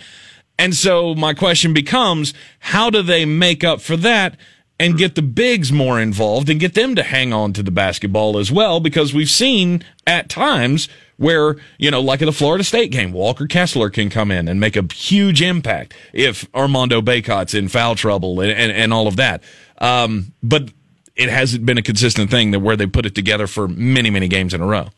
And 0.59 0.75
so 0.75 1.15
my 1.15 1.35
question 1.35 1.73
becomes, 1.73 2.33
how 2.59 2.91
do 2.91 3.03
they 3.03 3.25
make 3.25 3.63
up 3.63 3.81
for 3.81 3.97
that 3.99 4.37
and 4.79 4.99
get 4.99 5.15
the 5.15 5.23
bigs 5.23 5.73
more 5.73 6.01
involved 6.01 6.51
and 6.51 6.61
get 6.61 6.75
them 6.75 6.95
to 6.95 7.03
hang 7.03 7.33
on 7.33 7.53
to 7.55 7.63
the 7.63 7.71
basketball 7.71 8.39
as 8.39 8.51
well? 8.51 8.81
Because 8.81 9.13
we've 9.13 9.31
seen 9.31 9.83
at 10.07 10.29
times 10.29 10.89
where, 11.19 11.57
you 11.79 11.91
know, 11.91 12.01
like 12.01 12.23
at 12.23 12.27
the 12.27 12.33
Florida 12.33 12.65
State 12.65 12.91
game, 12.91 13.13
Walker 13.13 13.47
Kessler 13.47 13.91
can 13.91 14.11
come 14.11 14.31
in 14.31 14.49
and 14.49 14.61
make 14.61 14.77
a 14.77 14.85
huge 14.93 15.43
impact 15.43 15.95
if 16.13 16.47
Armando 16.55 17.01
Bacot's 17.01 17.55
in 17.55 17.69
foul 17.69 17.95
trouble 17.95 18.41
and, 18.41 18.53
and, 18.53 18.73
and 18.73 18.93
all 18.93 19.07
of 19.07 19.17
that. 19.17 19.43
Um, 19.79 20.33
but 20.43 20.71
it 21.15 21.31
hasn't 21.31 21.65
been 21.65 21.79
a 21.79 21.83
consistent 21.83 22.31
thing 22.31 22.51
that 22.51 22.61
where 22.61 22.77
they 22.77 22.87
put 22.87 23.07
it 23.07 23.15
together 23.15 23.47
for 23.47 23.69
many, 23.69 24.11
many 24.11 24.29
games 24.29 24.53
in 24.53 24.61
a 24.61 24.67
row. 24.67 24.89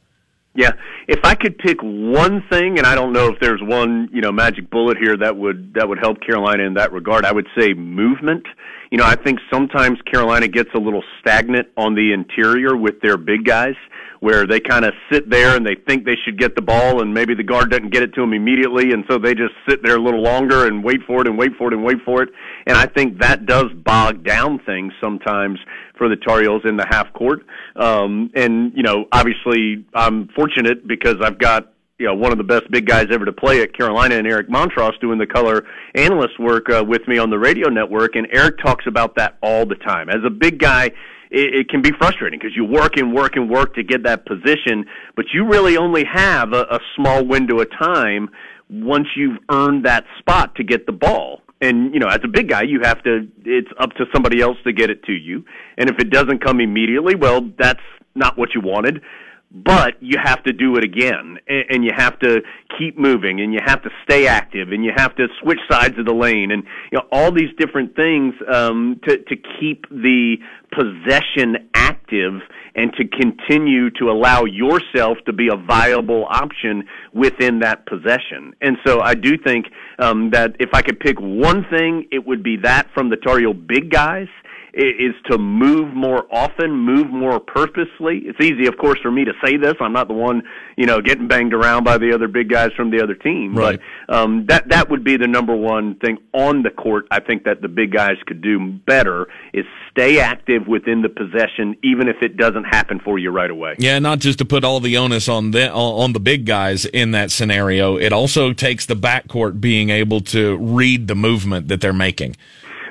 Yeah, 0.54 0.72
if 1.06 1.20
I 1.24 1.34
could 1.34 1.58
pick 1.58 1.78
one 1.82 2.42
thing, 2.50 2.78
and 2.78 2.86
I 2.86 2.94
don't 2.94 3.12
know 3.12 3.28
if 3.28 3.38
there's 3.40 3.60
one, 3.62 4.08
you 4.12 4.20
know, 4.20 4.32
magic 4.32 4.70
bullet 4.70 4.96
here 4.96 5.16
that 5.16 5.36
would 5.36 5.74
that 5.74 5.88
would 5.88 5.98
help 5.98 6.20
Carolina 6.20 6.64
in 6.64 6.74
that 6.74 6.92
regard, 6.92 7.24
I 7.24 7.32
would 7.32 7.46
say 7.56 7.74
movement. 7.74 8.44
You 8.90 8.98
know, 8.98 9.04
I 9.04 9.14
think 9.14 9.38
sometimes 9.52 9.98
Carolina 10.10 10.48
gets 10.48 10.70
a 10.74 10.78
little 10.78 11.04
stagnant 11.20 11.68
on 11.76 11.94
the 11.94 12.12
interior 12.12 12.76
with 12.76 13.00
their 13.02 13.16
big 13.16 13.44
guys, 13.44 13.74
where 14.20 14.46
they 14.46 14.60
kind 14.60 14.84
of 14.84 14.92
sit 15.10 15.30
there 15.30 15.56
and 15.56 15.66
they 15.66 15.76
think 15.86 16.04
they 16.04 16.16
should 16.24 16.38
get 16.38 16.56
the 16.56 16.62
ball, 16.62 17.02
and 17.02 17.14
maybe 17.14 17.34
the 17.34 17.42
guard 17.42 17.70
doesn't 17.70 17.92
get 17.92 18.02
it 18.02 18.14
to 18.14 18.20
them 18.20 18.32
immediately, 18.32 18.92
and 18.92 19.04
so 19.08 19.18
they 19.18 19.34
just 19.34 19.54
sit 19.68 19.82
there 19.82 19.96
a 19.96 20.02
little 20.02 20.22
longer 20.22 20.66
and 20.66 20.82
wait 20.82 21.00
for 21.06 21.20
it 21.20 21.28
and 21.28 21.38
wait 21.38 21.52
for 21.56 21.68
it 21.68 21.74
and 21.74 21.84
wait 21.84 21.98
for 22.04 22.22
it. 22.22 22.28
And 22.66 22.76
I 22.76 22.86
think 22.86 23.20
that 23.20 23.46
does 23.46 23.66
bog 23.84 24.24
down 24.24 24.58
things 24.66 24.92
sometimes 25.00 25.58
for 25.96 26.08
the 26.08 26.16
Tar 26.16 26.40
Heels 26.40 26.62
in 26.64 26.76
the 26.76 26.86
half 26.88 27.12
court. 27.12 27.44
Um, 27.76 28.30
and 28.34 28.72
you 28.74 28.82
know, 28.82 29.06
obviously, 29.12 29.84
I'm 29.94 30.28
fortunate 30.28 30.86
because 30.86 31.16
I've 31.22 31.38
got 31.38 31.72
you 31.98 32.06
know 32.06 32.14
one 32.14 32.32
of 32.32 32.38
the 32.38 32.44
best 32.44 32.70
big 32.70 32.86
guys 32.86 33.06
ever 33.12 33.24
to 33.24 33.32
play 33.32 33.60
at 33.62 33.76
Carolina 33.76 34.16
and 34.16 34.26
Eric 34.26 34.48
Montross 34.48 34.98
doing 35.00 35.18
the 35.18 35.26
color 35.26 35.64
analyst 35.94 36.38
work 36.38 36.70
uh, 36.70 36.84
with 36.86 37.06
me 37.08 37.18
on 37.18 37.30
the 37.30 37.38
radio 37.38 37.68
network, 37.68 38.16
and 38.16 38.26
Eric 38.32 38.58
talks 38.58 38.86
about 38.86 39.16
that 39.16 39.36
all 39.42 39.66
the 39.66 39.74
time. 39.76 40.08
As 40.08 40.24
a 40.24 40.30
big 40.30 40.58
guy, 40.58 40.90
it, 41.30 41.54
it 41.54 41.68
can 41.68 41.82
be 41.82 41.90
frustrating 41.98 42.38
because 42.38 42.56
you 42.56 42.64
work 42.64 42.96
and 42.96 43.14
work 43.14 43.36
and 43.36 43.50
work 43.50 43.74
to 43.74 43.82
get 43.82 44.04
that 44.04 44.26
position, 44.26 44.86
but 45.16 45.26
you 45.32 45.46
really 45.46 45.76
only 45.76 46.04
have 46.04 46.52
a, 46.52 46.62
a 46.62 46.80
small 46.96 47.24
window 47.24 47.60
of 47.60 47.68
time 47.78 48.28
once 48.70 49.08
you've 49.16 49.38
earned 49.50 49.84
that 49.86 50.04
spot 50.18 50.54
to 50.56 50.64
get 50.64 50.86
the 50.86 50.92
ball. 50.92 51.42
And 51.60 51.92
you 51.92 52.00
know, 52.00 52.08
as 52.08 52.20
a 52.22 52.28
big 52.28 52.48
guy, 52.48 52.62
you 52.62 52.80
have 52.82 53.02
to. 53.02 53.26
It's 53.44 53.70
up 53.80 53.90
to 53.94 54.04
somebody 54.12 54.40
else 54.40 54.58
to 54.64 54.72
get 54.72 54.90
it 54.90 55.02
to 55.04 55.12
you. 55.12 55.44
And 55.76 55.90
if 55.90 55.98
it 55.98 56.10
doesn't 56.10 56.44
come 56.44 56.60
immediately, 56.60 57.16
well, 57.16 57.50
that's 57.58 57.80
not 58.14 58.38
what 58.38 58.50
you 58.54 58.60
wanted 58.60 59.02
but 59.50 59.94
you 60.00 60.18
have 60.22 60.42
to 60.44 60.52
do 60.52 60.76
it 60.76 60.84
again 60.84 61.38
and, 61.48 61.82
you 61.82 61.90
have 61.96 62.18
to 62.18 62.42
keep 62.78 62.98
moving 62.98 63.40
and 63.40 63.54
you 63.54 63.60
have 63.64 63.82
to 63.82 63.88
stay 64.04 64.26
active 64.26 64.72
and 64.72 64.84
you 64.84 64.92
have 64.94 65.16
to 65.16 65.26
switch 65.40 65.60
sides 65.70 65.98
of 65.98 66.04
the 66.04 66.12
lane 66.12 66.50
and 66.50 66.64
you 66.92 66.98
know 66.98 67.04
all 67.10 67.32
these 67.32 67.48
different 67.56 67.96
things 67.96 68.34
um, 68.52 69.00
to 69.06 69.16
to 69.16 69.36
keep 69.58 69.88
the 69.88 70.36
possession 70.70 71.68
active 71.74 72.42
and 72.74 72.92
to 72.94 73.08
continue 73.08 73.90
to 73.90 74.10
allow 74.10 74.44
yourself 74.44 75.16
to 75.24 75.32
be 75.32 75.48
a 75.48 75.56
viable 75.56 76.26
option 76.28 76.84
within 77.12 77.60
that 77.60 77.86
possession. 77.86 78.54
And 78.60 78.76
so 78.86 79.00
I 79.00 79.14
do 79.14 79.36
think 79.36 79.66
um, 79.98 80.30
that 80.30 80.56
if 80.60 80.70
I 80.74 80.82
could 80.82 81.00
pick 81.00 81.18
one 81.18 81.64
thing, 81.70 82.06
it 82.12 82.24
would 82.24 82.42
be 82.42 82.56
that 82.62 82.88
from 82.94 83.10
the 83.10 83.16
Tar 83.16 83.38
Heel 83.38 83.54
big 83.54 83.90
guys 83.90 84.28
is 84.74 85.14
to 85.30 85.38
move 85.38 85.94
more 85.94 86.26
often, 86.30 86.70
move 86.72 87.08
more 87.08 87.40
purposely. 87.40 88.22
It's 88.24 88.40
easy, 88.40 88.66
of 88.66 88.76
course, 88.78 88.98
for 89.00 89.10
me 89.10 89.24
to 89.24 89.32
say 89.44 89.56
this. 89.56 89.74
I'm 89.80 89.92
not 89.92 90.08
the 90.08 90.14
one, 90.14 90.42
you 90.76 90.86
know, 90.86 91.00
getting 91.00 91.28
banged 91.28 91.54
around 91.54 91.84
by 91.84 91.98
the 91.98 92.12
other 92.12 92.28
big 92.28 92.48
guys 92.48 92.70
from 92.76 92.90
the 92.90 93.02
other 93.02 93.14
team. 93.14 93.54
Right. 93.54 93.80
But 94.06 94.14
um, 94.14 94.46
that 94.46 94.68
that 94.68 94.90
would 94.90 95.04
be 95.04 95.16
the 95.16 95.26
number 95.26 95.56
one 95.56 95.96
thing 95.96 96.18
on 96.32 96.62
the 96.62 96.70
court. 96.70 97.06
I 97.10 97.20
think 97.20 97.44
that 97.44 97.62
the 97.62 97.68
big 97.68 97.92
guys 97.92 98.16
could 98.26 98.40
do 98.40 98.72
better 98.86 99.26
is 99.52 99.64
stay 99.90 100.20
active 100.20 100.66
within 100.66 101.02
the 101.02 101.08
possession, 101.08 101.76
even 101.82 102.08
if 102.08 102.16
it 102.22 102.36
doesn't 102.36 102.64
happen 102.64 103.00
for 103.00 103.18
you 103.18 103.30
right 103.30 103.50
away. 103.50 103.74
Yeah, 103.78 103.98
not 103.98 104.18
just 104.18 104.38
to 104.38 104.44
put 104.44 104.64
all 104.64 104.80
the 104.80 104.96
onus 104.96 105.28
on 105.28 105.50
the 105.50 105.72
on 105.72 106.12
the 106.12 106.20
big 106.20 106.46
guys 106.46 106.84
in 106.84 107.12
that 107.12 107.30
scenario. 107.30 107.96
It 107.96 108.12
also 108.12 108.52
takes 108.52 108.86
the 108.86 108.94
backcourt 108.94 109.60
being 109.60 109.90
able 109.90 110.20
to 110.20 110.56
read 110.58 111.08
the 111.08 111.14
movement 111.14 111.68
that 111.68 111.80
they're 111.80 111.92
making. 111.92 112.36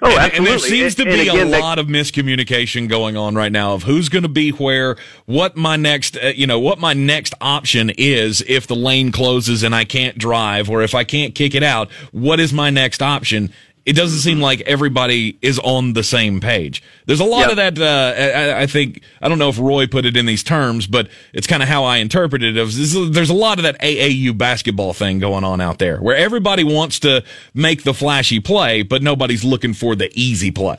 Oh, 0.02 0.10
and, 0.10 0.20
absolutely. 0.20 0.38
and 0.38 0.48
there 0.48 0.60
seems 0.60 0.96
to 0.96 1.06
be 1.06 1.22
again, 1.22 1.48
a 1.48 1.50
that- 1.52 1.62
lot 1.62 1.80
of 1.80 1.88
miscommunication 1.88 2.88
going 2.88 3.18
on 3.18 3.36
right 3.36 3.52
now 3.52 3.74
of 3.74 3.84
who's 3.84 4.10
going 4.10 4.24
to 4.24 4.30
be 4.30 4.52
where, 4.52 4.96
what 5.26 5.56
my 5.56 5.76
next, 5.76 6.18
uh, 6.18 6.28
you 6.28 6.46
know, 6.48 6.60
what 6.60 6.80
my 6.80 6.94
next 6.94 7.34
option 7.42 7.92
is 7.98 8.44
if 8.48 8.68
the 8.68 8.76
lane 8.76 9.12
closes 9.12 9.64
and 9.64 9.74
I 9.74 9.86
can't 9.86 10.18
drive, 10.18 10.70
or 10.70 10.82
if 10.84 10.94
I 10.94 11.04
can't 11.04 11.34
kick 11.34 11.56
it 11.56 11.64
out. 11.64 11.92
What 12.12 12.40
is 12.40 12.54
my 12.54 12.70
next 12.70 13.02
option? 13.02 13.52
It 13.88 13.96
doesn't 13.96 14.20
seem 14.20 14.42
like 14.42 14.60
everybody 14.62 15.38
is 15.42 15.60
on 15.60 15.94
the 15.94 16.04
same 16.04 16.42
page. 16.42 16.84
There's 17.06 17.22
a 17.22 17.24
lot 17.24 17.46
Yeah. 17.46 17.50
of 17.52 17.76
that. 17.76 17.80
Uh, 17.80 18.58
I, 18.60 18.64
I 18.64 18.66
think 18.68 19.02
I 19.22 19.30
don't 19.30 19.40
know 19.40 19.48
if 19.48 19.58
Roy 19.58 19.88
put 19.88 20.06
it 20.06 20.18
in 20.18 20.26
these 20.26 20.44
terms, 20.44 20.88
but 20.88 21.08
it's 21.34 21.48
kind 21.48 21.64
of 21.64 21.70
how 21.70 21.86
I 21.86 21.98
interpreted 21.98 22.58
it. 22.58 22.66
This- 22.66 22.98
there's 23.12 23.30
a 23.30 23.34
lot 23.34 23.60
of 23.60 23.64
that 23.64 23.78
AAU 23.82 24.34
basketball 24.38 24.92
thing 24.94 25.20
going 25.20 25.46
on 25.46 25.62
out 25.62 25.80
there, 25.80 26.00
where 26.00 26.18
everybody 26.18 26.66
wants 26.66 27.00
to 27.00 27.24
make 27.54 27.84
the 27.84 27.94
flashy 27.94 28.42
play, 28.42 28.84
but 28.84 29.02
nobody's 29.02 29.46
looking 29.46 29.74
for 29.74 29.96
the 29.96 30.12
easy 30.14 30.52
play. 30.52 30.78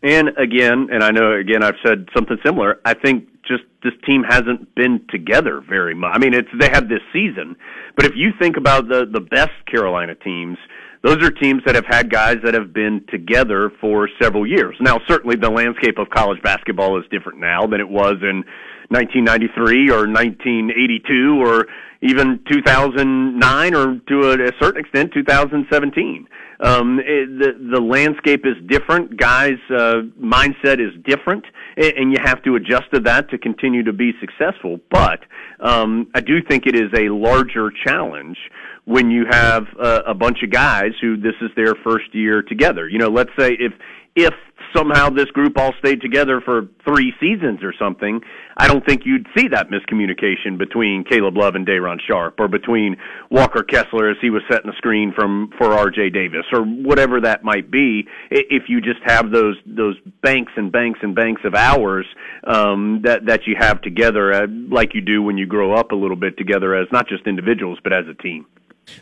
And 0.00 0.28
again, 0.38 0.88
and 0.92 1.02
I 1.02 1.10
know 1.10 1.32
again 1.32 1.64
I've 1.64 1.74
said 1.84 2.08
something 2.14 2.38
similar. 2.46 2.78
I 2.84 2.94
think 2.94 3.26
just 3.48 3.64
this 3.82 3.94
team 4.06 4.22
hasn't 4.22 4.72
been 4.76 5.00
together 5.10 5.60
very 5.68 5.94
much. 5.96 6.12
I 6.14 6.18
mean, 6.18 6.34
it's 6.34 6.48
they 6.60 6.68
have 6.68 6.88
this 6.88 7.00
season, 7.12 7.56
but 7.96 8.04
if 8.06 8.12
you 8.14 8.30
think 8.38 8.56
about 8.56 8.88
the 8.88 9.06
the 9.06 9.20
best 9.20 9.50
Carolina 9.66 10.14
teams, 10.14 10.56
those 11.02 11.22
are 11.22 11.30
teams 11.30 11.62
that 11.64 11.74
have 11.74 11.86
had 11.86 12.10
guys 12.10 12.36
that 12.44 12.54
have 12.54 12.72
been 12.72 13.04
together 13.08 13.70
for 13.80 14.08
several 14.20 14.46
years. 14.46 14.76
Now, 14.80 14.98
certainly 15.06 15.36
the 15.36 15.50
landscape 15.50 15.98
of 15.98 16.10
college 16.10 16.42
basketball 16.42 16.98
is 16.98 17.04
different 17.10 17.38
now 17.38 17.66
than 17.66 17.80
it 17.80 17.88
was 17.88 18.16
in 18.22 18.44
1993 18.90 19.90
or 19.90 20.08
1982 20.08 21.42
or 21.44 21.66
even 22.00 22.40
2009 22.50 23.74
or 23.74 24.00
to 24.08 24.30
a, 24.30 24.48
a 24.48 24.52
certain 24.60 24.80
extent 24.80 25.12
2017. 25.12 26.26
Um, 26.60 26.98
it, 26.98 27.38
the 27.38 27.70
the 27.76 27.80
landscape 27.80 28.44
is 28.44 28.56
different. 28.66 29.16
Guys' 29.16 29.52
uh, 29.70 30.02
mindset 30.20 30.80
is 30.80 30.92
different, 31.04 31.44
and, 31.76 31.92
and 31.96 32.12
you 32.12 32.18
have 32.24 32.42
to 32.42 32.56
adjust 32.56 32.90
to 32.94 33.00
that 33.00 33.30
to 33.30 33.38
continue 33.38 33.84
to 33.84 33.92
be 33.92 34.12
successful. 34.18 34.80
But 34.90 35.20
um, 35.60 36.08
I 36.14 36.20
do 36.20 36.42
think 36.42 36.66
it 36.66 36.74
is 36.74 36.90
a 36.94 37.10
larger 37.10 37.70
challenge 37.86 38.38
when 38.88 39.10
you 39.10 39.26
have 39.30 39.66
a, 39.78 39.96
a 40.08 40.14
bunch 40.14 40.38
of 40.42 40.50
guys 40.50 40.92
who 41.02 41.18
this 41.18 41.34
is 41.42 41.50
their 41.56 41.74
first 41.84 42.14
year 42.14 42.40
together. 42.40 42.88
You 42.88 42.98
know, 42.98 43.08
let's 43.08 43.30
say 43.38 43.52
if 43.52 43.74
if 44.16 44.32
somehow 44.74 45.10
this 45.10 45.26
group 45.26 45.58
all 45.58 45.74
stayed 45.78 46.00
together 46.00 46.40
for 46.40 46.68
three 46.86 47.12
seasons 47.20 47.62
or 47.62 47.74
something, 47.78 48.20
I 48.56 48.66
don't 48.66 48.84
think 48.84 49.02
you'd 49.04 49.26
see 49.36 49.48
that 49.48 49.68
miscommunication 49.68 50.56
between 50.58 51.04
Caleb 51.04 51.36
Love 51.36 51.54
and 51.54 51.66
Day'Ron 51.66 51.98
Sharpe, 52.06 52.40
or 52.40 52.48
between 52.48 52.96
Walker 53.30 53.62
Kessler 53.62 54.08
as 54.08 54.16
he 54.22 54.30
was 54.30 54.42
setting 54.50 54.70
the 54.70 54.76
screen 54.78 55.12
from 55.14 55.50
for 55.58 55.74
R.J. 55.74 56.08
Davis, 56.10 56.46
or 56.50 56.62
whatever 56.62 57.20
that 57.20 57.44
might 57.44 57.70
be. 57.70 58.08
If 58.30 58.64
you 58.68 58.80
just 58.80 59.00
have 59.04 59.30
those 59.30 59.56
those 59.66 59.96
banks 60.22 60.52
and 60.56 60.72
banks 60.72 61.00
and 61.02 61.14
banks 61.14 61.42
of 61.44 61.54
hours 61.54 62.06
um, 62.44 63.02
that 63.04 63.26
that 63.26 63.46
you 63.46 63.54
have 63.58 63.82
together, 63.82 64.32
uh, 64.32 64.46
like 64.70 64.94
you 64.94 65.02
do 65.02 65.22
when 65.22 65.36
you 65.36 65.44
grow 65.44 65.74
up 65.74 65.92
a 65.92 65.96
little 65.96 66.16
bit 66.16 66.38
together 66.38 66.74
as 66.74 66.88
not 66.90 67.06
just 67.06 67.26
individuals 67.26 67.78
but 67.84 67.92
as 67.92 68.06
a 68.08 68.14
team. 68.14 68.46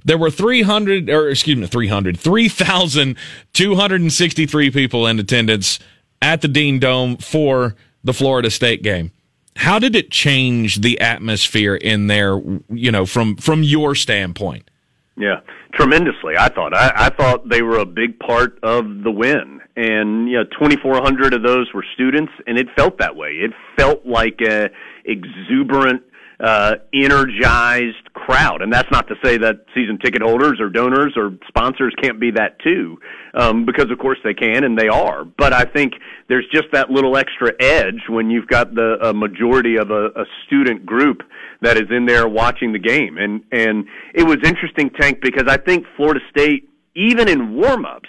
There 0.05 0.19
were 0.19 0.31
300, 0.31 1.11
or 1.11 1.31
excuse 1.31 1.57
me, 1.57 1.67
300, 1.67 2.17
3,263 2.19 4.71
people 4.71 5.07
in 5.07 5.19
attendance 5.19 5.79
at 6.23 6.41
the 6.43 6.49
Dean 6.49 6.79
Dome 6.79 7.17
for 7.17 7.75
the 8.05 8.13
Florida 8.13 8.51
State 8.51 8.83
game. 8.83 9.11
How 9.57 9.79
did 9.79 9.97
it 9.97 10.11
change 10.11 10.83
the 10.83 11.01
atmosphere 11.01 11.75
in 11.75 12.09
there, 12.09 12.39
you 12.69 12.93
know, 12.93 13.07
from 13.07 13.37
from 13.37 13.63
your 13.63 13.95
standpoint? 13.95 14.71
Yeah, 15.17 15.41
tremendously. 15.73 16.35
I 16.39 16.51
thought. 16.51 16.75
I, 16.75 16.93
I 16.95 17.09
thought 17.09 17.49
they 17.49 17.63
were 17.63 17.79
a 17.79 17.87
big 17.87 18.19
part 18.19 18.59
of 18.63 19.03
the 19.03 19.11
win, 19.11 19.63
and 19.75 20.29
you 20.29 20.37
know, 20.37 20.45
2,400 20.45 21.33
of 21.33 21.43
those 21.43 21.73
were 21.73 21.87
students, 21.95 22.35
and 22.47 22.59
it 22.59 22.67
felt 22.77 22.99
that 22.99 23.17
way. 23.17 23.31
It 23.31 23.53
felt 23.79 24.05
like 24.05 24.43
a 24.43 24.69
exuberant, 25.07 26.03
uh, 26.39 26.75
energized 26.93 28.13
crowd, 28.13 28.61
and 28.63 28.73
that's 28.73 28.91
not 28.91 29.09
to 29.09 29.15
say 29.25 29.39
that 29.39 29.65
season 29.75 29.99
ticket 29.99 30.23
holders 30.23 30.59
or 30.61 30.69
donors 30.69 31.15
or 31.17 31.33
sponsors 31.49 31.95
can't 32.03 32.21
be 32.21 32.31
that 32.31 32.59
too, 32.61 32.99
um, 33.35 33.65
because 33.65 33.91
of 33.91 33.99
course 33.99 34.19
they 34.23 34.35
can 34.35 34.65
and 34.65 34.79
they 34.79 34.89
are. 34.89 35.25
But 35.25 35.53
I 35.53 35.65
think 35.65 35.95
there's 36.29 36.47
just 36.53 36.67
that 36.73 36.91
little 36.91 37.17
extra 37.17 37.53
edge 37.61 38.03
when 38.09 38.31
you've 38.31 38.49
got 38.49 38.75
the 38.75 38.99
a 39.03 39.15
majority 39.15 39.77
of 39.77 39.91
a, 39.91 40.07
a 40.09 40.25
student 40.47 40.85
group 40.85 41.23
that 41.63 41.77
is 41.77 41.91
in 41.91 42.07
there 42.07 42.29
watching 42.29 42.73
the 42.73 42.79
game. 42.79 43.17
And 43.17 43.43
and 43.53 43.87
it 44.15 44.25
was 44.25 44.39
interesting, 44.45 44.91
Tank, 44.91 45.21
because 45.23 45.45
I 45.49 45.57
think 45.57 45.87
Florida 45.97 46.21
State, 46.31 46.69
even 46.95 47.29
in 47.29 47.55
warm-ups, 47.55 48.09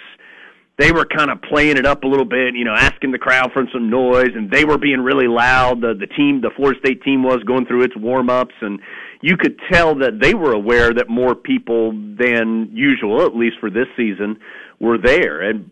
they 0.77 0.91
were 0.91 1.05
kind 1.05 1.31
of 1.31 1.41
playing 1.41 1.77
it 1.77 1.85
up 1.85 2.03
a 2.03 2.07
little 2.07 2.25
bit, 2.25 2.53
you 2.53 2.63
know, 2.63 2.75
asking 2.75 3.11
the 3.11 3.17
crowd 3.17 3.51
for 3.51 3.63
some 3.73 3.89
noise, 3.89 4.29
and 4.35 4.51
they 4.51 4.63
were 4.63 4.77
being 4.77 4.99
really 4.99 5.27
loud. 5.27 5.81
The 5.81 5.93
the 5.93 6.07
team, 6.07 6.41
the 6.41 6.51
Florida 6.55 6.79
State 6.79 7.01
team, 7.03 7.23
was 7.23 7.43
going 7.45 7.65
through 7.65 7.83
its 7.83 7.95
warm-ups, 7.97 8.53
and 8.61 8.79
you 9.21 9.37
could 9.37 9.59
tell 9.71 9.95
that 9.95 10.19
they 10.21 10.35
were 10.35 10.53
aware 10.53 10.93
that 10.93 11.09
more 11.09 11.33
people 11.33 11.91
than 11.91 12.69
usual, 12.71 13.25
at 13.25 13.35
least 13.35 13.57
for 13.59 13.69
this 13.69 13.87
season, 13.97 14.39
were 14.79 14.97
there. 14.97 15.41
And 15.41 15.71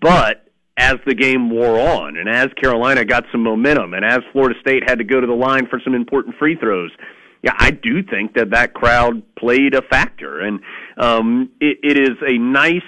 but 0.00 0.46
as 0.78 0.96
the 1.06 1.14
game 1.14 1.50
wore 1.50 1.78
on 1.78 2.16
and 2.16 2.28
as 2.28 2.48
Carolina 2.60 3.04
got 3.04 3.24
some 3.32 3.42
momentum 3.42 3.94
and 3.94 4.04
as 4.04 4.20
Florida 4.32 4.54
State 4.60 4.88
had 4.88 4.98
to 4.98 5.04
go 5.04 5.20
to 5.20 5.26
the 5.26 5.32
line 5.32 5.66
for 5.68 5.80
some 5.84 5.94
important 5.94 6.36
free 6.38 6.56
throws, 6.56 6.90
yeah, 7.42 7.52
I 7.58 7.70
do 7.70 8.02
think 8.02 8.34
that 8.34 8.50
that 8.50 8.74
crowd 8.74 9.22
played 9.36 9.74
a 9.74 9.82
factor, 9.82 10.40
and 10.40 10.60
um, 10.96 11.50
it, 11.60 11.78
it 11.82 11.98
is 11.98 12.16
a 12.26 12.38
nice 12.38 12.82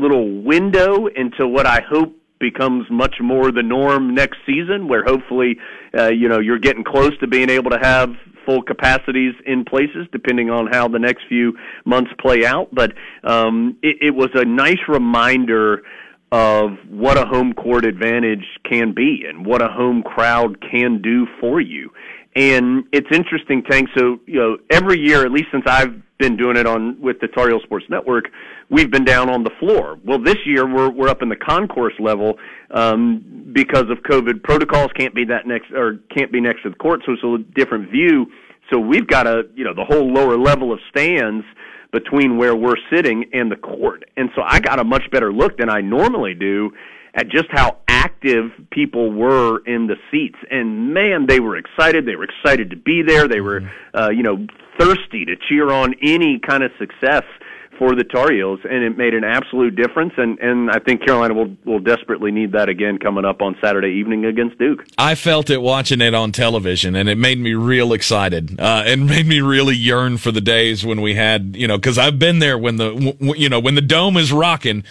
little 0.00 0.42
window 0.42 1.06
into 1.06 1.46
what 1.46 1.66
I 1.66 1.80
hope 1.88 2.14
becomes 2.40 2.86
much 2.90 3.16
more 3.20 3.50
the 3.50 3.62
norm 3.62 4.14
next 4.14 4.38
season, 4.46 4.88
where 4.88 5.04
hopefully, 5.04 5.58
uh, 5.96 6.08
you 6.08 6.28
know, 6.28 6.38
you're 6.38 6.58
getting 6.58 6.84
close 6.84 7.16
to 7.18 7.26
being 7.26 7.50
able 7.50 7.70
to 7.70 7.78
have 7.80 8.10
full 8.46 8.62
capacities 8.62 9.34
in 9.44 9.64
places, 9.64 10.06
depending 10.12 10.48
on 10.50 10.68
how 10.68 10.88
the 10.88 10.98
next 10.98 11.24
few 11.28 11.52
months 11.84 12.10
play 12.20 12.46
out. 12.46 12.72
But 12.72 12.92
um, 13.24 13.76
it, 13.82 13.96
it 14.00 14.14
was 14.14 14.30
a 14.34 14.44
nice 14.44 14.78
reminder 14.88 15.82
of 16.30 16.72
what 16.88 17.16
a 17.16 17.26
home 17.26 17.52
court 17.54 17.84
advantage 17.84 18.44
can 18.68 18.94
be 18.94 19.24
and 19.26 19.44
what 19.44 19.62
a 19.62 19.68
home 19.68 20.02
crowd 20.02 20.60
can 20.60 21.00
do 21.02 21.26
for 21.40 21.60
you. 21.60 21.90
And 22.36 22.84
it's 22.92 23.08
interesting, 23.12 23.62
Tank. 23.68 23.88
So, 23.96 24.20
you 24.26 24.38
know, 24.38 24.58
every 24.70 24.98
year, 24.98 25.24
at 25.24 25.32
least 25.32 25.48
since 25.50 25.64
I've 25.66 25.94
been 26.18 26.36
doing 26.36 26.56
it 26.56 26.66
on 26.66 27.00
with 27.00 27.20
the 27.20 27.28
Tar 27.28 27.48
Heel 27.48 27.60
Sports 27.62 27.86
Network, 27.88 28.26
we've 28.70 28.90
been 28.90 29.04
down 29.04 29.30
on 29.30 29.44
the 29.44 29.50
floor. 29.58 29.98
Well, 30.04 30.18
this 30.22 30.38
year 30.44 30.66
we're 30.66 30.90
we're 30.90 31.08
up 31.08 31.22
in 31.22 31.28
the 31.28 31.36
concourse 31.36 31.94
level 31.98 32.38
um, 32.70 33.50
because 33.52 33.84
of 33.90 33.98
COVID 33.98 34.42
protocols. 34.42 34.90
Can't 34.96 35.14
be 35.14 35.24
that 35.26 35.46
next 35.46 35.70
or 35.72 35.98
can't 36.14 36.32
be 36.32 36.40
next 36.40 36.62
to 36.64 36.70
the 36.70 36.76
court, 36.76 37.02
so 37.06 37.12
it's 37.12 37.22
a 37.22 37.38
different 37.54 37.90
view. 37.90 38.26
So 38.72 38.78
we've 38.78 39.06
got 39.06 39.26
a 39.26 39.44
you 39.54 39.64
know 39.64 39.74
the 39.74 39.84
whole 39.84 40.12
lower 40.12 40.36
level 40.36 40.72
of 40.72 40.80
stands 40.90 41.44
between 41.92 42.36
where 42.36 42.54
we're 42.54 42.76
sitting 42.92 43.24
and 43.32 43.50
the 43.50 43.56
court. 43.56 44.04
And 44.16 44.28
so 44.34 44.42
I 44.44 44.60
got 44.60 44.78
a 44.78 44.84
much 44.84 45.10
better 45.10 45.32
look 45.32 45.56
than 45.56 45.70
I 45.70 45.80
normally 45.80 46.34
do 46.34 46.70
at 47.14 47.28
just 47.28 47.46
how 47.50 47.78
active 47.88 48.50
people 48.70 49.10
were 49.10 49.60
in 49.64 49.86
the 49.86 49.96
seats. 50.10 50.36
And 50.50 50.92
man, 50.92 51.26
they 51.26 51.40
were 51.40 51.56
excited. 51.56 52.06
They 52.06 52.16
were 52.16 52.24
excited 52.24 52.70
to 52.70 52.76
be 52.76 53.02
there. 53.02 53.26
They 53.26 53.40
were, 53.40 53.70
uh, 53.94 54.10
you 54.10 54.22
know, 54.22 54.46
thirsty 54.78 55.24
to 55.26 55.36
cheer 55.48 55.70
on 55.70 55.94
any 56.02 56.38
kind 56.38 56.62
of 56.62 56.70
success 56.78 57.24
for 57.78 57.94
the 57.94 58.02
Tar 58.02 58.32
Heels, 58.32 58.58
and 58.68 58.82
it 58.82 58.98
made 58.98 59.14
an 59.14 59.24
absolute 59.24 59.76
difference. 59.76 60.12
And 60.16 60.38
and 60.40 60.70
I 60.70 60.78
think 60.80 61.06
Carolina 61.06 61.34
will 61.34 61.56
will 61.64 61.78
desperately 61.78 62.30
need 62.30 62.52
that 62.52 62.68
again 62.68 62.98
coming 62.98 63.24
up 63.24 63.40
on 63.40 63.56
Saturday 63.62 63.98
evening 64.00 64.24
against 64.24 64.58
Duke. 64.58 64.84
I 64.98 65.14
felt 65.14 65.48
it 65.48 65.62
watching 65.62 66.00
it 66.00 66.14
on 66.14 66.32
television, 66.32 66.96
and 66.96 67.08
it 67.08 67.16
made 67.16 67.38
me 67.38 67.54
real 67.54 67.92
excited. 67.92 68.58
Uh, 68.58 68.82
it 68.86 68.96
made 68.98 69.26
me 69.26 69.40
really 69.40 69.76
yearn 69.76 70.18
for 70.18 70.32
the 70.32 70.40
days 70.40 70.84
when 70.84 71.00
we 71.00 71.14
had, 71.14 71.56
you 71.56 71.68
know, 71.68 71.78
because 71.78 71.96
I've 71.96 72.18
been 72.18 72.40
there 72.40 72.58
when 72.58 72.76
the 72.76 72.92
w- 72.94 73.34
you 73.36 73.48
know 73.48 73.60
when 73.60 73.76
the 73.76 73.82
dome 73.82 74.16
is 74.16 74.32
rocking. 74.32 74.84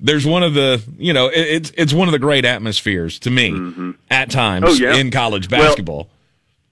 There's 0.00 0.26
one 0.26 0.42
of 0.42 0.54
the, 0.54 0.82
you 0.98 1.12
know, 1.12 1.28
it, 1.28 1.38
it's 1.38 1.72
it's 1.76 1.92
one 1.94 2.08
of 2.08 2.12
the 2.12 2.18
great 2.18 2.44
atmospheres 2.44 3.18
to 3.20 3.30
me 3.30 3.52
mm-hmm. 3.52 3.90
at 4.10 4.28
times 4.28 4.66
oh, 4.68 4.72
yeah. 4.72 4.96
in 4.96 5.12
college 5.12 5.48
basketball. 5.48 5.96
Well, 5.96 6.10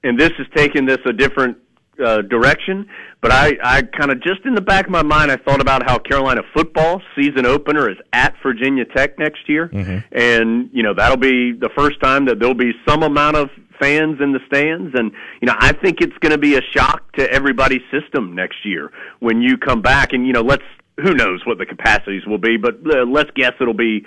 and 0.02 0.18
this 0.18 0.32
is 0.40 0.46
taking 0.54 0.86
this 0.86 0.98
a 1.06 1.12
different 1.12 1.56
uh, 2.02 2.22
direction. 2.22 2.88
But 3.20 3.32
I, 3.32 3.56
I 3.62 3.82
kind 3.82 4.10
of 4.10 4.22
just 4.22 4.44
in 4.44 4.54
the 4.54 4.60
back 4.60 4.86
of 4.86 4.90
my 4.90 5.02
mind, 5.02 5.30
I 5.30 5.36
thought 5.36 5.60
about 5.60 5.88
how 5.88 5.98
Carolina 5.98 6.42
football 6.54 7.00
season 7.16 7.46
opener 7.46 7.90
is 7.90 7.96
at 8.12 8.34
Virginia 8.42 8.84
Tech 8.84 9.18
next 9.18 9.48
year, 9.48 9.68
mm-hmm. 9.68 9.98
and 10.12 10.70
you 10.72 10.82
know 10.82 10.94
that'll 10.94 11.16
be 11.16 11.52
the 11.52 11.70
first 11.76 12.00
time 12.00 12.26
that 12.26 12.38
there'll 12.38 12.54
be 12.54 12.72
some 12.86 13.02
amount 13.02 13.36
of 13.36 13.50
fans 13.80 14.20
in 14.20 14.32
the 14.32 14.40
stands, 14.46 14.94
and 14.98 15.12
you 15.40 15.46
know 15.46 15.54
I 15.58 15.72
think 15.72 16.00
it's 16.00 16.16
going 16.18 16.32
to 16.32 16.38
be 16.38 16.56
a 16.56 16.62
shock 16.62 17.12
to 17.12 17.30
everybody's 17.30 17.82
system 17.90 18.34
next 18.34 18.64
year 18.64 18.90
when 19.20 19.40
you 19.40 19.56
come 19.56 19.82
back, 19.82 20.12
and 20.12 20.26
you 20.26 20.32
know 20.32 20.42
let's 20.42 20.64
who 21.00 21.14
knows 21.14 21.46
what 21.46 21.58
the 21.58 21.66
capacities 21.66 22.26
will 22.26 22.38
be, 22.38 22.56
but 22.56 22.74
uh, 22.86 23.04
let's 23.04 23.30
guess 23.34 23.52
it'll 23.60 23.74
be. 23.74 24.04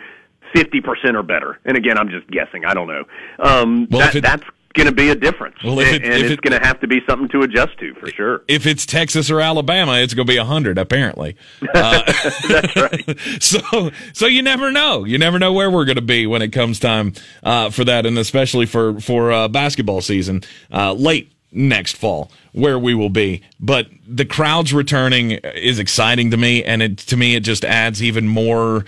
50% 0.55 1.15
or 1.15 1.23
better. 1.23 1.59
And 1.65 1.75
again, 1.75 1.97
I'm 1.97 2.07
just 2.07 2.29
guessing. 2.29 2.63
I 2.63 2.73
don't 2.73 2.87
know. 2.87 3.03
Um, 3.39 3.87
well, 3.91 3.99
that, 3.99 4.15
it, 4.15 4.21
that's 4.21 4.43
going 4.75 4.87
to 4.87 4.93
be 4.93 5.09
a 5.09 5.15
difference, 5.15 5.55
well, 5.63 5.79
and, 5.79 5.95
it, 5.95 6.03
and 6.03 6.25
it's 6.25 6.41
going 6.41 6.59
to 6.59 6.65
have 6.65 6.79
to 6.81 6.87
be 6.87 6.99
something 7.07 7.27
to 7.29 7.41
adjust 7.41 7.77
to 7.79 7.93
for 7.95 8.09
sure. 8.09 8.43
If 8.47 8.67
it's 8.67 8.85
Texas 8.85 9.31
or 9.31 9.41
Alabama, 9.41 9.93
it's 9.97 10.13
going 10.13 10.27
to 10.27 10.31
be 10.31 10.37
a 10.37 10.45
hundred 10.45 10.77
apparently. 10.77 11.35
Uh, 11.75 12.01
That's 12.47 12.75
right. 12.75 13.19
so, 13.41 13.91
so 14.13 14.27
you 14.27 14.41
never 14.41 14.71
know. 14.71 15.03
You 15.03 15.17
never 15.17 15.37
know 15.37 15.51
where 15.51 15.69
we're 15.69 15.83
going 15.83 15.97
to 15.97 16.01
be 16.01 16.25
when 16.25 16.41
it 16.41 16.49
comes 16.49 16.79
time 16.79 17.13
uh, 17.43 17.69
for 17.69 17.83
that, 17.83 18.05
and 18.05 18.17
especially 18.17 18.65
for 18.65 18.99
for 19.01 19.31
uh, 19.31 19.47
basketball 19.47 20.01
season 20.01 20.41
uh, 20.71 20.93
late 20.93 21.31
next 21.55 21.95
fall 21.95 22.29
where 22.51 22.77
we 22.77 22.93
will 22.93 23.09
be 23.09 23.41
but 23.59 23.87
the 24.05 24.25
crowds 24.25 24.73
returning 24.73 25.31
is 25.31 25.79
exciting 25.79 26.29
to 26.31 26.37
me 26.37 26.61
and 26.63 26.81
it 26.81 26.97
to 26.97 27.15
me 27.15 27.33
it 27.33 27.41
just 27.41 27.63
adds 27.63 28.03
even 28.03 28.27
more 28.27 28.83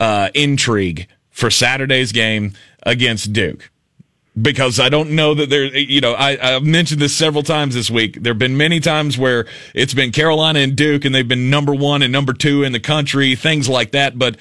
uh, 0.00 0.28
intrigue 0.34 1.08
for 1.30 1.50
saturday's 1.50 2.12
game 2.12 2.52
against 2.82 3.32
duke 3.32 3.70
because 4.40 4.78
I 4.78 4.88
don't 4.88 5.10
know 5.10 5.34
that 5.34 5.50
there, 5.50 5.64
you 5.64 6.00
know, 6.00 6.12
I, 6.12 6.56
I've 6.56 6.62
mentioned 6.62 7.00
this 7.00 7.14
several 7.14 7.42
times 7.42 7.74
this 7.74 7.90
week. 7.90 8.22
There 8.22 8.32
have 8.32 8.38
been 8.38 8.56
many 8.56 8.80
times 8.80 9.18
where 9.18 9.46
it's 9.74 9.94
been 9.94 10.12
Carolina 10.12 10.60
and 10.60 10.76
Duke 10.76 11.04
and 11.04 11.14
they've 11.14 11.26
been 11.26 11.50
number 11.50 11.74
one 11.74 12.02
and 12.02 12.12
number 12.12 12.32
two 12.32 12.62
in 12.62 12.72
the 12.72 12.80
country, 12.80 13.34
things 13.34 13.68
like 13.68 13.90
that. 13.92 14.18
But 14.18 14.36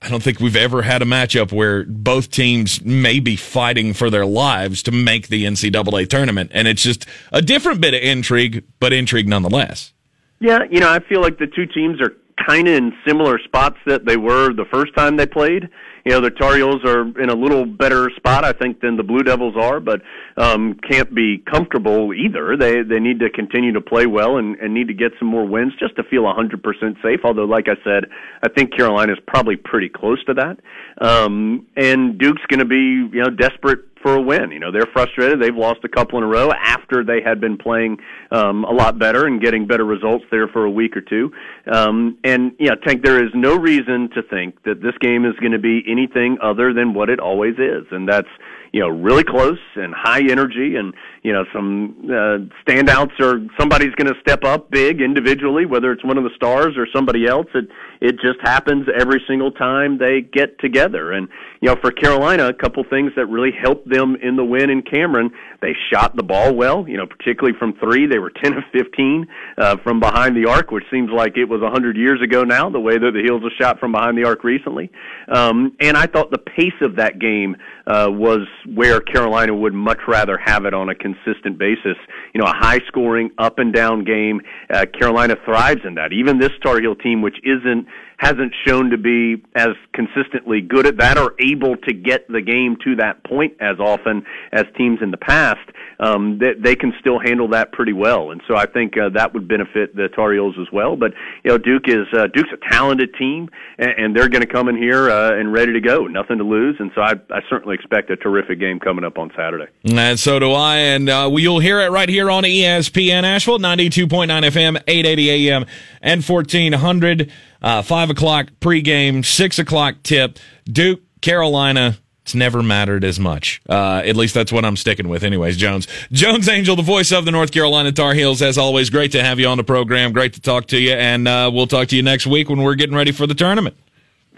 I 0.00 0.08
don't 0.08 0.22
think 0.22 0.40
we've 0.40 0.56
ever 0.56 0.82
had 0.82 1.02
a 1.02 1.04
matchup 1.04 1.52
where 1.52 1.84
both 1.84 2.30
teams 2.30 2.82
may 2.84 3.20
be 3.20 3.36
fighting 3.36 3.94
for 3.94 4.10
their 4.10 4.26
lives 4.26 4.82
to 4.84 4.92
make 4.92 5.28
the 5.28 5.44
NCAA 5.44 6.08
tournament. 6.08 6.50
And 6.54 6.68
it's 6.68 6.82
just 6.82 7.06
a 7.32 7.42
different 7.42 7.80
bit 7.80 7.94
of 7.94 8.02
intrigue, 8.02 8.64
but 8.80 8.92
intrigue 8.92 9.28
nonetheless. 9.28 9.92
Yeah, 10.40 10.64
you 10.70 10.80
know, 10.80 10.90
I 10.90 10.98
feel 11.00 11.20
like 11.20 11.38
the 11.38 11.46
two 11.46 11.66
teams 11.66 12.00
are 12.00 12.16
kind 12.44 12.66
of 12.66 12.74
in 12.74 12.92
similar 13.06 13.38
spots 13.38 13.76
that 13.86 14.04
they 14.04 14.16
were 14.16 14.52
the 14.52 14.64
first 14.72 14.94
time 14.96 15.16
they 15.16 15.26
played 15.26 15.68
you 16.04 16.12
know 16.12 16.20
the 16.20 16.30
Tar 16.30 16.56
Heels 16.56 16.84
are 16.84 17.02
in 17.20 17.30
a 17.30 17.34
little 17.34 17.64
better 17.64 18.10
spot, 18.16 18.44
I 18.44 18.52
think, 18.52 18.80
than 18.80 18.96
the 18.96 19.02
Blue 19.02 19.22
Devils 19.22 19.54
are, 19.56 19.80
but 19.80 20.02
um, 20.36 20.78
can't 20.88 21.14
be 21.14 21.38
comfortable 21.38 22.12
either. 22.14 22.56
They 22.56 22.82
they 22.82 23.00
need 23.00 23.20
to 23.20 23.30
continue 23.30 23.72
to 23.72 23.80
play 23.80 24.06
well 24.06 24.36
and, 24.36 24.56
and 24.56 24.74
need 24.74 24.88
to 24.88 24.94
get 24.94 25.12
some 25.18 25.28
more 25.28 25.46
wins 25.46 25.72
just 25.78 25.96
to 25.96 26.02
feel 26.04 26.22
100% 26.22 27.02
safe. 27.02 27.20
Although, 27.24 27.44
like 27.44 27.66
I 27.68 27.76
said, 27.84 28.06
I 28.42 28.48
think 28.48 28.76
Carolina 28.76 29.12
is 29.12 29.18
probably 29.26 29.56
pretty 29.56 29.88
close 29.88 30.22
to 30.24 30.34
that. 30.34 30.58
Um, 31.04 31.66
and 31.76 32.18
Duke's 32.18 32.42
going 32.48 32.60
to 32.60 32.66
be 32.66 33.16
you 33.16 33.22
know 33.22 33.30
desperate 33.30 33.80
for 34.02 34.16
a 34.16 34.20
win. 34.20 34.50
You 34.50 34.58
know, 34.58 34.72
they're 34.72 34.88
frustrated. 34.92 35.40
They've 35.40 35.54
lost 35.54 35.80
a 35.84 35.88
couple 35.88 36.18
in 36.18 36.24
a 36.24 36.26
row 36.26 36.50
after 36.52 37.04
they 37.04 37.22
had 37.24 37.40
been 37.40 37.56
playing 37.56 37.98
um, 38.30 38.64
a 38.64 38.72
lot 38.72 38.98
better 38.98 39.26
and 39.26 39.40
getting 39.40 39.66
better 39.66 39.84
results 39.84 40.24
there 40.30 40.48
for 40.48 40.64
a 40.64 40.70
week 40.70 40.96
or 40.96 41.00
two. 41.00 41.32
Um, 41.72 42.18
and 42.24 42.52
yeah, 42.58 42.74
Tank, 42.84 43.02
there 43.04 43.24
is 43.24 43.30
no 43.34 43.56
reason 43.56 44.10
to 44.14 44.22
think 44.22 44.62
that 44.64 44.82
this 44.82 44.94
game 45.00 45.24
is 45.24 45.34
going 45.40 45.52
to 45.52 45.58
be 45.58 45.82
anything 45.88 46.36
other 46.42 46.74
than 46.74 46.92
what 46.94 47.08
it 47.08 47.20
always 47.20 47.54
is, 47.54 47.86
and 47.90 48.08
that's 48.08 48.28
you 48.72 48.80
know 48.80 48.88
really 48.88 49.24
close 49.24 49.58
and 49.76 49.94
high 49.94 50.22
energy, 50.28 50.76
and 50.76 50.94
you 51.22 51.32
know 51.32 51.44
some 51.52 51.96
uh, 52.04 52.38
standouts 52.66 53.18
or 53.20 53.46
somebody's 53.58 53.94
going 53.94 54.12
to 54.12 54.20
step 54.20 54.44
up 54.44 54.70
big 54.70 55.00
individually, 55.00 55.66
whether 55.66 55.92
it's 55.92 56.04
one 56.04 56.18
of 56.18 56.24
the 56.24 56.30
stars 56.34 56.74
or 56.76 56.86
somebody 56.92 57.26
else. 57.26 57.46
It 57.54 57.68
it 58.00 58.12
just 58.20 58.40
happens 58.42 58.86
every 58.98 59.22
single 59.28 59.52
time 59.52 59.98
they 59.98 60.20
get 60.20 60.58
together, 60.58 61.12
and 61.12 61.28
you 61.60 61.68
know 61.68 61.76
for 61.80 61.92
Carolina, 61.92 62.48
a 62.48 62.52
couple 62.52 62.84
things 62.90 63.12
that 63.16 63.26
really 63.26 63.52
helped 63.52 63.88
them 63.88 64.16
in 64.20 64.36
the 64.36 64.44
win 64.44 64.70
in 64.70 64.82
Cameron. 64.82 65.30
They 65.60 65.74
shot 65.92 66.16
the 66.16 66.24
ball 66.24 66.54
well, 66.54 66.88
you 66.88 66.96
know, 66.96 67.06
particularly 67.06 67.56
from 67.56 67.74
three. 67.74 68.06
They 68.06 68.18
were 68.18 68.30
10 68.42 68.54
of 68.54 68.64
15 68.72 69.26
uh, 69.58 69.76
from 69.84 70.00
behind 70.00 70.36
the 70.36 70.50
arc, 70.50 70.72
which 70.72 70.84
seems 70.90 71.10
like 71.10 71.36
it 71.36 71.44
was 71.44 71.60
100 71.60 71.96
years 71.96 72.20
ago 72.20 72.42
now, 72.42 72.68
the 72.68 72.80
way 72.80 72.98
that 72.98 73.12
the 73.12 73.22
Heels 73.22 73.42
have 73.42 73.52
shot 73.60 73.78
from 73.78 73.92
behind 73.92 74.18
the 74.18 74.24
arc 74.24 74.42
recently. 74.42 74.90
Um, 75.28 75.76
and 75.80 75.96
I 75.96 76.06
thought 76.06 76.32
the 76.32 76.38
pace 76.38 76.72
of 76.80 76.96
that 76.96 77.20
game 77.20 77.56
uh, 77.86 78.08
was 78.10 78.46
where 78.74 79.00
Carolina 79.00 79.54
would 79.54 79.74
much 79.74 80.00
rather 80.08 80.36
have 80.36 80.64
it 80.64 80.74
on 80.74 80.88
a 80.88 80.94
consistent 81.14 81.58
basis. 81.58 81.96
You 82.34 82.40
know, 82.40 82.46
a 82.46 82.54
high 82.54 82.80
scoring, 82.86 83.30
up 83.38 83.58
and 83.58 83.72
down 83.72 84.04
game. 84.04 84.40
Uh, 84.72 84.86
Carolina 84.98 85.36
thrives 85.44 85.80
in 85.84 85.94
that. 85.94 86.12
Even 86.12 86.38
this 86.38 86.52
Tar 86.62 86.80
Heel 86.80 86.94
team, 86.94 87.22
which 87.22 87.36
isn't 87.44 87.86
hasn't 88.22 88.54
shown 88.64 88.90
to 88.90 88.96
be 88.96 89.42
as 89.56 89.70
consistently 89.92 90.60
good 90.60 90.86
at 90.86 90.96
that 90.98 91.18
or 91.18 91.34
able 91.40 91.76
to 91.76 91.92
get 91.92 92.28
the 92.28 92.40
game 92.40 92.76
to 92.84 92.94
that 92.94 93.24
point 93.24 93.52
as 93.60 93.80
often 93.80 94.24
as 94.52 94.64
teams 94.78 95.00
in 95.02 95.10
the 95.10 95.16
past, 95.16 95.58
um, 95.98 96.38
they, 96.38 96.52
they 96.56 96.76
can 96.76 96.92
still 97.00 97.18
handle 97.18 97.48
that 97.48 97.72
pretty 97.72 97.92
well. 97.92 98.30
And 98.30 98.40
so 98.46 98.54
I 98.54 98.66
think 98.66 98.96
uh, 98.96 99.08
that 99.14 99.34
would 99.34 99.48
benefit 99.48 99.96
the 99.96 100.08
Tar 100.14 100.32
Heels 100.32 100.54
as 100.60 100.68
well. 100.72 100.94
But 100.94 101.14
you 101.42 101.50
know, 101.50 101.58
Duke 101.58 101.88
is 101.88 102.06
uh, 102.16 102.28
Duke's 102.32 102.50
a 102.52 102.70
talented 102.70 103.12
team, 103.18 103.48
and, 103.78 103.90
and 103.90 104.16
they're 104.16 104.28
going 104.28 104.42
to 104.42 104.52
come 104.52 104.68
in 104.68 104.76
here 104.76 105.10
uh, 105.10 105.32
and 105.32 105.52
ready 105.52 105.72
to 105.72 105.80
go, 105.80 106.06
nothing 106.06 106.38
to 106.38 106.44
lose. 106.44 106.76
And 106.78 106.92
so 106.94 107.00
I, 107.00 107.14
I 107.30 107.40
certainly 107.50 107.74
expect 107.74 108.08
a 108.10 108.16
terrific 108.16 108.60
game 108.60 108.78
coming 108.78 109.04
up 109.04 109.18
on 109.18 109.32
Saturday. 109.36 109.66
And 109.84 110.18
so 110.18 110.38
do 110.38 110.52
I. 110.52 110.76
And 110.76 111.08
uh, 111.08 111.28
you'll 111.32 111.58
hear 111.58 111.80
it 111.80 111.90
right 111.90 112.08
here 112.08 112.30
on 112.30 112.44
ESPN 112.44 113.24
Asheville, 113.24 113.58
92.9 113.58 114.28
FM, 114.28 114.80
880 114.86 115.50
AM, 115.50 115.66
and 116.00 116.22
1400. 116.24 117.32
Uh, 117.62 117.82
5 117.82 118.10
o'clock 118.10 118.48
pregame, 118.60 119.24
6 119.24 119.58
o'clock 119.58 119.96
tip. 120.02 120.38
Duke, 120.64 121.00
Carolina. 121.20 121.96
It's 122.22 122.36
never 122.36 122.62
mattered 122.62 123.02
as 123.04 123.18
much. 123.18 123.60
Uh, 123.68 124.00
at 124.04 124.14
least 124.14 124.32
that's 124.32 124.52
what 124.52 124.64
I'm 124.64 124.76
sticking 124.76 125.08
with, 125.08 125.24
anyways. 125.24 125.56
Jones, 125.56 125.88
Jones 126.12 126.48
Angell, 126.48 126.76
the 126.76 126.82
voice 126.82 127.10
of 127.10 127.24
the 127.24 127.32
North 127.32 127.50
Carolina 127.50 127.90
Tar 127.90 128.14
Heels. 128.14 128.42
As 128.42 128.58
always, 128.58 128.90
great 128.90 129.10
to 129.12 129.24
have 129.24 129.40
you 129.40 129.48
on 129.48 129.56
the 129.56 129.64
program. 129.64 130.12
Great 130.12 130.34
to 130.34 130.40
talk 130.40 130.66
to 130.68 130.78
you, 130.78 130.92
and 130.92 131.26
uh, 131.26 131.50
we'll 131.52 131.66
talk 131.66 131.88
to 131.88 131.96
you 131.96 132.02
next 132.02 132.28
week 132.28 132.48
when 132.48 132.62
we're 132.62 132.76
getting 132.76 132.94
ready 132.94 133.10
for 133.10 133.26
the 133.26 133.34
tournament. 133.34 133.76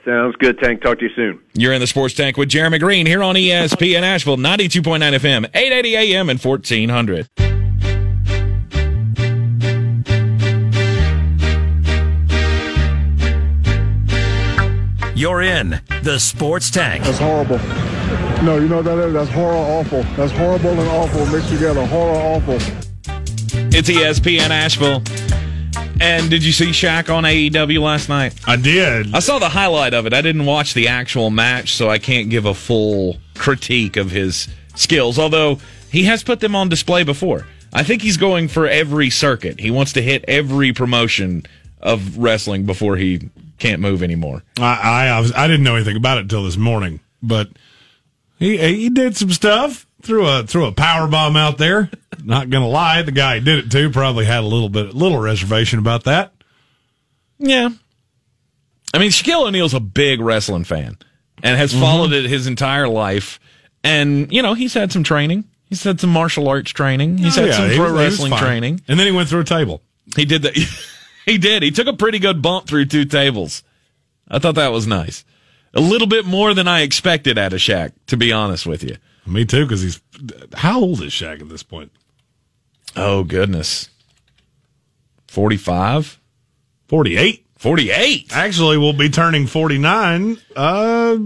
Sounds 0.03 0.35
good, 0.37 0.59
Tank. 0.61 0.81
Talk 0.83 0.99
to 1.01 1.05
you 1.05 1.11
soon. 1.15 1.41
You're 1.53 1.75
in 1.75 1.81
the 1.81 1.87
Sports 1.87 2.15
Tank 2.15 2.39
with 2.39 2.49
Jeremy 2.49 2.79
Greene 2.79 3.05
here 3.07 3.23
on 3.23 3.35
ESPN 3.35 4.01
Asheville, 4.03 4.39
92.9 4.39 5.01
FM, 5.01 5.45
880 5.55 5.97
AM, 5.97 6.31
and 6.31 6.41
1400. 6.41 7.54
You're 15.17 15.43
in 15.43 15.81
the 16.03 16.19
Sports 16.19 16.73
Tank. 16.73 17.05
That's 17.05 17.19
horrible. 17.19 17.59
No, 18.43 18.59
you 18.59 18.67
know 18.69 18.77
what 18.77 18.85
that 18.87 18.99
is? 18.99 19.13
That's 19.13 19.31
horror 19.31 19.55
awful. 19.55 20.03
That's 20.17 20.33
horrible 20.33 20.71
and 20.71 20.89
awful 20.89 21.25
mixed 21.27 21.51
together. 21.51 21.87
Horror 21.87 22.19
awful. 22.19 22.57
It's 22.57 23.89
ESPN 23.89 24.51
Asheville. 24.51 25.03
And 26.01 26.29
did 26.29 26.43
you 26.43 26.51
see 26.51 26.71
Shaq 26.71 27.15
on 27.15 27.23
AEW 27.23 27.81
last 27.81 28.09
night? 28.09 28.35
I 28.45 28.57
did. 28.57 29.15
I 29.15 29.21
saw 29.21 29.39
the 29.39 29.49
highlight 29.49 29.95
of 29.95 30.05
it. 30.07 30.13
I 30.13 30.21
didn't 30.21 30.47
watch 30.47 30.75
the 30.75 30.89
actual 30.89 31.31
match, 31.31 31.75
so 31.75 31.89
I 31.89 31.99
can't 31.99 32.29
give 32.29 32.45
a 32.45 32.55
full 32.55 33.19
critique 33.37 33.97
of 33.97 34.11
his 34.11 34.49
skills, 34.75 35.17
although 35.17 35.61
he 35.93 36.03
has 36.05 36.25
put 36.25 36.41
them 36.41 36.57
on 36.57 36.69
display 36.69 37.05
before. 37.05 37.47
I 37.73 37.85
think 37.85 38.03
he's 38.03 38.17
going 38.17 38.49
for 38.49 38.67
every 38.67 39.11
circuit. 39.11 39.61
He 39.61 39.71
wants 39.71 39.93
to 39.93 40.03
hit 40.03 40.25
every 40.27 40.73
promotion 40.73 41.45
of 41.81 42.19
wrestling 42.19 42.67
before 42.67 42.97
he 42.97 43.31
can't 43.65 43.81
move 43.81 44.03
anymore. 44.03 44.43
I 44.59 44.75
I, 44.83 45.07
I, 45.07 45.21
was, 45.21 45.33
I 45.33 45.47
didn't 45.47 45.65
know 45.65 45.77
anything 45.77 45.97
about 45.97 46.19
it 46.19 46.23
until 46.23 46.45
this 46.45 46.57
morning, 46.57 47.01
but 47.23 47.49
he 48.39 48.59
he 48.59 48.91
did 48.91 49.17
some 49.17 49.31
stuff. 49.31 49.87
Threw 50.03 50.27
a 50.27 50.47
threw 50.47 50.67
a 50.67 50.73
power 50.73 51.09
bomb 51.09 51.37
out 51.37 51.57
there. 51.57 51.91
Not 52.25 52.51
gonna 52.51 52.69
lie, 52.69 53.03
the 53.03 53.13
guy 53.13 53.39
did 53.39 53.65
it 53.65 53.71
too 53.71 53.91
probably 53.91 54.27
had 54.27 54.45
a 54.45 54.47
little 54.47 54.69
bit 54.69 54.95
little 54.95 55.19
reservation 55.19 55.79
about 55.79 56.05
that. 56.05 56.33
Yeah. 57.39 57.71
I 58.93 58.99
mean, 58.99 59.11
Shaquille 59.11 59.49
O'Neal's 59.49 59.75
a 59.75 59.81
big 59.81 60.21
wrestling 60.21 60.65
fan 60.65 60.99
and 61.43 61.57
has 61.57 61.73
mm-hmm. 61.73 61.81
followed 61.81 62.13
it 62.13 62.27
his 62.27 62.47
entire 62.47 62.87
life. 62.87 63.41
And, 63.83 64.33
you 64.33 64.41
know, 64.41 64.55
he's 64.55 64.73
had 64.73 64.93
some 64.93 65.03
training. 65.03 65.45
He's 65.69 65.83
had 65.83 66.01
some 66.01 66.11
martial 66.11 66.49
arts 66.49 66.71
training. 66.71 67.19
He's 67.19 67.37
oh, 67.37 67.41
had 67.41 67.51
Yeah, 67.51 67.57
some 67.57 67.77
pro 67.77 67.93
was- 67.93 67.93
wrestling 67.93 68.33
training. 68.37 68.83
and 68.87 68.99
then 68.99 69.07
he 69.07 69.13
went 69.13 69.29
through 69.29 69.41
a 69.41 69.45
table. 69.45 69.83
He 70.15 70.25
did 70.25 70.43
that. 70.43 70.57
he 71.27 71.39
did. 71.39 71.63
He 71.63 71.71
took 71.71 71.87
a 71.87 71.93
pretty 71.93 72.19
good 72.19 72.43
bump 72.43 72.67
through 72.67 72.87
two 72.87 73.05
tables. 73.05 73.63
I 74.29 74.39
thought 74.39 74.55
that 74.55 74.73
was 74.73 74.87
nice. 74.87 75.25
A 75.75 75.81
little 75.81 76.07
bit 76.07 76.25
more 76.25 76.55
than 76.55 76.69
I 76.69 76.83
expected 76.83 77.37
out 77.37 77.53
of 77.53 77.59
Shaq, 77.59 77.93
to 78.07 78.17
be 78.17 78.33
honest 78.33 78.67
with 78.67 78.85
you. 78.85 78.97
Me 79.27 79.45
too, 79.45 79.65
because 79.65 79.83
he's 79.83 80.01
how 80.55 80.81
old 80.81 81.03
is 81.03 81.13
Shaq 81.13 81.41
at 81.41 81.49
this 81.49 81.63
point? 81.63 81.91
Oh, 82.95 83.25
goodness. 83.25 83.89
45? 85.29 86.21
Forty 86.87 87.17
eight. 87.17 87.47
48. 87.57 88.29
Actually, 88.31 88.79
we'll 88.79 88.93
be 88.93 89.09
turning 89.09 89.47
forty 89.47 89.79
nine 89.79 90.39
uh 90.55 91.17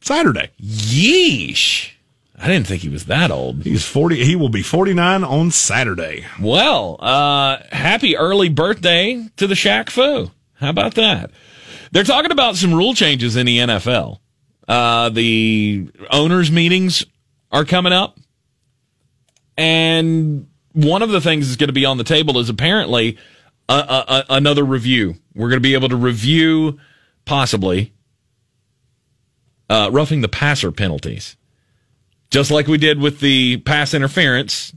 Saturday. 0.00 0.50
Yeesh. 0.60 1.92
I 2.36 2.48
didn't 2.48 2.66
think 2.66 2.82
he 2.82 2.88
was 2.88 3.04
that 3.06 3.30
old. 3.30 3.62
He's 3.62 3.86
forty. 3.86 4.24
He 4.24 4.36
will 4.36 4.48
be 4.48 4.62
forty 4.62 4.92
nine 4.92 5.22
on 5.22 5.50
Saturday. 5.50 6.26
Well, 6.40 6.96
uh, 7.00 7.58
happy 7.70 8.16
early 8.16 8.48
birthday 8.48 9.28
to 9.36 9.46
the 9.46 9.54
Shaq 9.54 9.90
Fu. 9.90 10.30
How 10.54 10.70
about 10.70 10.94
that? 10.94 11.30
They're 11.92 12.04
talking 12.04 12.32
about 12.32 12.56
some 12.56 12.74
rule 12.74 12.94
changes 12.94 13.36
in 13.36 13.46
the 13.46 13.58
NFL. 13.58 14.18
Uh, 14.66 15.10
the 15.10 15.88
owners' 16.10 16.50
meetings 16.50 17.04
are 17.52 17.64
coming 17.64 17.92
up. 17.92 18.18
And 19.56 20.48
one 20.72 21.02
of 21.02 21.10
the 21.10 21.20
things 21.20 21.46
that's 21.46 21.56
going 21.56 21.68
to 21.68 21.74
be 21.74 21.84
on 21.84 21.98
the 21.98 22.04
table 22.04 22.38
is 22.38 22.48
apparently 22.48 23.16
a, 23.68 23.72
a, 23.72 23.76
a, 24.08 24.24
another 24.30 24.64
review. 24.64 25.14
We're 25.34 25.48
going 25.48 25.62
to 25.62 25.68
be 25.68 25.74
able 25.74 25.88
to 25.90 25.96
review 25.96 26.80
possibly 27.24 27.92
uh, 29.70 29.90
roughing 29.92 30.20
the 30.20 30.28
passer 30.28 30.72
penalties. 30.72 31.36
Just 32.34 32.50
like 32.50 32.66
we 32.66 32.78
did 32.78 32.98
with 32.98 33.20
the 33.20 33.58
pass 33.58 33.94
interference, 33.94 34.74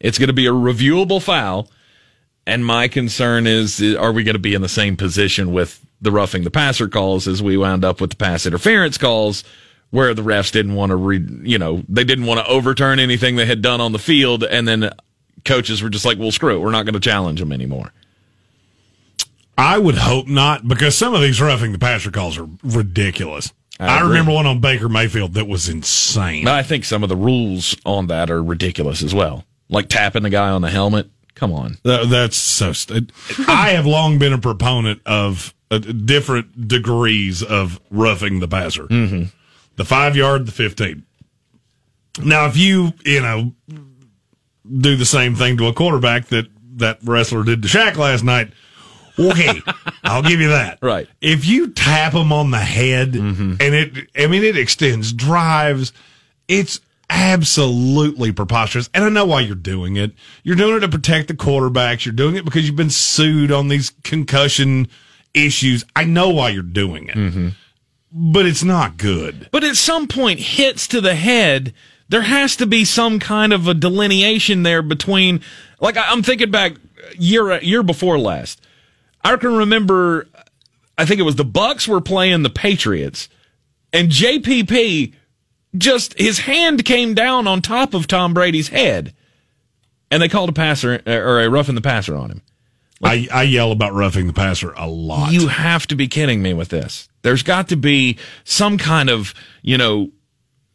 it's 0.00 0.16
going 0.16 0.28
to 0.28 0.32
be 0.32 0.46
a 0.46 0.50
reviewable 0.50 1.22
foul. 1.22 1.68
And 2.46 2.64
my 2.64 2.88
concern 2.88 3.46
is, 3.46 3.82
are 3.96 4.12
we 4.12 4.24
going 4.24 4.34
to 4.34 4.38
be 4.38 4.54
in 4.54 4.62
the 4.62 4.68
same 4.68 4.96
position 4.96 5.52
with 5.52 5.84
the 6.00 6.10
roughing 6.10 6.42
the 6.42 6.50
passer 6.50 6.88
calls 6.88 7.28
as 7.28 7.42
we 7.42 7.58
wound 7.58 7.84
up 7.84 8.00
with 8.00 8.08
the 8.08 8.16
pass 8.16 8.46
interference 8.46 8.96
calls, 8.96 9.44
where 9.90 10.14
the 10.14 10.22
refs 10.22 10.50
didn't 10.50 10.74
want 10.74 10.88
to 10.88 10.96
re, 10.96 11.22
you 11.42 11.58
know, 11.58 11.82
they 11.86 12.02
didn't 12.02 12.24
want 12.24 12.40
to 12.40 12.50
overturn 12.50 12.98
anything 12.98 13.36
they 13.36 13.44
had 13.44 13.60
done 13.60 13.82
on 13.82 13.92
the 13.92 13.98
field, 13.98 14.42
and 14.42 14.66
then 14.66 14.90
coaches 15.44 15.82
were 15.82 15.90
just 15.90 16.06
like, 16.06 16.18
"Well, 16.18 16.30
screw 16.30 16.56
it, 16.56 16.60
we're 16.60 16.70
not 16.70 16.86
going 16.86 16.94
to 16.94 17.00
challenge 17.00 17.40
them 17.40 17.52
anymore." 17.52 17.92
I 19.58 19.76
would 19.76 19.96
hope 19.96 20.28
not, 20.28 20.66
because 20.66 20.96
some 20.96 21.12
of 21.12 21.20
these 21.20 21.42
roughing 21.42 21.72
the 21.72 21.78
passer 21.78 22.10
calls 22.10 22.38
are 22.38 22.48
ridiculous. 22.64 23.52
I 23.80 23.98
I, 23.98 24.02
remember 24.02 24.32
one 24.32 24.46
on 24.46 24.60
Baker 24.60 24.88
Mayfield 24.88 25.34
that 25.34 25.46
was 25.48 25.68
insane. 25.68 26.46
I 26.46 26.62
think 26.62 26.84
some 26.84 27.02
of 27.02 27.08
the 27.08 27.16
rules 27.16 27.74
on 27.86 28.08
that 28.08 28.30
are 28.30 28.42
ridiculous 28.42 29.02
as 29.02 29.14
well, 29.14 29.44
like 29.68 29.88
tapping 29.88 30.22
the 30.22 30.30
guy 30.30 30.50
on 30.50 30.62
the 30.62 30.70
helmet. 30.70 31.08
Come 31.34 31.52
on. 31.52 31.78
That- 31.84 32.08
that's 32.10 32.36
so. 32.36 32.72
St- 32.72 33.10
I 33.48 33.70
have 33.70 33.86
long 33.86 34.18
been 34.18 34.32
a 34.34 34.38
proponent 34.38 35.00
of 35.06 35.54
uh, 35.70 35.78
different 35.78 36.68
degrees 36.68 37.42
of 37.42 37.80
roughing 37.90 38.40
the 38.40 38.48
passer. 38.48 38.84
Mm-hmm. 38.84 39.24
The 39.76 39.84
five 39.84 40.16
yard, 40.16 40.46
the 40.46 40.52
fifteen. 40.52 41.04
Now, 42.22 42.46
if 42.46 42.56
you 42.56 42.92
you 43.04 43.20
know 43.22 43.52
do 44.78 44.96
the 44.96 45.06
same 45.06 45.34
thing 45.34 45.56
to 45.56 45.66
a 45.68 45.72
quarterback 45.72 46.26
that 46.26 46.46
that 46.76 46.98
wrestler 47.02 47.44
did 47.44 47.62
to 47.62 47.68
Shaq 47.68 47.96
last 47.96 48.22
night, 48.24 48.52
okay, 49.20 49.60
I'll 50.04 50.22
give 50.22 50.40
you 50.40 50.48
that. 50.48 50.78
Right. 50.82 51.08
If 51.20 51.46
you 51.46 51.68
tap 51.68 52.12
them 52.12 52.32
on 52.32 52.50
the 52.50 52.58
head 52.58 53.12
mm-hmm. 53.12 53.54
and 53.60 53.74
it, 53.74 54.08
I 54.16 54.26
mean, 54.26 54.42
it 54.42 54.56
extends 54.56 55.12
drives. 55.12 55.92
It's 56.48 56.80
absolutely 57.10 58.32
preposterous. 58.32 58.88
And 58.94 59.04
I 59.04 59.08
know 59.08 59.26
why 59.26 59.40
you're 59.40 59.56
doing 59.56 59.96
it. 59.96 60.12
You're 60.42 60.56
doing 60.56 60.76
it 60.76 60.80
to 60.80 60.88
protect 60.88 61.28
the 61.28 61.34
quarterbacks. 61.34 62.06
You're 62.06 62.14
doing 62.14 62.36
it 62.36 62.44
because 62.44 62.66
you've 62.66 62.76
been 62.76 62.90
sued 62.90 63.52
on 63.52 63.68
these 63.68 63.90
concussion 64.04 64.88
issues. 65.34 65.84
I 65.94 66.04
know 66.04 66.30
why 66.30 66.50
you're 66.50 66.62
doing 66.62 67.08
it, 67.08 67.16
mm-hmm. 67.16 67.48
but 68.12 68.46
it's 68.46 68.64
not 68.64 68.96
good. 68.96 69.48
But 69.50 69.64
at 69.64 69.76
some 69.76 70.06
point, 70.06 70.40
hits 70.40 70.86
to 70.88 71.00
the 71.00 71.14
head, 71.14 71.74
there 72.08 72.22
has 72.22 72.56
to 72.56 72.66
be 72.66 72.84
some 72.84 73.18
kind 73.18 73.52
of 73.52 73.68
a 73.68 73.74
delineation 73.74 74.62
there 74.62 74.82
between, 74.82 75.42
like 75.80 75.96
I'm 75.96 76.22
thinking 76.22 76.50
back 76.50 76.74
year 77.18 77.60
year 77.60 77.82
before 77.82 78.18
last. 78.18 78.60
I 79.22 79.36
can 79.36 79.54
remember, 79.54 80.28
I 80.96 81.04
think 81.04 81.20
it 81.20 81.24
was 81.24 81.36
the 81.36 81.44
Bucs 81.44 81.86
were 81.86 82.00
playing 82.00 82.42
the 82.42 82.50
Patriots, 82.50 83.28
and 83.92 84.08
JPP 84.08 85.14
just 85.76 86.18
his 86.18 86.40
hand 86.40 86.84
came 86.84 87.14
down 87.14 87.46
on 87.46 87.62
top 87.62 87.94
of 87.94 88.06
Tom 88.06 88.34
Brady's 88.34 88.68
head, 88.68 89.14
and 90.10 90.22
they 90.22 90.28
called 90.28 90.48
a 90.48 90.52
passer 90.52 91.02
or 91.06 91.40
a 91.40 91.50
roughing 91.50 91.74
the 91.74 91.80
passer 91.80 92.16
on 92.16 92.30
him. 92.30 92.42
I, 93.02 93.28
I 93.32 93.42
yell 93.44 93.72
about 93.72 93.94
roughing 93.94 94.26
the 94.26 94.32
passer 94.32 94.72
a 94.76 94.86
lot. 94.86 95.32
You 95.32 95.48
have 95.48 95.86
to 95.86 95.96
be 95.96 96.06
kidding 96.06 96.42
me 96.42 96.52
with 96.52 96.68
this. 96.68 97.08
There's 97.22 97.42
got 97.42 97.68
to 97.68 97.76
be 97.76 98.18
some 98.44 98.76
kind 98.76 99.08
of, 99.08 99.32
you 99.62 99.78
know, 99.78 100.10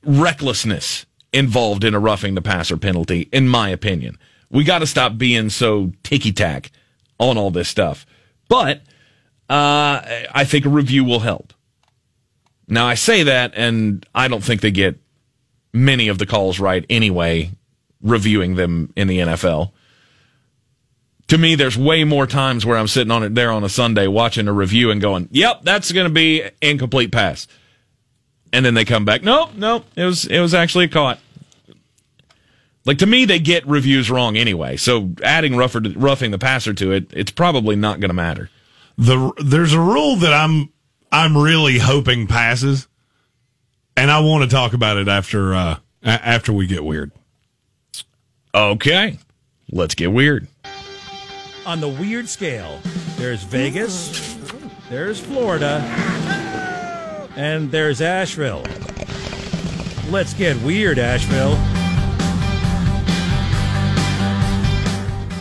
recklessness 0.04 1.06
involved 1.34 1.84
in 1.84 1.94
a 1.94 2.00
roughing 2.00 2.34
the 2.34 2.42
passer 2.42 2.78
penalty, 2.78 3.30
in 3.32 3.48
my 3.48 3.70
opinion. 3.70 4.18
We 4.50 4.64
got 4.64 4.80
to 4.80 4.88
stop 4.88 5.18
being 5.18 5.50
so 5.50 5.92
ticky 6.02 6.32
tack 6.32 6.72
on 7.20 7.38
all 7.38 7.52
this 7.52 7.70
stuff. 7.70 8.06
But 8.48 8.78
uh, 9.50 10.02
I 10.34 10.46
think 10.46 10.66
a 10.66 10.70
review 10.70 11.04
will 11.04 11.20
help. 11.20 11.54
Now, 12.68 12.88
I 12.88 12.96
say 12.96 13.24
that, 13.24 13.54
and 13.56 14.06
I 14.16 14.28
don't 14.28 14.44
think 14.44 14.62
they 14.62 14.72
get 14.72 15.00
many 15.74 16.08
of 16.08 16.18
the 16.18 16.26
calls 16.26 16.60
right 16.60 16.86
anyway, 16.90 17.52
reviewing 18.02 18.56
them 18.56 18.92
in 18.96 19.08
the 19.08 19.20
NFL 19.20 19.72
to 21.28 21.38
me, 21.38 21.56
there's 21.56 21.78
way 21.78 22.04
more 22.04 22.28
times 22.28 22.66
where 22.66 22.78
I'm 22.78 22.88
sitting 22.88 23.12
on 23.12 23.24
it 23.24 23.34
there 23.36 23.52
on 23.52 23.64
a 23.64 23.70
Sunday 23.70 24.08
watching 24.08 24.48
a 24.48 24.54
review 24.54 24.92
and 24.92 25.02
going, 25.02 25.28
"Yep, 25.32 25.62
that's 25.64 25.92
going 25.92 26.06
to 26.06 26.14
be 26.14 26.44
incomplete 26.62 27.12
pass," 27.12 27.48
and 28.54 28.66
then 28.66 28.76
they 28.76 28.86
come 28.86 29.06
back, 29.06 29.24
"Nope, 29.24 29.52
nope, 29.56 29.86
it 29.96 30.04
was 30.04 30.26
it 30.26 30.40
was 30.40 30.54
actually 30.54 30.88
caught." 30.88 31.20
Like 32.86 33.00
to 33.00 33.06
me, 33.06 33.26
they 33.26 33.40
get 33.40 33.68
reviews 33.68 34.10
wrong 34.12 34.38
anyway. 34.38 34.78
So 34.78 35.12
adding 35.24 35.56
rougher, 35.56 35.82
roughing 35.96 36.32
the 36.32 36.38
passer 36.38 36.74
to 36.76 36.92
it, 36.92 37.12
it's 37.14 37.32
probably 37.32 37.76
not 37.76 38.00
going 38.00 38.10
to 38.10 38.16
matter. 38.16 38.50
The 38.98 39.34
there's 39.44 39.74
a 39.74 39.80
rule 39.80 40.16
that 40.18 40.34
I'm 40.34 40.70
I'm 41.12 41.38
really 41.38 41.80
hoping 41.80 42.28
passes, 42.28 42.88
and 43.98 44.10
I 44.10 44.20
want 44.20 44.44
to 44.44 44.50
talk 44.50 44.74
about 44.74 44.98
it 44.98 45.08
after 45.08 45.54
uh, 45.54 45.78
after 46.04 46.54
we 46.54 46.68
get 46.68 46.86
weird. 46.86 47.12
Okay, 48.54 49.18
let's 49.72 49.96
get 49.96 50.14
weird 50.14 50.48
on 51.66 51.82
the 51.82 51.88
weird 51.90 52.30
scale. 52.30 52.80
There's 53.18 53.44
Vegas, 53.44 54.38
there's 54.90 55.20
Florida, 55.20 55.82
and 57.36 57.72
there's 57.72 58.02
Asheville. 58.02 58.64
Let's 60.10 60.34
get 60.34 60.62
weird, 60.62 61.00
Asheville. 61.00 61.58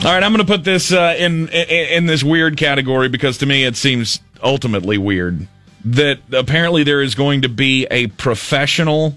All 0.05 0.13
right, 0.13 0.23
I'm 0.23 0.35
going 0.35 0.45
to 0.45 0.53
put 0.53 0.65
this 0.65 0.93
uh, 0.93 1.15
in, 1.17 1.49
in 1.49 1.69
in 1.69 2.07
this 2.07 2.23
weird 2.23 2.59
category 2.59 3.09
because 3.09 3.39
to 3.39 3.47
me 3.47 3.65
it 3.65 3.75
seems 3.75 4.21
ultimately 4.43 4.99
weird 4.99 5.49
that 5.83 6.19
apparently 6.31 6.85
there 6.85 7.01
is 7.01 7.15
going 7.15 7.41
to 7.41 7.49
be 7.49 7.87
a 7.91 8.09
professional 8.09 9.17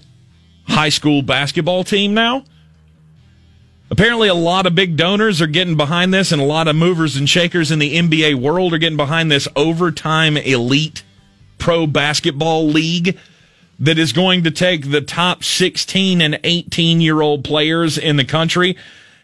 high 0.66 0.88
school 0.88 1.20
basketball 1.20 1.84
team 1.84 2.14
now. 2.14 2.42
Apparently, 3.90 4.28
a 4.28 4.34
lot 4.34 4.64
of 4.64 4.74
big 4.74 4.96
donors 4.96 5.42
are 5.42 5.46
getting 5.46 5.76
behind 5.76 6.14
this, 6.14 6.32
and 6.32 6.40
a 6.40 6.46
lot 6.46 6.68
of 6.68 6.74
movers 6.74 7.16
and 7.16 7.28
shakers 7.28 7.70
in 7.70 7.80
the 7.80 7.94
NBA 7.94 8.36
world 8.36 8.72
are 8.72 8.78
getting 8.78 8.96
behind 8.96 9.30
this 9.30 9.46
overtime 9.56 10.38
elite 10.38 11.02
pro 11.58 11.86
basketball 11.86 12.66
league 12.66 13.18
that 13.78 13.98
is 13.98 14.14
going 14.14 14.42
to 14.44 14.50
take 14.50 14.90
the 14.90 15.02
top 15.02 15.44
16 15.44 16.22
and 16.22 16.40
18 16.44 17.02
year 17.02 17.20
old 17.20 17.44
players 17.44 17.98
in 17.98 18.16
the 18.16 18.24
country, 18.24 18.74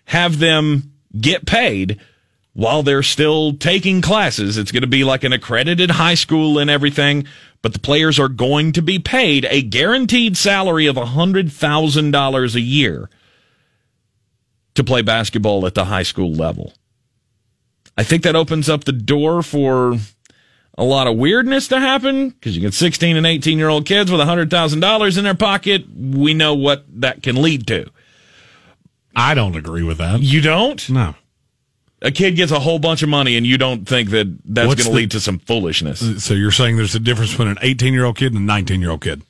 have 0.05 0.41
them 0.41 0.91
get 1.19 1.47
paid 1.47 2.01
while 2.55 2.82
they're 2.82 3.03
still 3.03 3.53
taking 3.53 4.01
classes. 4.01 4.57
It's 4.57 4.73
going 4.73 4.82
to 4.82 4.89
be 4.89 5.05
like 5.05 5.24
an 5.24 5.32
accredited 5.32 5.91
high 5.91 6.15
school 6.15 6.59
and 6.59 6.70
everything, 6.70 7.27
but 7.62 7.73
the 7.73 7.81
players 7.81 8.19
are 8.19 8.28
going 8.28 8.73
to 8.73 8.82
be 8.82 8.99
paid 8.99 9.47
a 9.51 9.62
guaranteed 9.62 10.36
salary 10.36 10.86
of 10.86 10.97
$100,000 10.97 12.55
a 12.55 12.61
year 12.61 13.11
to 14.74 14.85
play 14.85 15.03
basketball 15.03 15.66
at 15.66 15.74
the 15.74 15.86
high 15.86 16.03
school 16.03 16.32
level. 16.32 16.73
I 17.97 18.03
think 18.03 18.23
that 18.24 18.36
opens 18.36 18.69
up 18.69 18.85
the 18.85 18.93
door 18.93 19.43
for 19.43 19.97
a 20.77 20.85
lot 20.85 21.07
of 21.07 21.16
weirdness 21.16 21.69
to 21.69 21.78
happen 21.78 22.31
because 22.31 22.57
you 22.57 22.61
get 22.61 22.74
16 22.74 23.16
and 23.16 23.27
18 23.27 23.59
year 23.59 23.69
old 23.69 23.86
kids 23.86 24.11
with 24.11 24.20
$100,000 24.20 25.19
in 25.19 25.24
their 25.24 25.35
pocket. 25.35 25.85
We 25.97 26.35
know 26.35 26.55
what 26.55 26.85
that 27.01 27.23
can 27.23 27.41
lead 27.41 27.66
to. 27.69 27.91
I 29.16 29.35
don't 29.35 29.57
agree 29.57 29.82
with 29.82 29.99
that. 29.99 30.20
You 30.20 30.41
don't? 30.41 30.89
No. 30.91 31.15
A 32.03 32.11
kid 32.11 32.36
gets 32.36 32.53
a 32.53 32.61
whole 32.61 32.78
bunch 32.78 33.03
of 33.03 33.09
money 33.09 33.36
and 33.36 33.47
you 33.47 33.57
don't 33.57 33.89
think 33.89 34.11
that 34.11 34.27
that's 34.45 34.66
going 34.66 34.77
to 34.77 34.91
lead 34.91 35.11
to 35.12 35.20
some 35.20 35.39
foolishness. 35.39 36.23
So 36.23 36.35
you're 36.35 36.51
saying 36.51 36.77
there's 36.77 36.95
a 36.95 37.01
difference 37.01 37.31
between 37.31 37.49
an 37.49 37.59
18 37.62 37.95
year 37.95 38.05
old 38.05 38.16
kid 38.16 38.32
and 38.35 38.43
a 38.43 38.45
19 38.45 38.81
year 38.81 38.91
old 38.91 39.01
kid? 39.01 39.23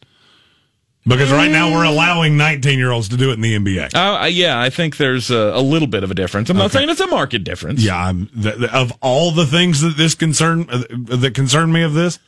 Because 1.06 1.30
right 1.30 1.50
now 1.50 1.70
we're 1.70 1.84
allowing 1.84 2.38
19 2.38 2.78
year 2.78 2.90
olds 2.90 3.10
to 3.10 3.18
do 3.18 3.30
it 3.30 3.34
in 3.34 3.42
the 3.42 3.58
NBA. 3.58 3.94
Uh, 3.94 4.24
yeah, 4.24 4.58
I 4.58 4.70
think 4.70 4.96
there's 4.96 5.30
a, 5.30 5.36
a, 5.36 5.60
little 5.60 5.86
bit 5.86 6.02
of 6.02 6.10
a 6.10 6.14
difference. 6.14 6.48
I'm 6.48 6.56
not 6.56 6.72
saying 6.72 6.88
it's 6.88 7.00
a 7.00 7.06
market 7.06 7.44
difference. 7.44 7.84
Yeah, 7.84 7.96
I'm, 7.96 8.26
th- 8.28 8.56
th- 8.56 8.70
of 8.70 8.90
all 9.02 9.30
the 9.30 9.44
things 9.44 9.82
that 9.82 9.98
this 9.98 10.14
concern 10.14 10.66
uh, 10.70 10.82
that 11.16 11.34
concern 11.34 11.70
me 11.72 11.82
of 11.82 11.92
this, 11.92 12.18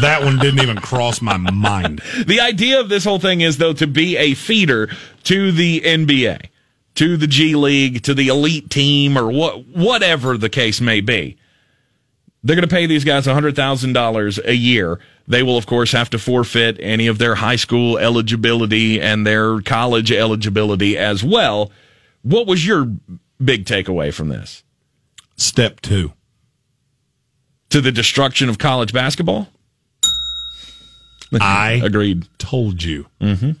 that 0.00 0.24
one 0.24 0.38
didn't 0.38 0.60
even 0.60 0.78
cross 0.78 1.22
my 1.22 1.36
mind. 1.36 2.02
The 2.24 2.40
idea 2.40 2.80
of 2.80 2.88
this 2.88 3.04
whole 3.04 3.18
thing 3.18 3.42
is 3.42 3.58
though 3.58 3.74
to 3.74 3.86
be 3.86 4.16
a 4.16 4.34
feeder 4.34 4.88
to 5.24 5.52
the 5.52 5.80
NBA, 5.82 6.48
to 6.96 7.16
the 7.16 7.26
G 7.26 7.54
League, 7.54 8.02
to 8.02 8.14
the 8.14 8.28
elite 8.28 8.70
team, 8.70 9.16
or 9.16 9.30
what 9.30 9.66
whatever 9.66 10.36
the 10.36 10.48
case 10.48 10.80
may 10.80 11.00
be. 11.00 11.36
They're 12.42 12.56
going 12.56 12.68
to 12.68 12.74
pay 12.74 12.84
these 12.84 13.04
guys 13.04 13.26
$100,000 13.26 14.44
a 14.44 14.54
year. 14.54 15.00
They 15.26 15.42
will, 15.42 15.56
of 15.56 15.64
course, 15.64 15.92
have 15.92 16.10
to 16.10 16.18
forfeit 16.18 16.76
any 16.78 17.06
of 17.06 17.16
their 17.16 17.36
high 17.36 17.56
school 17.56 17.96
eligibility 17.96 19.00
and 19.00 19.26
their 19.26 19.62
college 19.62 20.12
eligibility 20.12 20.98
as 20.98 21.24
well. 21.24 21.72
What 22.20 22.46
was 22.46 22.66
your 22.66 22.92
big 23.42 23.64
takeaway 23.64 24.12
from 24.12 24.28
this? 24.28 24.62
Step 25.36 25.80
two. 25.80 26.12
To 27.70 27.80
the 27.80 27.90
destruction 27.90 28.50
of 28.50 28.58
college 28.58 28.92
basketball? 28.92 29.48
I 31.40 31.72
agreed. 31.82 32.28
Told 32.38 32.82
you. 32.82 33.06
Mm-hmm. 33.22 33.52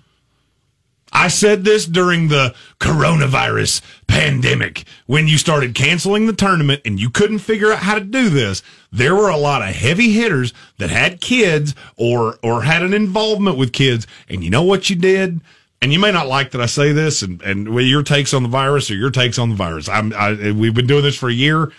I 1.14 1.28
said 1.28 1.62
this 1.64 1.86
during 1.86 2.26
the 2.26 2.54
coronavirus 2.80 3.82
pandemic 4.08 4.84
when 5.06 5.28
you 5.28 5.38
started 5.38 5.74
canceling 5.74 6.26
the 6.26 6.32
tournament 6.32 6.82
and 6.84 6.98
you 6.98 7.08
couldn't 7.08 7.38
figure 7.38 7.72
out 7.72 7.78
how 7.78 7.94
to 7.94 8.04
do 8.04 8.28
this. 8.28 8.62
There 8.90 9.14
were 9.14 9.28
a 9.28 9.36
lot 9.36 9.62
of 9.62 9.68
heavy 9.68 10.12
hitters 10.12 10.52
that 10.78 10.90
had 10.90 11.20
kids 11.20 11.74
or 11.96 12.38
or 12.42 12.64
had 12.64 12.82
an 12.82 12.92
involvement 12.92 13.56
with 13.56 13.72
kids, 13.72 14.08
and 14.28 14.42
you 14.42 14.50
know 14.50 14.62
what 14.64 14.90
you 14.90 14.96
did. 14.96 15.40
And 15.80 15.92
you 15.92 15.98
may 15.98 16.10
not 16.10 16.26
like 16.26 16.50
that 16.50 16.60
I 16.60 16.66
say 16.66 16.92
this, 16.92 17.22
and 17.22 17.40
and 17.42 17.72
your 17.74 18.02
takes 18.02 18.34
on 18.34 18.42
the 18.42 18.48
virus 18.48 18.90
or 18.90 18.96
your 18.96 19.10
takes 19.10 19.38
on 19.38 19.50
the 19.50 19.56
virus. 19.56 19.88
I'm 19.88 20.12
I, 20.12 20.50
we've 20.50 20.74
been 20.74 20.88
doing 20.88 21.04
this 21.04 21.16
for 21.16 21.28
a 21.28 21.32
year. 21.32 21.72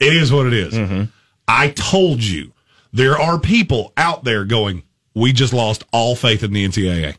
It 0.00 0.14
is 0.14 0.32
what 0.32 0.46
it 0.46 0.54
is. 0.54 0.72
Mm-hmm. 0.72 1.04
I 1.46 1.70
told 1.70 2.22
you 2.24 2.52
there 2.92 3.18
are 3.18 3.38
people 3.38 3.92
out 3.98 4.24
there 4.24 4.46
going. 4.46 4.84
We 5.14 5.32
just 5.32 5.52
lost 5.52 5.84
all 5.92 6.14
faith 6.14 6.42
in 6.42 6.52
the 6.52 6.66
NCAA 6.66 7.16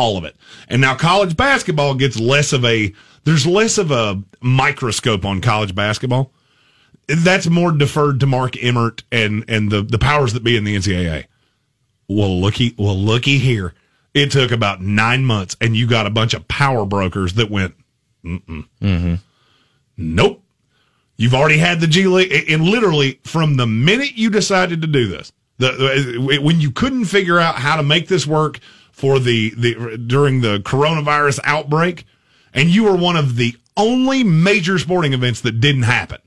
all 0.00 0.16
of 0.16 0.24
it. 0.24 0.34
And 0.68 0.80
now 0.80 0.94
college 0.94 1.36
basketball 1.36 1.94
gets 1.94 2.18
less 2.18 2.52
of 2.52 2.64
a 2.64 2.92
there's 3.24 3.46
less 3.46 3.76
of 3.76 3.90
a 3.90 4.22
microscope 4.40 5.26
on 5.26 5.42
college 5.42 5.74
basketball. 5.74 6.32
That's 7.06 7.48
more 7.48 7.70
deferred 7.70 8.20
to 8.20 8.26
Mark 8.26 8.62
Emmert 8.62 9.02
and 9.12 9.44
and 9.46 9.70
the 9.70 9.82
the 9.82 9.98
powers 9.98 10.32
that 10.32 10.42
be 10.42 10.56
in 10.56 10.64
the 10.64 10.74
NCAA. 10.76 11.26
Well, 12.08 12.40
looky, 12.40 12.74
well, 12.76 12.96
looky 12.96 13.38
here. 13.38 13.74
It 14.14 14.32
took 14.32 14.50
about 14.50 14.82
nine 14.82 15.24
months, 15.24 15.56
and 15.60 15.76
you 15.76 15.86
got 15.86 16.06
a 16.06 16.10
bunch 16.10 16.34
of 16.34 16.48
power 16.48 16.84
brokers 16.84 17.34
that 17.34 17.48
went, 17.48 17.76
Mm-mm. 18.24 18.66
Mm-hmm. 18.82 19.14
nope. 19.96 20.42
You've 21.16 21.34
already 21.34 21.58
had 21.58 21.80
the 21.80 21.86
G 21.86 22.06
League, 22.06 22.50
and 22.50 22.64
literally 22.64 23.20
from 23.22 23.56
the 23.56 23.66
minute 23.66 24.14
you 24.14 24.30
decided 24.30 24.80
to 24.80 24.88
do 24.88 25.06
this, 25.06 25.30
the, 25.58 26.40
when 26.42 26.60
you 26.60 26.72
couldn't 26.72 27.04
figure 27.04 27.38
out 27.38 27.56
how 27.56 27.76
to 27.76 27.82
make 27.84 28.08
this 28.08 28.26
work 28.26 28.58
for 29.00 29.18
the, 29.18 29.50
the 29.56 29.96
during 29.96 30.42
the 30.42 30.58
coronavirus 30.58 31.40
outbreak, 31.44 32.04
and 32.52 32.68
you 32.68 32.84
were 32.84 32.96
one 32.96 33.16
of 33.16 33.36
the 33.36 33.56
only 33.76 34.22
major 34.22 34.78
sporting 34.78 35.14
events 35.14 35.40
that 35.40 35.60
didn't 35.60 35.84
happen. 35.84 36.18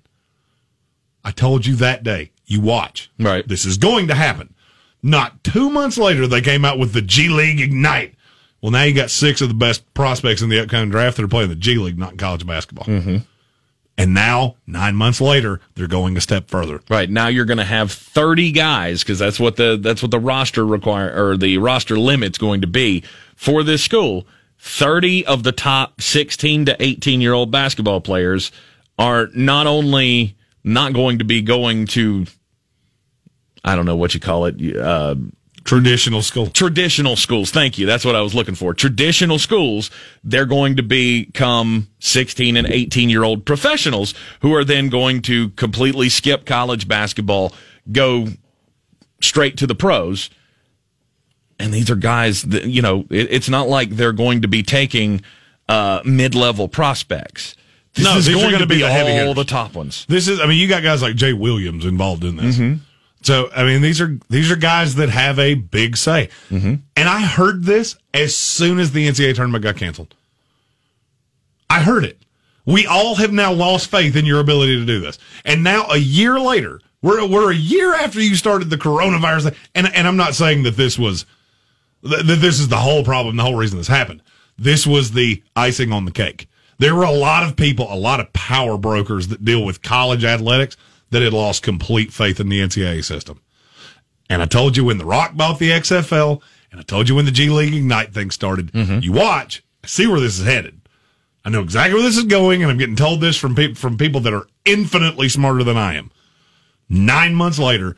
I 1.23 1.31
told 1.31 1.65
you 1.65 1.75
that 1.75 2.03
day. 2.03 2.31
You 2.45 2.59
watch. 2.59 3.09
Right. 3.19 3.47
This 3.47 3.63
is 3.63 3.77
going 3.77 4.07
to 4.07 4.15
happen. 4.15 4.53
Not 5.01 5.43
two 5.43 5.69
months 5.69 5.97
later, 5.97 6.27
they 6.27 6.41
came 6.41 6.65
out 6.65 6.79
with 6.79 6.93
the 6.93 7.01
G 7.01 7.29
League 7.29 7.61
Ignite. 7.61 8.15
Well, 8.61 8.71
now 8.71 8.83
you 8.83 8.93
got 8.93 9.11
six 9.11 9.41
of 9.41 9.49
the 9.49 9.53
best 9.53 9.93
prospects 9.93 10.41
in 10.41 10.49
the 10.49 10.61
upcoming 10.61 10.89
draft 10.89 11.17
that 11.17 11.23
are 11.23 11.29
playing 11.29 11.49
the 11.49 11.55
G 11.55 11.75
League, 11.75 11.97
not 11.97 12.13
in 12.13 12.17
college 12.17 12.45
basketball. 12.45 12.85
Mm-hmm. 12.85 13.17
And 13.98 14.14
now, 14.14 14.56
nine 14.65 14.95
months 14.95 15.22
later, 15.22 15.60
they're 15.76 15.88
going 15.88 16.18
a 16.18 16.22
step 16.22 16.49
further. 16.49 16.82
Right 16.90 17.10
now, 17.10 17.28
you're 17.28 17.45
going 17.45 17.60
to 17.60 17.64
have 17.64 17.91
30 17.91 18.52
guys 18.52 19.03
because 19.03 19.20
that's 19.20 19.40
what 19.40 19.56
the 19.56 19.78
that's 19.80 20.02
what 20.02 20.10
the 20.10 20.20
roster 20.20 20.65
require 20.65 21.14
or 21.15 21.38
the 21.38 21.60
roster 21.60 21.98
limit's 21.98 22.40
going 22.40 22.61
to 22.61 22.68
be 22.68 23.03
for 23.36 23.64
this 23.64 23.84
school. 23.84 24.26
30 24.60 25.26
of 25.26 25.44
the 25.44 25.52
top 25.52 26.02
16 26.02 26.65
to 26.65 26.82
18 26.82 27.22
year 27.22 27.34
old 27.34 27.52
basketball 27.52 28.02
players 28.02 28.52
are 28.98 29.28
not 29.36 29.68
only 29.68 30.38
not 30.64 30.94
going 30.94 31.20
to 31.20 31.26
be 31.26 31.41
going 31.41 31.86
to, 31.88 32.26
I 33.64 33.76
don't 33.76 33.86
know 33.86 33.98
what 33.98 34.14
you 34.14 34.20
call 34.20 34.45
it, 34.45 34.76
uh, 34.76 35.15
Traditional 35.64 36.22
school. 36.22 36.48
traditional 36.48 37.15
schools. 37.15 37.49
Thank 37.52 37.77
you. 37.77 37.85
That's 37.85 38.03
what 38.03 38.15
I 38.15 38.22
was 38.22 38.35
looking 38.35 38.56
for. 38.56 38.73
Traditional 38.73 39.40
schools, 39.40 39.90
they're 40.23 40.45
going 40.45 40.76
to 40.76 40.84
become 40.84 41.88
16 41.99 42.57
and 42.57 42.68
18 42.68 43.10
year 43.10 43.23
old 43.23 43.45
professionals 43.45 44.14
who 44.41 44.53
are 44.53 44.65
then 44.65 44.90
going 44.90 45.22
to 45.23 45.49
completely 45.52 46.10
skip 46.10 46.45
college 46.45 46.88
basketball, 46.88 47.53
go 47.91 48.27
straight 49.22 49.56
to 49.57 49.68
the 49.68 49.76
pros. 49.76 50.30
And 51.60 51.73
these 51.73 51.90
are 51.90 51.95
guys 51.95 52.41
that, 52.44 52.65
you 52.65 52.81
know, 52.81 53.06
it, 53.10 53.27
it's 53.31 53.48
not 53.48 53.69
like 53.69 53.91
they're 53.91 54.11
going 54.11 54.41
to 54.41 54.48
be 54.49 54.64
taking 54.64 55.22
uh, 55.69 56.02
mid 56.03 56.35
level 56.35 56.68
prospects. 56.68 57.56
This 57.94 58.03
No, 58.06 58.18
is 58.18 58.26
these 58.26 58.35
are 58.35 58.40
going 58.40 58.52
gonna 58.53 58.65
be 58.65 58.76
be 58.77 58.81
the 58.81 58.88
all 58.90 58.94
hitters. 59.07 59.35
the 59.35 59.44
top 59.45 59.76
ones. 59.76 60.06
This 60.10 60.27
is, 60.27 60.41
I 60.41 60.45
mean, 60.48 60.60
you 60.60 60.68
got 60.68 60.84
guys 60.84 61.02
like 61.02 61.15
Jay 61.15 61.31
Williams 61.31 61.85
involved 61.85 62.23
in 62.26 62.35
this. 62.35 62.57
Mm-hmm. 62.57 62.84
So, 63.23 63.49
I 63.55 63.63
mean, 63.63 63.81
these 63.81 64.01
are 64.01 64.17
these 64.29 64.51
are 64.51 64.55
guys 64.55 64.95
that 64.95 65.09
have 65.09 65.39
a 65.39 65.55
big 65.55 65.97
say. 65.97 66.29
Mm-hmm. 66.49 66.75
And 66.95 67.09
I 67.09 67.21
heard 67.21 67.63
this 67.63 67.95
as 68.13 68.35
soon 68.35 68.79
as 68.79 68.91
the 68.91 69.07
NCAA 69.07 69.35
tournament 69.35 69.63
got 69.63 69.77
canceled. 69.77 70.13
I 71.69 71.81
heard 71.81 72.03
it. 72.03 72.19
We 72.65 72.85
all 72.85 73.15
have 73.15 73.31
now 73.31 73.51
lost 73.51 73.89
faith 73.89 74.15
in 74.15 74.25
your 74.25 74.39
ability 74.39 74.77
to 74.79 74.85
do 74.85 74.99
this. 74.99 75.17
And 75.43 75.63
now, 75.63 75.87
a 75.89 75.97
year 75.97 76.39
later, 76.39 76.81
we're 77.01 77.25
we're 77.27 77.51
a 77.51 77.55
year 77.55 77.93
after 77.93 78.21
you 78.21 78.35
started 78.35 78.69
the 78.69 78.77
coronavirus, 78.77 79.55
and 79.75 79.87
and 79.93 80.07
I'm 80.07 80.17
not 80.17 80.35
saying 80.35 80.63
that 80.63 80.77
this 80.77 80.97
was 80.97 81.25
that 82.03 82.25
that 82.25 82.39
this 82.39 82.59
is 82.59 82.67
the 82.67 82.77
whole 82.77 83.03
problem, 83.03 83.35
the 83.35 83.43
whole 83.43 83.55
reason 83.55 83.77
this 83.77 83.87
happened. 83.87 84.21
This 84.57 84.85
was 84.85 85.11
the 85.11 85.43
icing 85.55 85.91
on 85.91 86.05
the 86.05 86.11
cake. 86.11 86.47
There 86.77 86.95
were 86.95 87.03
a 87.03 87.11
lot 87.11 87.43
of 87.43 87.55
people, 87.55 87.87
a 87.89 87.95
lot 87.95 88.19
of 88.19 88.33
power 88.33 88.77
brokers 88.77 89.29
that 89.29 89.45
deal 89.45 89.63
with 89.63 89.81
college 89.81 90.23
athletics 90.23 90.77
that 91.14 91.22
had 91.22 91.34
lost 91.34 91.64
complete 91.64 92.11
faith 92.11 92.40
in 92.40 92.49
the 92.49 92.60
NCAA 92.60 93.03
system. 93.03 93.41
And 94.30 94.41
I 94.41 94.45
told 94.45 94.76
you 94.77 94.85
when 94.85 94.98
The 94.98 95.06
Rock 95.06 95.35
bought 95.35 95.60
the 95.60 95.72
XFL, 95.72 96.41
and 96.72 96.80
I 96.80 96.84
told 96.84 97.07
you 97.07 97.15
when 97.15 97.26
the 97.26 97.31
G 97.31 97.49
League 97.49 97.73
Ignite 97.73 98.14
thing 98.14 98.31
started. 98.31 98.72
You 98.73 99.11
watch, 99.11 99.64
see 99.85 100.07
where 100.07 100.19
this 100.19 100.40
is 100.40 100.45
headed. 100.45 100.81
I 101.45 101.49
know 101.49 101.61
exactly 101.61 101.95
where 101.95 102.03
this 102.03 102.18
is 102.18 102.23
going, 102.23 102.61
and 102.61 102.72
I'm 102.72 102.77
getting 102.77 102.95
told 102.95 103.22
this 103.22 103.38
from 103.38 103.53
people 103.56 103.76
from 103.76 103.98
people 103.98 104.22
that 104.22 104.34
are 104.34 104.48
infinitely 104.65 105.30
smarter 105.30 105.64
than 105.64 105.77
I 105.77 105.95
am. 105.95 106.10
Nine 106.90 107.35
months 107.35 107.60
later, 107.60 107.95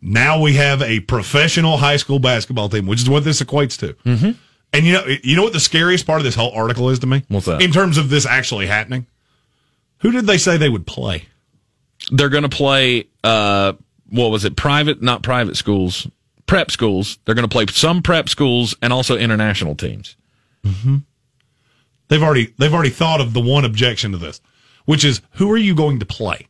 now 0.00 0.40
we 0.40 0.54
have 0.54 0.82
a 0.82 1.00
professional 1.00 1.78
high 1.78 1.96
school 1.96 2.18
basketball 2.18 2.68
team, 2.68 2.86
which 2.86 3.00
is 3.00 3.08
what 3.08 3.24
this 3.24 3.40
equates 3.40 3.78
to. 3.78 3.94
Mm-hmm. 4.04 4.30
And 4.72 4.86
you 4.86 4.92
know, 4.92 5.06
you 5.24 5.36
know 5.36 5.42
what 5.42 5.54
the 5.54 5.60
scariest 5.60 6.06
part 6.06 6.20
of 6.20 6.24
this 6.24 6.34
whole 6.34 6.52
article 6.52 6.90
is 6.90 6.98
to 6.98 7.06
me? 7.06 7.24
What's 7.28 7.46
that? 7.46 7.62
In 7.62 7.72
terms 7.72 7.98
of 7.98 8.10
this 8.10 8.26
actually 8.26 8.66
happening, 8.66 9.06
who 9.98 10.12
did 10.12 10.26
they 10.26 10.38
say 10.38 10.56
they 10.56 10.68
would 10.68 10.86
play? 10.86 11.26
They're 12.10 12.28
going 12.28 12.42
to 12.42 12.48
play 12.48 13.08
uh 13.24 13.74
what 14.10 14.30
was 14.30 14.44
it 14.44 14.56
private 14.56 15.02
not 15.02 15.22
private 15.22 15.56
schools 15.56 16.06
prep 16.46 16.70
schools 16.70 17.18
they're 17.24 17.34
going 17.34 17.48
to 17.48 17.52
play 17.52 17.66
some 17.66 18.02
prep 18.02 18.28
schools 18.28 18.74
and 18.80 18.92
also 18.92 19.16
international 19.16 19.74
teams 19.74 20.16
They've 22.08 22.22
already 22.22 22.54
they've 22.58 22.72
already 22.72 22.90
thought 22.90 23.20
of 23.20 23.32
the 23.34 23.40
one 23.40 23.64
objection 23.64 24.12
to 24.12 24.18
this, 24.18 24.40
which 24.84 25.04
is 25.04 25.20
who 25.32 25.50
are 25.50 25.56
you 25.56 25.74
going 25.74 25.98
to 26.00 26.06
play? 26.06 26.46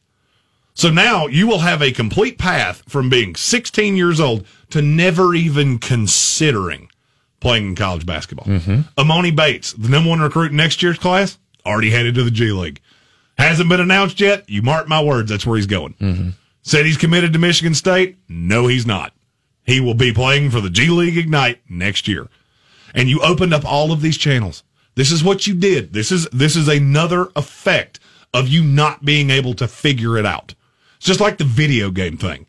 So 0.74 0.90
now 0.90 1.26
you 1.26 1.46
will 1.46 1.60
have 1.60 1.80
a 1.80 1.92
complete 1.92 2.36
path 2.38 2.82
from 2.86 3.08
being 3.08 3.34
16 3.34 3.96
years 3.96 4.20
old 4.20 4.46
to 4.70 4.82
never 4.82 5.34
even 5.34 5.78
considering 5.78 6.90
playing 7.40 7.68
in 7.68 7.74
college 7.74 8.04
basketball. 8.04 8.46
Emoni 8.98 9.34
Bates, 9.34 9.72
the 9.72 9.88
number 9.88 10.10
one 10.10 10.20
recruit 10.20 10.50
in 10.50 10.56
next 10.56 10.82
year's 10.82 10.98
class, 10.98 11.38
already 11.64 11.90
headed 11.90 12.14
to 12.16 12.24
the 12.24 12.30
G 12.30 12.52
League. 12.52 12.80
Hasn't 13.38 13.68
been 13.68 13.80
announced 13.80 14.20
yet. 14.20 14.48
You 14.48 14.62
mark 14.62 14.88
my 14.88 15.02
words, 15.02 15.30
that's 15.30 15.46
where 15.46 15.56
he's 15.56 15.66
going. 15.66 15.94
Mm-hmm. 15.94 16.30
Said 16.62 16.86
he's 16.86 16.96
committed 16.96 17.32
to 17.34 17.38
Michigan 17.38 17.74
State. 17.74 18.16
No, 18.28 18.66
he's 18.66 18.86
not. 18.86 19.12
He 19.64 19.80
will 19.80 19.94
be 19.94 20.12
playing 20.12 20.50
for 20.50 20.60
the 20.60 20.70
G 20.70 20.88
League 20.88 21.18
Ignite 21.18 21.60
next 21.68 22.08
year. 22.08 22.28
And 22.94 23.08
you 23.08 23.20
opened 23.20 23.52
up 23.52 23.64
all 23.64 23.92
of 23.92 24.00
these 24.00 24.16
channels. 24.16 24.62
This 24.94 25.12
is 25.12 25.22
what 25.22 25.46
you 25.46 25.54
did. 25.54 25.92
This 25.92 26.10
is 26.10 26.26
this 26.32 26.56
is 26.56 26.66
another 26.68 27.28
effect 27.36 28.00
of 28.32 28.48
you 28.48 28.62
not 28.64 29.04
being 29.04 29.30
able 29.30 29.54
to 29.54 29.68
figure 29.68 30.16
it 30.16 30.24
out. 30.24 30.54
It's 30.96 31.06
just 31.06 31.20
like 31.20 31.36
the 31.38 31.44
video 31.44 31.90
game 31.90 32.16
thing. 32.16 32.46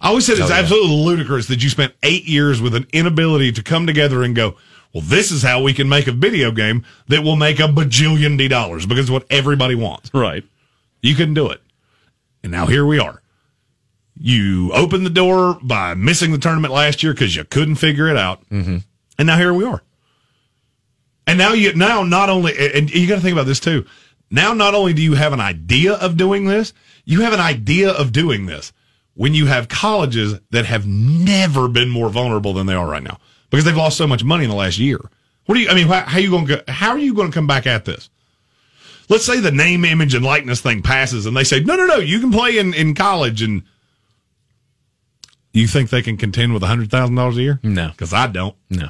I 0.00 0.08
always 0.10 0.24
said 0.26 0.38
it's 0.38 0.42
Oh, 0.50 0.54
yeah. 0.54 0.60
absolutely 0.60 0.96
ludicrous 0.96 1.48
that 1.48 1.62
you 1.62 1.68
spent 1.68 1.94
eight 2.04 2.24
years 2.26 2.62
with 2.62 2.74
an 2.76 2.86
inability 2.92 3.50
to 3.52 3.62
come 3.64 3.86
together 3.86 4.22
and 4.22 4.36
go, 4.36 4.56
well, 4.92 5.02
this 5.02 5.30
is 5.30 5.42
how 5.42 5.62
we 5.62 5.74
can 5.74 5.88
make 5.88 6.06
a 6.06 6.12
video 6.12 6.50
game 6.50 6.84
that 7.08 7.22
will 7.22 7.36
make 7.36 7.60
a 7.60 7.64
bajillion 7.64 8.38
D 8.38 8.48
dollars 8.48 8.86
because 8.86 9.04
it's 9.04 9.10
what 9.10 9.26
everybody 9.30 9.74
wants. 9.74 10.12
right 10.14 10.44
You 11.02 11.14
couldn't 11.14 11.34
do 11.34 11.50
it. 11.50 11.60
And 12.42 12.52
now 12.52 12.66
here 12.66 12.86
we 12.86 12.98
are. 12.98 13.22
You 14.20 14.72
opened 14.72 15.06
the 15.06 15.10
door 15.10 15.58
by 15.62 15.94
missing 15.94 16.32
the 16.32 16.38
tournament 16.38 16.72
last 16.72 17.02
year 17.02 17.12
because 17.12 17.36
you 17.36 17.44
couldn't 17.44 17.76
figure 17.76 18.08
it 18.08 18.16
out. 18.16 18.48
Mm-hmm. 18.48 18.78
And 19.18 19.26
now 19.26 19.36
here 19.36 19.54
we 19.54 19.64
are. 19.64 19.82
And 21.26 21.38
now 21.38 21.52
you, 21.52 21.74
now 21.74 22.02
not 22.02 22.30
only, 22.30 22.54
and 22.74 22.90
you 22.90 23.06
got 23.06 23.16
to 23.16 23.20
think 23.20 23.34
about 23.34 23.46
this 23.46 23.60
too. 23.60 23.86
Now, 24.30 24.52
not 24.52 24.74
only 24.74 24.92
do 24.92 25.02
you 25.02 25.14
have 25.14 25.32
an 25.32 25.40
idea 25.40 25.94
of 25.94 26.16
doing 26.16 26.46
this, 26.46 26.74
you 27.04 27.22
have 27.22 27.32
an 27.32 27.40
idea 27.40 27.90
of 27.90 28.12
doing 28.12 28.46
this 28.46 28.72
when 29.14 29.34
you 29.34 29.46
have 29.46 29.68
colleges 29.68 30.38
that 30.50 30.66
have 30.66 30.86
never 30.86 31.68
been 31.68 31.88
more 31.88 32.10
vulnerable 32.10 32.52
than 32.52 32.66
they 32.66 32.74
are 32.74 32.86
right 32.86 33.02
now 33.02 33.18
because 33.50 33.64
they've 33.64 33.76
lost 33.76 33.96
so 33.96 34.06
much 34.06 34.24
money 34.24 34.44
in 34.44 34.50
the 34.50 34.56
last 34.56 34.78
year. 34.78 34.98
What 35.46 35.54
do 35.54 35.60
you, 35.60 35.68
I 35.68 35.74
mean, 35.74 35.86
how, 35.86 36.00
how 36.00 36.18
you 36.18 36.30
going 36.30 36.46
to, 36.48 36.64
how 36.68 36.90
are 36.90 36.98
you 36.98 37.14
going 37.14 37.30
to 37.30 37.34
come 37.34 37.46
back 37.46 37.66
at 37.66 37.84
this? 37.84 38.10
Let's 39.08 39.24
say 39.24 39.40
the 39.40 39.50
name, 39.50 39.84
image, 39.84 40.14
and 40.14 40.24
likeness 40.24 40.60
thing 40.60 40.82
passes 40.82 41.24
and 41.24 41.36
they 41.36 41.44
say, 41.44 41.60
no, 41.60 41.76
no, 41.76 41.86
no, 41.86 41.96
you 41.96 42.20
can 42.20 42.30
play 42.30 42.58
in, 42.58 42.74
in 42.74 42.94
college 42.94 43.40
and 43.40 43.62
you 45.52 45.66
think 45.66 45.88
they 45.88 46.02
can 46.02 46.16
contend 46.18 46.52
with 46.52 46.62
$100,000 46.62 47.36
a 47.36 47.42
year? 47.42 47.60
No. 47.62 47.88
Because 47.88 48.12
I 48.12 48.26
don't. 48.26 48.54
no 48.68 48.88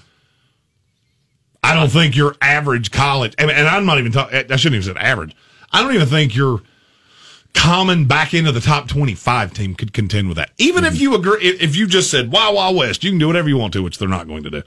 I 1.62 1.74
don't 1.74 1.90
think 1.90 2.16
your 2.16 2.35
average 2.40 2.90
college, 2.90 3.35
and 3.36 3.51
and 3.51 3.66
I'm 3.66 3.85
not 3.85 3.98
even 3.98 4.12
talking, 4.12 4.36
I 4.36 4.56
shouldn't 4.56 4.82
even 4.82 4.94
say 4.94 5.01
average. 5.01 5.35
I 5.72 5.82
don't 5.82 5.93
even 5.93 6.06
think 6.06 6.35
your 6.35 6.62
common 7.54 8.06
back 8.06 8.34
into 8.34 8.52
the 8.52 8.60
top 8.60 8.88
25 8.88 9.52
team 9.52 9.74
could 9.74 9.92
contend 9.92 10.28
with 10.28 10.36
that. 10.36 10.50
Even 10.58 10.84
if 10.84 10.94
mm-hmm. 10.94 11.02
you 11.02 11.14
agree, 11.14 11.40
if 11.42 11.76
you 11.76 11.86
just 11.86 12.10
said, 12.10 12.30
wow, 12.32 12.54
wow, 12.54 12.72
West, 12.72 13.04
you 13.04 13.10
can 13.10 13.18
do 13.18 13.26
whatever 13.26 13.48
you 13.48 13.56
want 13.56 13.72
to, 13.74 13.82
which 13.82 13.98
they're 13.98 14.08
not 14.08 14.28
going 14.28 14.42
to 14.44 14.50
do. 14.50 14.62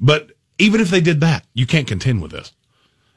But 0.00 0.32
even 0.58 0.80
if 0.80 0.90
they 0.90 1.00
did 1.00 1.20
that, 1.20 1.44
you 1.54 1.66
can't 1.66 1.86
contend 1.86 2.22
with 2.22 2.32
this. 2.32 2.52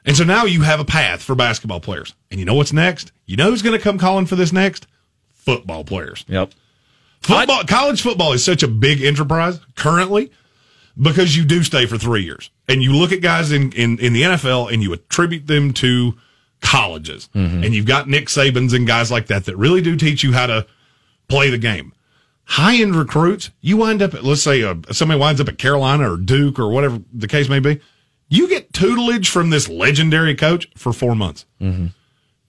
And 0.04 0.16
so 0.16 0.24
now 0.24 0.44
you 0.44 0.62
have 0.62 0.78
a 0.78 0.84
path 0.84 1.22
for 1.22 1.34
basketball 1.34 1.80
players. 1.80 2.14
And 2.30 2.38
you 2.38 2.46
know 2.46 2.54
what's 2.54 2.72
next? 2.72 3.10
You 3.26 3.36
know 3.36 3.50
who's 3.50 3.62
going 3.62 3.76
to 3.76 3.82
come 3.82 3.98
calling 3.98 4.26
for 4.26 4.36
this 4.36 4.52
next? 4.52 4.86
Football 5.32 5.84
players. 5.84 6.24
yep 6.28 6.52
Football, 7.20 7.64
college 7.64 8.02
football 8.02 8.32
is 8.32 8.44
such 8.44 8.62
a 8.62 8.68
big 8.68 9.02
enterprise 9.02 9.58
currently 9.74 10.30
because 11.00 11.36
you 11.36 11.44
do 11.44 11.62
stay 11.64 11.86
for 11.86 11.98
three 11.98 12.22
years. 12.22 12.50
And 12.68 12.82
you 12.82 12.92
look 12.92 13.10
at 13.10 13.20
guys 13.20 13.50
in, 13.50 13.72
in, 13.72 13.98
in 13.98 14.12
the 14.12 14.22
NFL 14.22 14.72
and 14.72 14.82
you 14.82 14.92
attribute 14.92 15.46
them 15.46 15.72
to 15.74 16.16
colleges. 16.60 17.28
Mm-hmm. 17.34 17.64
And 17.64 17.74
you've 17.74 17.86
got 17.86 18.08
Nick 18.08 18.26
Sabans 18.26 18.74
and 18.74 18.86
guys 18.86 19.10
like 19.10 19.26
that 19.26 19.44
that 19.44 19.56
really 19.56 19.82
do 19.82 19.96
teach 19.96 20.22
you 20.22 20.32
how 20.32 20.46
to 20.46 20.66
play 21.28 21.50
the 21.50 21.58
game. 21.58 21.92
High 22.44 22.76
end 22.76 22.94
recruits, 22.94 23.50
you 23.60 23.76
wind 23.76 24.02
up 24.02 24.14
at, 24.14 24.22
let's 24.22 24.42
say, 24.42 24.62
uh, 24.62 24.76
somebody 24.92 25.18
winds 25.18 25.40
up 25.40 25.48
at 25.48 25.58
Carolina 25.58 26.12
or 26.12 26.16
Duke 26.16 26.58
or 26.58 26.68
whatever 26.68 27.00
the 27.12 27.26
case 27.26 27.48
may 27.48 27.58
be. 27.58 27.80
You 28.28 28.48
get 28.48 28.72
tutelage 28.72 29.28
from 29.28 29.50
this 29.50 29.68
legendary 29.68 30.34
coach 30.34 30.68
for 30.76 30.92
four 30.92 31.14
months. 31.16 31.44
Mm-hmm. 31.60 31.86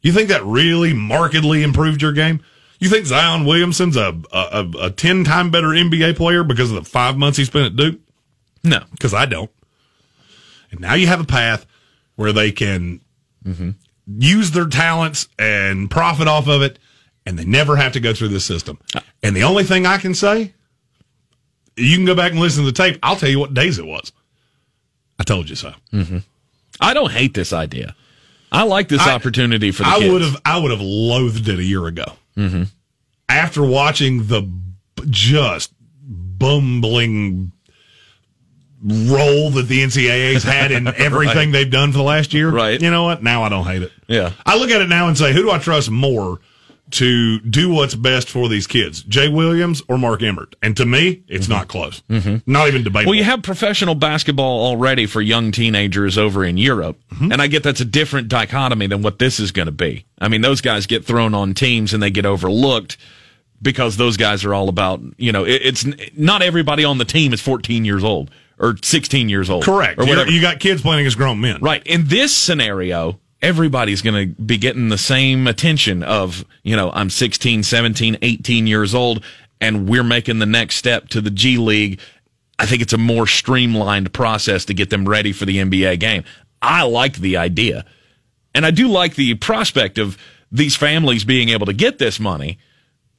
You 0.01 0.11
think 0.11 0.29
that 0.29 0.43
really 0.45 0.93
markedly 0.93 1.63
improved 1.63 2.01
your 2.01 2.13
game? 2.13 2.41
You 2.79 2.89
think 2.89 3.07
Zion 3.07 3.45
Williamson's 3.45 3.97
a 3.97 4.19
a, 4.31 4.69
a 4.79 4.91
ten 4.91 5.23
time 5.23 5.49
better 5.49 5.69
NBA 5.69 6.15
player 6.15 6.43
because 6.43 6.71
of 6.71 6.75
the 6.83 6.89
five 6.89 7.17
months 7.17 7.37
he 7.37 7.45
spent 7.45 7.65
at 7.65 7.75
Duke? 7.75 7.99
no 8.63 8.81
Because 8.91 9.13
I 9.13 9.25
don't. 9.25 9.51
And 10.71 10.79
now 10.79 10.93
you 10.93 11.07
have 11.07 11.19
a 11.19 11.25
path 11.25 11.65
where 12.15 12.31
they 12.31 12.51
can 12.51 13.01
mm-hmm. 13.43 13.71
Use 14.07 14.51
their 14.51 14.67
talents 14.67 15.27
and 15.37 15.89
profit 15.91 16.27
off 16.27 16.47
of 16.47 16.61
it, 16.61 16.79
and 17.25 17.37
they 17.37 17.45
never 17.45 17.75
have 17.75 17.91
to 17.93 17.99
go 17.99 18.13
through 18.13 18.29
this 18.29 18.45
system. 18.45 18.79
And 19.23 19.35
the 19.35 19.43
only 19.43 19.63
thing 19.63 19.85
I 19.85 19.97
can 19.97 20.13
say, 20.15 20.53
you 21.75 21.95
can 21.95 22.05
go 22.05 22.15
back 22.15 22.31
and 22.31 22.39
listen 22.39 22.63
to 22.63 22.71
the 22.71 22.75
tape. 22.75 22.97
I'll 23.03 23.15
tell 23.17 23.29
you 23.29 23.39
what 23.39 23.53
days 23.53 23.77
it 23.79 23.85
was. 23.85 24.11
I 25.19 25.23
told 25.23 25.49
you 25.49 25.55
so. 25.55 25.73
i 26.79 26.93
don't 26.93 27.11
hate 27.11 27.33
this 27.33 27.51
idea 27.53 27.95
i 28.51 28.61
like 28.63 28.87
this 28.87 29.01
I- 29.01 29.13
opportunity 29.15 29.71
for 29.71 29.81
the 29.83 29.89
I 29.89 29.97
kids. 29.99 30.13
would 30.13 30.21
have 30.21 30.37
I 30.45 30.59
would 30.59 30.69
have 30.71 30.79
loathed 30.81 31.47
it 31.49 31.57
a 31.59 31.63
year 31.63 31.85
ago. 31.87 32.05
Mm-hmm. 32.37 32.63
After 33.27 33.63
watching 33.65 34.27
the 34.27 34.47
just 35.09 35.73
bumbling 36.37 37.51
role 38.87 39.49
that 39.51 39.67
the 39.67 39.83
NCAA's 39.83 40.43
had 40.43 40.71
in 40.71 40.87
everything 40.95 41.51
they've 41.51 41.69
done 41.69 41.91
for 41.91 41.97
the 41.97 42.03
last 42.03 42.33
year, 42.33 42.49
Right. 42.49 42.81
You 42.81 42.89
know 42.89 43.03
what? 43.03 43.21
Now 43.21 43.43
I 43.43 43.49
don't 43.49 43.65
hate 43.65 43.81
it. 43.83 43.91
Yeah. 44.07 44.31
I 44.45 44.57
look 44.57 44.69
at 44.69 44.81
it 44.81 44.87
now 44.89 45.07
and 45.07 45.17
say, 45.17 45.33
who 45.33 45.41
do 45.43 45.51
I 45.51 45.59
trust 45.59 45.91
more 45.91 46.39
to 46.89 47.39
do 47.41 47.69
what's 47.69 47.95
best 47.95 48.29
for 48.29 48.47
these 48.47 48.65
kids, 48.65 49.03
Jay 49.03 49.27
Williams 49.27 49.81
or 49.89 49.97
Mark 49.97 50.23
Emmert? 50.23 50.55
And 50.61 50.77
to 50.77 50.85
me, 50.85 51.23
it's 51.27 51.49
not 51.49 51.67
close. 51.67 52.01
Mm-hmm. 52.09 52.49
Not 52.49 52.69
even 52.69 52.83
debatable. 52.83 53.09
Well, 53.11 53.17
you 53.17 53.25
have 53.25 53.43
professional 53.43 53.93
basketball 53.93 54.65
already 54.65 55.05
for 55.05 55.21
young 55.21 55.51
teenagers 55.51 56.17
over 56.17 56.45
in 56.45 56.55
Europe. 56.57 56.97
And 57.19 57.41
I 57.41 57.47
get 57.47 57.63
that's 57.63 57.81
a 57.81 57.85
different 57.85 58.29
dichotomy 58.29 58.87
than 58.87 59.01
what 59.01 59.19
this 59.19 59.39
is 59.39 59.51
going 59.51 59.65
to 59.65 59.71
be. 59.73 60.05
I 60.19 60.29
mean, 60.29 60.41
those 60.41 60.61
guys 60.61 60.85
get 60.85 61.03
thrown 61.03 61.33
on 61.33 61.53
teams 61.53 61.93
and 61.93 62.01
they 62.01 62.11
get 62.11 62.25
overlooked 62.25 62.97
because 63.61 63.97
those 63.97 64.15
guys 64.17 64.45
are 64.45 64.53
all 64.53 64.69
about, 64.69 65.01
you 65.17 65.31
know, 65.31 65.43
it, 65.43 65.61
it's 65.63 65.85
not 66.15 66.41
everybody 66.41 66.85
on 66.85 66.99
the 66.99 67.05
team 67.05 67.33
is 67.33 67.41
14 67.41 67.83
years 67.85 68.03
old 68.03 68.31
or 68.59 68.75
16 68.81 69.29
years 69.29 69.49
old. 69.49 69.63
Correct. 69.63 69.99
Or 69.99 70.05
whatever. 70.05 70.31
You 70.31 70.41
got 70.41 70.59
kids 70.59 70.81
playing 70.81 71.05
as 71.05 71.15
grown 71.15 71.39
men. 71.39 71.61
Right. 71.61 71.85
In 71.85 72.07
this 72.07 72.35
scenario, 72.35 73.19
everybody's 73.41 74.01
going 74.01 74.29
to 74.29 74.41
be 74.41 74.57
getting 74.57 74.89
the 74.89 74.97
same 74.97 75.47
attention 75.47 76.03
of, 76.03 76.45
you 76.63 76.75
know, 76.75 76.91
I'm 76.91 77.09
16, 77.09 77.63
17, 77.63 78.17
18 78.21 78.67
years 78.67 78.95
old 78.95 79.23
and 79.59 79.87
we're 79.87 80.03
making 80.03 80.39
the 80.39 80.45
next 80.45 80.75
step 80.75 81.09
to 81.09 81.21
the 81.21 81.31
G 81.31 81.57
League. 81.57 81.99
I 82.59 82.65
think 82.65 82.81
it's 82.81 82.93
a 82.93 82.97
more 82.97 83.27
streamlined 83.27 84.13
process 84.13 84.65
to 84.65 84.73
get 84.73 84.89
them 84.89 85.07
ready 85.07 85.31
for 85.31 85.45
the 85.45 85.57
NBA 85.57 85.99
game. 85.99 86.23
I 86.61 86.83
like 86.83 87.17
the 87.17 87.37
idea. 87.37 87.85
And 88.55 88.65
I 88.65 88.71
do 88.71 88.87
like 88.87 89.15
the 89.15 89.35
prospect 89.35 89.99
of 89.99 90.17
these 90.51 90.75
families 90.75 91.23
being 91.23 91.49
able 91.49 91.67
to 91.67 91.73
get 91.73 91.99
this 91.99 92.19
money. 92.19 92.57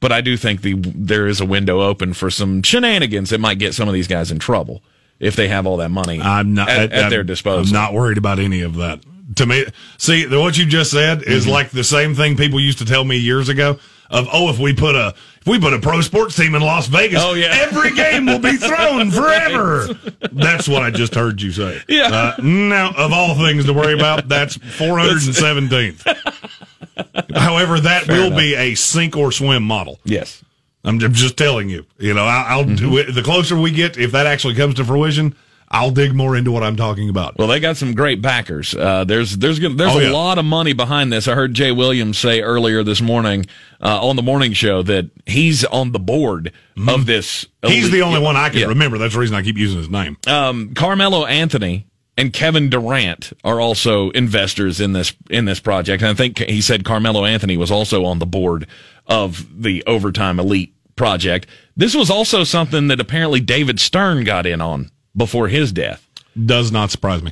But 0.01 0.11
I 0.11 0.21
do 0.21 0.37
think 0.37 0.61
the 0.61 0.75
there 0.75 1.27
is 1.27 1.41
a 1.41 1.45
window 1.45 1.81
open 1.81 2.13
for 2.13 2.29
some 2.29 2.63
shenanigans 2.63 3.29
that 3.29 3.39
might 3.39 3.59
get 3.59 3.73
some 3.73 3.87
of 3.89 3.93
these 3.93 4.07
guys 4.07 4.31
in 4.31 4.39
trouble 4.39 4.81
if 5.19 5.35
they 5.35 5.47
have 5.49 5.67
all 5.67 5.77
that 5.77 5.89
money 5.89 6.19
I'm 6.21 6.53
not 6.53 6.69
at, 6.69 6.91
at 6.91 6.99
I'm- 7.03 7.09
their 7.09 7.23
disposal. 7.23 7.65
I'm 7.75 7.81
not 7.83 7.93
worried 7.93 8.17
about 8.17 8.39
any 8.39 8.61
of 8.61 8.75
that. 8.77 9.01
To 9.35 9.45
me, 9.45 9.65
see 9.99 10.25
the, 10.25 10.39
what 10.39 10.57
you 10.57 10.65
just 10.65 10.89
said 10.91 11.21
is 11.23 11.43
Mm-hmm. 11.43 11.51
like 11.51 11.69
the 11.69 11.83
same 11.83 12.15
thing 12.15 12.35
people 12.35 12.59
used 12.59 12.79
to 12.79 12.85
tell 12.85 13.03
me 13.03 13.17
years 13.17 13.47
ago. 13.49 13.77
Of 14.11 14.27
oh, 14.33 14.49
if 14.49 14.57
we 14.57 14.73
put 14.73 14.95
a 14.95 15.13
if 15.41 15.45
we 15.47 15.59
put 15.59 15.71
a 15.73 15.77
pro 15.79 16.01
sports 16.01 16.35
team 16.35 16.55
in 16.55 16.63
Las 16.63 16.87
Vegas, 16.87 17.21
Oh, 17.23 17.35
yeah. 17.35 17.49
every 17.51 17.91
game 17.93 18.25
will 18.25 18.39
be 18.39 18.53
thrown 18.57 19.11
forever. 19.11 19.87
That's 20.31 20.67
what 20.67 20.81
I 20.81 20.89
just 20.89 21.13
heard 21.13 21.39
you 21.39 21.51
say. 21.51 21.79
Yeah. 21.87 22.07
Uh, 22.07 22.41
now, 22.41 22.91
of 22.97 23.13
all 23.13 23.35
things 23.35 23.65
to 23.65 23.73
worry 23.73 23.93
about, 23.93 24.27
that's 24.27 24.57
417th. 24.79 26.07
However, 27.35 27.79
that 27.79 28.05
Fair 28.05 28.17
will 28.17 28.27
enough. 28.27 28.39
be 28.39 28.55
a 28.55 28.73
sink 28.75 29.15
or 29.15 29.31
swim 29.31 29.61
model. 29.63 29.99
Yes. 30.03 30.43
I'm 30.83 30.99
just 30.99 31.37
telling 31.37 31.69
you. 31.69 31.85
You 31.97 32.13
know, 32.13 32.25
I'll 32.25 32.63
do 32.63 32.75
Mm-hmm. 32.91 33.09
it. 33.09 33.13
The 33.15 33.23
closer 33.23 33.57
we 33.59 33.71
get, 33.71 33.97
if 33.97 34.11
that 34.13 34.25
actually 34.25 34.55
comes 34.55 34.75
to 34.75 34.85
fruition, 34.85 35.35
I'll 35.71 35.91
dig 35.91 36.15
more 36.15 36.35
into 36.35 36.51
what 36.51 36.63
I'm 36.63 36.75
talking 36.75 37.09
about. 37.09 37.37
Well, 37.37 37.47
they 37.47 37.59
got 37.59 37.77
some 37.77 37.93
great 37.93 38.21
backers. 38.23 38.73
Uh, 38.73 39.03
there's 39.03 39.37
there's 39.37 39.59
there's 39.59 39.79
Oh, 39.95 39.99
a 39.99 40.03
yeah. 40.03 40.09
lot 40.11 40.39
of 40.39 40.45
money 40.45 40.73
behind 40.73 41.11
this. 41.13 41.27
I 41.27 41.35
heard 41.35 41.53
Jay 41.53 41.71
Williams 41.71 42.17
say 42.17 42.41
earlier 42.41 42.81
this 42.83 43.01
morning 43.01 43.45
uh, 43.79 44.03
on 44.07 44.15
the 44.15 44.23
morning 44.23 44.53
show 44.53 44.81
that 44.83 45.11
he's 45.27 45.63
on 45.65 45.91
the 45.91 45.99
board 45.99 46.53
of 46.87 47.05
this. 47.05 47.45
Mm-hmm. 47.61 47.73
He's 47.73 47.91
the 47.91 48.01
only 48.01 48.19
one 48.19 48.35
I 48.35 48.49
can 48.49 48.59
Yeah. 48.61 48.65
remember. 48.67 48.97
That's 48.97 49.13
the 49.13 49.19
reason 49.19 49.35
I 49.35 49.43
keep 49.43 49.57
using 49.57 49.77
his 49.77 49.89
name. 49.89 50.17
um, 50.25 50.73
Carmelo 50.73 51.25
Anthony 51.25 51.85
and 52.19 52.33
Kevin 52.33 52.69
Durant 52.69 53.31
are 53.45 53.61
also 53.61 54.09
investors 54.09 54.81
in 54.81 54.91
this 54.91 55.13
in 55.29 55.45
this 55.45 55.61
project. 55.61 56.03
And 56.03 56.11
I 56.11 56.13
think 56.13 56.39
he 56.39 56.59
said 56.59 56.83
Carmelo 56.83 57.23
Anthony 57.23 57.55
was 57.55 57.71
also 57.71 58.03
on 58.03 58.19
the 58.19 58.25
board 58.25 58.67
of 59.07 59.47
the 59.63 59.85
Overtime 59.87 60.37
Elite 60.37 60.75
project. 60.97 61.47
This 61.77 61.95
was 61.95 62.09
also 62.09 62.43
something 62.43 62.89
that 62.89 62.99
apparently 62.99 63.39
David 63.39 63.79
Stern 63.79 64.25
got 64.25 64.45
in 64.45 64.59
on 64.59 64.91
before 65.15 65.47
his 65.47 65.71
death. 65.71 66.05
Does 66.45 66.73
not 66.73 66.91
surprise 66.91 67.23
me. 67.23 67.31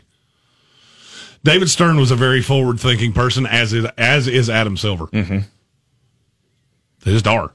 David 1.44 1.70
Stern 1.70 1.98
was 1.98 2.10
a 2.10 2.16
very 2.16 2.42
forward 2.42 2.80
thinking 2.80 3.12
person, 3.12 3.46
as 3.46 3.74
is 3.74 3.86
as 3.98 4.26
is 4.30 4.50
Adam 4.50 4.78
Silver. 4.78 5.08
Mm-hmm. 5.08 5.40
They 7.04 7.12
just 7.12 7.28
are. 7.28 7.54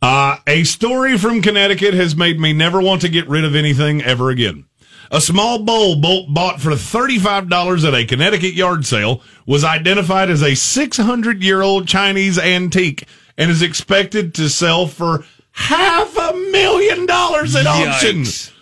Uh, 0.00 0.38
a 0.46 0.64
story 0.64 1.18
from 1.18 1.42
Connecticut 1.42 1.92
has 1.92 2.16
made 2.16 2.40
me 2.40 2.54
never 2.54 2.80
want 2.80 3.02
to 3.02 3.10
get 3.10 3.28
rid 3.28 3.44
of 3.44 3.54
anything 3.54 4.00
ever 4.00 4.30
again. 4.30 4.64
A 5.12 5.20
small 5.20 5.58
bowl 5.58 5.96
bo- 5.96 6.26
bought 6.28 6.60
for 6.60 6.70
$35 6.70 7.86
at 7.86 7.94
a 7.94 8.04
Connecticut 8.06 8.54
yard 8.54 8.86
sale 8.86 9.22
was 9.44 9.64
identified 9.64 10.30
as 10.30 10.42
a 10.42 10.54
600 10.54 11.42
year 11.42 11.62
old 11.62 11.88
Chinese 11.88 12.38
antique 12.38 13.06
and 13.36 13.50
is 13.50 13.60
expected 13.62 14.34
to 14.34 14.48
sell 14.48 14.86
for 14.86 15.24
half 15.52 16.16
a 16.16 16.32
million 16.52 17.06
dollars 17.06 17.56
at 17.56 17.66
auction. 17.66 18.22
Yikes. 18.22 18.52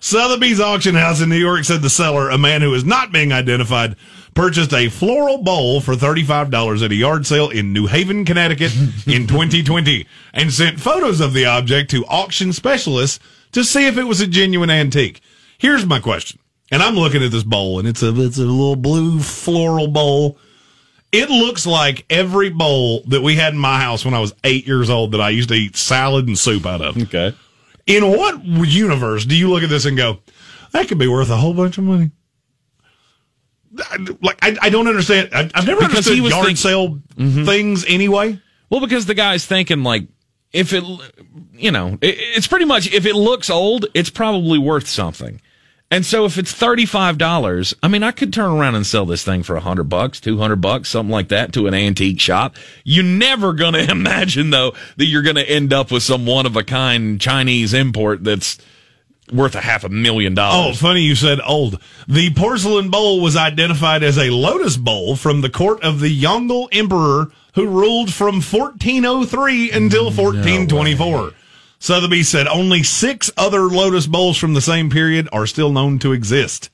Sotheby's 0.00 0.60
auction 0.60 0.94
house 0.94 1.22
in 1.22 1.30
New 1.30 1.38
York 1.38 1.64
said 1.64 1.80
the 1.80 1.88
seller, 1.88 2.28
a 2.28 2.36
man 2.36 2.60
who 2.60 2.74
is 2.74 2.84
not 2.84 3.10
being 3.10 3.32
identified, 3.32 3.96
purchased 4.34 4.74
a 4.74 4.90
floral 4.90 5.38
bowl 5.38 5.80
for 5.80 5.94
$35 5.94 6.84
at 6.84 6.90
a 6.92 6.94
yard 6.94 7.26
sale 7.26 7.48
in 7.48 7.72
New 7.72 7.86
Haven, 7.86 8.26
Connecticut 8.26 8.74
in 9.06 9.26
2020 9.26 10.06
and 10.34 10.52
sent 10.52 10.78
photos 10.80 11.20
of 11.22 11.32
the 11.32 11.46
object 11.46 11.90
to 11.92 12.04
auction 12.06 12.52
specialists 12.52 13.18
to 13.52 13.64
see 13.64 13.86
if 13.86 13.96
it 13.96 14.04
was 14.04 14.20
a 14.20 14.26
genuine 14.26 14.68
antique. 14.68 15.22
Here's 15.64 15.86
my 15.86 15.98
question. 15.98 16.38
And 16.70 16.82
I'm 16.82 16.94
looking 16.94 17.22
at 17.22 17.30
this 17.30 17.42
bowl 17.42 17.78
and 17.78 17.88
it's 17.88 18.02
a 18.02 18.08
it's 18.20 18.36
a 18.36 18.42
little 18.42 18.76
blue 18.76 19.18
floral 19.20 19.88
bowl. 19.88 20.36
It 21.10 21.30
looks 21.30 21.64
like 21.66 22.04
every 22.10 22.50
bowl 22.50 23.02
that 23.06 23.22
we 23.22 23.36
had 23.36 23.54
in 23.54 23.58
my 23.58 23.80
house 23.80 24.04
when 24.04 24.12
I 24.12 24.18
was 24.18 24.34
8 24.44 24.66
years 24.66 24.90
old 24.90 25.12
that 25.12 25.22
I 25.22 25.30
used 25.30 25.48
to 25.48 25.54
eat 25.54 25.74
salad 25.74 26.26
and 26.26 26.38
soup 26.38 26.66
out 26.66 26.82
of. 26.82 26.98
Okay. 27.04 27.34
In 27.86 28.06
what 28.10 28.44
universe 28.44 29.24
do 29.24 29.34
you 29.36 29.48
look 29.48 29.62
at 29.62 29.70
this 29.70 29.86
and 29.86 29.96
go, 29.96 30.18
that 30.72 30.86
could 30.88 30.98
be 30.98 31.08
worth 31.08 31.30
a 31.30 31.36
whole 31.36 31.54
bunch 31.54 31.78
of 31.78 31.84
money? 31.84 32.10
Like 34.22 34.38
I, 34.42 34.56
I 34.60 34.68
don't 34.70 34.86
understand. 34.86 35.30
I, 35.32 35.50
I've 35.54 35.66
never 35.66 35.80
Because 35.80 35.90
understood 35.96 36.14
he 36.16 36.20
was 36.20 36.32
yard 36.32 36.46
think- 36.46 36.58
sale 36.58 37.00
Mm-hmm. 37.16 37.44
things 37.46 37.84
anyway. 37.88 38.38
Well, 38.68 38.80
because 38.80 39.06
the 39.06 39.14
guy's 39.14 39.46
thinking 39.46 39.82
like, 39.82 40.08
if 40.52 40.72
it, 40.72 40.82
you 41.52 41.70
know, 41.70 41.96
it, 42.00 42.16
it's 42.18 42.46
pretty 42.48 42.64
much 42.64 42.92
if 42.92 43.06
it 43.06 43.14
looks 43.14 43.50
old, 43.50 43.86
it's 43.94 44.10
probably 44.10 44.58
worth 44.58 44.88
something. 44.88 45.40
And 45.90 46.04
so 46.04 46.24
if 46.24 46.38
it's 46.38 46.52
thirty 46.52 46.86
five 46.86 47.18
dollars, 47.18 47.74
I 47.82 47.88
mean, 47.88 48.02
I 48.02 48.10
could 48.10 48.32
turn 48.32 48.50
around 48.50 48.74
and 48.74 48.86
sell 48.86 49.06
this 49.06 49.22
thing 49.22 49.42
for 49.42 49.54
a 49.54 49.60
hundred 49.60 49.84
bucks, 49.84 50.18
two 50.18 50.38
hundred 50.38 50.60
bucks, 50.60 50.88
something 50.88 51.12
like 51.12 51.28
that, 51.28 51.52
to 51.52 51.66
an 51.66 51.74
antique 51.74 52.20
shop. 52.20 52.56
You're 52.82 53.04
never 53.04 53.52
going 53.52 53.74
to 53.74 53.90
imagine 53.90 54.50
though 54.50 54.72
that 54.96 55.06
you're 55.06 55.22
going 55.22 55.36
to 55.36 55.48
end 55.48 55.72
up 55.72 55.92
with 55.92 56.02
some 56.02 56.26
one 56.26 56.46
of 56.46 56.56
a 56.56 56.64
kind 56.64 57.20
Chinese 57.20 57.74
import 57.74 58.24
that's 58.24 58.58
worth 59.32 59.54
a 59.54 59.60
half 59.60 59.84
a 59.84 59.88
million 59.88 60.34
dollars. 60.34 60.76
Oh, 60.76 60.86
funny 60.86 61.02
you 61.02 61.14
said 61.14 61.38
old. 61.44 61.80
The 62.08 62.32
porcelain 62.34 62.90
bowl 62.90 63.20
was 63.20 63.36
identified 63.36 64.02
as 64.02 64.18
a 64.18 64.30
lotus 64.30 64.76
bowl 64.76 65.16
from 65.16 65.40
the 65.40 65.50
court 65.50 65.82
of 65.82 66.00
the 66.00 66.22
Yongle 66.22 66.68
Emperor 66.72 67.30
who 67.54 67.68
ruled 67.68 68.12
from 68.12 68.36
1403 68.36 69.70
until 69.70 70.06
1424. 70.06 71.32
Sotheby 71.84 72.22
said 72.22 72.46
only 72.46 72.82
six 72.82 73.30
other 73.36 73.64
lotus 73.64 74.06
bowls 74.06 74.38
from 74.38 74.54
the 74.54 74.62
same 74.62 74.88
period 74.88 75.28
are 75.32 75.46
still 75.46 75.70
known 75.70 75.98
to 75.98 76.12
exist. 76.12 76.70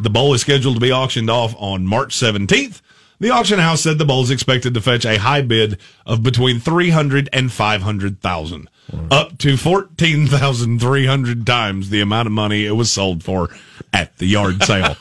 The 0.00 0.10
bowl 0.10 0.34
is 0.34 0.40
scheduled 0.40 0.74
to 0.74 0.80
be 0.80 0.90
auctioned 0.90 1.30
off 1.30 1.54
on 1.56 1.86
March 1.86 2.16
17th. 2.16 2.82
The 3.20 3.30
auction 3.30 3.60
house 3.60 3.80
said 3.80 3.98
the 3.98 4.04
bowl 4.04 4.24
is 4.24 4.30
expected 4.32 4.74
to 4.74 4.80
fetch 4.80 5.04
a 5.04 5.18
high 5.18 5.42
bid 5.42 5.78
of 6.04 6.24
between 6.24 6.58
300 6.58 7.28
and 7.32 7.52
500,000, 7.52 8.68
up 9.08 9.38
to 9.38 9.56
14,300 9.56 11.46
times 11.46 11.90
the 11.90 12.00
amount 12.00 12.26
of 12.26 12.32
money 12.32 12.66
it 12.66 12.72
was 12.72 12.90
sold 12.90 13.22
for 13.22 13.50
at 13.92 14.18
the 14.18 14.26
yard 14.26 14.64
sale. 14.64 14.96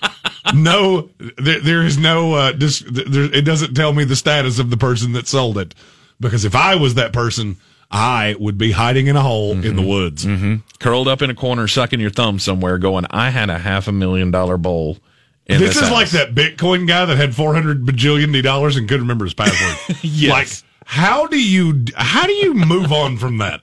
no, 0.54 1.10
there, 1.36 1.60
there 1.60 1.82
is 1.82 1.98
no, 1.98 2.32
uh, 2.32 2.52
dis, 2.52 2.82
there, 2.90 3.24
it 3.24 3.44
doesn't 3.44 3.74
tell 3.74 3.92
me 3.92 4.04
the 4.04 4.16
status 4.16 4.58
of 4.58 4.70
the 4.70 4.78
person 4.78 5.12
that 5.12 5.28
sold 5.28 5.58
it. 5.58 5.74
Because 6.18 6.46
if 6.46 6.54
I 6.54 6.76
was 6.76 6.94
that 6.94 7.12
person, 7.12 7.58
I 7.94 8.34
would 8.40 8.58
be 8.58 8.72
hiding 8.72 9.06
in 9.06 9.14
a 9.14 9.22
hole 9.22 9.52
in 9.52 9.76
the 9.76 9.82
woods. 9.82 10.26
Mm-hmm. 10.26 10.56
Curled 10.80 11.06
up 11.06 11.22
in 11.22 11.30
a 11.30 11.34
corner, 11.34 11.68
sucking 11.68 12.00
your 12.00 12.10
thumb 12.10 12.40
somewhere, 12.40 12.76
going, 12.76 13.06
"I 13.10 13.30
had 13.30 13.50
a 13.50 13.58
half 13.58 13.86
a 13.86 13.92
million 13.92 14.32
dollar 14.32 14.58
bowl." 14.58 14.98
In 15.46 15.60
this 15.60 15.74
this, 15.74 15.76
is 15.76 15.82
house." 15.88 15.92
like 15.92 16.10
that 16.10 16.34
Bitcoin 16.34 16.88
guy 16.88 17.04
that 17.04 17.16
had 17.16 17.36
four 17.36 17.54
hundred 17.54 17.84
bajillion 17.86 18.42
dollars 18.42 18.76
and 18.76 18.88
couldn't 18.88 19.04
remember 19.04 19.24
his 19.24 19.34
password. 19.34 19.96
Yes. 20.02 20.30
Like, 20.64 20.70
how 20.86 21.28
do 21.28 21.40
you 21.40 21.84
how 21.94 22.26
do 22.26 22.32
you 22.32 22.52
move 22.52 22.92
on 22.92 23.16
from 23.16 23.38
that? 23.38 23.60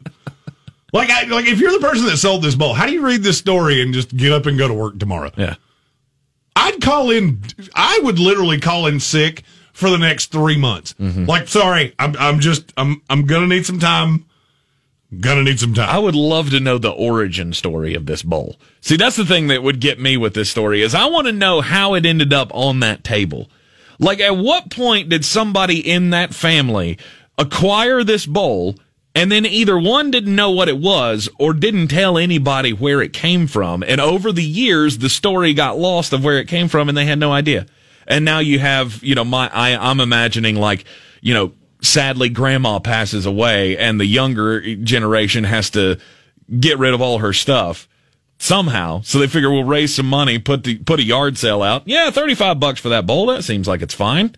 Like, 0.94 1.10
I, 1.10 1.24
like 1.24 1.46
if 1.48 1.60
you're 1.60 1.72
the 1.74 1.86
person 1.86 2.06
that 2.06 2.18
sold 2.18 2.42
this 2.42 2.56
bowl, 2.56 2.74
how 2.74 2.86
do 2.86 2.94
you 2.94 3.06
read 3.06 3.24
this 3.24 3.38
story 3.38 3.82
and 3.82 3.94
just 3.94 4.16
get 4.16 4.32
up 4.32 4.46
and 4.46 4.58
go 4.58 4.68
to 4.68 4.74
work 4.74 4.98
tomorrow? 4.98 5.32
Yeah. 5.36 5.56
I'd 6.56 6.82
call 6.82 7.12
in. 7.12 7.42
I 7.76 8.00
would 8.04 8.18
literally 8.18 8.60
call 8.62 8.88
in 8.88 9.02
sick 9.02 9.44
for 9.82 9.90
the 9.90 9.98
next 9.98 10.32
three 10.32 10.58
months. 10.58 10.94
Mm-hmm. 10.94 11.26
Like, 11.26 11.48
sorry, 11.48 11.96
I'm 11.98 12.16
I'm 12.18 12.40
just 12.40 12.72
I'm 12.78 13.02
I'm 13.10 13.26
gonna 13.26 13.48
need 13.48 13.66
some 13.66 13.80
time. 13.80 14.28
Gonna 15.20 15.44
need 15.44 15.60
some 15.60 15.74
time. 15.74 15.90
I 15.90 15.98
would 15.98 16.16
love 16.16 16.52
to 16.52 16.60
know 16.60 16.78
the 16.78 16.92
origin 16.92 17.52
story 17.52 17.96
of 17.96 18.06
this 18.06 18.22
bowl. 18.22 18.58
See, 18.80 18.96
that's 18.96 19.16
the 19.16 19.26
thing 19.26 19.48
that 19.48 19.64
would 19.64 19.82
get 19.82 20.00
me 20.00 20.18
with 20.18 20.36
this 20.36 20.52
story 20.52 20.84
is 20.84 20.94
I 20.94 21.08
want 21.08 21.26
to 21.26 21.34
know 21.34 21.62
how 21.62 21.96
it 21.96 22.06
ended 22.06 22.32
up 22.32 22.52
on 22.54 22.80
that 22.82 23.04
table. 23.04 23.50
Like 23.98 24.20
at 24.20 24.38
what 24.38 24.70
point 24.70 25.10
did 25.10 25.26
somebody 25.26 25.80
in 25.80 26.12
that 26.12 26.34
family 26.34 27.00
acquire 27.40 28.04
this 28.04 28.28
bowl 28.28 28.76
and 29.16 29.32
then 29.32 29.46
either 29.46 29.78
one 29.78 30.12
didn't 30.12 30.36
know 30.36 30.52
what 30.52 30.70
it 30.70 30.78
was 30.78 31.28
or 31.40 31.54
didn't 31.54 31.88
tell 31.88 32.18
anybody 32.18 32.72
where 32.72 33.02
it 33.02 33.14
came 33.14 33.48
from 33.48 33.84
and 33.84 34.00
over 34.00 34.32
the 34.32 34.44
years 34.44 35.00
the 35.00 35.10
story 35.10 35.54
got 35.54 35.78
lost 35.78 36.14
of 36.14 36.24
where 36.24 36.38
it 36.38 36.48
came 36.48 36.68
from 36.68 36.88
and 36.88 36.98
they 36.98 37.06
had 37.06 37.20
no 37.20 37.32
idea. 37.32 37.66
And 38.08 38.26
now 38.26 38.40
you 38.40 38.60
have, 38.60 39.04
you 39.04 39.16
know, 39.16 39.24
my 39.24 39.50
I 39.54 39.76
I'm 39.76 40.00
imagining 40.00 40.56
like, 40.56 40.86
you 41.22 41.34
know, 41.34 41.54
sadly 41.82 42.30
grandma 42.30 42.80
passes 42.80 43.26
away 43.26 43.78
and 43.78 44.00
the 44.00 44.06
younger 44.06 44.76
generation 44.76 45.44
has 45.44 45.70
to 45.72 46.00
get 46.60 46.78
rid 46.78 46.94
of 46.94 47.02
all 47.02 47.20
her 47.20 47.34
stuff 47.34 47.88
somehow. 48.38 49.02
So 49.02 49.20
they 49.20 49.28
figure 49.28 49.52
we'll 49.52 49.64
raise 49.64 49.96
some 49.96 50.08
money, 50.08 50.40
put 50.40 50.64
the 50.64 50.78
put 50.80 51.00
a 51.00 51.04
yard 51.04 51.38
sale 51.38 51.62
out. 51.62 51.88
Yeah, 51.88 52.10
35 52.12 52.60
bucks 52.60 52.80
for 52.80 52.90
that 52.90 53.06
bowl. 53.06 53.28
That 53.28 53.44
seems 53.44 53.68
like 53.68 53.82
it's 53.82 53.94
fine. 53.94 54.36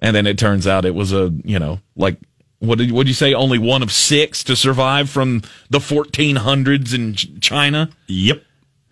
And 0.00 0.16
then 0.16 0.26
it 0.26 0.38
turns 0.38 0.66
out 0.66 0.84
it 0.84 0.94
was 0.94 1.12
a, 1.12 1.32
you 1.44 1.58
know, 1.58 1.80
like 1.94 2.18
what 2.60 2.78
did 2.78 2.92
what 2.92 3.06
you 3.06 3.14
say? 3.14 3.34
Only 3.34 3.58
one 3.58 3.82
of 3.82 3.90
six 3.90 4.44
to 4.44 4.54
survive 4.54 5.08
from 5.08 5.42
the 5.70 5.78
1400s 5.78 6.94
in 6.94 7.14
China. 7.40 7.90
Yep. 8.06 8.42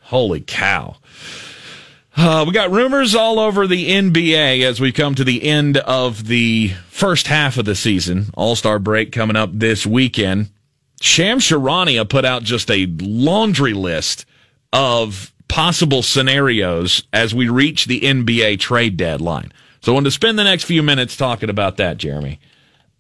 Holy 0.03 0.41
cow! 0.41 0.97
Uh, 2.21 2.45
we 2.45 2.53
got 2.53 2.73
rumors 2.73 3.15
all 3.15 3.39
over 3.39 3.69
the 3.69 3.91
NBA 3.91 4.63
as 4.63 4.81
we 4.81 4.91
come 4.91 5.15
to 5.15 5.23
the 5.23 5.45
end 5.45 5.77
of 5.77 6.27
the 6.27 6.73
first 6.91 7.29
half 7.29 7.57
of 7.59 7.65
the 7.65 7.77
season. 7.77 8.27
All 8.35 8.57
Star 8.57 8.81
break 8.81 9.13
coming 9.13 9.37
up 9.37 9.51
this 9.53 9.87
weekend. 9.87 10.51
Shams 11.01 11.45
Charania 11.45 12.09
put 12.09 12.25
out 12.25 12.43
just 12.43 12.73
a 12.73 12.87
laundry 12.99 13.73
list 13.73 14.27
of 14.73 15.33
possible 15.47 16.03
scenarios 16.03 17.05
as 17.13 17.37
we 17.37 17.49
reach 17.49 17.85
the 17.85 18.01
NBA 18.01 18.59
trade 18.59 18.97
deadline. 18.97 19.53
So 19.81 19.93
I 19.93 19.95
wanted 19.95 20.07
to 20.07 20.11
spend 20.11 20.41
the 20.41 20.45
next 20.45 20.65
few 20.65 20.83
minutes 20.83 21.17
talking 21.17 21.51
about 21.51 21.77
that, 21.77 21.99
Jeremy. 21.99 22.41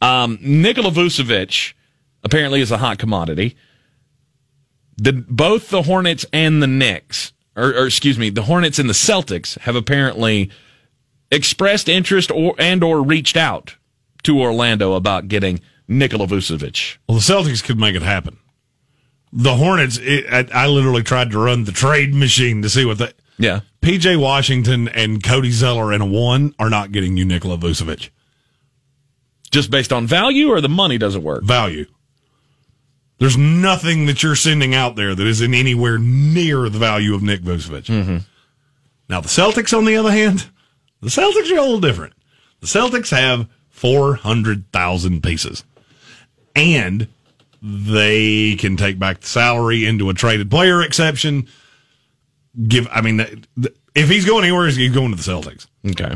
Um, 0.00 0.38
Nikola 0.40 0.92
Vucevic 0.92 1.72
apparently 2.22 2.60
is 2.60 2.70
a 2.70 2.78
hot 2.78 3.00
commodity. 3.00 3.56
The, 4.96 5.12
both 5.12 5.70
the 5.70 5.82
Hornets 5.82 6.24
and 6.32 6.62
the 6.62 6.68
Knicks, 6.68 7.32
or, 7.59 7.70
or 7.70 7.86
excuse 7.86 8.18
me, 8.18 8.30
the 8.30 8.43
Hornets 8.43 8.78
and 8.78 8.89
the 8.89 8.94
Celtics 8.94 9.59
have 9.60 9.76
apparently 9.76 10.51
expressed 11.30 11.89
interest 11.89 12.30
or 12.30 12.55
and 12.59 12.82
or 12.82 13.02
reached 13.02 13.36
out 13.36 13.76
to 14.22 14.40
Orlando 14.40 14.94
about 14.94 15.28
getting 15.28 15.60
Nikola 15.86 16.26
Vucevic. 16.26 16.97
Well, 17.09 17.18
the 17.18 17.24
Celtics 17.24 17.62
could 17.62 17.78
make 17.78 17.94
it 17.94 18.02
happen. 18.02 18.39
The 19.32 19.56
Hornets, 19.56 19.98
it, 20.01 20.26
I, 20.32 20.64
I 20.64 20.66
literally 20.68 21.02
tried 21.02 21.30
to 21.32 21.39
run 21.39 21.64
the 21.64 21.72
trade 21.72 22.14
machine 22.14 22.62
to 22.62 22.70
see 22.70 22.85
what 22.85 22.98
they. 22.98 23.12
Yeah. 23.39 23.60
PJ 23.82 24.20
Washington 24.20 24.89
and 24.89 25.22
Cody 25.22 25.51
Zeller 25.51 25.93
in 25.93 26.01
a 26.01 26.06
one 26.06 26.55
are 26.59 26.70
not 26.70 26.93
getting 26.93 27.16
you 27.16 27.24
Nikola 27.24 27.59
Vucevic. 27.59 28.10
Just 29.51 29.70
based 29.70 29.93
on 29.93 30.06
value 30.06 30.48
or 30.48 30.60
the 30.60 30.68
money 30.68 30.98
doesn't 30.98 31.22
work? 31.22 31.44
Value. 31.44 31.86
There's 33.18 33.36
nothing 33.36 34.06
that 34.06 34.22
you're 34.22 34.36
sending 34.36 34.74
out 34.74 34.96
there 34.96 35.14
that 35.14 35.26
is 35.26 35.40
in 35.40 35.54
anywhere 35.54 35.98
near 35.98 36.68
the 36.68 36.78
value 36.78 37.14
of 37.14 37.22
Nick 37.22 37.42
Vucevic. 37.42 37.86
Mm-hmm. 37.86 38.18
Now, 39.08 39.20
the 39.20 39.28
Celtics, 39.28 39.76
on 39.76 39.84
the 39.84 39.96
other 39.96 40.12
hand, 40.12 40.48
the 41.00 41.08
Celtics 41.08 41.50
are 41.50 41.58
a 41.58 41.62
little 41.62 41.80
different. 41.80 42.12
The 42.60 42.66
Celtics 42.66 43.10
have 43.10 43.48
400,000 43.70 45.22
pieces. 45.22 45.64
And 46.54 47.08
they 47.60 48.56
can 48.56 48.76
take 48.76 48.98
back 48.98 49.20
the 49.20 49.26
salary 49.26 49.84
into 49.84 50.10
a 50.10 50.14
traded 50.14 50.50
player 50.50 50.82
exception. 50.82 51.48
Give, 52.66 52.86
I 52.90 53.00
mean, 53.00 53.44
if 53.94 54.08
he's 54.08 54.24
going 54.24 54.44
anywhere, 54.44 54.68
he's 54.68 54.92
going 54.92 55.10
to 55.10 55.16
the 55.16 55.30
Celtics. 55.30 55.66
Okay. 55.88 56.14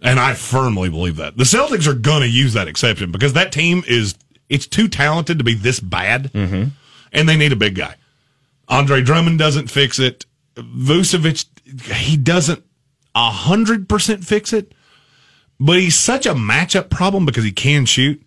And 0.00 0.20
I 0.20 0.34
firmly 0.34 0.88
believe 0.88 1.16
that. 1.16 1.36
The 1.36 1.44
Celtics 1.44 1.88
are 1.88 1.94
going 1.94 2.22
to 2.22 2.28
use 2.28 2.52
that 2.52 2.68
exception 2.68 3.10
because 3.10 3.32
that 3.32 3.50
team 3.50 3.82
is 3.88 4.16
it's 4.48 4.66
too 4.66 4.88
talented 4.88 5.38
to 5.38 5.44
be 5.44 5.54
this 5.54 5.80
bad, 5.80 6.32
mm-hmm. 6.32 6.70
and 7.12 7.28
they 7.28 7.36
need 7.36 7.52
a 7.52 7.56
big 7.56 7.74
guy. 7.74 7.96
Andre 8.68 9.02
Drummond 9.02 9.38
doesn't 9.38 9.68
fix 9.70 9.98
it. 9.98 10.26
Vucevic, 10.56 11.46
he 11.92 12.16
doesn't 12.16 12.64
a 13.14 13.30
hundred 13.30 13.88
percent 13.88 14.24
fix 14.24 14.52
it, 14.52 14.74
but 15.58 15.78
he's 15.78 15.96
such 15.96 16.26
a 16.26 16.34
matchup 16.34 16.90
problem 16.90 17.24
because 17.24 17.44
he 17.44 17.52
can 17.52 17.84
shoot, 17.84 18.22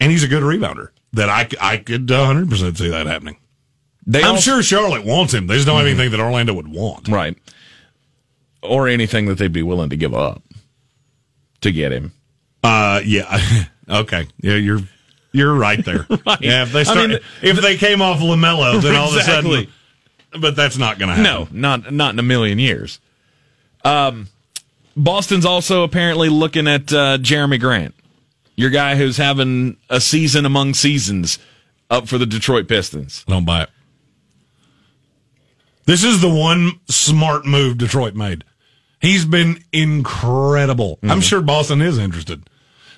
and 0.00 0.10
he's 0.10 0.22
a 0.22 0.28
good 0.28 0.42
rebounder 0.42 0.88
that 1.12 1.28
I 1.28 1.48
I 1.60 1.78
could 1.78 2.10
hundred 2.10 2.50
percent 2.50 2.78
see 2.78 2.88
that 2.88 3.06
happening. 3.06 3.36
They 4.06 4.22
I'm 4.22 4.32
also- 4.32 4.52
sure 4.52 4.62
Charlotte 4.62 5.04
wants 5.04 5.32
him. 5.32 5.46
They 5.46 5.54
just 5.54 5.66
don't 5.66 5.78
have 5.78 5.86
anything 5.86 6.10
that 6.10 6.20
Orlando 6.20 6.54
would 6.54 6.68
want. 6.68 7.08
Right. 7.08 7.36
Or 8.62 8.88
anything 8.88 9.26
that 9.26 9.38
they'd 9.38 9.52
be 9.52 9.62
willing 9.62 9.90
to 9.90 9.96
give 9.96 10.14
up 10.14 10.42
to 11.62 11.72
get 11.72 11.92
him. 11.92 12.12
Uh, 12.62 13.00
yeah. 13.04 13.64
okay. 13.88 14.26
Yeah, 14.40 14.54
you're 14.54 14.80
you're 15.34 15.54
right 15.54 15.84
there. 15.84 16.06
Right. 16.26 16.40
Yeah, 16.40 16.62
if 16.62 16.72
they 16.72 16.80
I 16.80 16.84
start, 16.84 17.10
mean, 17.10 17.18
if 17.42 17.60
they 17.60 17.76
came 17.76 18.00
off 18.00 18.20
Lamelo, 18.20 18.80
then 18.80 18.94
all 18.94 19.10
of 19.10 19.16
a 19.16 19.22
sudden, 19.24 19.66
but 20.40 20.56
that's 20.56 20.78
not 20.78 20.98
going 20.98 21.08
to 21.10 21.14
happen. 21.16 21.24
No, 21.24 21.48
not 21.50 21.92
not 21.92 22.14
in 22.14 22.18
a 22.18 22.22
million 22.22 22.58
years. 22.58 23.00
Um, 23.84 24.28
Boston's 24.96 25.44
also 25.44 25.82
apparently 25.82 26.28
looking 26.30 26.66
at 26.66 26.92
uh, 26.92 27.18
Jerami 27.18 27.60
Grant, 27.60 27.94
your 28.56 28.70
guy 28.70 28.96
who's 28.96 29.16
having 29.18 29.76
a 29.90 30.00
season 30.00 30.46
among 30.46 30.74
seasons 30.74 31.38
up 31.90 32.08
for 32.08 32.16
the 32.16 32.26
Detroit 32.26 32.68
Pistons. 32.68 33.24
I 33.28 33.32
don't 33.32 33.44
buy 33.44 33.64
it. 33.64 33.70
This 35.86 36.04
is 36.04 36.20
the 36.22 36.30
one 36.32 36.80
smart 36.88 37.44
move 37.44 37.76
Detroit 37.76 38.14
made. 38.14 38.44
He's 39.00 39.26
been 39.26 39.62
incredible. 39.72 40.98
I'm 41.02 41.20
sure 41.20 41.42
Boston 41.42 41.82
is 41.82 41.98
interested. 41.98 42.48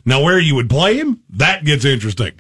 Now, 0.07 0.23
where 0.23 0.39
you 0.39 0.55
would 0.55 0.71
play 0.71 0.97
him, 0.97 1.21
that 1.31 1.65
gets 1.65 1.85
interesting. 1.85 2.33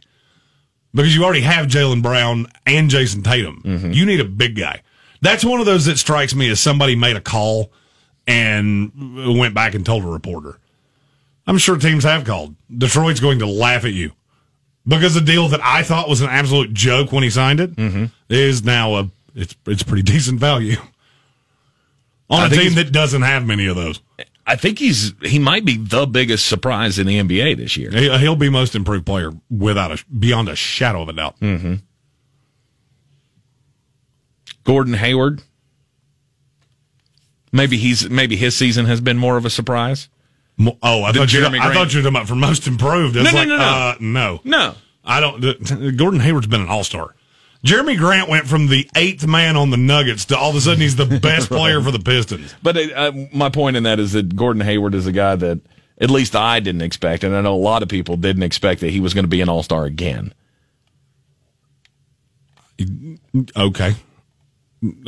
Because 0.94 1.14
you 1.14 1.24
already 1.24 1.43
have 1.43 1.66
Jaylen 1.66 2.01
Brown 2.01 2.47
and 2.64 2.88
Jayson 2.88 3.22
Tatum. 3.22 3.60
Mm-hmm. 3.62 3.90
You 3.90 4.06
need 4.06 4.20
a 4.20 4.24
big 4.24 4.56
guy. 4.56 4.82
That's 5.20 5.44
one 5.44 5.60
of 5.60 5.66
those 5.66 5.84
that 5.86 5.98
strikes 5.98 6.34
me 6.34 6.48
as 6.48 6.60
somebody 6.60 6.94
made 6.97 7.16
a 7.16 7.20
call 7.20 7.72
and 8.26 9.36
went 9.38 9.55
back 9.55 9.74
and 9.74 9.84
told 9.84 10.05
a 10.05 10.06
reporter. 10.06 10.59
I'm 11.47 11.59
sure 11.59 11.76
teams 11.76 12.05
have 12.05 12.24
called. 12.24 12.55
Detroit's 12.76 13.20
going 13.20 13.40
to 13.40 13.47
laugh 13.47 13.84
at 13.84 13.93
you 13.93 14.12
because 14.86 15.14
the 15.14 15.20
deal 15.20 15.48
that 15.48 15.60
I 15.62 15.82
thought 15.82 16.09
was 16.09 16.20
an 16.20 16.28
absolute 16.28 16.72
joke 16.72 17.12
when 17.12 17.22
he 17.22 17.30
signed 17.30 17.60
it 17.60 17.76
mm-hmm. 17.76 18.06
is 18.28 18.64
now 18.64 18.97
a 18.97 19.10
it's 19.34 19.55
it's 19.66 19.82
pretty 19.82 20.02
decent 20.12 20.40
value 20.40 20.76
on 22.30 22.40
I 22.40 22.47
a 22.47 22.51
team 22.51 22.74
that 22.74 22.93
doesn't 22.93 23.22
have 23.22 23.47
many 23.47 23.66
of 23.66 23.76
those. 23.76 24.01
I 24.48 24.55
think 24.55 24.78
he's 24.78 25.12
he 25.23 25.39
might 25.40 25.64
be 25.64 25.77
the 25.77 26.06
biggest 26.06 26.47
surprise 26.47 26.98
in 27.01 27.06
the 27.09 27.18
NBA 27.18 27.56
this 27.56 27.77
year. 27.77 27.90
He- 27.90 28.16
He'll 28.18 28.36
be 28.36 28.48
most 28.48 28.74
improved 28.77 29.05
player 29.05 29.32
without 29.51 29.90
a 29.90 30.05
beyond 30.06 30.48
a 30.48 30.55
shadow 30.55 31.02
of 31.02 31.09
a 31.09 31.12
doubt. 31.14 31.40
Mm-hmm. 31.40 31.74
Gordon 34.64 34.94
Hayward. 34.94 35.43
Maybe 37.52 37.77
he's 37.77 38.09
maybe 38.09 38.36
his 38.36 38.56
season 38.56 38.86
has 38.86 39.01
been 39.01 39.16
more 39.16 39.36
of 39.36 39.44
a 39.44 39.51
surprise. 39.51 40.09
Mo- 40.59 40.78
Oh, 40.82 41.02
I 41.02 41.12
thought, 41.12 41.32
you, 41.32 41.44
I 41.44 41.74
thought 41.74 41.93
you 41.93 41.98
were 41.98 42.02
talking 42.02 42.06
about 42.06 42.28
for 42.28 42.35
most 42.36 42.66
improved. 42.66 43.16
No, 43.16 43.23
no, 43.24 43.31
like, 43.32 43.48
no, 43.48 43.56
no. 43.59 43.64
Uh, 43.64 43.94
no, 44.01 44.40
No. 44.44 44.74
I 45.05 45.20
don't. 45.20 45.97
Gordon 45.97 46.20
Hayward's 46.20 46.47
been 46.47 46.60
an 46.60 46.68
all 46.68 46.85
star. 46.85 47.14
Jerami 47.66 47.98
Grant 47.98 48.28
went 48.28 48.47
from 48.47 48.68
the 48.68 48.88
eighth 48.94 49.26
man 49.26 49.56
on 49.56 49.70
the 49.70 49.76
Nuggets 49.76 50.26
to 50.26 50.38
all 50.38 50.51
of 50.51 50.56
a 50.56 50.60
sudden 50.60 50.80
he's 50.80 50.94
the 50.94 51.18
best 51.22 51.48
player 51.48 51.82
for 51.82 51.90
the 51.90 51.98
Pistons. 51.98 52.55
But 52.62 52.76
uh, 52.76 52.80
uh, 52.94 53.12
my 53.32 53.48
point 53.48 53.76
in 53.76 53.82
that 53.82 53.98
is 53.98 54.12
that 54.12 54.36
Gordon 54.36 54.62
Hayward 54.62 54.94
is 54.94 55.06
a 55.06 55.12
guy 55.12 55.34
that 55.34 55.60
at 55.98 56.09
least 56.10 56.36
I 56.36 56.60
didn't 56.60 56.82
expect, 56.82 57.24
and 57.24 57.34
I 57.34 57.40
know 57.40 57.55
a 57.55 57.56
lot 57.56 57.82
of 57.82 57.88
people 57.88 58.16
didn't 58.16 58.44
expect 58.44 58.82
that 58.82 58.90
he 58.90 59.01
was 59.01 59.14
going 59.14 59.24
to 59.24 59.28
be 59.28 59.40
an 59.40 59.48
All 59.48 59.64
Star 59.64 59.84
again. 59.84 60.32
Okay. 63.56 63.94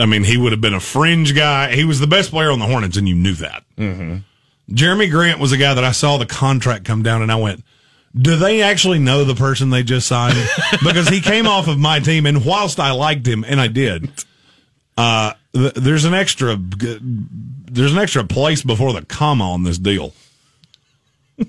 I 0.00 0.06
mean, 0.06 0.24
he 0.24 0.36
would 0.36 0.52
have 0.52 0.60
been 0.60 0.74
a 0.74 0.80
fringe 0.80 1.36
guy. 1.36 1.74
He 1.74 1.84
was 1.84 2.00
the 2.00 2.06
best 2.06 2.30
player 2.30 2.50
on 2.50 2.58
the 2.58 2.66
Hornets, 2.66 2.96
and 2.96 3.08
you 3.08 3.14
knew 3.14 3.34
that. 3.34 3.62
Mm-hmm. 3.76 4.74
Jerami 4.74 5.10
Grant 5.10 5.38
was 5.38 5.52
a 5.52 5.56
guy 5.56 5.74
that 5.74 5.84
I 5.84 5.92
saw 5.92 6.16
the 6.16 6.26
contract 6.26 6.84
come 6.84 7.02
down, 7.02 7.22
and 7.22 7.30
I 7.30 7.36
went, 7.36 7.62
"Do 8.20 8.36
they 8.36 8.62
actually 8.62 8.98
know 8.98 9.24
the 9.24 9.34
person 9.34 9.70
they 9.70 9.82
just 9.82 10.06
signed?" 10.06 10.36
because 10.84 11.08
he 11.08 11.20
came 11.20 11.46
off 11.46 11.68
of 11.68 11.78
my 11.78 12.00
team, 12.00 12.26
and 12.26 12.44
whilst 12.44 12.80
I 12.80 12.92
liked 12.92 13.26
him, 13.26 13.44
and 13.46 13.60
I 13.60 13.68
did, 13.68 14.10
uh, 14.96 15.34
th- 15.52 15.74
there's 15.74 16.04
an 16.04 16.14
extra, 16.14 16.56
there's 16.58 17.92
an 17.92 17.98
extra 17.98 18.24
place 18.24 18.62
before 18.62 18.92
the 18.92 19.04
comma 19.04 19.50
on 19.50 19.62
this 19.64 19.78
deal. 19.78 20.12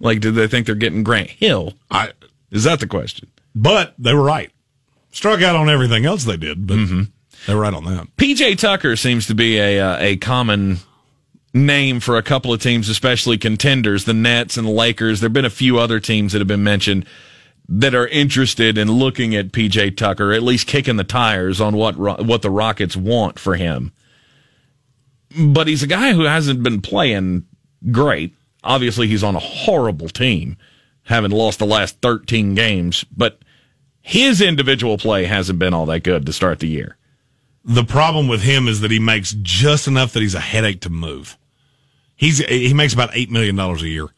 Like, 0.00 0.18
did 0.20 0.34
they 0.34 0.48
think 0.48 0.66
they're 0.66 0.74
getting 0.74 1.04
Grant 1.04 1.30
Hill? 1.30 1.74
I 1.88 2.10
is 2.50 2.64
that 2.64 2.80
the 2.80 2.86
question? 2.86 3.28
But 3.54 3.94
they 3.98 4.14
were 4.14 4.22
right. 4.22 4.50
Struck 5.12 5.42
out 5.42 5.56
on 5.56 5.68
everything 5.68 6.04
else 6.04 6.24
they 6.24 6.36
did, 6.36 6.66
but 6.66 6.78
they 7.46 7.54
were 7.54 7.60
right 7.60 7.74
on 7.74 7.84
that. 7.84 8.08
PJ 8.16 8.58
Tucker 8.58 8.96
seems 8.96 9.26
to 9.26 9.34
be 9.34 9.58
a 9.58 9.80
uh, 9.80 9.96
a 9.98 10.16
common 10.16 10.78
name 11.54 12.00
for 12.00 12.16
a 12.16 12.22
couple 12.22 12.52
of 12.52 12.62
teams, 12.62 12.88
especially 12.88 13.38
contenders, 13.38 14.04
the 14.04 14.14
Nets 14.14 14.56
and 14.56 14.66
the 14.66 14.72
Lakers. 14.72 15.20
There've 15.20 15.32
been 15.32 15.44
a 15.44 15.50
few 15.50 15.78
other 15.78 16.00
teams 16.00 16.32
that 16.32 16.40
have 16.40 16.48
been 16.48 16.64
mentioned 16.64 17.06
that 17.68 17.94
are 17.94 18.08
interested 18.08 18.78
in 18.78 18.90
looking 18.90 19.34
at 19.34 19.52
PJ 19.52 19.96
Tucker, 19.96 20.32
at 20.32 20.42
least 20.42 20.66
kicking 20.66 20.96
the 20.96 21.04
tires 21.04 21.60
on 21.60 21.76
what 21.76 21.96
what 21.96 22.42
the 22.42 22.50
Rockets 22.50 22.96
want 22.96 23.38
for 23.38 23.56
him. 23.56 23.92
But 25.38 25.66
he's 25.66 25.82
a 25.82 25.88
guy 25.88 26.12
who 26.12 26.22
hasn't 26.22 26.62
been 26.62 26.80
playing 26.80 27.44
great. 27.90 28.34
Obviously, 28.64 29.06
he's 29.06 29.22
on 29.22 29.36
a 29.36 29.40
horrible 29.40 30.08
team, 30.08 30.56
having 31.04 31.30
lost 31.30 31.58
the 31.58 31.66
last 31.66 32.00
13 32.00 32.54
games, 32.54 33.04
but 33.14 33.38
his 34.00 34.40
individual 34.40 34.96
play 34.96 35.24
hasn't 35.24 35.58
been 35.58 35.74
all 35.74 35.86
that 35.86 36.02
good 36.02 36.24
to 36.26 36.32
start 36.32 36.60
the 36.60 36.68
year. 36.68 36.96
The 37.68 37.84
problem 37.84 38.28
with 38.28 38.42
him 38.42 38.66
is 38.66 38.80
that 38.80 38.90
he 38.90 38.98
makes 38.98 39.36
just 39.42 39.86
enough 39.86 40.14
that 40.14 40.20
he's 40.20 40.34
a 40.34 40.40
headache 40.40 40.80
to 40.80 40.90
move. 40.90 41.36
He's 42.16 42.38
he 42.38 42.72
makes 42.74 42.94
about 42.94 43.10
eight 43.12 43.30
million 43.30 43.54
dollars 43.56 43.82
a 43.82 43.88
year. 43.88 44.08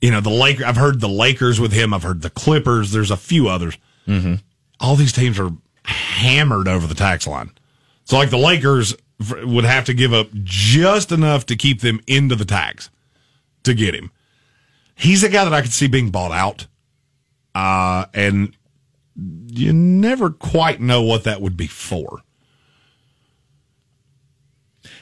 You 0.00 0.10
know 0.10 0.20
the 0.20 0.30
Lakers. 0.30 0.66
I've 0.66 0.76
heard 0.76 1.00
the 1.00 1.08
Lakers 1.08 1.60
with 1.60 1.72
him. 1.72 1.94
I've 1.94 2.02
heard 2.02 2.20
the 2.20 2.30
Clippers. 2.30 2.92
There's 2.92 3.12
a 3.12 3.16
few 3.16 3.48
others. 3.48 3.78
Mm-hmm. 4.06 4.34
All 4.80 4.96
these 4.96 5.12
teams 5.12 5.38
are 5.38 5.52
hammered 5.84 6.68
over 6.68 6.86
the 6.86 6.94
tax 6.94 7.26
line. 7.26 7.52
So 8.04 8.18
like 8.18 8.30
the 8.30 8.36
Lakers 8.38 8.94
would 9.44 9.64
have 9.64 9.84
to 9.84 9.94
give 9.94 10.12
up 10.12 10.28
just 10.42 11.12
enough 11.12 11.46
to 11.46 11.56
keep 11.56 11.80
them 11.80 12.00
into 12.06 12.34
the 12.34 12.44
tax 12.44 12.90
to 13.62 13.72
get 13.72 13.94
him. 13.94 14.10
He's 14.94 15.22
a 15.22 15.28
guy 15.28 15.44
that 15.44 15.54
I 15.54 15.62
could 15.62 15.72
see 15.72 15.86
being 15.86 16.10
bought 16.10 16.32
out. 16.32 16.66
Uh, 17.54 18.06
and 18.12 18.56
you 19.46 19.72
never 19.72 20.30
quite 20.30 20.80
know 20.80 21.02
what 21.02 21.24
that 21.24 21.40
would 21.40 21.56
be 21.56 21.68
for. 21.68 22.22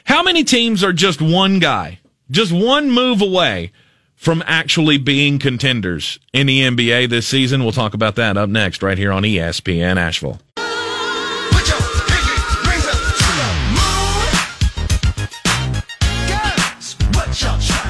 How 0.05 0.21
many 0.21 0.43
teams 0.43 0.83
are 0.83 0.93
just 0.93 1.21
one 1.21 1.59
guy, 1.59 1.99
just 2.29 2.51
one 2.51 2.91
move 2.91 3.21
away 3.21 3.71
from 4.15 4.43
actually 4.45 4.97
being 4.97 5.39
contenders 5.39 6.19
in 6.33 6.47
the 6.47 6.61
NBA 6.61 7.09
this 7.09 7.27
season? 7.27 7.63
We'll 7.63 7.71
talk 7.71 7.93
about 7.93 8.15
that 8.15 8.35
up 8.35 8.49
next, 8.49 8.83
right 8.83 8.97
here 8.97 9.11
on 9.11 9.23
ESPN 9.23 9.97
Asheville. 9.97 10.39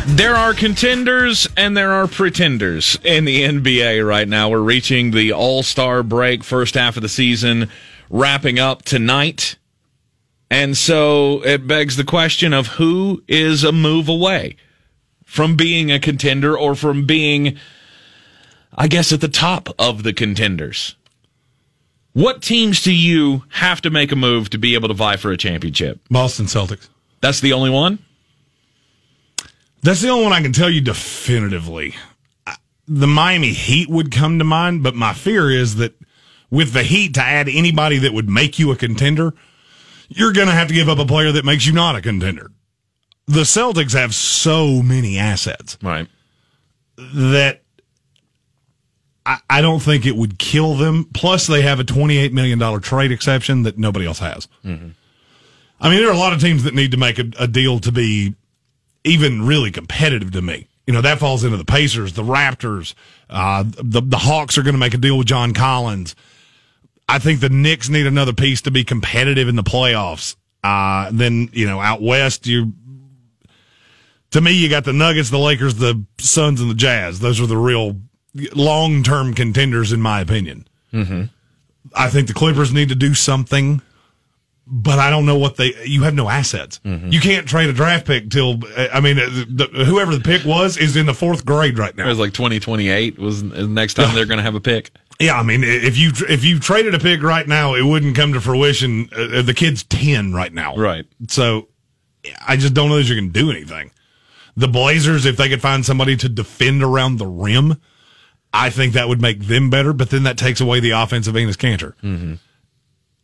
There 0.06 0.36
are 0.36 0.54
contenders 0.54 1.48
and 1.58 1.76
there 1.76 1.92
are 1.92 2.08
pretenders 2.08 3.00
in 3.04 3.26
the 3.26 3.42
NBA 3.42 4.08
right 4.08 4.28
now. 4.28 4.50
We're 4.50 4.60
reaching 4.60 5.10
the 5.10 5.34
All 5.34 5.64
Star 5.64 6.04
break, 6.04 6.44
first 6.44 6.76
half 6.76 6.96
of 6.98 7.02
the 7.02 7.10
season, 7.10 7.70
wrapping 8.12 8.60
up 8.60 8.84
tonight. 8.84 9.56
And 10.54 10.78
so 10.78 11.44
it 11.44 11.66
begs 11.66 11.96
the 11.96 12.04
question 12.04 12.54
of 12.54 12.68
who 12.68 13.24
is 13.28 13.64
a 13.64 13.72
move 13.72 14.08
away 14.08 14.56
from 15.26 15.56
being 15.56 15.92
a 15.92 16.00
contender 16.00 16.56
or 16.56 16.76
from 16.76 17.08
being, 17.08 17.58
I 18.72 18.88
guess, 18.88 19.12
at 19.12 19.20
the 19.20 19.28
top 19.28 19.70
of 19.80 20.04
the 20.04 20.14
contenders. 20.14 20.94
What 22.12 22.44
teams 22.44 22.84
do 22.84 22.94
you 22.94 23.46
have 23.50 23.82
to 23.82 23.90
make 23.90 24.12
a 24.12 24.16
move 24.16 24.52
to 24.52 24.60
be 24.60 24.76
able 24.76 24.90
to 24.90 24.94
vie 24.94 25.18
for 25.18 25.32
a 25.32 25.38
championship? 25.38 26.00
Boston 26.12 26.46
Celtics. 26.46 26.88
That's 27.20 27.40
the 27.40 27.54
only 27.54 27.72
one? 27.72 27.98
That's 29.82 30.02
the 30.02 30.10
only 30.10 30.26
one 30.26 30.34
I 30.34 30.44
can 30.44 30.54
tell 30.54 30.70
you 30.70 30.82
definitively. 30.82 31.96
The 32.88 33.08
Miami 33.08 33.54
Heat 33.54 33.90
would 33.90 34.12
come 34.12 34.38
to 34.38 34.46
mind, 34.46 34.84
but 34.84 34.94
my 34.94 35.14
fear 35.14 35.50
is 35.50 35.78
that 35.78 36.00
with 36.52 36.74
the 36.74 36.84
Heat 36.84 37.16
to 37.16 37.24
add 37.24 37.50
anybody 37.50 37.98
that 37.98 38.14
would 38.14 38.30
make 38.30 38.60
you 38.60 38.72
a 38.72 38.76
contender, 38.76 39.34
you're 40.16 40.34
going 40.34 40.48
to 40.48 40.54
have 40.54 40.68
to 40.70 40.74
give 40.74 40.90
up 40.90 41.00
a 41.00 41.06
player 41.06 41.32
that 41.32 41.46
makes 41.46 41.66
you 41.66 41.74
not 41.74 41.96
a 41.96 42.02
contender. 42.02 42.52
The 43.28 43.42
Celtics 43.42 43.94
have 43.94 44.14
so 44.14 44.82
many 44.82 45.18
assets 45.18 45.78
Right. 45.82 46.08
that 46.98 47.62
I, 49.26 49.38
I 49.50 49.62
don't 49.62 49.80
think 49.82 50.06
it 50.06 50.16
would 50.16 50.38
kill 50.38 50.76
them. 50.76 51.06
Plus, 51.14 51.48
they 51.48 51.62
have 51.62 51.80
a 51.80 51.84
$28 51.84 52.32
million 52.34 52.82
trade 52.82 53.12
exception 53.12 53.64
that 53.64 53.78
nobody 53.78 54.06
else 54.06 54.20
has. 54.20 54.48
I 54.66 55.90
mean, 55.90 56.00
there 56.00 56.10
are 56.10 56.14
a 56.14 56.18
lot 56.18 56.34
of 56.34 56.42
teams 56.42 56.64
that 56.64 56.74
need 56.74 56.92
to 56.92 56.98
make 56.98 57.20
a, 57.20 57.26
a 57.40 57.48
deal 57.48 57.80
to 57.80 57.92
be 57.92 58.36
even 59.04 59.46
really 59.46 59.72
competitive 59.72 60.32
to 60.32 60.42
me. 60.42 60.68
You 60.88 60.94
know, 60.94 61.02
that 61.02 61.20
falls 61.20 61.44
into 61.46 61.56
the 61.58 61.66
Pacers, 61.66 62.14
the 62.14 62.24
Raptors, 62.24 62.94
uh, 63.30 63.64
the, 63.64 64.02
the 64.02 64.18
Hawks 64.18 64.58
are 64.58 64.64
going 64.64 64.74
to 64.74 64.80
make 64.80 64.94
a 64.94 64.98
deal 64.98 65.18
with 65.18 65.28
John 65.28 65.54
Collins. 65.54 66.16
I 67.08 67.20
think 67.20 67.40
the 67.40 67.50
Knicks 67.50 67.90
need 67.90 68.08
another 68.08 68.34
piece 68.34 68.62
to 68.62 68.72
be 68.72 68.84
competitive 68.84 69.48
in 69.48 69.56
the 69.56 69.64
playoffs. 69.64 70.36
Uh, 70.64 71.10
then, 71.12 71.50
you 71.52 71.68
know, 71.68 71.82
out 71.82 72.02
west, 72.02 72.48
you, 72.48 72.74
to 74.32 74.42
me, 74.42 74.52
you 74.52 74.70
got 74.70 74.86
the 74.86 74.94
Nuggets, 74.94 75.30
the 75.30 75.38
Lakers, 75.38 75.76
the 75.76 76.04
Suns, 76.20 76.62
and 76.62 76.70
the 76.70 76.76
Jazz. 76.76 77.20
Those 77.20 77.42
are 77.42 77.48
the 77.48 77.58
real 77.58 77.98
long 78.56 79.04
term 79.04 79.34
contenders, 79.34 79.92
in 79.92 80.02
my 80.02 80.22
opinion. 80.22 80.68
Mm-hmm. 80.94 81.24
I 81.96 82.10
think 82.10 82.28
the 82.28 82.34
Clippers 82.34 82.74
need 82.74 82.90
to 82.90 82.96
do 82.96 83.14
something, 83.14 83.82
but 84.66 85.00
I 85.00 85.10
don't 85.10 85.26
know 85.26 85.38
what 85.38 85.58
they. 85.58 85.74
You 85.84 86.04
have 86.04 86.14
no 86.14 86.30
assets. 86.30 86.80
You 86.84 87.20
can't 87.20 87.48
trade 87.48 87.70
a 87.70 87.74
draft 87.74 88.08
pick 88.08 88.30
till. 88.30 88.62
I 88.76 89.02
mean, 89.02 89.20
uh, 89.20 89.28
the, 89.50 89.86
whoever 89.86 90.16
the 90.16 90.24
pick 90.24 90.46
was 90.46 90.78
is 90.78 90.96
in 90.96 91.06
the 91.06 91.14
fourth 91.14 91.46
grade 91.46 91.78
right 91.78 91.96
now. 91.96 92.06
It 92.06 92.10
was 92.10 92.20
like 92.20 92.34
2028 92.34 93.20
was 93.20 93.44
the 93.44 93.68
next 93.68 93.96
time 93.96 94.16
they're 94.16 94.26
going 94.26 94.38
to 94.38 94.44
have 94.44 94.56
a 94.56 94.62
pick. 94.62 94.92
Yeah, 95.20 95.40
I 95.40 95.44
mean, 95.44 95.64
if 95.64 95.98
you 95.98 96.12
if 96.28 96.44
you 96.44 96.60
traded 96.60 96.96
a 96.96 97.00
pick 97.00 97.22
right 97.22 97.48
now, 97.48 97.76
it 97.76 97.84
wouldn't 97.84 98.16
come 98.16 98.34
to 98.34 98.42
fruition. 98.42 99.10
Uh, 99.16 99.42
the 99.42 99.54
kid's 99.54 99.84
ten 99.84 100.34
right 100.34 100.52
now, 100.54 100.76
Right. 100.76 101.06
So 101.28 101.68
I 102.46 102.58
just 102.58 102.74
don't 102.74 102.90
know 102.90 102.98
that 102.98 103.08
you 103.08 103.16
can 103.16 103.30
do 103.30 103.50
anything. 103.52 103.92
The 104.58 104.68
Blazers, 104.68 105.26
if 105.26 105.38
they 105.38 105.50
could 105.50 105.62
find 105.62 105.86
somebody 105.86 106.16
to 106.18 106.30
defend 106.30 106.84
around 106.84 107.18
the 107.18 107.26
rim, 107.28 107.80
I 108.54 108.70
think 108.70 108.94
that 108.94 109.08
would 109.08 109.22
make 109.22 109.42
them 109.42 109.70
better. 109.70 109.94
But 109.94 110.10
then 110.10 110.24
that 110.24 110.38
takes 110.38 110.62
away 110.62 110.80
the 110.80 110.92
offense 110.92 111.28
of 111.28 111.36
Enes 111.36 111.56
Kanter, 111.58 111.94
Mm-hmm. 112.04 112.34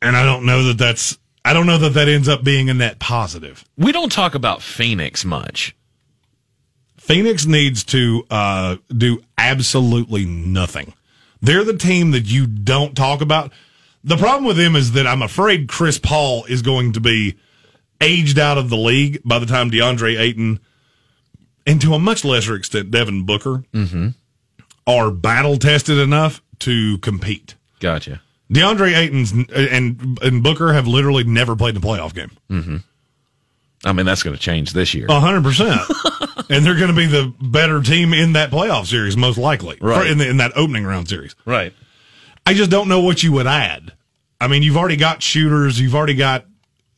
and 0.02 0.18
I 0.18 0.24
don't 0.24 0.46
know 0.46 0.64
that 0.66 0.78
that's. 0.78 1.18
I 1.46 1.54
don't 1.54 1.66
know 1.66 1.78
that 1.80 1.94
that 1.94 2.08
ends 2.08 2.28
up 2.28 2.44
being 2.44 2.70
a 2.70 2.74
net 2.74 3.00
positive. 3.00 3.64
We 3.78 3.92
don't 3.92 4.12
talk 4.12 4.36
about 4.36 4.62
Phoenix 4.62 5.24
much. 5.26 5.76
Phoenix 6.98 7.46
needs 7.46 7.84
to 7.86 8.26
uh, 8.30 8.76
do 8.96 9.24
absolutely 9.38 10.26
nothing. 10.26 10.94
They're 11.42 11.64
the 11.64 11.78
team 11.78 12.12
that 12.12 12.26
you 12.26 12.48
don't 12.48 12.96
talk 12.96 13.22
about. 13.22 13.52
The 14.04 14.18
problem 14.18 14.46
with 14.46 14.58
them 14.58 14.76
is 14.76 14.94
that 14.94 15.08
I'm 15.08 15.22
afraid 15.22 15.68
Chris 15.68 15.98
Paul 15.98 16.46
is 16.46 16.62
going 16.62 16.94
to 16.94 17.02
be 17.02 17.36
aged 18.02 18.40
out 18.40 18.58
of 18.58 18.70
the 18.70 18.78
league 18.78 19.22
by 19.26 19.40
the 19.40 19.46
time 19.46 19.72
DeAndre 19.72 20.20
Ayton, 20.20 20.60
and 21.68 21.82
to 21.82 21.94
a 21.94 22.00
much 22.00 22.24
lesser 22.24 22.56
extent, 22.56 22.92
Devin 22.92 23.26
Booker, 23.26 23.64
are 24.88 25.12
battle 25.12 25.58
tested 25.58 25.98
enough 25.98 26.42
to 26.60 26.98
compete. 27.00 27.56
Gotcha. 27.80 28.22
DeAndre 28.52 28.96
Ayton's 28.98 29.32
and 29.32 30.18
and 30.22 30.44
Booker 30.44 30.74
have 30.74 30.88
literally 30.88 31.24
never 31.24 31.56
played 31.56 31.76
in 31.76 31.84
a 31.84 31.86
playoff 31.86 32.14
game. 32.16 32.32
Mm-hmm. 32.50 32.78
I 33.86 33.94
mean, 33.94 34.06
that's 34.06 34.24
going 34.24 34.36
to 34.36 34.42
change 34.42 34.74
this 34.74 34.94
year. 34.94 35.08
Hundred 35.10 35.44
percent. 35.44 35.80
And 36.50 36.66
they're 36.66 36.76
going 36.76 36.90
to 36.90 36.96
be 36.96 37.06
the 37.06 37.34
better 37.40 37.82
team 37.82 38.14
in 38.14 38.34
that 38.34 38.50
playoff 38.50 38.88
series, 38.88 39.16
most 39.16 39.38
likely, 39.38 39.78
Right. 39.80 40.08
In, 40.08 40.18
the, 40.18 40.28
in 40.28 40.38
that 40.38 40.52
opening 40.56 40.84
round 40.84 41.08
series. 41.08 41.36
Right. 41.46 41.74
I 42.46 42.56
just 42.56 42.72
don't 42.72 42.88
know 42.88 43.02
what 43.02 43.22
you 43.22 43.32
would 43.34 43.46
add. 43.46 43.94
I 44.42 44.48
mean, 44.48 44.64
you've 44.64 44.78
already 44.78 44.96
got 44.96 45.22
shooters. 45.22 45.80
You've 45.80 45.94
already 45.94 46.16
got. 46.16 46.46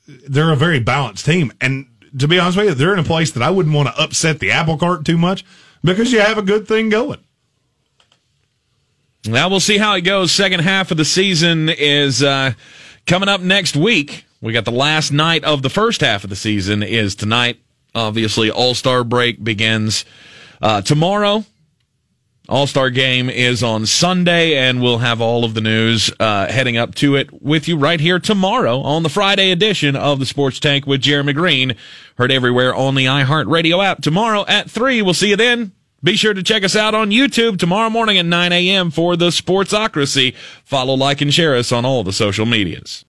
They're 0.08 0.52
a 0.52 0.56
very 0.56 0.80
balanced 0.80 1.26
team, 1.26 1.52
and 1.60 1.88
to 2.18 2.28
be 2.28 2.40
honest 2.40 2.58
with 2.58 2.68
you, 2.68 2.74
they're 2.74 2.94
in 2.94 3.00
a 3.00 3.04
place 3.04 3.32
that 3.32 3.44
I 3.44 3.50
wouldn't 3.50 3.74
want 3.76 3.88
to 3.90 4.02
upset 4.02 4.40
the 4.40 4.52
apple 4.52 4.78
cart 4.78 5.06
too 5.06 5.18
much 5.18 5.46
because 5.84 6.12
you 6.12 6.20
have 6.20 6.38
a 6.38 6.42
good 6.42 6.68
thing 6.68 6.90
going. 6.90 7.20
Now 9.26 9.50
we'll 9.50 9.60
see 9.60 9.78
how 9.78 9.96
it 9.96 10.02
goes. 10.02 10.32
Second 10.32 10.62
half 10.62 10.92
of 10.92 10.98
the 10.98 11.06
season 11.06 11.70
is 11.70 12.24
uh, 12.24 12.54
coming 13.06 13.30
up 13.30 13.42
next 13.42 13.76
week. 13.76 14.26
We 14.42 14.54
got 14.54 14.66
the 14.66 14.72
last 14.72 15.12
night 15.12 15.44
of 15.44 15.62
the 15.62 15.70
first 15.70 16.02
half 16.02 16.24
of 16.24 16.30
the 16.30 16.36
season 16.36 16.82
is 16.82 17.14
tonight. 17.16 17.60
Obviously, 17.94 18.50
All 18.50 18.74
Star 18.74 19.04
break 19.04 19.44
begins 19.44 20.06
uh, 20.62 20.82
tomorrow. 20.82 21.46
All 22.50 22.68
Star 22.68 22.90
game 22.90 23.30
is 23.30 23.64
on 23.64 23.86
Sunday, 23.86 24.58
and 24.58 24.82
we'll 24.82 24.98
have 24.98 25.22
all 25.22 25.46
of 25.46 25.54
the 25.54 25.62
news 25.62 26.12
uh, 26.20 26.52
heading 26.52 26.76
up 26.76 26.96
to 26.96 27.16
it 27.16 27.30
with 27.42 27.68
you 27.68 27.78
right 27.78 28.00
here 28.00 28.20
tomorrow 28.20 28.82
on 28.82 29.04
the 29.04 29.10
Friday 29.10 29.52
edition 29.52 29.96
of 29.96 30.20
the 30.20 30.26
Sports 30.26 30.60
Tank 30.60 30.86
with 30.86 31.02
Jeremy 31.02 31.34
Greene. 31.34 31.76
Heard 32.18 32.32
everywhere 32.32 32.76
on 32.76 32.96
the 32.96 33.06
iHeartRadio 33.06 33.82
app 33.84 34.02
tomorrow 34.02 34.44
at 34.48 34.70
3. 34.70 35.02
We'll 35.02 35.14
see 35.14 35.30
you 35.30 35.38
then. 35.38 35.72
Be 36.04 36.18
sure 36.18 36.34
to 36.34 36.44
check 36.44 36.64
us 36.64 36.76
out 36.76 36.94
on 36.94 37.12
YouTube 37.12 37.58
tomorrow 37.58 37.90
morning 37.90 38.18
at 38.18 38.26
9 38.26 38.52
a.m. 38.52 38.90
for 38.92 39.16
the 39.16 39.30
Sportsocracy. 39.30 40.36
Follow, 40.66 40.96
like, 40.96 41.22
and 41.22 41.34
share 41.34 41.56
us 41.56 41.72
on 41.72 41.86
all 41.86 42.04
the 42.04 42.12
social 42.12 42.46
medias. 42.48 43.00